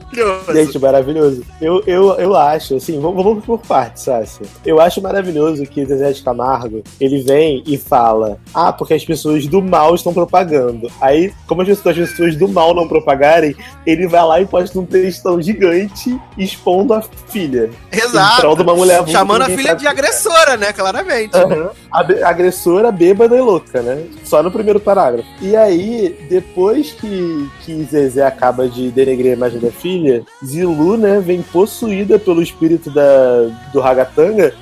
Gente, 0.53 0.77
maravilhoso. 0.79 1.45
Eu, 1.61 1.81
eu, 1.87 2.13
eu 2.15 2.35
acho, 2.35 2.75
assim, 2.75 2.99
vamos, 2.99 3.23
vamos 3.23 3.45
por 3.45 3.59
partes, 3.59 4.03
Sácia. 4.03 4.45
Eu 4.65 4.81
acho 4.81 5.01
maravilhoso 5.01 5.65
que 5.65 5.85
Zezé 5.85 6.11
de 6.11 6.23
Camargo, 6.23 6.83
ele 6.99 7.21
vem 7.21 7.63
e 7.65 7.77
fala, 7.77 8.37
ah, 8.53 8.73
porque 8.73 8.93
as 8.93 9.05
pessoas 9.05 9.47
do 9.47 9.61
mal 9.69 9.95
estão 9.95 10.13
propagando. 10.13 10.91
Aí, 10.99 11.31
como 11.47 11.61
as 11.61 11.67
pessoas, 11.67 11.97
as 11.97 12.09
pessoas 12.09 12.35
do 12.35 12.47
mal 12.47 12.73
não 12.73 12.87
propagarem, 12.87 13.55
ele 13.85 14.07
vai 14.07 14.23
lá 14.25 14.41
e 14.41 14.45
posta 14.45 14.77
um 14.79 14.85
textão 14.85 15.41
gigante 15.41 16.19
expondo 16.37 16.93
a 16.93 17.01
filha. 17.27 17.69
exato. 17.91 18.45
Em 18.47 18.55
de 18.55 18.61
uma 18.63 18.75
mulher 18.75 19.07
Chamando 19.07 19.43
a 19.43 19.45
filha 19.45 19.75
de 19.75 19.87
agressora, 19.87 20.57
né? 20.57 20.73
Claramente. 20.73 21.35
Aham. 21.35 21.69
A 21.91 22.03
be- 22.03 22.23
agressora 22.23 22.91
bêbada 22.91 23.35
e 23.35 23.41
louca, 23.41 23.81
né? 23.81 24.03
Só 24.23 24.41
no 24.43 24.51
primeiro 24.51 24.79
parágrafo. 24.79 25.27
E 25.41 25.55
aí, 25.55 26.17
depois 26.29 26.91
que, 26.91 27.49
que 27.61 27.83
Zezé 27.83 28.25
acaba 28.25 28.67
de 28.67 28.89
denegrir 28.89 29.31
a 29.31 29.35
imagem 29.35 29.59
da 29.59 29.71
filha, 29.71 30.23
Zilu, 30.43 30.97
né, 30.97 31.19
vem 31.19 31.41
possuída 31.41 32.17
pelo 32.17 32.41
espírito 32.41 32.89
da, 32.89 33.43
do 33.71 33.79
Ragatanga 33.79 34.53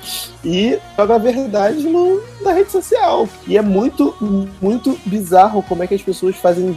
e 0.44 0.78
joga 0.96 1.14
a 1.14 1.18
verdade 1.18 1.82
no, 1.82 2.20
na 2.40 2.52
rede 2.52 2.70
social. 2.70 3.28
E 3.46 3.56
é 3.56 3.62
muito, 3.62 4.14
muito 4.60 4.97
bizarro 5.04 5.62
como 5.62 5.82
é 5.82 5.86
que 5.86 5.94
as 5.94 6.02
pessoas 6.02 6.36
fazem 6.36 6.74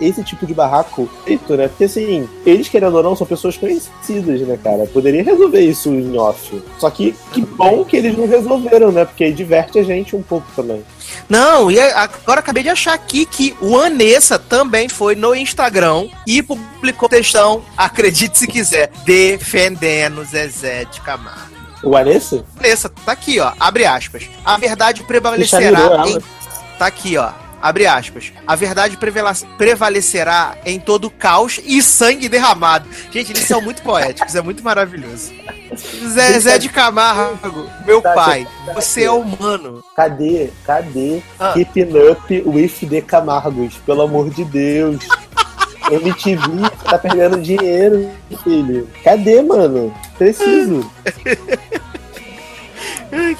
esse 0.00 0.22
tipo 0.22 0.46
de 0.46 0.54
barraco 0.54 1.08
feito, 1.24 1.56
né? 1.56 1.68
Porque 1.68 1.84
assim, 1.84 2.28
eles 2.44 2.68
querendo 2.68 2.96
ou 2.96 3.02
não, 3.02 3.16
são 3.16 3.26
pessoas 3.26 3.56
conhecidas, 3.56 4.40
né, 4.42 4.58
cara? 4.62 4.86
Poderia 4.86 5.22
resolver 5.22 5.60
isso 5.60 5.88
em 5.88 6.16
off. 6.18 6.62
Só 6.78 6.90
que 6.90 7.14
que 7.32 7.42
bom 7.42 7.84
que 7.84 7.96
eles 7.96 8.16
não 8.16 8.26
resolveram, 8.26 8.92
né? 8.92 9.04
Porque 9.04 9.24
aí 9.24 9.32
diverte 9.32 9.78
a 9.78 9.82
gente 9.82 10.14
um 10.16 10.22
pouco 10.22 10.46
também. 10.54 10.84
Não, 11.28 11.70
e 11.70 11.80
agora 11.80 12.40
acabei 12.40 12.62
de 12.62 12.68
achar 12.68 12.94
aqui 12.94 13.26
que 13.26 13.54
o 13.60 13.76
Anessa 13.76 14.38
também 14.38 14.88
foi 14.88 15.14
no 15.14 15.34
Instagram 15.34 16.08
e 16.26 16.42
publicou 16.42 17.08
textão, 17.08 17.62
acredite 17.76 18.38
se 18.38 18.46
quiser, 18.46 18.90
defendendo 19.04 20.24
Zezé 20.24 20.84
de 20.84 21.00
Camargo. 21.00 21.52
O 21.82 21.96
Anessa? 21.96 22.44
Anessa, 22.58 22.88
tá 22.88 23.12
aqui, 23.12 23.40
ó, 23.40 23.52
abre 23.58 23.84
aspas. 23.84 24.28
A 24.44 24.56
verdade 24.56 25.02
prevalecerá 25.02 26.06
em... 26.06 26.18
Tá 26.78 26.86
aqui, 26.86 27.16
ó. 27.16 27.30
Abre 27.62 27.86
aspas. 27.86 28.32
A 28.44 28.56
verdade 28.56 28.98
prevalecerá 29.56 30.56
em 30.66 30.80
todo 30.80 31.08
caos 31.08 31.60
e 31.64 31.80
sangue 31.80 32.28
derramado. 32.28 32.88
Gente, 33.12 33.30
eles 33.30 33.44
são 33.46 33.62
muito 33.62 33.82
poéticos, 33.82 34.34
é 34.34 34.42
muito 34.42 34.64
maravilhoso. 34.64 35.32
Zezé 36.08 36.58
de 36.58 36.68
Camargo, 36.68 37.68
meu 37.86 38.02
Tá, 38.02 38.12
pai, 38.12 38.46
tá, 38.66 38.72
você 38.74 39.04
é 39.04 39.10
humano. 39.10 39.82
Cadê? 39.94 40.50
Cadê? 40.66 41.22
Ah. 41.38 41.52
Keeping 41.52 41.96
up 42.10 42.42
with 42.44 42.88
the 42.90 43.00
Camargos, 43.00 43.74
pelo 43.86 44.02
amor 44.02 44.28
de 44.28 44.44
Deus. 44.44 45.06
MTV 45.90 46.68
tá 46.84 46.98
perdendo 46.98 47.40
dinheiro, 47.40 48.10
filho. 48.42 48.88
Cadê, 49.04 49.40
mano? 49.40 49.94
Preciso. 50.18 50.90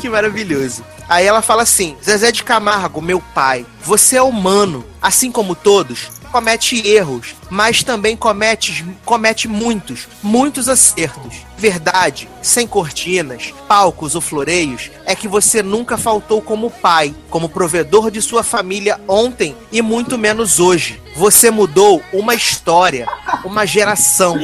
Que 0.02 0.08
maravilhoso. 0.08 0.84
Aí 1.08 1.24
ela 1.24 1.40
fala 1.40 1.62
assim: 1.62 1.96
Zezé 2.02 2.32
de 2.32 2.42
Camargo, 2.42 3.00
meu 3.00 3.20
pai, 3.20 3.64
você 3.84 4.16
é 4.16 4.22
humano, 4.22 4.84
assim 5.00 5.30
como 5.30 5.54
todos, 5.54 6.10
comete 6.32 6.84
erros, 6.88 7.36
mas 7.48 7.84
também 7.84 8.16
comete, 8.16 8.84
comete 9.04 9.46
muitos, 9.46 10.08
muitos 10.20 10.68
acertos. 10.68 11.46
Verdade, 11.56 12.28
sem 12.42 12.66
cortinas, 12.66 13.54
palcos 13.68 14.16
ou 14.16 14.20
floreios, 14.20 14.90
é 15.06 15.14
que 15.14 15.28
você 15.28 15.62
nunca 15.62 15.96
faltou 15.96 16.42
como 16.42 16.68
pai, 16.68 17.14
como 17.30 17.48
provedor 17.48 18.10
de 18.10 18.20
sua 18.20 18.42
família 18.42 19.00
ontem 19.06 19.54
e 19.70 19.80
muito 19.80 20.18
menos 20.18 20.58
hoje. 20.58 21.00
Você 21.14 21.48
mudou 21.48 22.02
uma 22.12 22.34
história, 22.34 23.06
uma 23.44 23.64
geração, 23.64 24.36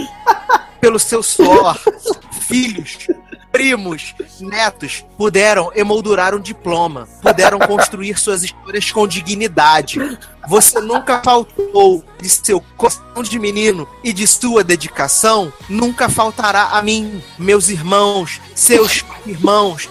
pelo 0.81 1.01
seu 1.01 1.23
suor, 1.23 1.77
filhos, 2.43 2.99
primos, 3.59 4.15
netos 4.39 5.05
puderam 5.17 5.73
emoldurar 5.75 6.33
um 6.33 6.39
diploma, 6.39 7.09
puderam 7.21 7.59
construir 7.59 8.17
suas 8.17 8.45
histórias 8.45 8.93
com 8.93 9.05
dignidade. 9.05 9.99
Você 10.47 10.81
nunca 10.81 11.21
faltou 11.25 12.05
de 12.21 12.29
seu 12.29 12.61
coração 12.77 13.21
de 13.21 13.37
menino 13.37 13.89
e 14.05 14.13
de 14.13 14.29
sua 14.29 14.63
dedicação, 14.63 15.53
nunca 15.69 16.09
faltará 16.09 16.69
a 16.69 16.83
mim, 16.83 17.21
meus 17.37 17.69
irmãos, 17.69 18.41
seus 18.55 19.05
irmãos, 19.27 19.89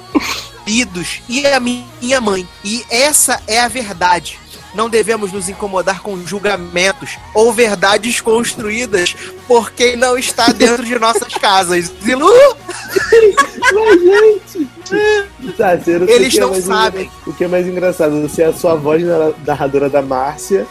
filhos 0.64 1.22
e 1.27 1.45
a 1.45 1.60
minha 1.60 2.22
mãe. 2.22 2.48
E 2.64 2.85
essa 2.89 3.44
é 3.48 3.60
a 3.60 3.68
verdade. 3.68 4.39
Não 4.78 4.88
devemos 4.90 5.34
nos 5.34 5.49
incomodar 5.49 6.02
com 6.02 6.16
julgamentos 6.24 7.18
ou 7.34 7.52
verdades 7.52 8.22
construídas 8.22 9.16
por 9.48 9.72
quem 9.72 9.95
não 9.98 10.16
está 10.18 10.48
dentro 10.54 10.86
de 10.86 10.98
nossas 10.99 11.34
casas. 11.41 11.91
Zilu! 12.04 12.30
Mas, 13.74 14.02
gente. 14.02 14.68
Tá, 15.58 15.76
não 15.99 16.08
Eles 16.08 16.38
é 16.38 16.40
não 16.41 16.52
mais 16.52 16.64
sabem. 16.64 17.04
engra- 17.06 17.14
O 17.26 17.34
que 17.34 17.44
é 17.44 17.48
mais 17.48 17.68
engraçado, 17.68 18.30
se 18.30 18.41
é 18.41 18.45
a 18.45 18.54
sua 18.54 18.76
voz 18.76 19.04
na- 19.04 19.32
narradora 19.45 19.90
da 19.90 20.02
Márcia 20.02 20.66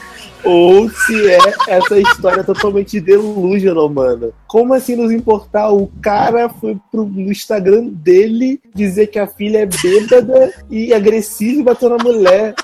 ou 0.45 0.89
se 0.89 1.29
é 1.29 1.39
essa 1.67 1.99
história 1.99 2.45
totalmente 2.45 3.01
delusional, 3.01 3.89
mano. 3.89 4.33
Como 4.47 4.73
assim 4.73 4.95
nos 4.95 5.11
importar? 5.11 5.71
O 5.73 5.91
cara 6.01 6.49
foi 6.49 6.77
pro, 6.93 7.05
no 7.05 7.33
Instagram 7.33 7.87
dele 7.89 8.61
dizer 8.73 9.09
que 9.09 9.19
a 9.19 9.27
filha 9.27 9.59
é 9.59 9.67
bêbada 9.67 10.55
e 10.71 10.95
agressiva 10.95 11.61
e 11.61 11.65
bateu 11.65 11.89
na 11.91 11.97
mulher. 12.03 12.55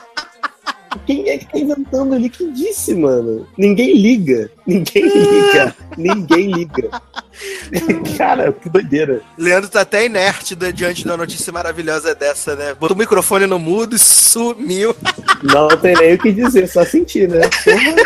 Quem 1.06 1.28
é 1.28 1.38
que 1.38 1.46
tá 1.46 1.58
inventando 1.58 2.14
ali? 2.14 2.28
Quem 2.28 2.52
disse, 2.52 2.94
mano? 2.94 3.46
Ninguém 3.56 3.96
liga. 3.96 4.50
Ninguém 4.66 5.04
liga. 5.04 5.76
Ninguém 5.96 6.52
liga. 6.52 6.90
Cara, 8.16 8.52
que 8.52 8.68
doideira. 8.68 9.22
Leandro 9.36 9.70
tá 9.70 9.80
até 9.80 10.06
inerte 10.06 10.54
diante 10.74 11.06
da 11.06 11.16
notícia 11.16 11.52
maravilhosa 11.52 12.14
dessa, 12.14 12.54
né? 12.54 12.74
Botou 12.74 12.96
o 12.96 12.98
microfone 12.98 13.46
no 13.46 13.58
mudo 13.58 13.96
e 13.96 13.98
sumiu. 13.98 14.94
Não 15.42 15.68
tem 15.68 15.94
nem 15.94 16.14
o 16.14 16.18
que 16.18 16.32
dizer, 16.32 16.68
só 16.68 16.84
sentir, 16.84 17.28
né? 17.28 17.48
Porra. 17.64 17.96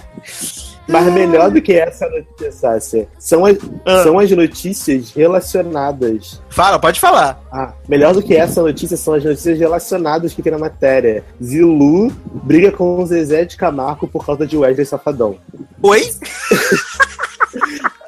Mas 0.88 1.12
melhor 1.12 1.50
do 1.50 1.60
que 1.60 1.72
essa 1.72 2.08
notícia, 2.08 2.52
Sácia, 2.52 3.08
são 3.18 3.44
as, 3.44 3.56
Ah. 3.84 4.02
são 4.04 4.18
as 4.18 4.30
notícias 4.30 5.10
relacionadas. 5.10 6.40
Fala, 6.48 6.78
pode 6.78 7.00
falar. 7.00 7.40
Ah, 7.52 7.72
melhor 7.88 8.14
do 8.14 8.22
que 8.22 8.34
essa 8.36 8.62
notícia 8.62 8.96
são 8.96 9.14
as 9.14 9.24
notícias 9.24 9.58
relacionadas 9.58 10.32
que 10.32 10.42
tem 10.42 10.52
na 10.52 10.58
matéria. 10.58 11.24
Zilu 11.42 12.12
briga 12.44 12.70
com 12.70 13.02
o 13.02 13.06
Zezé 13.06 13.44
de 13.44 13.56
Camargo 13.56 14.06
por 14.06 14.24
causa 14.24 14.46
de 14.46 14.56
Wesley 14.56 14.86
Safadão. 14.86 15.36
Oi? 15.82 16.02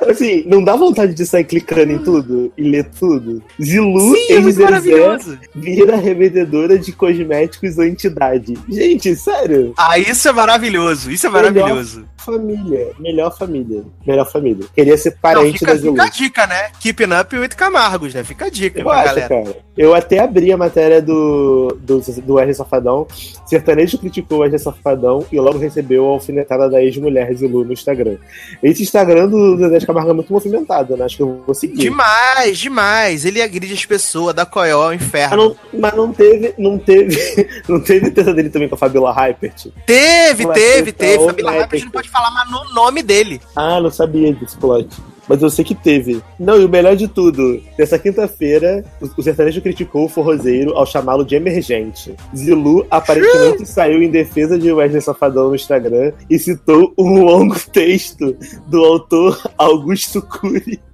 Assim, 0.08 0.42
não 0.46 0.62
dá 0.62 0.74
vontade 0.76 1.14
de 1.14 1.26
sair 1.26 1.44
clicando 1.44 1.92
em 1.92 1.98
tudo 1.98 2.52
e 2.56 2.62
ler 2.62 2.84
tudo? 2.98 3.42
Zilu, 3.62 4.14
Sim, 4.14 4.32
é 4.32 4.40
muito 4.40 4.60
maravilhoso. 4.60 5.38
vira 5.54 5.96
revendedora 5.96 6.78
de 6.78 6.92
cosméticos 6.92 7.76
ou 7.78 7.84
entidade. 7.84 8.54
Gente, 8.68 9.14
sério? 9.16 9.72
Ah, 9.76 9.98
isso 9.98 10.28
é 10.28 10.32
maravilhoso. 10.32 11.10
Isso 11.10 11.26
é 11.26 11.30
maravilhoso. 11.30 12.04
Família, 12.16 12.88
melhor 12.98 13.36
família. 13.36 13.82
Melhor 14.06 14.30
família. 14.30 14.66
Queria 14.74 14.96
ser 14.98 15.10
Não, 15.10 15.16
parente 15.20 15.58
fica, 15.58 15.72
da 15.72 15.78
Zilu. 15.80 15.92
fica 15.92 16.04
a 16.04 16.08
dica, 16.10 16.46
né? 16.46 16.70
Keeping 16.80 17.12
up 17.20 17.36
with 17.36 17.48
Camargos, 17.50 18.12
né? 18.14 18.22
Fica 18.24 18.46
a 18.46 18.50
dica 18.50 18.80
Eu 18.80 18.84
pra 18.84 18.94
acho, 18.96 19.06
galera. 19.14 19.28
cara. 19.28 19.56
Eu 19.76 19.94
até 19.94 20.18
abri 20.18 20.52
a 20.52 20.56
matéria 20.56 21.00
do, 21.00 21.78
do, 21.80 22.00
do 22.00 22.34
Wesley 22.34 22.54
Safadão. 22.54 23.06
Sertanejo 23.46 23.96
criticou 23.98 24.38
o 24.38 24.40
Wesley 24.42 24.58
Safadão 24.58 25.24
e 25.32 25.38
logo 25.40 25.56
recebeu 25.58 26.04
a 26.06 26.08
alfinetada 26.10 26.68
da 26.68 26.82
ex-mulher 26.82 27.32
Zilu 27.34 27.64
no 27.64 27.72
Instagram. 27.72 28.16
Esse 28.62 28.82
Instagram 28.82 29.28
do 29.28 29.56
Zezé 29.56 29.86
Camargo 29.86 29.97
muito 30.06 30.32
movimentado, 30.32 30.96
né? 30.96 31.04
Acho 31.04 31.16
que 31.16 31.22
eu 31.22 31.42
vou 31.44 31.54
seguir. 31.54 31.76
Demais, 31.76 32.58
demais. 32.58 33.24
Ele 33.24 33.42
agride 33.42 33.72
as 33.72 33.84
pessoas, 33.84 34.34
dá 34.34 34.44
coió 34.46 34.82
ao 34.82 34.88
Mas 34.90 35.02
inferno. 35.02 35.36
não, 35.72 35.80
mas 35.80 35.94
não 35.94 36.12
teve, 36.12 36.54
não 36.58 36.78
teve, 36.78 37.16
não 37.68 37.80
teve 37.80 38.10
treta 38.10 38.32
dele 38.34 38.50
também 38.50 38.68
com 38.68 38.74
a 38.74 38.78
Fabiola 38.78 39.12
Hypert. 39.12 39.66
Teve, 39.86 40.46
teve, 40.52 40.92
teve. 40.92 41.24
Fabiola 41.24 41.52
Hype, 41.52 41.62
a 41.62 41.66
tem 41.68 41.78
gente 41.80 41.86
não 41.86 41.92
pode 41.92 42.08
falar 42.08 42.30
mais 42.30 42.50
no 42.50 42.74
nome 42.74 43.02
dele. 43.02 43.40
Ah, 43.56 43.80
não 43.80 43.90
sabia 43.90 44.32
desse 44.34 44.56
plot. 44.56 44.88
Mas 45.28 45.42
eu 45.42 45.50
sei 45.50 45.64
que 45.64 45.74
teve. 45.74 46.22
Não, 46.38 46.60
e 46.60 46.64
o 46.64 46.68
melhor 46.68 46.96
de 46.96 47.06
tudo, 47.06 47.60
nessa 47.78 47.98
quinta-feira, 47.98 48.84
o 49.00 49.08
o 49.18 49.22
sertanejo 49.22 49.60
criticou 49.60 50.04
o 50.04 50.08
forrozeiro 50.08 50.76
ao 50.76 50.86
chamá-lo 50.86 51.24
de 51.24 51.34
emergente. 51.34 52.14
Zilu 52.36 52.86
aparentemente 52.88 53.66
saiu 53.66 54.00
em 54.00 54.10
defesa 54.10 54.56
de 54.56 54.72
Wesley 54.72 55.00
Safadão 55.02 55.48
no 55.48 55.56
Instagram 55.56 56.12
e 56.30 56.38
citou 56.38 56.94
um 56.96 57.24
longo 57.24 57.58
texto 57.72 58.36
do 58.68 58.84
autor 58.84 59.40
Augusto 59.58 60.22
Cury. 60.22 60.80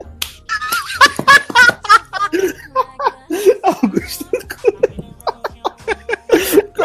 Augusto. 3.83 4.34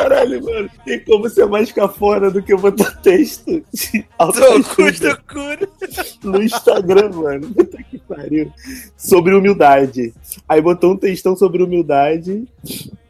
Caralho, 0.02 0.44
mano. 0.44 0.70
Tem 0.86 1.00
como 1.04 1.30
ser 1.30 1.46
mais 1.46 1.72
cafona 1.72 2.32
do 2.32 2.42
que 2.42 2.56
botar 2.56 2.92
texto 3.02 3.64
de 3.74 4.06
autoajuda 4.18 5.18
cura. 5.28 5.68
no 6.24 6.42
Instagram, 6.42 7.10
mano. 7.12 7.54
Puta 7.54 7.84
que 7.84 7.98
pariu. 8.00 8.52
Sobre 8.98 9.36
humildade. 9.36 10.14
Aí 10.48 10.62
botou 10.62 10.94
um 10.94 10.98
textão 10.98 11.36
sobre 11.36 11.64
humildade. 11.64 12.48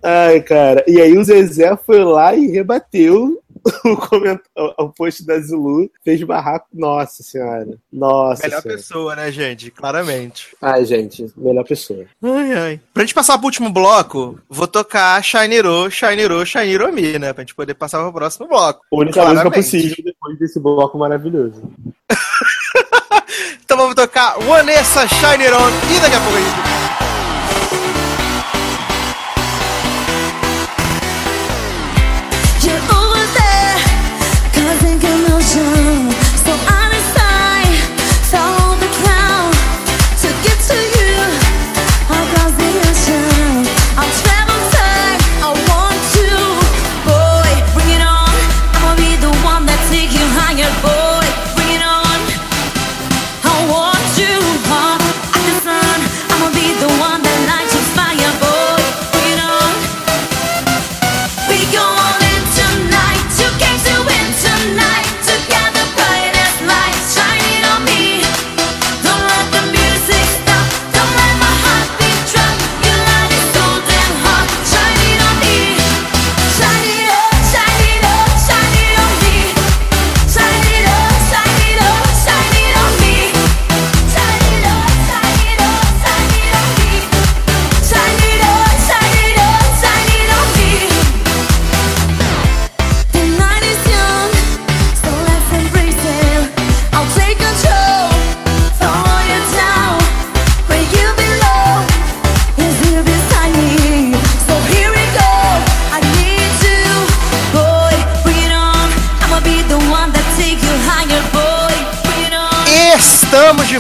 Ai, 0.02 0.42
cara. 0.42 0.84
E 0.88 1.00
aí 1.00 1.18
o 1.18 1.24
Zezé 1.24 1.76
foi 1.78 2.04
lá 2.04 2.36
e 2.36 2.48
rebateu 2.48 3.42
o, 3.86 3.98
comentário, 3.98 4.74
o 4.78 4.90
post 4.90 5.26
da 5.26 5.40
Zulu. 5.40 5.90
Fez 6.04 6.22
barraco. 6.24 6.68
Nossa 6.74 7.24
senhora. 7.24 7.78
Nossa 7.92 8.44
Melhor 8.44 8.62
senhora. 8.62 8.78
pessoa, 8.78 9.16
né, 9.16 9.32
gente? 9.32 9.72
Claramente. 9.72 10.56
Ai, 10.62 10.86
gente. 10.86 11.32
Melhor 11.38 11.64
pessoa. 11.64 12.06
Ai, 12.22 12.54
ai. 12.54 12.82
Pra 12.94 13.04
gente 13.04 13.14
passar 13.14 13.38
pro 13.38 13.48
último 13.48 13.70
bloco, 13.72 14.40
vou 14.50 14.68
tocar 14.68 15.24
Shinero, 15.24 15.90
Shinero, 15.90 16.46
Shinero 16.46 16.92
Mi, 16.94 17.18
né? 17.20 17.34
Pra 17.34 17.44
gente 17.44 17.56
poder 17.56 17.74
passar 17.74 18.02
pro 18.02 18.14
próximo 18.14 18.48
bloco. 18.48 18.82
A 18.92 18.96
única 18.96 19.22
música 19.22 19.42
Claramente. 19.42 19.56
possível 19.64 20.04
depois 20.04 20.40
desse 20.40 20.60
bloco 20.60 20.98
maravilhoso. 20.98 21.62
Então 23.64 23.78
vamos 23.78 23.94
tocar 23.94 24.36
Vanessa 24.40 25.08
Shineron 25.08 25.70
e 25.96 26.00
daqui 26.02 26.16
a 26.16 26.20
pouco 26.22 26.38
a 26.38 26.42
gente. 26.42 26.79
sun 35.50 35.89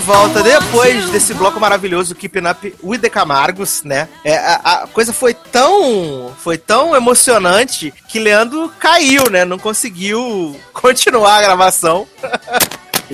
volta 0.10 0.41
depois 0.41 1.07
desse 1.11 1.36
bloco 1.36 1.60
maravilhoso 1.60 2.15
Keeping 2.15 2.48
Up 2.49 2.76
with 2.84 2.98
the 2.98 3.10
Camargos, 3.10 3.84
né? 3.84 4.10
É, 4.26 4.38
a, 4.38 4.56
a 4.56 4.88
coisa 4.88 5.14
foi 5.14 5.36
tão, 5.36 6.34
foi 6.36 6.57
tão 6.57 6.95
emocionante 6.95 7.94
que 8.07 8.18
Leandro 8.18 8.73
caiu, 8.80 9.30
né? 9.30 9.45
Não 9.45 9.60
conseguiu 9.60 10.60
continuar 10.73 11.38
a 11.38 11.41
gravação. 11.44 12.07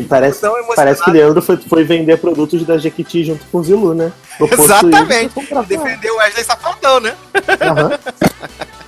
Parece, 0.08 0.42
parece 0.74 1.04
que 1.04 1.12
Leandro 1.12 1.42
foi, 1.42 1.58
foi 1.58 1.84
vender 1.84 2.18
produtos 2.18 2.66
da 2.66 2.78
Jequiti 2.78 3.26
junto 3.26 3.46
com 3.48 3.58
o 3.58 3.64
Zilu, 3.64 3.94
né? 3.94 4.14
Exatamente. 4.40 5.34
Defendeu 5.68 6.16
o 6.16 6.18
Wesley 6.20 6.46
Safadão, 6.46 7.02
né? 7.02 7.14
Aham. 7.62 8.00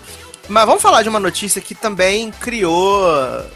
Mas 0.48 0.66
vamos 0.66 0.82
falar 0.82 1.04
de 1.04 1.10
uma 1.10 1.20
notícia 1.20 1.62
que 1.62 1.76
também 1.76 2.32
criou. 2.32 3.08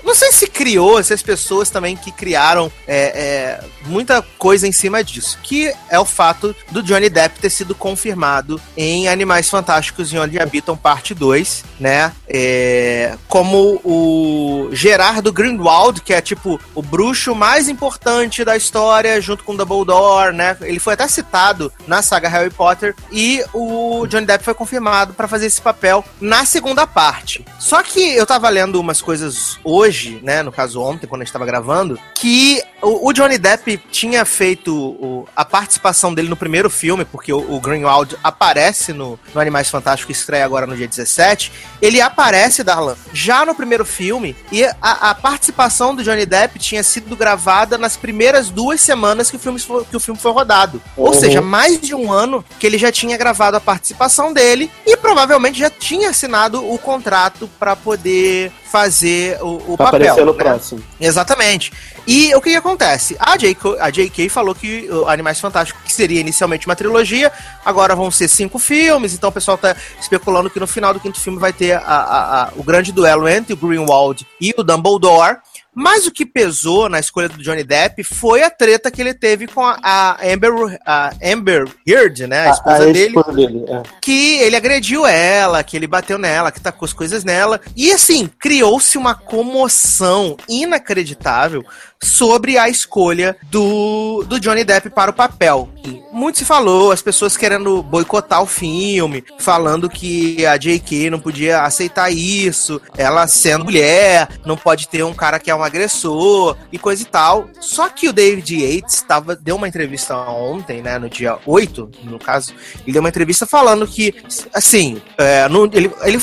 Não 0.03 0.13
sei 0.13 0.31
se 0.31 0.47
criou, 0.47 1.01
se 1.03 1.13
as 1.13 1.21
pessoas 1.21 1.69
também 1.69 1.95
que 1.95 2.11
criaram 2.11 2.71
é, 2.87 2.97
é, 2.97 3.63
muita 3.85 4.21
coisa 4.37 4.67
em 4.67 4.71
cima 4.71 5.03
disso. 5.03 5.39
Que 5.41 5.73
é 5.89 5.99
o 5.99 6.05
fato 6.05 6.55
do 6.69 6.83
Johnny 6.83 7.09
Depp 7.09 7.39
ter 7.39 7.49
sido 7.49 7.73
confirmado 7.73 8.61
em 8.75 9.07
Animais 9.07 9.49
Fantásticos 9.49 10.11
e 10.11 10.17
Onde 10.17 10.39
Habitam, 10.39 10.75
parte 10.75 11.13
2, 11.13 11.63
né? 11.79 12.11
É, 12.27 13.15
como 13.27 13.81
o 13.83 14.69
Gerardo 14.71 15.31
Grindelwald, 15.31 16.01
que 16.01 16.13
é 16.13 16.21
tipo 16.21 16.59
o 16.75 16.81
bruxo 16.81 17.33
mais 17.33 17.69
importante 17.69 18.43
da 18.43 18.55
história, 18.57 19.21
junto 19.21 19.43
com 19.43 19.55
Dumbledore, 19.55 20.33
né? 20.33 20.57
Ele 20.61 20.79
foi 20.79 20.93
até 20.93 21.07
citado 21.07 21.71
na 21.87 22.01
saga 22.01 22.29
Harry 22.29 22.49
Potter. 22.49 22.95
E 23.11 23.43
o 23.53 24.05
Johnny 24.07 24.25
Depp 24.25 24.43
foi 24.43 24.53
confirmado 24.53 25.13
para 25.13 25.27
fazer 25.27 25.45
esse 25.45 25.61
papel 25.61 26.03
na 26.19 26.45
segunda 26.45 26.80
parte. 26.87 27.45
Só 27.59 27.81
que 27.83 27.99
eu 28.15 28.25
tava 28.25 28.49
lendo 28.49 28.79
umas 28.79 29.01
coisas 29.01 29.57
hoje, 29.63 30.19
né? 30.23 30.41
No 30.43 30.51
caso 30.51 30.81
ontem, 30.81 31.07
quando 31.07 31.21
a 31.21 31.25
gente 31.25 31.33
tava 31.33 31.45
gravando, 31.45 31.99
que 32.15 32.61
o, 32.81 33.09
o 33.09 33.13
Johnny 33.13 33.37
Depp 33.37 33.77
tinha 33.91 34.25
feito 34.25 34.75
o- 34.75 35.27
a 35.35 35.45
participação 35.45 36.13
dele 36.13 36.29
no 36.29 36.35
primeiro 36.35 36.69
filme, 36.69 37.05
porque 37.05 37.31
o, 37.31 37.53
o 37.55 37.59
Greenwald 37.59 38.15
aparece 38.23 38.93
no, 38.93 39.19
no 39.33 39.41
Animais 39.41 39.69
Fantásticos, 39.69 40.05
que 40.15 40.19
estreia 40.21 40.43
agora 40.45 40.65
no 40.67 40.75
dia 40.75 40.87
17. 40.87 41.51
Ele 41.81 42.01
aparece, 42.01 42.63
Darlan, 42.63 42.95
já 43.13 43.45
no 43.45 43.53
primeiro 43.55 43.85
filme, 43.85 44.35
e 44.51 44.63
a, 44.63 44.75
a 45.11 45.15
participação 45.15 45.95
do 45.95 46.03
Johnny 46.03 46.25
Depp 46.25 46.57
tinha 46.59 46.83
sido 46.83 47.15
gravada 47.15 47.77
nas 47.77 47.95
primeiras 47.97 48.49
duas 48.49 48.81
semanas 48.81 49.29
que 49.29 49.35
o 49.37 49.39
filme, 49.39 49.59
foi- 49.59 49.85
que 49.85 49.95
o 49.95 49.99
filme 49.99 50.19
foi 50.19 50.31
rodado. 50.31 50.81
Ou 50.97 51.07
Uhum. 51.07 51.13
seja, 51.19 51.41
mais 51.41 51.79
de 51.79 51.93
um 51.95 52.11
ano 52.11 52.43
que 52.59 52.65
ele 52.65 52.77
já 52.77 52.91
tinha 52.91 53.17
gravado 53.17 53.57
a 53.57 53.61
participação 53.61 54.33
dele 54.33 54.71
e 54.85 54.95
provavelmente 54.97 55.59
já 55.59 55.69
tinha 55.69 56.09
assinado 56.09 56.63
o 56.73 56.77
contrato 56.77 57.49
para 57.59 57.75
poder 57.75 58.51
fazer 58.71 59.37
o, 59.41 59.73
o 59.73 59.77
Pra 59.77 59.87
papel. 59.87 60.11
aparecer 60.13 60.25
no 60.25 60.33
né? 60.33 60.37
próximo. 60.43 60.83
Exatamente. 60.99 61.71
E 62.07 62.33
o 62.33 62.41
que, 62.41 62.49
que 62.51 62.55
acontece? 62.55 63.15
A 63.19 63.35
JK, 63.37 63.77
a 63.79 63.89
JK 63.89 64.29
falou 64.29 64.55
que 64.55 64.89
o 64.89 65.07
Animais 65.07 65.39
Fantásticos, 65.39 65.83
que 65.83 65.93
seria 65.93 66.19
inicialmente 66.19 66.65
uma 66.65 66.75
trilogia, 66.75 67.31
agora 67.65 67.95
vão 67.95 68.09
ser 68.09 68.27
cinco 68.27 68.57
filmes, 68.57 69.13
então 69.13 69.29
o 69.29 69.33
pessoal 69.33 69.57
tá 69.57 69.75
especulando 69.99 70.49
que 70.49 70.59
no 70.59 70.65
final 70.67 70.93
do 70.93 70.99
quinto 70.99 71.19
filme 71.19 71.37
vai 71.39 71.53
ter 71.53 71.73
a- 71.73 71.79
a- 71.79 72.43
a- 72.43 72.49
o 72.55 72.63
grande 72.63 72.91
duelo 72.91 73.27
entre 73.27 73.53
o 73.53 73.57
Greenwald 73.57 74.25
e 74.39 74.53
o 74.57 74.63
Dumbledore. 74.63 75.37
Mas 75.73 76.05
o 76.05 76.11
que 76.11 76.25
pesou 76.25 76.89
na 76.89 76.99
escolha 76.99 77.29
do 77.29 77.41
Johnny 77.41 77.63
Depp 77.63 78.03
foi 78.03 78.43
a 78.43 78.49
treta 78.49 78.91
que 78.91 79.01
ele 79.01 79.13
teve 79.13 79.47
com 79.47 79.61
a, 79.65 79.77
a 79.81 80.17
Amber, 80.21 80.79
a 80.85 81.13
Amber 81.23 81.65
Heard, 81.87 82.27
né? 82.27 82.47
A 82.47 82.51
esposa 82.51 82.85
dele 82.85 82.99
ex-esposa 82.99 83.31
dele. 83.31 83.65
é. 83.69 83.83
que 84.01 84.37
ele 84.39 84.55
agrediu 84.57 85.05
ela, 85.07 85.63
que 85.63 85.77
ele 85.77 85.87
bateu 85.87 86.17
nela, 86.17 86.51
que 86.51 86.59
tacou 86.59 86.85
as 86.85 86.91
coisas 86.91 87.23
nela. 87.23 87.61
E 87.75 87.89
assim, 87.91 88.29
criou-se 88.37 88.97
uma 88.97 89.15
comoção 89.15 90.35
inacreditável 90.49 91.63
sobre 92.03 92.57
a 92.57 92.67
escolha 92.67 93.37
do, 93.43 94.23
do 94.27 94.39
Johnny 94.39 94.63
Depp 94.63 94.89
para 94.89 95.11
o 95.11 95.13
papel. 95.13 95.69
Muito 96.11 96.39
se 96.39 96.45
falou, 96.45 96.91
as 96.91 97.01
pessoas 97.01 97.37
querendo 97.37 97.81
boicotar 97.81 98.41
o 98.41 98.45
filme, 98.45 99.23
falando 99.39 99.89
que 99.89 100.45
a 100.45 100.57
J.K. 100.57 101.09
não 101.09 101.19
podia 101.19 101.61
aceitar 101.61 102.11
isso, 102.11 102.81
ela 102.97 103.27
sendo 103.27 103.65
mulher, 103.65 104.27
não 104.45 104.57
pode 104.57 104.87
ter 104.87 105.03
um 105.03 105.13
cara 105.13 105.39
que 105.39 105.49
é 105.49 105.55
um 105.55 105.63
agressor 105.63 106.57
e 106.71 106.77
coisa 106.77 107.01
e 107.01 107.05
tal. 107.05 107.47
Só 107.59 107.87
que 107.87 108.09
o 108.09 108.13
David 108.13 108.55
Yates 108.55 109.01
tava, 109.01 109.35
deu 109.35 109.55
uma 109.55 109.67
entrevista 109.67 110.15
ontem, 110.17 110.81
né, 110.81 110.99
no 110.99 111.09
dia 111.09 111.37
8, 111.45 111.89
no 112.03 112.19
caso, 112.19 112.53
ele 112.83 112.93
deu 112.93 113.01
uma 113.01 113.09
entrevista 113.09 113.45
falando 113.45 113.87
que, 113.87 114.13
assim, 114.53 115.01
é, 115.17 115.47
ele, 115.73 115.91
ele, 116.03 116.19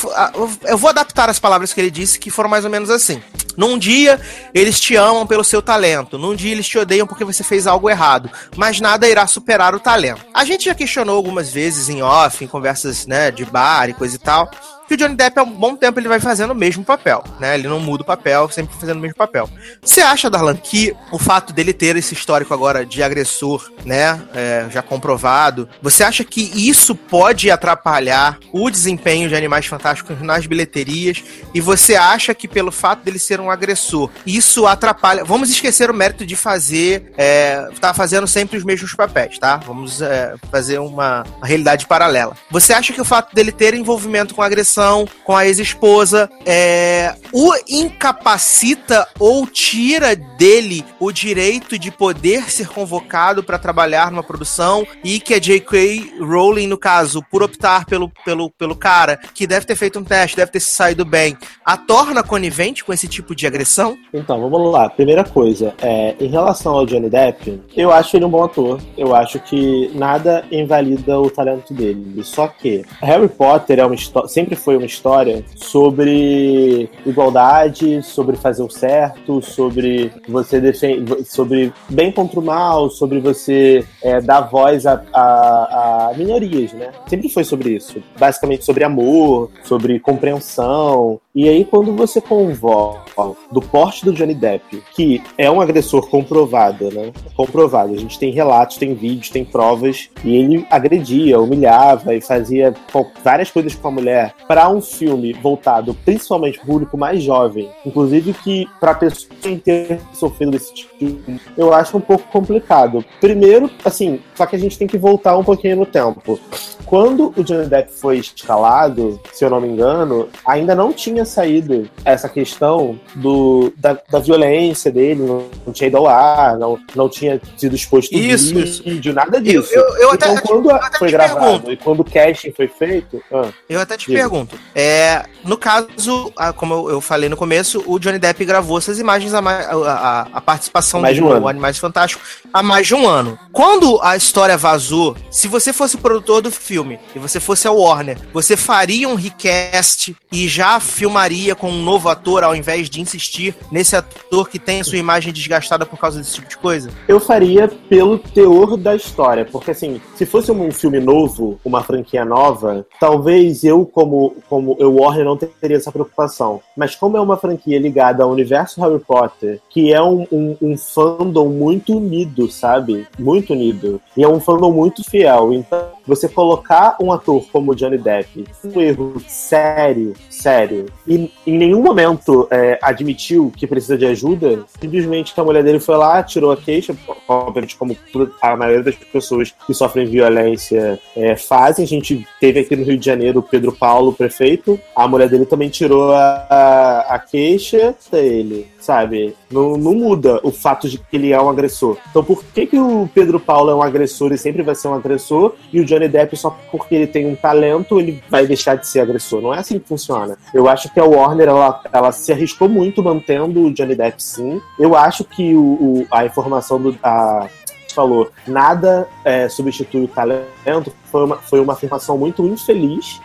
eu 0.64 0.76
vou 0.76 0.90
adaptar 0.90 1.28
as 1.28 1.38
palavras 1.38 1.72
que 1.72 1.80
ele 1.80 1.90
disse, 1.90 2.18
que 2.18 2.30
foram 2.30 2.50
mais 2.50 2.64
ou 2.64 2.70
menos 2.70 2.90
assim. 2.90 3.22
Num 3.56 3.76
dia, 3.76 4.20
eles 4.54 4.78
te 4.78 4.94
amam 4.94 5.26
pelo 5.26 5.42
seu 5.42 5.60
talento. 5.68 6.16
Num 6.16 6.34
dia, 6.34 6.52
eles 6.52 6.66
te 6.66 6.78
odeiam 6.78 7.06
porque 7.06 7.26
você 7.26 7.44
fez 7.44 7.66
algo 7.66 7.90
errado. 7.90 8.30
Mas 8.56 8.80
nada 8.80 9.06
irá 9.06 9.26
superar 9.26 9.74
o 9.74 9.80
talento. 9.80 10.24
A 10.32 10.42
gente 10.42 10.64
já 10.64 10.74
questionou 10.74 11.14
algumas 11.14 11.52
vezes 11.52 11.90
em 11.90 12.00
off, 12.00 12.42
em 12.42 12.48
conversas, 12.48 13.06
né, 13.06 13.30
de 13.30 13.44
bar 13.44 13.90
e 13.90 13.92
coisa 13.92 14.16
e 14.16 14.18
tal, 14.18 14.50
que 14.88 14.94
o 14.94 14.96
Johnny 14.96 15.14
Depp 15.14 15.38
há 15.38 15.42
um 15.42 15.50
bom 15.50 15.76
tempo 15.76 16.00
ele 16.00 16.08
vai 16.08 16.18
fazendo 16.18 16.52
o 16.52 16.54
mesmo 16.54 16.82
papel, 16.82 17.22
né? 17.38 17.54
Ele 17.54 17.68
não 17.68 17.78
muda 17.78 18.02
o 18.02 18.06
papel, 18.06 18.48
sempre 18.48 18.74
fazendo 18.74 18.96
o 18.96 19.00
mesmo 19.00 19.16
papel. 19.16 19.48
Você 19.82 20.00
acha, 20.00 20.30
Darlan, 20.30 20.56
que 20.56 20.96
o 21.12 21.18
fato 21.18 21.52
dele 21.52 21.74
ter 21.74 21.94
esse 21.96 22.14
histórico 22.14 22.54
agora 22.54 22.86
de 22.86 23.02
agressor, 23.02 23.70
né, 23.84 24.20
é, 24.34 24.66
já 24.70 24.80
comprovado, 24.80 25.68
você 25.82 26.02
acha 26.02 26.24
que 26.24 26.50
isso 26.54 26.94
pode 26.94 27.50
atrapalhar 27.50 28.38
o 28.50 28.70
desempenho 28.70 29.28
de 29.28 29.36
Animais 29.36 29.66
Fantásticos 29.66 30.20
nas 30.22 30.46
bilheterias? 30.46 31.22
E 31.52 31.60
você 31.60 31.94
acha 31.94 32.34
que 32.34 32.48
pelo 32.48 32.72
fato 32.72 33.04
dele 33.04 33.18
ser 33.18 33.40
um 33.40 33.50
agressor, 33.50 34.10
isso 34.26 34.66
atrapalha? 34.66 35.22
Vamos 35.22 35.50
esquecer 35.50 35.90
o 35.90 35.94
mérito 35.94 36.24
de 36.24 36.34
fazer, 36.34 37.12
é, 37.18 37.68
tá 37.78 37.92
fazendo 37.92 38.26
sempre 38.26 38.56
os 38.56 38.64
mesmos 38.64 38.94
papéis, 38.94 39.38
tá? 39.38 39.56
Vamos 39.58 40.00
é, 40.00 40.34
fazer 40.50 40.78
uma, 40.78 41.24
uma 41.38 41.46
realidade 41.46 41.86
paralela. 41.86 42.34
Você 42.50 42.72
acha 42.72 42.92
que 42.92 43.00
o 43.00 43.04
fato 43.04 43.34
dele 43.34 43.52
ter 43.52 43.74
envolvimento 43.74 44.34
com 44.34 44.42
agressão, 44.42 44.77
com 45.24 45.34
a 45.34 45.46
ex-esposa, 45.46 46.30
é, 46.46 47.14
o 47.32 47.52
incapacita 47.68 49.06
ou 49.18 49.46
tira 49.46 50.14
dele 50.14 50.84
o 51.00 51.10
direito 51.10 51.78
de 51.78 51.90
poder 51.90 52.50
ser 52.50 52.68
convocado 52.68 53.42
para 53.42 53.58
trabalhar 53.58 54.10
numa 54.10 54.22
produção 54.22 54.86
e 55.02 55.18
que 55.20 55.34
a 55.34 55.38
J.K. 55.38 56.14
Rowling, 56.20 56.66
no 56.66 56.78
caso, 56.78 57.22
por 57.30 57.42
optar 57.42 57.84
pelo, 57.86 58.10
pelo, 58.24 58.50
pelo 58.50 58.76
cara 58.76 59.18
que 59.34 59.46
deve 59.46 59.66
ter 59.66 59.76
feito 59.76 59.98
um 59.98 60.04
teste, 60.04 60.36
deve 60.36 60.52
ter 60.52 60.60
saído 60.60 61.04
bem, 61.04 61.36
a 61.64 61.76
torna 61.76 62.22
conivente 62.22 62.84
com 62.84 62.92
esse 62.92 63.08
tipo 63.08 63.34
de 63.34 63.46
agressão? 63.46 63.96
Então, 64.12 64.40
vamos 64.48 64.72
lá. 64.72 64.88
Primeira 64.88 65.24
coisa, 65.24 65.74
é, 65.82 66.14
em 66.20 66.28
relação 66.28 66.74
ao 66.74 66.86
Johnny 66.86 67.10
Depp, 67.10 67.60
eu 67.76 67.92
acho 67.92 68.16
ele 68.16 68.24
um 68.24 68.30
bom 68.30 68.44
ator. 68.44 68.80
Eu 68.96 69.14
acho 69.14 69.38
que 69.40 69.90
nada 69.94 70.44
invalida 70.50 71.18
o 71.18 71.30
talento 71.30 71.74
dele. 71.74 72.22
Só 72.22 72.48
que 72.48 72.84
Harry 73.00 73.28
Potter 73.28 73.78
é 73.78 73.86
uma 73.86 73.96
sempre 74.26 74.56
foi 74.56 74.67
uma 74.76 74.86
história 74.86 75.44
sobre 75.56 76.88
igualdade, 77.04 78.02
sobre 78.02 78.36
fazer 78.36 78.62
o 78.62 78.70
certo, 78.70 79.42
sobre 79.42 80.12
você 80.28 80.60
defender, 80.60 81.24
sobre 81.24 81.72
bem 81.88 82.10
contra 82.12 82.40
o 82.40 82.42
mal, 82.42 82.90
sobre 82.90 83.20
você 83.20 83.84
é, 84.02 84.20
dar 84.20 84.42
voz 84.42 84.86
a, 84.86 85.02
a, 85.12 86.08
a 86.10 86.14
minorias, 86.16 86.72
né? 86.72 86.90
Sempre 87.06 87.28
foi 87.28 87.44
sobre 87.44 87.70
isso. 87.70 88.02
Basicamente 88.18 88.64
sobre 88.64 88.84
amor, 88.84 89.50
sobre 89.64 90.00
compreensão, 90.00 91.20
e 91.38 91.48
aí, 91.48 91.64
quando 91.64 91.94
você 91.94 92.20
convoca 92.20 93.32
do 93.52 93.60
porte 93.60 94.04
do 94.04 94.12
Johnny 94.12 94.34
Depp, 94.34 94.82
que 94.92 95.22
é 95.38 95.48
um 95.48 95.60
agressor 95.60 96.08
comprovado, 96.08 96.90
né? 96.90 97.12
Comprovado. 97.36 97.94
A 97.94 97.96
gente 97.96 98.18
tem 98.18 98.32
relatos, 98.32 98.76
tem 98.76 98.92
vídeos, 98.92 99.30
tem 99.30 99.44
provas. 99.44 100.10
E 100.24 100.34
ele 100.34 100.66
agredia, 100.68 101.38
humilhava 101.38 102.12
e 102.12 102.20
fazia 102.20 102.74
várias 103.22 103.52
coisas 103.52 103.72
com 103.76 103.86
a 103.86 103.92
mulher 103.92 104.34
para 104.48 104.57
um 104.66 104.80
filme 104.80 105.32
voltado 105.34 105.94
principalmente 106.04 106.58
para 106.58 106.64
o 106.64 106.66
público 106.66 106.96
mais 106.96 107.22
jovem. 107.22 107.70
Inclusive 107.84 108.32
que 108.32 108.66
para 108.80 108.94
pessoa 108.94 109.28
ter 109.62 110.00
sofrido 110.14 110.52
desse 110.52 110.72
tipo, 110.72 111.38
eu 111.56 111.72
acho 111.74 111.96
um 111.96 112.00
pouco 112.00 112.26
complicado. 112.28 113.04
Primeiro, 113.20 113.70
assim, 113.84 114.20
só 114.34 114.46
que 114.46 114.56
a 114.56 114.58
gente 114.58 114.78
tem 114.78 114.86
que 114.86 114.96
voltar 114.96 115.36
um 115.36 115.44
pouquinho 115.44 115.76
no 115.76 115.86
tempo. 115.86 116.40
Quando 116.88 117.34
o 117.36 117.44
Johnny 117.44 117.66
Depp 117.66 117.92
foi 117.92 118.16
escalado, 118.16 119.20
se 119.30 119.44
eu 119.44 119.50
não 119.50 119.60
me 119.60 119.68
engano, 119.68 120.26
ainda 120.46 120.74
não 120.74 120.90
tinha 120.90 121.22
saído 121.26 121.88
essa 122.02 122.30
questão 122.30 122.98
do, 123.14 123.70
da, 123.76 123.98
da 124.10 124.18
violência 124.18 124.90
dele, 124.90 125.22
não, 125.22 125.72
tinha 125.72 125.88
ido 125.88 125.98
ao 125.98 126.06
ar, 126.06 126.56
não, 126.56 126.78
não 126.96 127.06
tinha 127.06 127.38
sido 127.58 127.76
exposto 127.76 128.14
isso, 128.14 128.54
vídeo, 128.54 129.10
isso. 129.10 129.12
nada 129.12 129.38
disso. 129.38 129.70
Eu, 129.74 129.82
eu, 129.82 129.96
eu 129.98 130.14
então, 130.14 130.32
até, 130.32 130.40
quando 130.40 130.70
até 130.70 130.98
foi 130.98 131.10
gravado 131.10 131.40
pergunto. 131.40 131.72
e 131.72 131.76
quando 131.76 132.00
o 132.00 132.04
casting 132.04 132.52
foi 132.52 132.68
feito. 132.68 133.22
Ah, 133.30 133.50
eu 133.68 133.80
até 133.80 133.98
te 133.98 134.06
pergunto. 134.06 134.47
É, 134.74 135.24
no 135.44 135.56
caso, 135.56 136.32
como 136.56 136.90
eu, 136.90 137.00
falei 137.00 137.28
no 137.28 137.36
começo, 137.36 137.82
o 137.86 137.98
Johnny 137.98 138.18
Depp 138.18 138.44
gravou 138.44 138.78
essas 138.78 138.98
imagens, 138.98 139.32
a, 139.34 139.40
a, 139.40 140.20
a 140.32 140.40
participação 140.40 141.00
mais 141.00 141.16
do 141.16 141.24
um 141.24 141.32
ano. 141.32 141.48
Animais 141.48 141.78
Fantásticos 141.78 142.38
há 142.52 142.62
mais 142.62 142.86
de 142.86 142.94
um 142.94 143.08
ano. 143.08 143.38
Quando 143.52 143.98
a 144.02 144.16
história 144.16 144.56
vazou, 144.56 145.16
se 145.30 145.48
você 145.48 145.72
fosse 145.72 145.96
o 145.96 145.98
produtor 145.98 146.42
do 146.42 146.50
filme 146.50 146.98
e 147.14 147.18
você 147.18 147.40
fosse 147.40 147.66
a 147.66 147.72
Warner, 147.72 148.18
você 148.32 148.56
faria 148.56 149.08
um 149.08 149.14
recast 149.14 150.16
e 150.30 150.48
já 150.48 150.78
filmaria 150.80 151.54
com 151.54 151.70
um 151.70 151.82
novo 151.82 152.08
ator 152.08 152.44
ao 152.44 152.54
invés 152.54 152.90
de 152.90 153.00
insistir 153.00 153.54
nesse 153.70 153.96
ator 153.96 154.48
que 154.48 154.58
tem 154.58 154.80
a 154.80 154.84
sua 154.84 154.98
imagem 154.98 155.32
desgastada 155.32 155.86
por 155.86 155.98
causa 155.98 156.18
desse 156.18 156.34
tipo 156.34 156.48
de 156.48 156.58
coisa? 156.58 156.90
Eu 157.06 157.20
faria 157.20 157.68
pelo 157.88 158.18
teor 158.18 158.76
da 158.76 158.94
história, 158.94 159.44
porque 159.44 159.70
assim, 159.70 160.00
se 160.14 160.26
fosse 160.26 160.50
um 160.52 160.70
filme 160.70 161.00
novo, 161.00 161.58
uma 161.64 161.82
franquia 161.82 162.24
nova, 162.24 162.86
talvez 163.00 163.64
eu, 163.64 163.86
como, 163.86 164.27
como 164.48 164.76
eu 164.78 164.94
Warner, 164.94 165.24
não 165.24 165.36
teria 165.36 165.76
essa 165.76 165.92
preocupação. 165.92 166.60
Mas 166.76 166.94
como 166.94 167.16
é 167.16 167.20
uma 167.20 167.36
franquia 167.36 167.78
ligada 167.78 168.22
ao 168.22 168.30
universo 168.30 168.80
Harry 168.80 168.98
Potter, 168.98 169.60
que 169.68 169.92
é 169.92 170.02
um, 170.02 170.26
um, 170.30 170.56
um 170.60 170.76
fandom 170.76 171.48
muito 171.48 171.96
unido, 171.96 172.50
sabe? 172.50 173.06
Muito 173.18 173.52
unido. 173.52 174.00
E 174.16 174.22
é 174.22 174.28
um 174.28 174.40
fandom 174.40 174.72
muito 174.72 175.02
fiel. 175.08 175.52
Então, 175.52 175.97
você 176.08 176.28
colocar 176.28 176.96
um 177.00 177.12
ator 177.12 177.44
como 177.52 177.74
Johnny 177.74 177.98
Depp, 177.98 178.46
um 178.64 178.80
erro 178.80 179.22
sério, 179.28 180.14
sério, 180.30 180.86
e 181.06 181.30
em 181.46 181.58
nenhum 181.58 181.82
momento 181.82 182.48
é, 182.50 182.78
admitiu 182.82 183.52
que 183.54 183.66
precisa 183.66 183.98
de 183.98 184.06
ajuda, 184.06 184.64
simplesmente 184.80 185.38
a 185.38 185.44
mulher 185.44 185.62
dele 185.62 185.78
foi 185.78 185.96
lá, 185.96 186.22
tirou 186.22 186.50
a 186.50 186.56
queixa, 186.56 186.96
obviamente 187.28 187.76
como 187.76 187.96
a 188.40 188.56
maioria 188.56 188.82
das 188.82 188.94
pessoas 188.94 189.54
que 189.66 189.74
sofrem 189.74 190.06
violência 190.06 190.98
é, 191.14 191.36
fazem. 191.36 191.84
A 191.84 191.88
gente 191.88 192.26
teve 192.40 192.60
aqui 192.60 192.74
no 192.74 192.84
Rio 192.84 192.98
de 192.98 193.04
Janeiro 193.04 193.40
o 193.40 193.42
Pedro 193.42 193.72
Paulo, 193.72 194.12
prefeito, 194.12 194.80
a 194.96 195.06
mulher 195.06 195.28
dele 195.28 195.44
também 195.44 195.68
tirou 195.68 196.12
a, 196.12 196.46
a, 196.48 197.14
a 197.14 197.18
queixa 197.18 197.94
dele 198.10 198.66
sabe? 198.88 199.36
Não, 199.50 199.76
não, 199.76 199.94
muda 199.94 200.40
o 200.42 200.50
fato 200.50 200.88
de 200.88 200.96
que 200.96 201.16
ele 201.16 201.30
é 201.30 201.38
um 201.38 201.50
agressor. 201.50 201.98
Então 202.08 202.24
por 202.24 202.42
que, 202.42 202.66
que 202.66 202.78
o 202.78 203.06
Pedro 203.12 203.38
Paulo 203.38 203.70
é 203.70 203.74
um 203.74 203.82
agressor 203.82 204.32
e 204.32 204.38
sempre 204.38 204.62
vai 204.62 204.74
ser 204.74 204.88
um 204.88 204.94
agressor, 204.94 205.54
e 205.70 205.78
o 205.78 205.84
Johnny 205.84 205.97
Depp, 206.06 206.36
só 206.36 206.56
porque 206.70 206.94
ele 206.94 207.06
tem 207.06 207.26
um 207.26 207.34
talento, 207.34 207.98
ele 207.98 208.22
vai 208.28 208.46
deixar 208.46 208.76
de 208.76 208.86
ser 208.86 209.00
agressor? 209.00 209.40
Não 209.40 209.52
é 209.52 209.58
assim 209.58 209.78
que 209.78 209.88
funciona. 209.88 210.36
Eu 210.54 210.68
acho 210.68 210.92
que 210.92 211.00
a 211.00 211.04
Warner, 211.04 211.48
ela, 211.48 211.82
ela 211.92 212.12
se 212.12 212.30
arriscou 212.30 212.68
muito 212.68 213.02
mantendo 213.02 213.64
o 213.64 213.72
Johnny 213.72 213.94
Depp 213.94 214.22
sim. 214.22 214.60
Eu 214.78 214.94
acho 214.94 215.24
que 215.24 215.54
o, 215.54 215.60
o 215.60 216.06
a 216.10 216.24
informação 216.24 216.80
do. 216.80 216.98
A, 217.02 217.48
falou, 217.94 218.30
nada 218.46 219.08
é, 219.24 219.48
substitui 219.48 220.04
o 220.04 220.08
talento, 220.08 220.92
foi 221.10 221.24
uma, 221.24 221.36
foi 221.36 221.60
uma 221.60 221.72
afirmação 221.72 222.16
muito 222.16 222.44
infeliz 222.46 223.20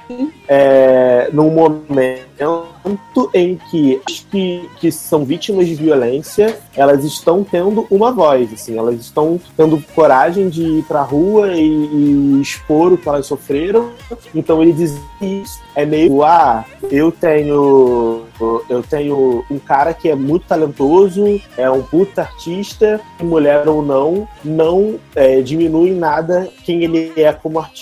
é, 0.47 1.29
num 1.31 1.49
momento 1.51 3.29
em 3.33 3.57
que 3.69 4.01
as 4.07 4.19
que, 4.19 4.69
que 4.79 4.91
são 4.91 5.23
vítimas 5.23 5.67
de 5.67 5.75
violência 5.75 6.59
elas 6.75 7.03
estão 7.03 7.43
tendo 7.43 7.85
uma 7.89 8.11
voz, 8.11 8.51
assim, 8.51 8.77
elas 8.77 8.99
estão 8.99 9.39
tendo 9.55 9.81
coragem 9.93 10.49
de 10.49 10.63
ir 10.63 10.83
pra 10.83 11.01
rua 11.01 11.53
e, 11.53 11.61
e 11.61 12.41
expor 12.41 12.93
o 12.93 12.97
que 12.97 13.07
elas 13.07 13.25
sofreram. 13.25 13.91
Então 14.33 14.61
ele 14.61 14.73
diz 14.73 14.99
isso. 15.21 15.61
É 15.75 15.85
meio, 15.85 16.23
ah, 16.23 16.65
eu 16.91 17.11
tenho. 17.11 18.23
Eu 18.69 18.83
tenho 18.83 19.45
um 19.49 19.57
cara 19.57 19.93
que 19.93 20.09
é 20.09 20.15
muito 20.15 20.45
talentoso, 20.47 21.39
é 21.55 21.69
um 21.69 21.81
puta 21.81 22.21
artista, 22.21 22.99
mulher 23.21 23.67
ou 23.67 23.81
não, 23.81 24.27
não 24.43 24.99
é, 25.15 25.41
diminui 25.41 25.91
nada 25.91 26.49
quem 26.63 26.83
ele 26.83 27.13
é 27.15 27.31
como 27.31 27.59
artista. 27.59 27.72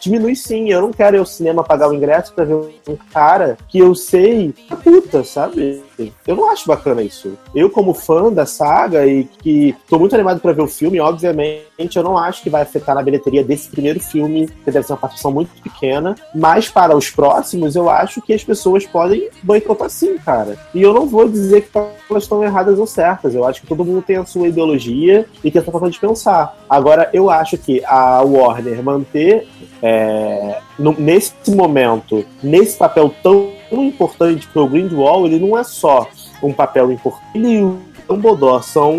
Diminui 0.00 0.36
sim, 0.36 0.70
eu 0.70 0.80
não 0.80 0.92
quero 0.92 1.16
ir 1.16 1.18
ao 1.18 1.26
cinema 1.26 1.64
pagar 1.64 1.88
o 1.88 1.94
ingresso 1.94 2.32
pra 2.32 2.44
ver 2.44 2.54
um 2.88 2.96
cara 3.12 3.56
que 3.68 3.78
eu 3.78 3.94
sei 3.94 4.54
é 4.70 4.76
puta, 4.76 5.24
sabe? 5.24 5.82
Eu 6.26 6.36
não 6.36 6.50
acho 6.50 6.66
bacana 6.66 7.02
isso. 7.02 7.36
Eu, 7.54 7.70
como 7.70 7.94
fã 7.94 8.32
da 8.32 8.46
saga 8.46 9.06
e 9.06 9.24
que 9.24 9.74
tô 9.88 9.98
muito 9.98 10.14
animado 10.14 10.40
para 10.40 10.52
ver 10.52 10.62
o 10.62 10.68
filme, 10.68 11.00
obviamente, 11.00 11.96
eu 11.96 12.02
não 12.02 12.16
acho 12.16 12.42
que 12.42 12.50
vai 12.50 12.62
afetar 12.62 12.94
na 12.94 13.02
bilheteria 13.02 13.44
desse 13.44 13.68
primeiro 13.68 14.00
filme, 14.00 14.46
que 14.46 14.70
deve 14.70 14.86
ser 14.86 14.92
uma 14.92 14.98
participação 14.98 15.32
muito 15.32 15.50
pequena. 15.62 16.14
Mas 16.34 16.68
para 16.68 16.96
os 16.96 17.10
próximos, 17.10 17.76
eu 17.76 17.88
acho 17.90 18.20
que 18.22 18.32
as 18.32 18.44
pessoas 18.44 18.86
podem 18.86 19.28
boicotar 19.42 19.90
sim, 19.90 20.16
cara. 20.18 20.56
E 20.74 20.82
eu 20.82 20.92
não 20.92 21.06
vou 21.06 21.28
dizer 21.28 21.62
que 21.62 21.78
elas 22.10 22.22
estão 22.22 22.42
erradas 22.42 22.78
ou 22.78 22.86
certas. 22.86 23.34
Eu 23.34 23.44
acho 23.44 23.60
que 23.60 23.66
todo 23.66 23.84
mundo 23.84 24.02
tem 24.02 24.16
a 24.16 24.24
sua 24.24 24.48
ideologia 24.48 25.26
e 25.42 25.50
tem 25.50 25.60
a 25.60 25.64
sua 25.64 25.72
forma 25.72 25.90
de 25.90 25.98
pensar. 25.98 26.56
Agora, 26.68 27.10
eu 27.12 27.30
acho 27.30 27.58
que 27.58 27.82
a 27.84 28.22
Warner 28.22 28.82
manter 28.82 29.46
é, 29.82 30.60
no, 30.82 30.92
nesse 30.98 31.32
momento, 31.48 32.24
nesse 32.42 32.76
papel 32.76 33.14
tão 33.22 33.52
importante 33.72 34.46
para 34.48 34.62
o 34.62 34.68
Greenwall, 34.68 35.26
ele 35.26 35.38
não 35.38 35.56
é 35.56 35.62
só 35.62 36.06
um 36.42 36.52
papel 36.52 36.90
importante. 36.90 37.24
Ele 37.34 37.78
Dumbledore 38.08 38.64
são 38.64 38.96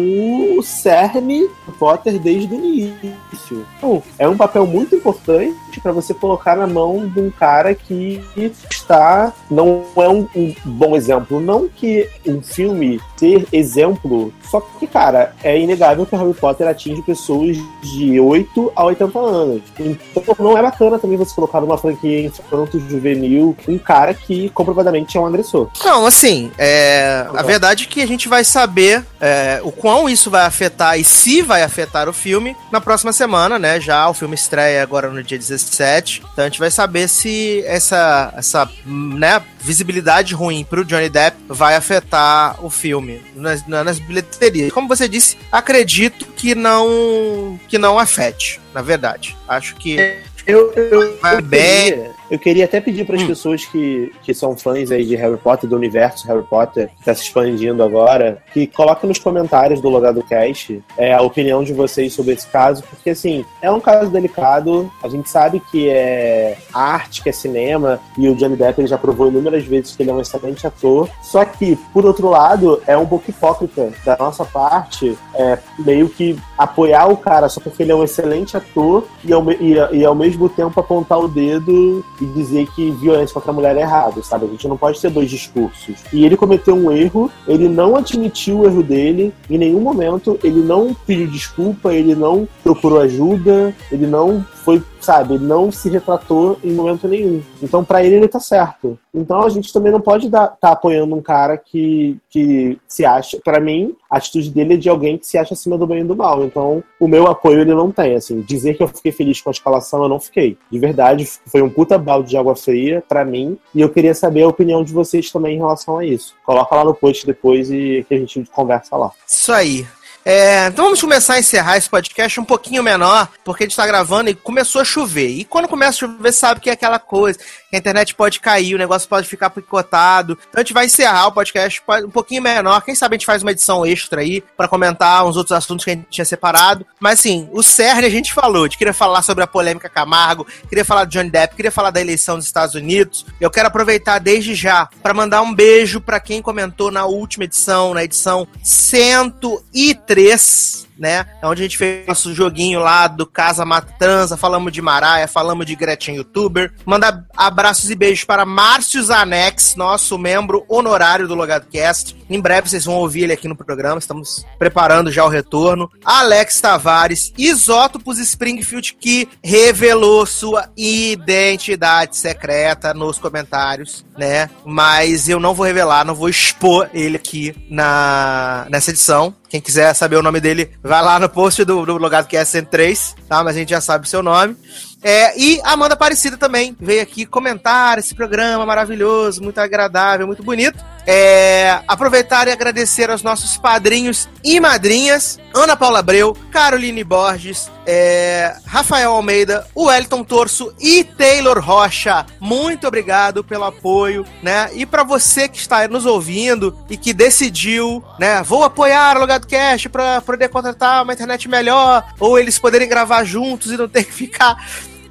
o 0.58 0.62
cerne 0.62 1.48
do 1.66 1.72
Potter 1.74 2.20
desde 2.20 2.54
o 2.54 2.58
início. 2.58 3.66
Então, 3.78 4.04
é 4.18 4.28
um 4.28 4.38
papel 4.38 4.66
muito 4.66 4.96
importante 4.96 5.80
para 5.82 5.92
você 5.92 6.14
colocar 6.14 6.56
na 6.56 6.68
mão 6.68 7.08
de 7.08 7.20
um 7.20 7.30
cara 7.30 7.74
que 7.74 8.22
está. 8.70 9.34
Não 9.50 9.86
é 9.96 10.10
um, 10.10 10.28
um 10.36 10.56
bom 10.66 10.96
exemplo. 10.96 11.40
Não 11.40 11.68
que 11.68 12.10
um 12.26 12.42
filme 12.42 13.00
ter 13.18 13.48
exemplo. 13.52 14.34
Só 14.50 14.60
que, 14.60 14.86
cara, 14.86 15.34
é 15.44 15.60
inegável 15.60 16.06
que 16.06 16.16
Harry 16.16 16.34
Potter 16.34 16.68
atinge 16.68 17.02
pessoas 17.02 17.58
de 17.82 18.20
8 18.20 18.72
a 18.76 18.86
80 18.86 19.20
anos. 19.20 19.62
Então 19.80 20.36
não 20.40 20.58
é 20.58 20.62
bacana 20.62 21.00
também 21.00 21.18
você 21.18 21.34
colocar 21.34 21.62
numa 21.62 21.78
franquia 21.78 22.26
infanto 22.26 22.80
juvenil 22.80 23.56
um 23.68 23.78
cara 23.78 24.14
que 24.14 24.50
comprovadamente 24.50 25.18
é 25.18 25.20
um 25.20 25.26
agressor. 25.26 25.70
Não, 25.84 26.06
assim, 26.06 26.52
é, 26.58 27.26
a 27.34 27.42
verdade 27.42 27.86
é 27.86 27.88
que 27.88 28.02
a 28.02 28.08
gente 28.08 28.28
vai 28.28 28.44
saber 28.44 28.93
é, 29.22 29.60
o 29.64 29.72
quão 29.72 30.10
isso 30.10 30.30
vai 30.30 30.46
afetar 30.46 31.00
e 31.00 31.04
se 31.04 31.42
vai 31.42 31.64
afetar 31.64 32.10
o 32.10 32.14
filme 32.14 32.56
na 32.72 32.82
próxima 32.82 33.14
semana, 33.14 33.58
né? 33.58 33.80
Já 33.80 34.08
o 34.10 34.14
filme 34.14 34.36
estreia 34.36 34.82
agora 34.84 35.10
no 35.10 35.24
dia 35.24 35.38
17. 35.38 36.24
Então 36.34 36.44
a 36.46 36.48
gente 36.48 36.60
vai 36.60 36.70
saber 36.72 37.08
se 37.08 37.64
essa, 37.66 38.34
essa 38.36 38.70
né, 38.86 39.42
visibilidade 39.62 40.34
ruim 40.34 40.64
pro 40.64 40.84
Johnny 40.86 41.10
Depp 41.10 41.38
vai 41.48 41.76
afetar 41.76 42.64
o 42.66 42.70
filme 42.70 43.22
nas, 43.36 43.66
nas 43.68 44.00
bilheterias. 44.00 44.72
Como 44.72 44.88
você 44.88 45.08
disse, 45.08 45.38
acredito 45.52 46.26
que 46.36 46.54
não 46.56 47.60
que 47.68 47.78
não 47.78 47.98
afete, 47.98 48.60
na 48.74 48.82
verdade. 48.82 49.36
Acho 49.48 49.76
que 49.76 49.98
Eu, 50.46 50.74
eu, 50.74 51.18
vai 51.22 51.38
eu 51.38 51.42
bem. 51.42 51.92
queria, 51.92 52.12
eu 52.34 52.40
queria 52.40 52.66
até 52.66 52.82
pedir 52.82 53.06
para 53.06 53.16
as 53.16 53.22
Hum. 53.22 53.28
pessoas 53.28 53.64
que, 53.64 54.12
que 54.24 54.34
são 54.34 54.58
fãs 54.58 54.90
aí 54.90 55.06
de 55.06 55.16
Harry 55.16 55.38
Potter, 55.38 55.70
do 55.70 55.76
universo 55.76 56.28
Harry 56.28 56.42
Potter, 56.42 56.88
que 56.88 57.00
está 57.00 57.14
se 57.14 57.22
expandindo 57.22 57.84
agora, 57.84 58.42
que 58.52 58.66
coloquem 58.66 59.08
nos 59.08 59.20
comentários 59.20 59.80
do 59.80 59.88
Logado 59.88 60.24
Cast 60.24 60.82
é, 60.98 61.14
a 61.14 61.22
opinião 61.22 61.64
de 61.64 61.74
vocês 61.74 62.12
sobre 62.12 62.34
esse 62.34 62.48
caso, 62.48 62.82
porque 62.90 63.12
assim, 63.12 63.46
é 63.62 63.72
um 63.72 63.80
caso 63.80 64.10
delicado, 64.10 64.92
a 65.04 65.08
gente 65.08 65.30
sabe 65.30 65.62
que 65.72 65.88
é 65.88 66.58
arte, 66.74 67.22
que 67.22 67.30
é 67.30 67.32
cinema, 67.32 68.00
e 68.18 68.28
o 68.28 68.34
Johnny 68.36 68.56
Depp 68.56 68.82
ele 68.82 68.88
já 68.88 68.98
provou 68.98 69.28
inúmeras 69.28 69.64
vezes 69.66 69.96
que 69.96 70.02
ele 70.02 70.10
é 70.10 70.14
um 70.14 70.22
excelente 70.22 70.66
ator, 70.66 71.08
só 71.22 71.46
que, 71.46 71.78
por 71.94 72.04
outro 72.04 72.30
lado, 72.30 72.82
é 72.88 72.98
um 72.98 73.06
pouco 73.06 73.30
hipócrita 73.30 73.92
da 74.04 74.18
nossa 74.18 74.44
parte, 74.44 75.16
é, 75.36 75.60
meio 75.78 76.10
que 76.10 76.36
apoiar 76.58 77.06
o 77.06 77.18
cara 77.18 77.48
só 77.48 77.62
porque 77.62 77.84
ele 77.84 77.92
é 77.92 77.96
um 77.96 78.04
excelente 78.04 78.58
ator 78.58 79.06
e 79.24 79.32
ao, 79.32 79.52
e, 79.52 79.76
e 79.92 80.04
ao 80.04 80.16
mesmo 80.16 80.50
tempo 80.50 80.80
apontar 80.80 81.20
o 81.20 81.28
dedo 81.28 82.04
e 82.24 82.28
dizer 82.28 82.68
que 82.74 82.92
violência 82.92 83.34
contra 83.34 83.52
a 83.52 83.54
mulher 83.54 83.76
é 83.76 83.82
errado, 83.82 84.24
sabe? 84.24 84.46
A 84.46 84.50
gente 84.50 84.68
não 84.68 84.78
pode 84.78 85.00
ter 85.00 85.10
dois 85.10 85.30
discursos. 85.30 85.96
E 86.12 86.26
ele 86.26 86.38
cometeu 86.38 86.76
um 86.76 86.92
erro, 86.92 87.30
ele 87.48 87.68
não 87.68 87.96
admitiu 87.96 88.60
o 88.60 88.66
erro 88.66 88.82
dele, 88.82 89.34
em 89.50 89.58
nenhum 89.58 89.82
momento 89.82 90.40
ele 90.44 90.62
não 90.62 90.94
pediu 91.06 91.28
desculpa, 91.28 91.94
ele 91.94 92.16
não 92.16 92.48
procurou 92.64 93.02
ajuda, 93.02 93.76
ele 93.92 94.08
não 94.08 94.46
foi, 94.64 94.82
sabe, 95.04 95.38
não 95.38 95.72
se 95.72 95.90
retratou 95.90 96.58
em 96.64 96.74
momento 96.74 97.08
nenhum. 97.08 97.42
Então, 97.62 97.84
pra 97.84 98.04
ele, 98.04 98.16
ele 98.16 98.28
tá 98.28 98.40
certo. 98.40 98.98
Então, 99.14 99.42
a 99.42 99.50
gente 99.50 99.72
também 99.72 99.92
não 99.92 100.02
pode 100.02 100.26
estar 100.26 100.48
tá 100.48 100.72
apoiando 100.72 101.16
um 101.16 101.22
cara 101.22 101.58
que, 101.58 102.18
que 102.30 102.78
se 102.88 103.06
acha. 103.06 103.40
Pra 103.44 103.60
mim, 103.60 103.96
a 104.10 104.18
atitude 104.18 104.50
dele 104.50 104.76
é 104.76 104.78
de 104.78 104.90
alguém 104.90 105.18
que 105.18 105.28
se 105.28 105.38
acha 105.38 105.54
acima 105.54 105.78
do 105.78 105.86
bem 105.86 106.02
e 106.02 106.04
do 106.04 106.16
mal. 106.16 106.44
Então, 106.44 106.84
o 107.00 107.08
meu 107.08 107.28
apoio 107.28 107.62
ele 107.62 107.76
não 107.76 107.92
tem. 107.92 108.16
Assim, 108.16 108.42
dizer 108.42 108.76
que 108.76 108.84
eu 108.84 108.88
fiquei 108.88 109.12
feliz 109.12 109.42
com 109.42 109.50
a 109.50 109.52
escalação, 109.52 110.04
eu 110.04 110.10
não 110.10 110.20
fiquei. 110.20 110.58
De 110.72 110.80
verdade, 110.80 111.28
foi 111.46 111.62
um 111.62 111.70
puta 111.70 111.98
balde 111.98 112.30
de 112.30 112.38
água 112.38 112.56
fria 112.56 113.04
pra 113.08 113.26
mim. 113.26 113.58
E 113.76 113.82
eu 113.82 113.90
queria 113.90 114.14
saber 114.14 114.44
a 114.44 114.48
opinião 114.48 114.84
de 114.84 114.94
vocês 114.94 115.32
também 115.32 115.56
em 115.56 115.60
relação 115.60 115.98
a 115.98 116.06
isso. 116.06 116.34
Coloca 116.46 116.76
lá 116.76 116.84
no 116.84 116.94
post 116.94 117.26
depois 117.26 117.70
e 117.70 118.06
que 118.08 118.16
a 118.16 118.18
gente 118.18 118.44
conversa 118.46 118.96
lá. 118.96 119.12
Isso 119.28 119.52
aí. 119.52 119.86
É, 120.26 120.68
então 120.68 120.86
vamos 120.86 121.02
começar 121.02 121.34
a 121.34 121.40
encerrar 121.40 121.78
esse 121.78 121.90
podcast 121.90 122.40
um 122.40 122.46
pouquinho 122.46 122.82
menor, 122.82 123.28
porque 123.44 123.64
a 123.64 123.68
gente 123.68 123.76
tá 123.76 123.86
gravando 123.86 124.30
e 124.30 124.36
começou 124.36 124.82
a 124.82 124.86
chover. 124.86 125.28
E 125.28 125.44
quando 125.44 125.68
começa 125.68 126.06
a 126.06 126.10
chover, 126.10 126.32
sabe 126.32 126.62
que 126.62 126.70
é 126.70 126.74
aquela 126.74 126.98
coisa, 126.98 127.40
a 127.76 127.80
internet 127.80 128.16
pode 128.16 128.40
cair, 128.40 128.76
o 128.76 128.78
negócio 128.78 129.10
pode 129.10 129.28
ficar 129.28 129.50
picotado. 129.50 130.38
Então 130.50 130.60
a 130.60 130.64
gente 130.64 130.74
vai 130.74 130.86
encerrar 130.86 131.28
o 131.28 131.32
podcast 131.32 131.82
um 132.06 132.10
pouquinho 132.10 132.42
menor. 132.42 132.82
Quem 132.82 132.96
sabe 132.96 133.16
a 133.16 133.18
gente 133.18 133.26
faz 133.26 133.42
uma 133.42 133.52
edição 133.52 133.86
extra 133.86 134.22
aí 134.22 134.44
pra 134.56 134.68
comentar 134.68 135.26
uns 135.26 135.38
outros 135.38 135.58
assuntos 135.58 135.86
que 135.86 135.92
a 135.92 135.96
gente 135.96 136.08
tinha 136.10 136.26
separado. 136.26 136.86
Mas 137.00 137.20
assim, 137.20 137.50
o 137.52 137.64
cerne 137.64 138.06
a 138.06 138.10
gente 138.10 138.34
falou. 138.34 138.66
A 138.66 138.70
queria 138.70 138.94
falar 138.94 139.22
sobre 139.22 139.44
a 139.44 139.48
polêmica 139.48 139.90
Camargo, 139.90 140.48
queria 140.68 140.86
falar 140.86 141.06
do 141.06 141.12
Johnny 141.12 141.30
Depp, 141.30 141.56
queria 141.56 141.72
falar 141.72 141.92
da 141.92 142.02
eleição 142.02 142.38
dos 142.38 142.46
Estados 142.46 142.76
Unidos. 142.76 143.26
Eu 143.40 143.50
quero 143.50 143.68
aproveitar 143.68 144.20
desde 144.20 144.56
já 144.56 144.90
pra 145.02 145.14
mandar 145.14 145.42
um 145.42 145.54
beijo 145.54 146.02
pra 146.02 146.20
quem 146.20 146.42
comentou 146.42 146.92
na 146.92 147.06
última 147.06 147.46
edição, 147.46 147.94
na 147.94 148.04
edição 148.04 148.46
103 148.62 150.83
né? 150.98 151.26
É 151.42 151.48
onde 151.48 151.62
a 151.62 151.64
gente 151.64 151.78
fez 151.78 152.08
nosso 152.08 152.34
joguinho 152.34 152.80
lá 152.80 153.08
do 153.08 153.26
Casa 153.26 153.66
Mata 153.66 153.94
Transa, 153.98 154.38
falamos 154.38 154.72
de 154.72 154.82
Maraia, 154.82 155.28
falamos 155.28 155.66
de 155.66 155.76
Gretchen 155.76 156.16
Youtuber. 156.16 156.74
Manda 156.86 157.26
abraços 157.36 157.90
e 157.90 157.96
beijos 157.96 158.24
para 158.24 158.46
Márcio 158.46 159.04
Zanex, 159.04 159.76
nosso 159.76 160.18
membro 160.18 160.66
honorário 160.68 161.28
do 161.28 161.36
LogadoCast. 161.36 162.16
Em 162.30 162.40
breve 162.40 162.70
vocês 162.70 162.86
vão 162.86 162.96
ouvir 162.96 163.24
ele 163.24 163.34
aqui 163.34 163.48
no 163.48 163.56
programa, 163.56 164.00
estamos 164.00 164.46
preparando 164.58 165.12
já 165.12 165.26
o 165.26 165.30
retorno. 165.30 165.90
Alex 166.04 166.62
Tavares, 166.62 167.34
Isótopos 167.38 168.20
Springfield, 168.20 168.98
que 169.00 169.28
revelou 169.44 170.26
sua 170.26 170.70
identidade 170.76 172.18
secreta 172.18 172.94
nos 172.94 173.20
comentários, 173.20 174.06
né? 174.18 174.50
Mas 174.66 175.28
eu 175.30 175.40
não 175.40 175.54
vou 175.54 175.66
revelar, 175.66 176.06
não 176.06 176.16
vou 176.16 176.30
expor 176.30 176.90
ele 176.94 177.18
aqui 177.18 177.56
na, 177.70 178.68
nessa 178.70 178.92
edição. 178.92 179.34
Quem 179.50 179.62
quiser 179.62 179.94
saber 179.94 180.16
o 180.16 180.24
nome 180.24 180.40
dele, 180.40 180.72
vai 180.82 181.02
lá 181.04 181.20
no 181.20 181.30
post 181.30 181.64
do, 181.64 181.86
do 181.86 181.98
Logado 181.98 182.28
que 182.28 182.36
é 182.36 182.44
103, 182.44 183.16
tá? 183.30 183.44
Mas 183.44 183.56
a 183.56 183.60
gente 183.60 183.70
já 183.70 183.80
sabe 183.80 184.06
o 184.06 184.10
seu 184.10 184.24
nome. 184.24 184.56
É, 185.04 185.38
e 185.38 185.60
a 185.64 185.72
Amanda 185.72 185.96
Aparecida 185.96 186.38
também 186.38 186.76
veio 186.80 187.02
aqui 187.02 187.26
comentar 187.26 187.98
esse 188.00 188.16
programa 188.16 188.66
maravilhoso, 188.66 189.44
muito 189.44 189.60
agradável, 189.60 190.26
muito 190.26 190.42
bonito. 190.42 190.84
É, 191.06 191.82
aproveitar 191.86 192.48
e 192.48 192.52
agradecer 192.52 193.10
aos 193.10 193.22
nossos 193.22 193.58
padrinhos 193.58 194.30
e 194.42 194.58
madrinhas: 194.62 195.38
Ana 195.54 195.76
Paula 195.76 196.00
Abreu, 196.00 196.38
Caroline 196.50 197.04
Borges, 197.04 197.70
é, 197.86 198.56
Rafael 198.66 199.12
Almeida, 199.12 199.68
Wellington 199.76 200.24
Torso 200.24 200.74
e 200.80 201.04
Taylor 201.04 201.60
Rocha. 201.60 202.26
Muito 202.40 202.88
obrigado 202.88 203.44
pelo 203.44 203.66
apoio, 203.66 204.26
né? 204.42 204.70
E 204.74 204.86
para 204.86 205.04
você 205.04 205.50
que 205.50 205.58
está 205.58 205.86
nos 205.90 206.06
ouvindo 206.06 206.78
e 206.90 206.96
que 206.96 207.14
decidiu, 207.14 208.02
né, 208.18 208.42
vou 208.42 208.64
apoiar 208.64 209.18
o 209.18 209.20
Logado 209.20 209.46
Cash 209.46 209.88
para 209.88 210.22
poder 210.22 210.48
contratar 210.48 211.04
uma 211.04 211.12
internet 211.12 211.50
melhor 211.50 212.06
ou 212.18 212.40
eles 212.40 212.58
poderem 212.58 212.88
gravar 212.88 213.26
juntos 213.26 213.74
e 213.74 213.78
não 213.78 213.90
ter 213.90 214.06
que 214.06 214.14
ficar 214.14 214.56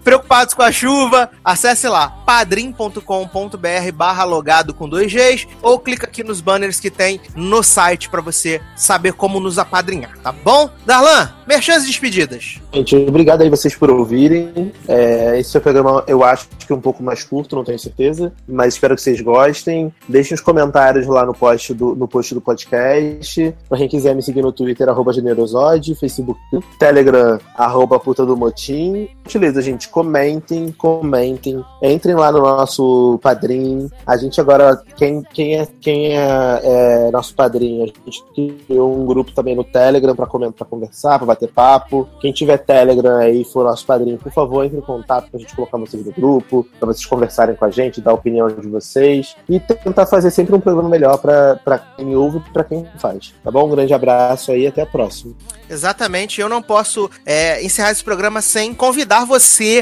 preocupados 0.02 0.54
com 0.54 0.62
a 0.62 0.72
chuva, 0.72 1.30
acesse 1.44 1.88
lá 1.88 2.08
padrim.com.br 2.26 3.92
barra 3.94 4.24
logado 4.24 4.74
com 4.74 4.88
dois 4.88 5.12
Gs 5.12 5.46
ou 5.62 5.78
clica 5.78 6.06
aqui 6.06 6.22
nos 6.22 6.40
banners 6.40 6.80
que 6.80 6.90
tem 6.90 7.20
no 7.34 7.62
site 7.62 8.08
para 8.08 8.20
você 8.20 8.60
saber 8.76 9.12
como 9.12 9.40
nos 9.40 9.58
apadrinhar, 9.58 10.16
tá 10.18 10.32
bom? 10.32 10.70
Darlan, 10.84 11.30
merchans 11.46 11.84
e 11.84 11.86
despedidas. 11.86 12.60
Gente, 12.72 12.96
obrigado 12.96 13.42
aí 13.42 13.50
vocês 13.50 13.74
por 13.74 13.90
ouvirem. 13.90 14.72
É, 14.88 15.38
esse 15.38 15.56
é 15.56 15.60
o 15.60 15.62
programa, 15.62 16.02
eu 16.06 16.24
acho 16.24 16.48
que 16.66 16.72
é 16.72 16.76
um 16.76 16.80
pouco 16.80 17.02
mais 17.02 17.22
curto, 17.22 17.54
não 17.54 17.64
tenho 17.64 17.78
certeza, 17.78 18.32
mas 18.48 18.74
espero 18.74 18.94
que 18.94 19.02
vocês 19.02 19.20
gostem. 19.20 19.92
Deixem 20.08 20.34
os 20.34 20.40
comentários 20.40 21.06
lá 21.06 21.26
no 21.26 21.34
post 21.34 21.74
do, 21.74 21.94
no 21.94 22.08
post 22.08 22.34
do 22.34 22.40
podcast. 22.40 23.54
Pra 23.68 23.78
quem 23.78 23.88
quiser 23.88 24.14
me 24.14 24.22
seguir 24.22 24.42
no 24.42 24.52
Twitter, 24.52 24.88
arroba 24.88 25.12
generosode, 25.12 25.94
Facebook, 25.94 26.40
Telegram, 26.78 27.38
arroba 27.54 28.00
puta 28.00 28.24
do 28.24 28.36
motim. 28.36 29.08
Beleza, 29.32 29.60
gente, 29.62 29.88
comentem, 29.93 30.73
comentem. 30.73 31.62
Entrem 31.82 32.14
lá 32.14 32.32
no 32.32 32.40
nosso 32.40 33.20
padrinho. 33.23 33.90
A 34.06 34.16
gente 34.16 34.40
agora, 34.40 34.82
quem, 34.97 35.23
quem, 35.23 35.60
é, 35.60 35.69
quem 35.81 36.19
é, 36.19 36.60
é 36.64 37.10
nosso 37.12 37.35
padrinho, 37.35 37.85
a 37.85 37.86
gente 37.86 38.24
criou 38.66 38.97
um 38.98 39.05
grupo 39.05 39.32
também 39.32 39.55
no 39.55 39.62
Telegram 39.62 40.16
pra, 40.16 40.27
comentar, 40.27 40.55
pra 40.55 40.66
conversar, 40.66 41.19
pra 41.19 41.27
bater 41.27 41.52
papo. 41.52 42.09
Quem 42.20 42.32
tiver 42.32 42.56
Telegram 42.59 43.19
aí 43.19 43.44
for 43.44 43.64
nosso 43.64 43.85
padrinho, 43.85 44.19
por 44.19 44.32
favor, 44.32 44.64
entre 44.64 44.78
em 44.78 44.82
contato 44.82 45.31
pra 45.31 45.39
gente 45.39 45.55
colocar 45.55 45.77
vocês 45.78 46.05
no 46.05 46.12
grupo, 46.12 46.66
pra 46.78 46.86
vocês 46.86 47.06
conversarem 47.06 47.55
com 47.55 47.64
a 47.64 47.70
gente, 47.70 48.01
dar 48.01 48.12
a 48.12 48.14
opinião 48.14 48.48
de 48.48 48.66
vocês 48.66 49.36
e 49.48 49.60
tentar 49.60 50.06
fazer 50.06 50.31
sempre 50.31 50.55
um 50.55 50.60
programa 50.60 50.89
melhor 50.89 51.19
pra 51.19 51.78
quem 51.97 52.16
ouve 52.16 52.39
e 52.39 52.52
pra 52.52 52.64
quem 52.64 52.86
faz. 52.98 53.35
Tá 53.44 53.51
bom? 53.51 53.66
Um 53.66 53.70
grande 53.70 53.93
abraço 53.93 54.51
aí 54.51 54.62
e 54.62 54.66
até 54.66 54.82
a 54.82 54.86
próxima. 54.86 55.35
Exatamente, 55.69 56.40
eu 56.40 56.48
não 56.48 56.62
posso 56.62 57.10
é, 57.24 57.62
encerrar 57.64 57.93
esse 57.93 58.05
programa 58.05 58.43
sem 58.43 58.74
convidar 58.74 59.24
você 59.24 59.81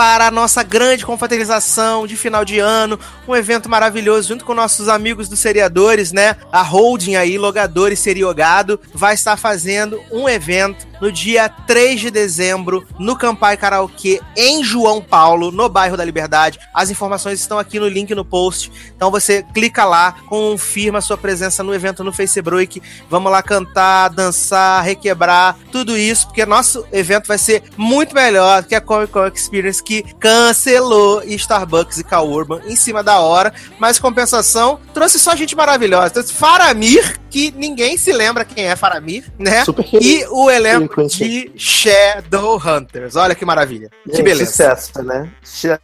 para 0.00 0.28
a 0.28 0.30
nossa 0.30 0.62
grande 0.62 1.04
confraternização 1.04 2.06
de 2.06 2.16
final 2.16 2.42
de 2.42 2.58
ano, 2.58 2.98
um 3.28 3.36
evento 3.36 3.68
maravilhoso 3.68 4.28
junto 4.28 4.46
com 4.46 4.54
nossos 4.54 4.88
amigos 4.88 5.28
dos 5.28 5.40
seriadores, 5.40 6.10
né? 6.10 6.36
A 6.50 6.62
holding 6.62 7.16
aí, 7.16 7.36
Logadores 7.36 7.98
Seriogado, 7.98 8.80
vai 8.94 9.12
estar 9.12 9.36
fazendo 9.36 10.00
um 10.10 10.26
evento 10.26 10.88
no 11.02 11.10
dia 11.10 11.48
3 11.48 12.00
de 12.00 12.10
dezembro 12.10 12.86
no 12.98 13.16
Campai 13.16 13.56
Karaokê 13.56 14.20
em 14.36 14.62
João 14.62 15.00
Paulo, 15.00 15.50
no 15.50 15.68
bairro 15.68 15.96
da 15.96 16.04
Liberdade. 16.04 16.58
As 16.74 16.90
informações 16.90 17.40
estão 17.40 17.58
aqui 17.58 17.80
no 17.80 17.88
link 17.88 18.14
no 18.14 18.24
post. 18.24 18.70
Então 18.94 19.10
você 19.10 19.42
clica 19.54 19.84
lá, 19.84 20.12
confirma 20.28 21.00
sua 21.00 21.16
presença 21.16 21.62
no 21.62 21.74
evento 21.74 22.04
no 22.04 22.12
Facebook. 22.12 22.82
Vamos 23.08 23.32
lá 23.32 23.42
cantar, 23.42 24.08
dançar, 24.08 24.82
requebrar, 24.82 25.56
tudo 25.72 25.96
isso, 25.96 26.26
porque 26.26 26.44
nosso 26.44 26.86
evento 26.92 27.26
vai 27.26 27.38
ser 27.38 27.64
muito 27.76 28.14
melhor 28.14 28.62
do 28.62 28.68
que 28.68 28.74
a 28.74 28.80
Comic 28.80 29.12
Con 29.12 29.26
Experience 29.26 29.82
que 29.90 30.04
cancelou 30.20 31.20
Starbucks 31.24 31.98
e 31.98 32.04
Cal 32.04 32.30
Urban 32.30 32.60
em 32.66 32.76
cima 32.76 33.02
da 33.02 33.18
hora, 33.18 33.52
mas 33.76 33.98
compensação 33.98 34.78
trouxe 34.94 35.18
só 35.18 35.34
gente 35.34 35.56
maravilhosa. 35.56 36.10
Trouxe 36.10 36.32
Faramir, 36.32 37.19
que 37.30 37.50
ninguém 37.56 37.96
se 37.96 38.12
lembra 38.12 38.44
quem 38.44 38.66
é 38.66 38.74
Faramir, 38.76 39.24
né? 39.38 39.64
Super. 39.64 39.86
E 39.94 40.24
o 40.28 40.50
elenco 40.50 41.06
de 41.06 41.50
Shadowhunters. 41.56 43.16
Olha 43.16 43.34
que 43.34 43.44
maravilha. 43.44 43.88
Que 44.04 44.16
Gente, 44.16 44.22
beleza. 44.24 44.50
Sucesso, 44.50 45.02
né? 45.02 45.30
Sha- 45.44 45.80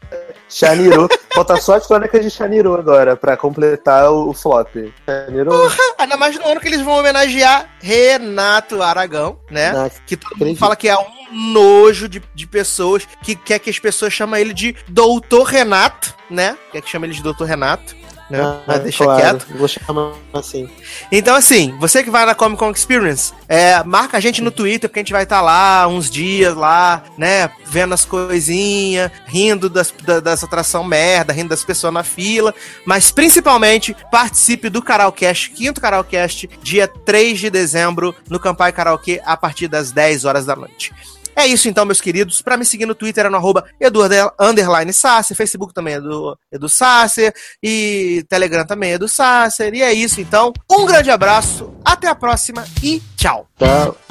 Shaniru. 0.48 1.08
Falta 1.34 1.56
só 1.60 1.74
as 1.76 1.86
crônicas 1.86 2.22
de 2.22 2.30
Shaniru 2.30 2.74
agora, 2.74 3.16
pra 3.16 3.36
completar 3.36 4.10
o, 4.10 4.30
o 4.30 4.34
flop. 4.34 4.68
Shaniru. 5.04 5.50
Ainda 5.98 6.16
mais 6.16 6.36
no 6.38 6.46
ano 6.46 6.60
que 6.60 6.68
eles 6.68 6.80
vão 6.82 6.94
homenagear 6.98 7.68
Renato 7.80 8.82
Aragão, 8.82 9.38
né? 9.50 9.68
Ah, 9.76 9.90
Que 10.06 10.16
todo 10.16 10.30
mundo 10.30 10.36
acredito. 10.42 10.58
fala 10.58 10.76
que 10.76 10.88
é 10.88 10.96
um 10.96 11.52
nojo 11.52 12.08
de, 12.08 12.22
de 12.34 12.46
pessoas 12.46 13.06
que 13.22 13.34
quer 13.34 13.58
que 13.58 13.70
as 13.70 13.78
pessoas 13.78 14.12
chamem 14.12 14.40
ele 14.40 14.54
de 14.54 14.74
Doutor 14.88 15.44
Renato, 15.44 16.14
né? 16.30 16.56
Quer 16.72 16.80
que 16.82 16.88
chame 16.88 17.06
ele 17.06 17.14
de 17.14 17.22
Doutor 17.22 17.44
Renato. 17.46 17.94
Né? 18.28 18.40
ah, 18.66 18.78
deixa 18.78 19.04
claro, 19.04 19.20
quieto. 19.20 19.46
Vou 19.56 19.68
chamar 19.68 20.12
assim. 20.32 20.68
Então, 21.12 21.34
assim, 21.36 21.76
você 21.78 22.02
que 22.02 22.10
vai 22.10 22.26
na 22.26 22.34
Comic 22.34 22.58
Con 22.58 22.70
Experience, 22.70 23.32
é, 23.48 23.82
marca 23.84 24.16
a 24.16 24.20
gente 24.20 24.42
no 24.42 24.50
Twitter, 24.50 24.88
porque 24.90 25.00
a 25.00 25.02
gente 25.02 25.12
vai 25.12 25.22
estar 25.22 25.40
lá 25.40 25.86
uns 25.86 26.10
dias 26.10 26.54
lá, 26.54 27.04
né? 27.16 27.50
Vendo 27.66 27.94
as 27.94 28.04
coisinhas, 28.04 29.10
rindo 29.26 29.70
das, 29.70 29.92
da, 30.02 30.20
das 30.20 30.42
atração 30.42 30.82
merda, 30.82 31.32
rindo 31.32 31.50
das 31.50 31.62
pessoas 31.62 31.92
na 31.92 32.02
fila. 32.02 32.54
Mas 32.84 33.10
principalmente 33.10 33.96
participe 34.10 34.68
do 34.68 34.82
Caralcast, 34.82 35.50
quinto 35.50 35.80
Caralcast, 35.80 36.48
dia 36.62 36.88
3 36.88 37.38
de 37.38 37.50
dezembro, 37.50 38.14
no 38.28 38.40
Campai 38.40 38.72
Karaokê, 38.72 39.22
a 39.24 39.36
partir 39.36 39.68
das 39.68 39.92
10 39.92 40.24
horas 40.24 40.46
da 40.46 40.56
noite. 40.56 40.92
É 41.36 41.46
isso 41.46 41.68
então, 41.68 41.84
meus 41.84 42.00
queridos. 42.00 42.40
Pra 42.40 42.56
me 42.56 42.64
seguir 42.64 42.86
no 42.86 42.94
Twitter 42.94 43.26
é 43.26 43.28
no 43.28 43.36
arroba 43.36 43.66
Sasser, 44.92 45.36
Facebook 45.36 45.74
também 45.74 45.94
é 45.94 46.00
do 46.00 46.36
Edu 46.50 46.68
Sasser, 46.68 47.34
e 47.62 48.24
Telegram 48.28 48.64
também 48.64 48.92
é 48.92 48.98
do 48.98 49.08
Sasser. 49.08 49.74
E 49.74 49.82
é 49.82 49.92
isso 49.92 50.20
então. 50.20 50.52
Um 50.70 50.86
grande 50.86 51.10
abraço, 51.10 51.74
até 51.84 52.08
a 52.08 52.14
próxima 52.14 52.64
e 52.82 53.02
tchau. 53.16 53.46
Tchau. 53.58 54.05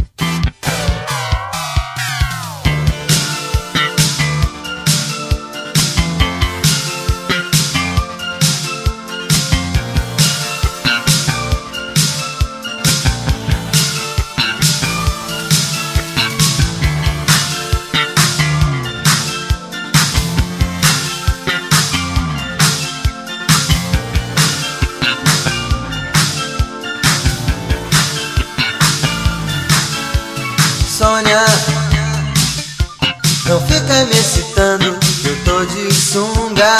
Não 33.47 33.61
fica 33.61 34.05
me 34.05 34.11
excitando, 34.11 34.85
eu 35.23 35.43
tô 35.43 35.65
de 35.65 35.93
sunga. 35.93 36.77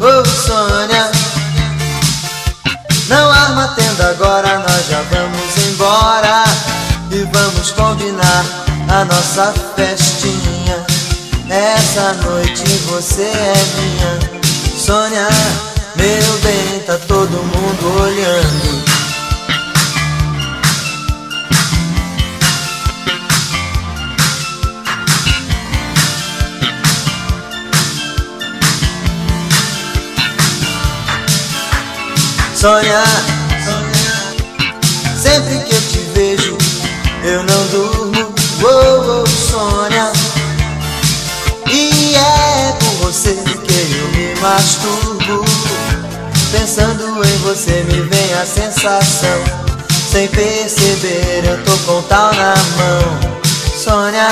Ô 0.00 0.24
Sônia, 0.24 1.10
não 3.08 3.30
arma 3.30 3.68
tenda 3.68 4.10
agora, 4.10 4.58
nós 4.58 4.88
já 4.88 5.02
vamos 5.02 5.66
embora. 5.68 6.44
E 7.10 7.24
vamos 7.24 7.70
combinar 7.72 8.44
a 8.88 9.04
nossa 9.04 9.54
festinha. 9.76 10.84
Essa 11.48 12.14
noite 12.24 12.64
você 12.88 13.22
é 13.22 13.54
minha. 13.76 14.42
Sônia, 14.78 15.28
meu 15.94 16.38
bem, 16.38 16.80
tá 16.86 16.98
todo 17.06 17.30
mundo 17.30 18.02
olhando. 18.02 18.91
Sônia, 32.62 33.02
sempre 35.20 35.58
que 35.64 35.74
eu 35.74 35.80
te 35.80 35.98
vejo, 36.14 36.56
eu 37.24 37.42
não 37.42 37.66
durmo. 37.72 38.32
Oh, 38.62 39.24
oh, 39.24 39.26
Sônia, 39.26 40.12
e 41.68 42.14
é 42.14 42.72
por 42.78 43.06
você 43.06 43.34
que 43.34 43.96
eu 43.98 44.08
me 44.12 44.40
masturbo. 44.40 45.44
Pensando 46.52 47.24
em 47.24 47.38
você 47.38 47.82
me 47.82 48.00
vem 48.02 48.34
a 48.34 48.46
sensação. 48.46 49.42
Sem 50.12 50.28
perceber, 50.28 51.42
eu 51.44 51.64
tô 51.64 51.76
com 51.78 52.00
tal 52.02 52.32
na 52.32 52.54
mão. 52.54 53.42
Sônia, 53.76 54.28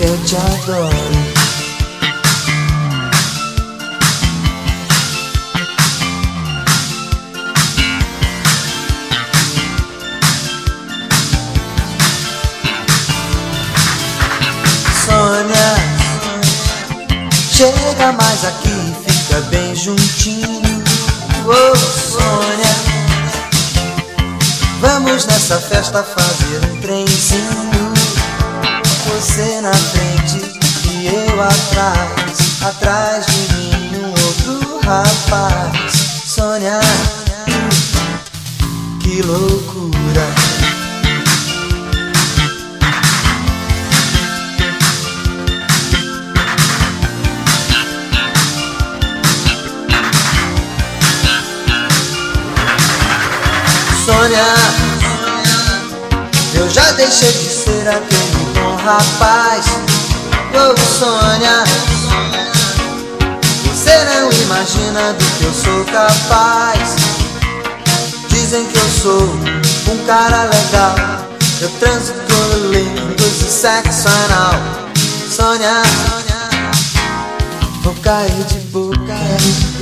eu 0.00 0.18
te 0.24 0.34
adoro. 0.34 1.29
Fica 19.30 19.40
bem 19.42 19.74
juntinho. 19.76 20.82
Ô 21.46 21.76
Sônia, 21.76 22.74
vamos 24.80 25.24
nessa 25.26 25.58
festa 25.58 26.02
fazer 26.02 26.60
um 26.66 26.80
trenzinho. 26.80 27.92
Você 29.06 29.60
na 29.60 29.72
frente 29.72 30.60
e 30.90 31.06
eu 31.06 31.40
atrás, 31.40 32.62
atrás 32.62 33.26
de 33.26 33.54
mim 33.54 34.04
um 34.04 34.10
outro 34.10 34.80
rapaz. 34.80 35.92
Sônia, 36.26 36.80
que 39.00 39.22
loucura. 39.22 39.79
Sônia, 54.30 54.46
eu 56.54 56.70
já 56.70 56.92
deixei 56.92 57.32
de 57.32 57.48
ser 57.48 57.88
aquele 57.88 58.52
bom 58.54 58.76
rapaz. 58.76 59.66
Ô 60.54 60.76
Sônia, 60.78 61.64
você 63.64 64.04
não 64.04 64.30
imagina 64.30 65.14
do 65.14 65.24
que 65.24 65.44
eu 65.44 65.52
sou 65.52 65.84
capaz. 65.86 66.94
Dizem 68.28 68.66
que 68.66 68.78
eu 68.78 68.88
sou 69.02 69.22
um 69.92 70.06
cara 70.06 70.44
legal. 70.44 70.94
Eu 71.60 71.70
transo 71.80 72.12
com 72.12 72.68
lindos 72.68 73.42
e 73.42 73.50
sexo 73.50 74.08
anal. 74.08 74.54
Sônia, 75.28 75.82
vou 77.82 77.94
cair 77.94 78.44
de 78.44 78.60
boca. 78.68 78.96
Boca. 78.96 79.79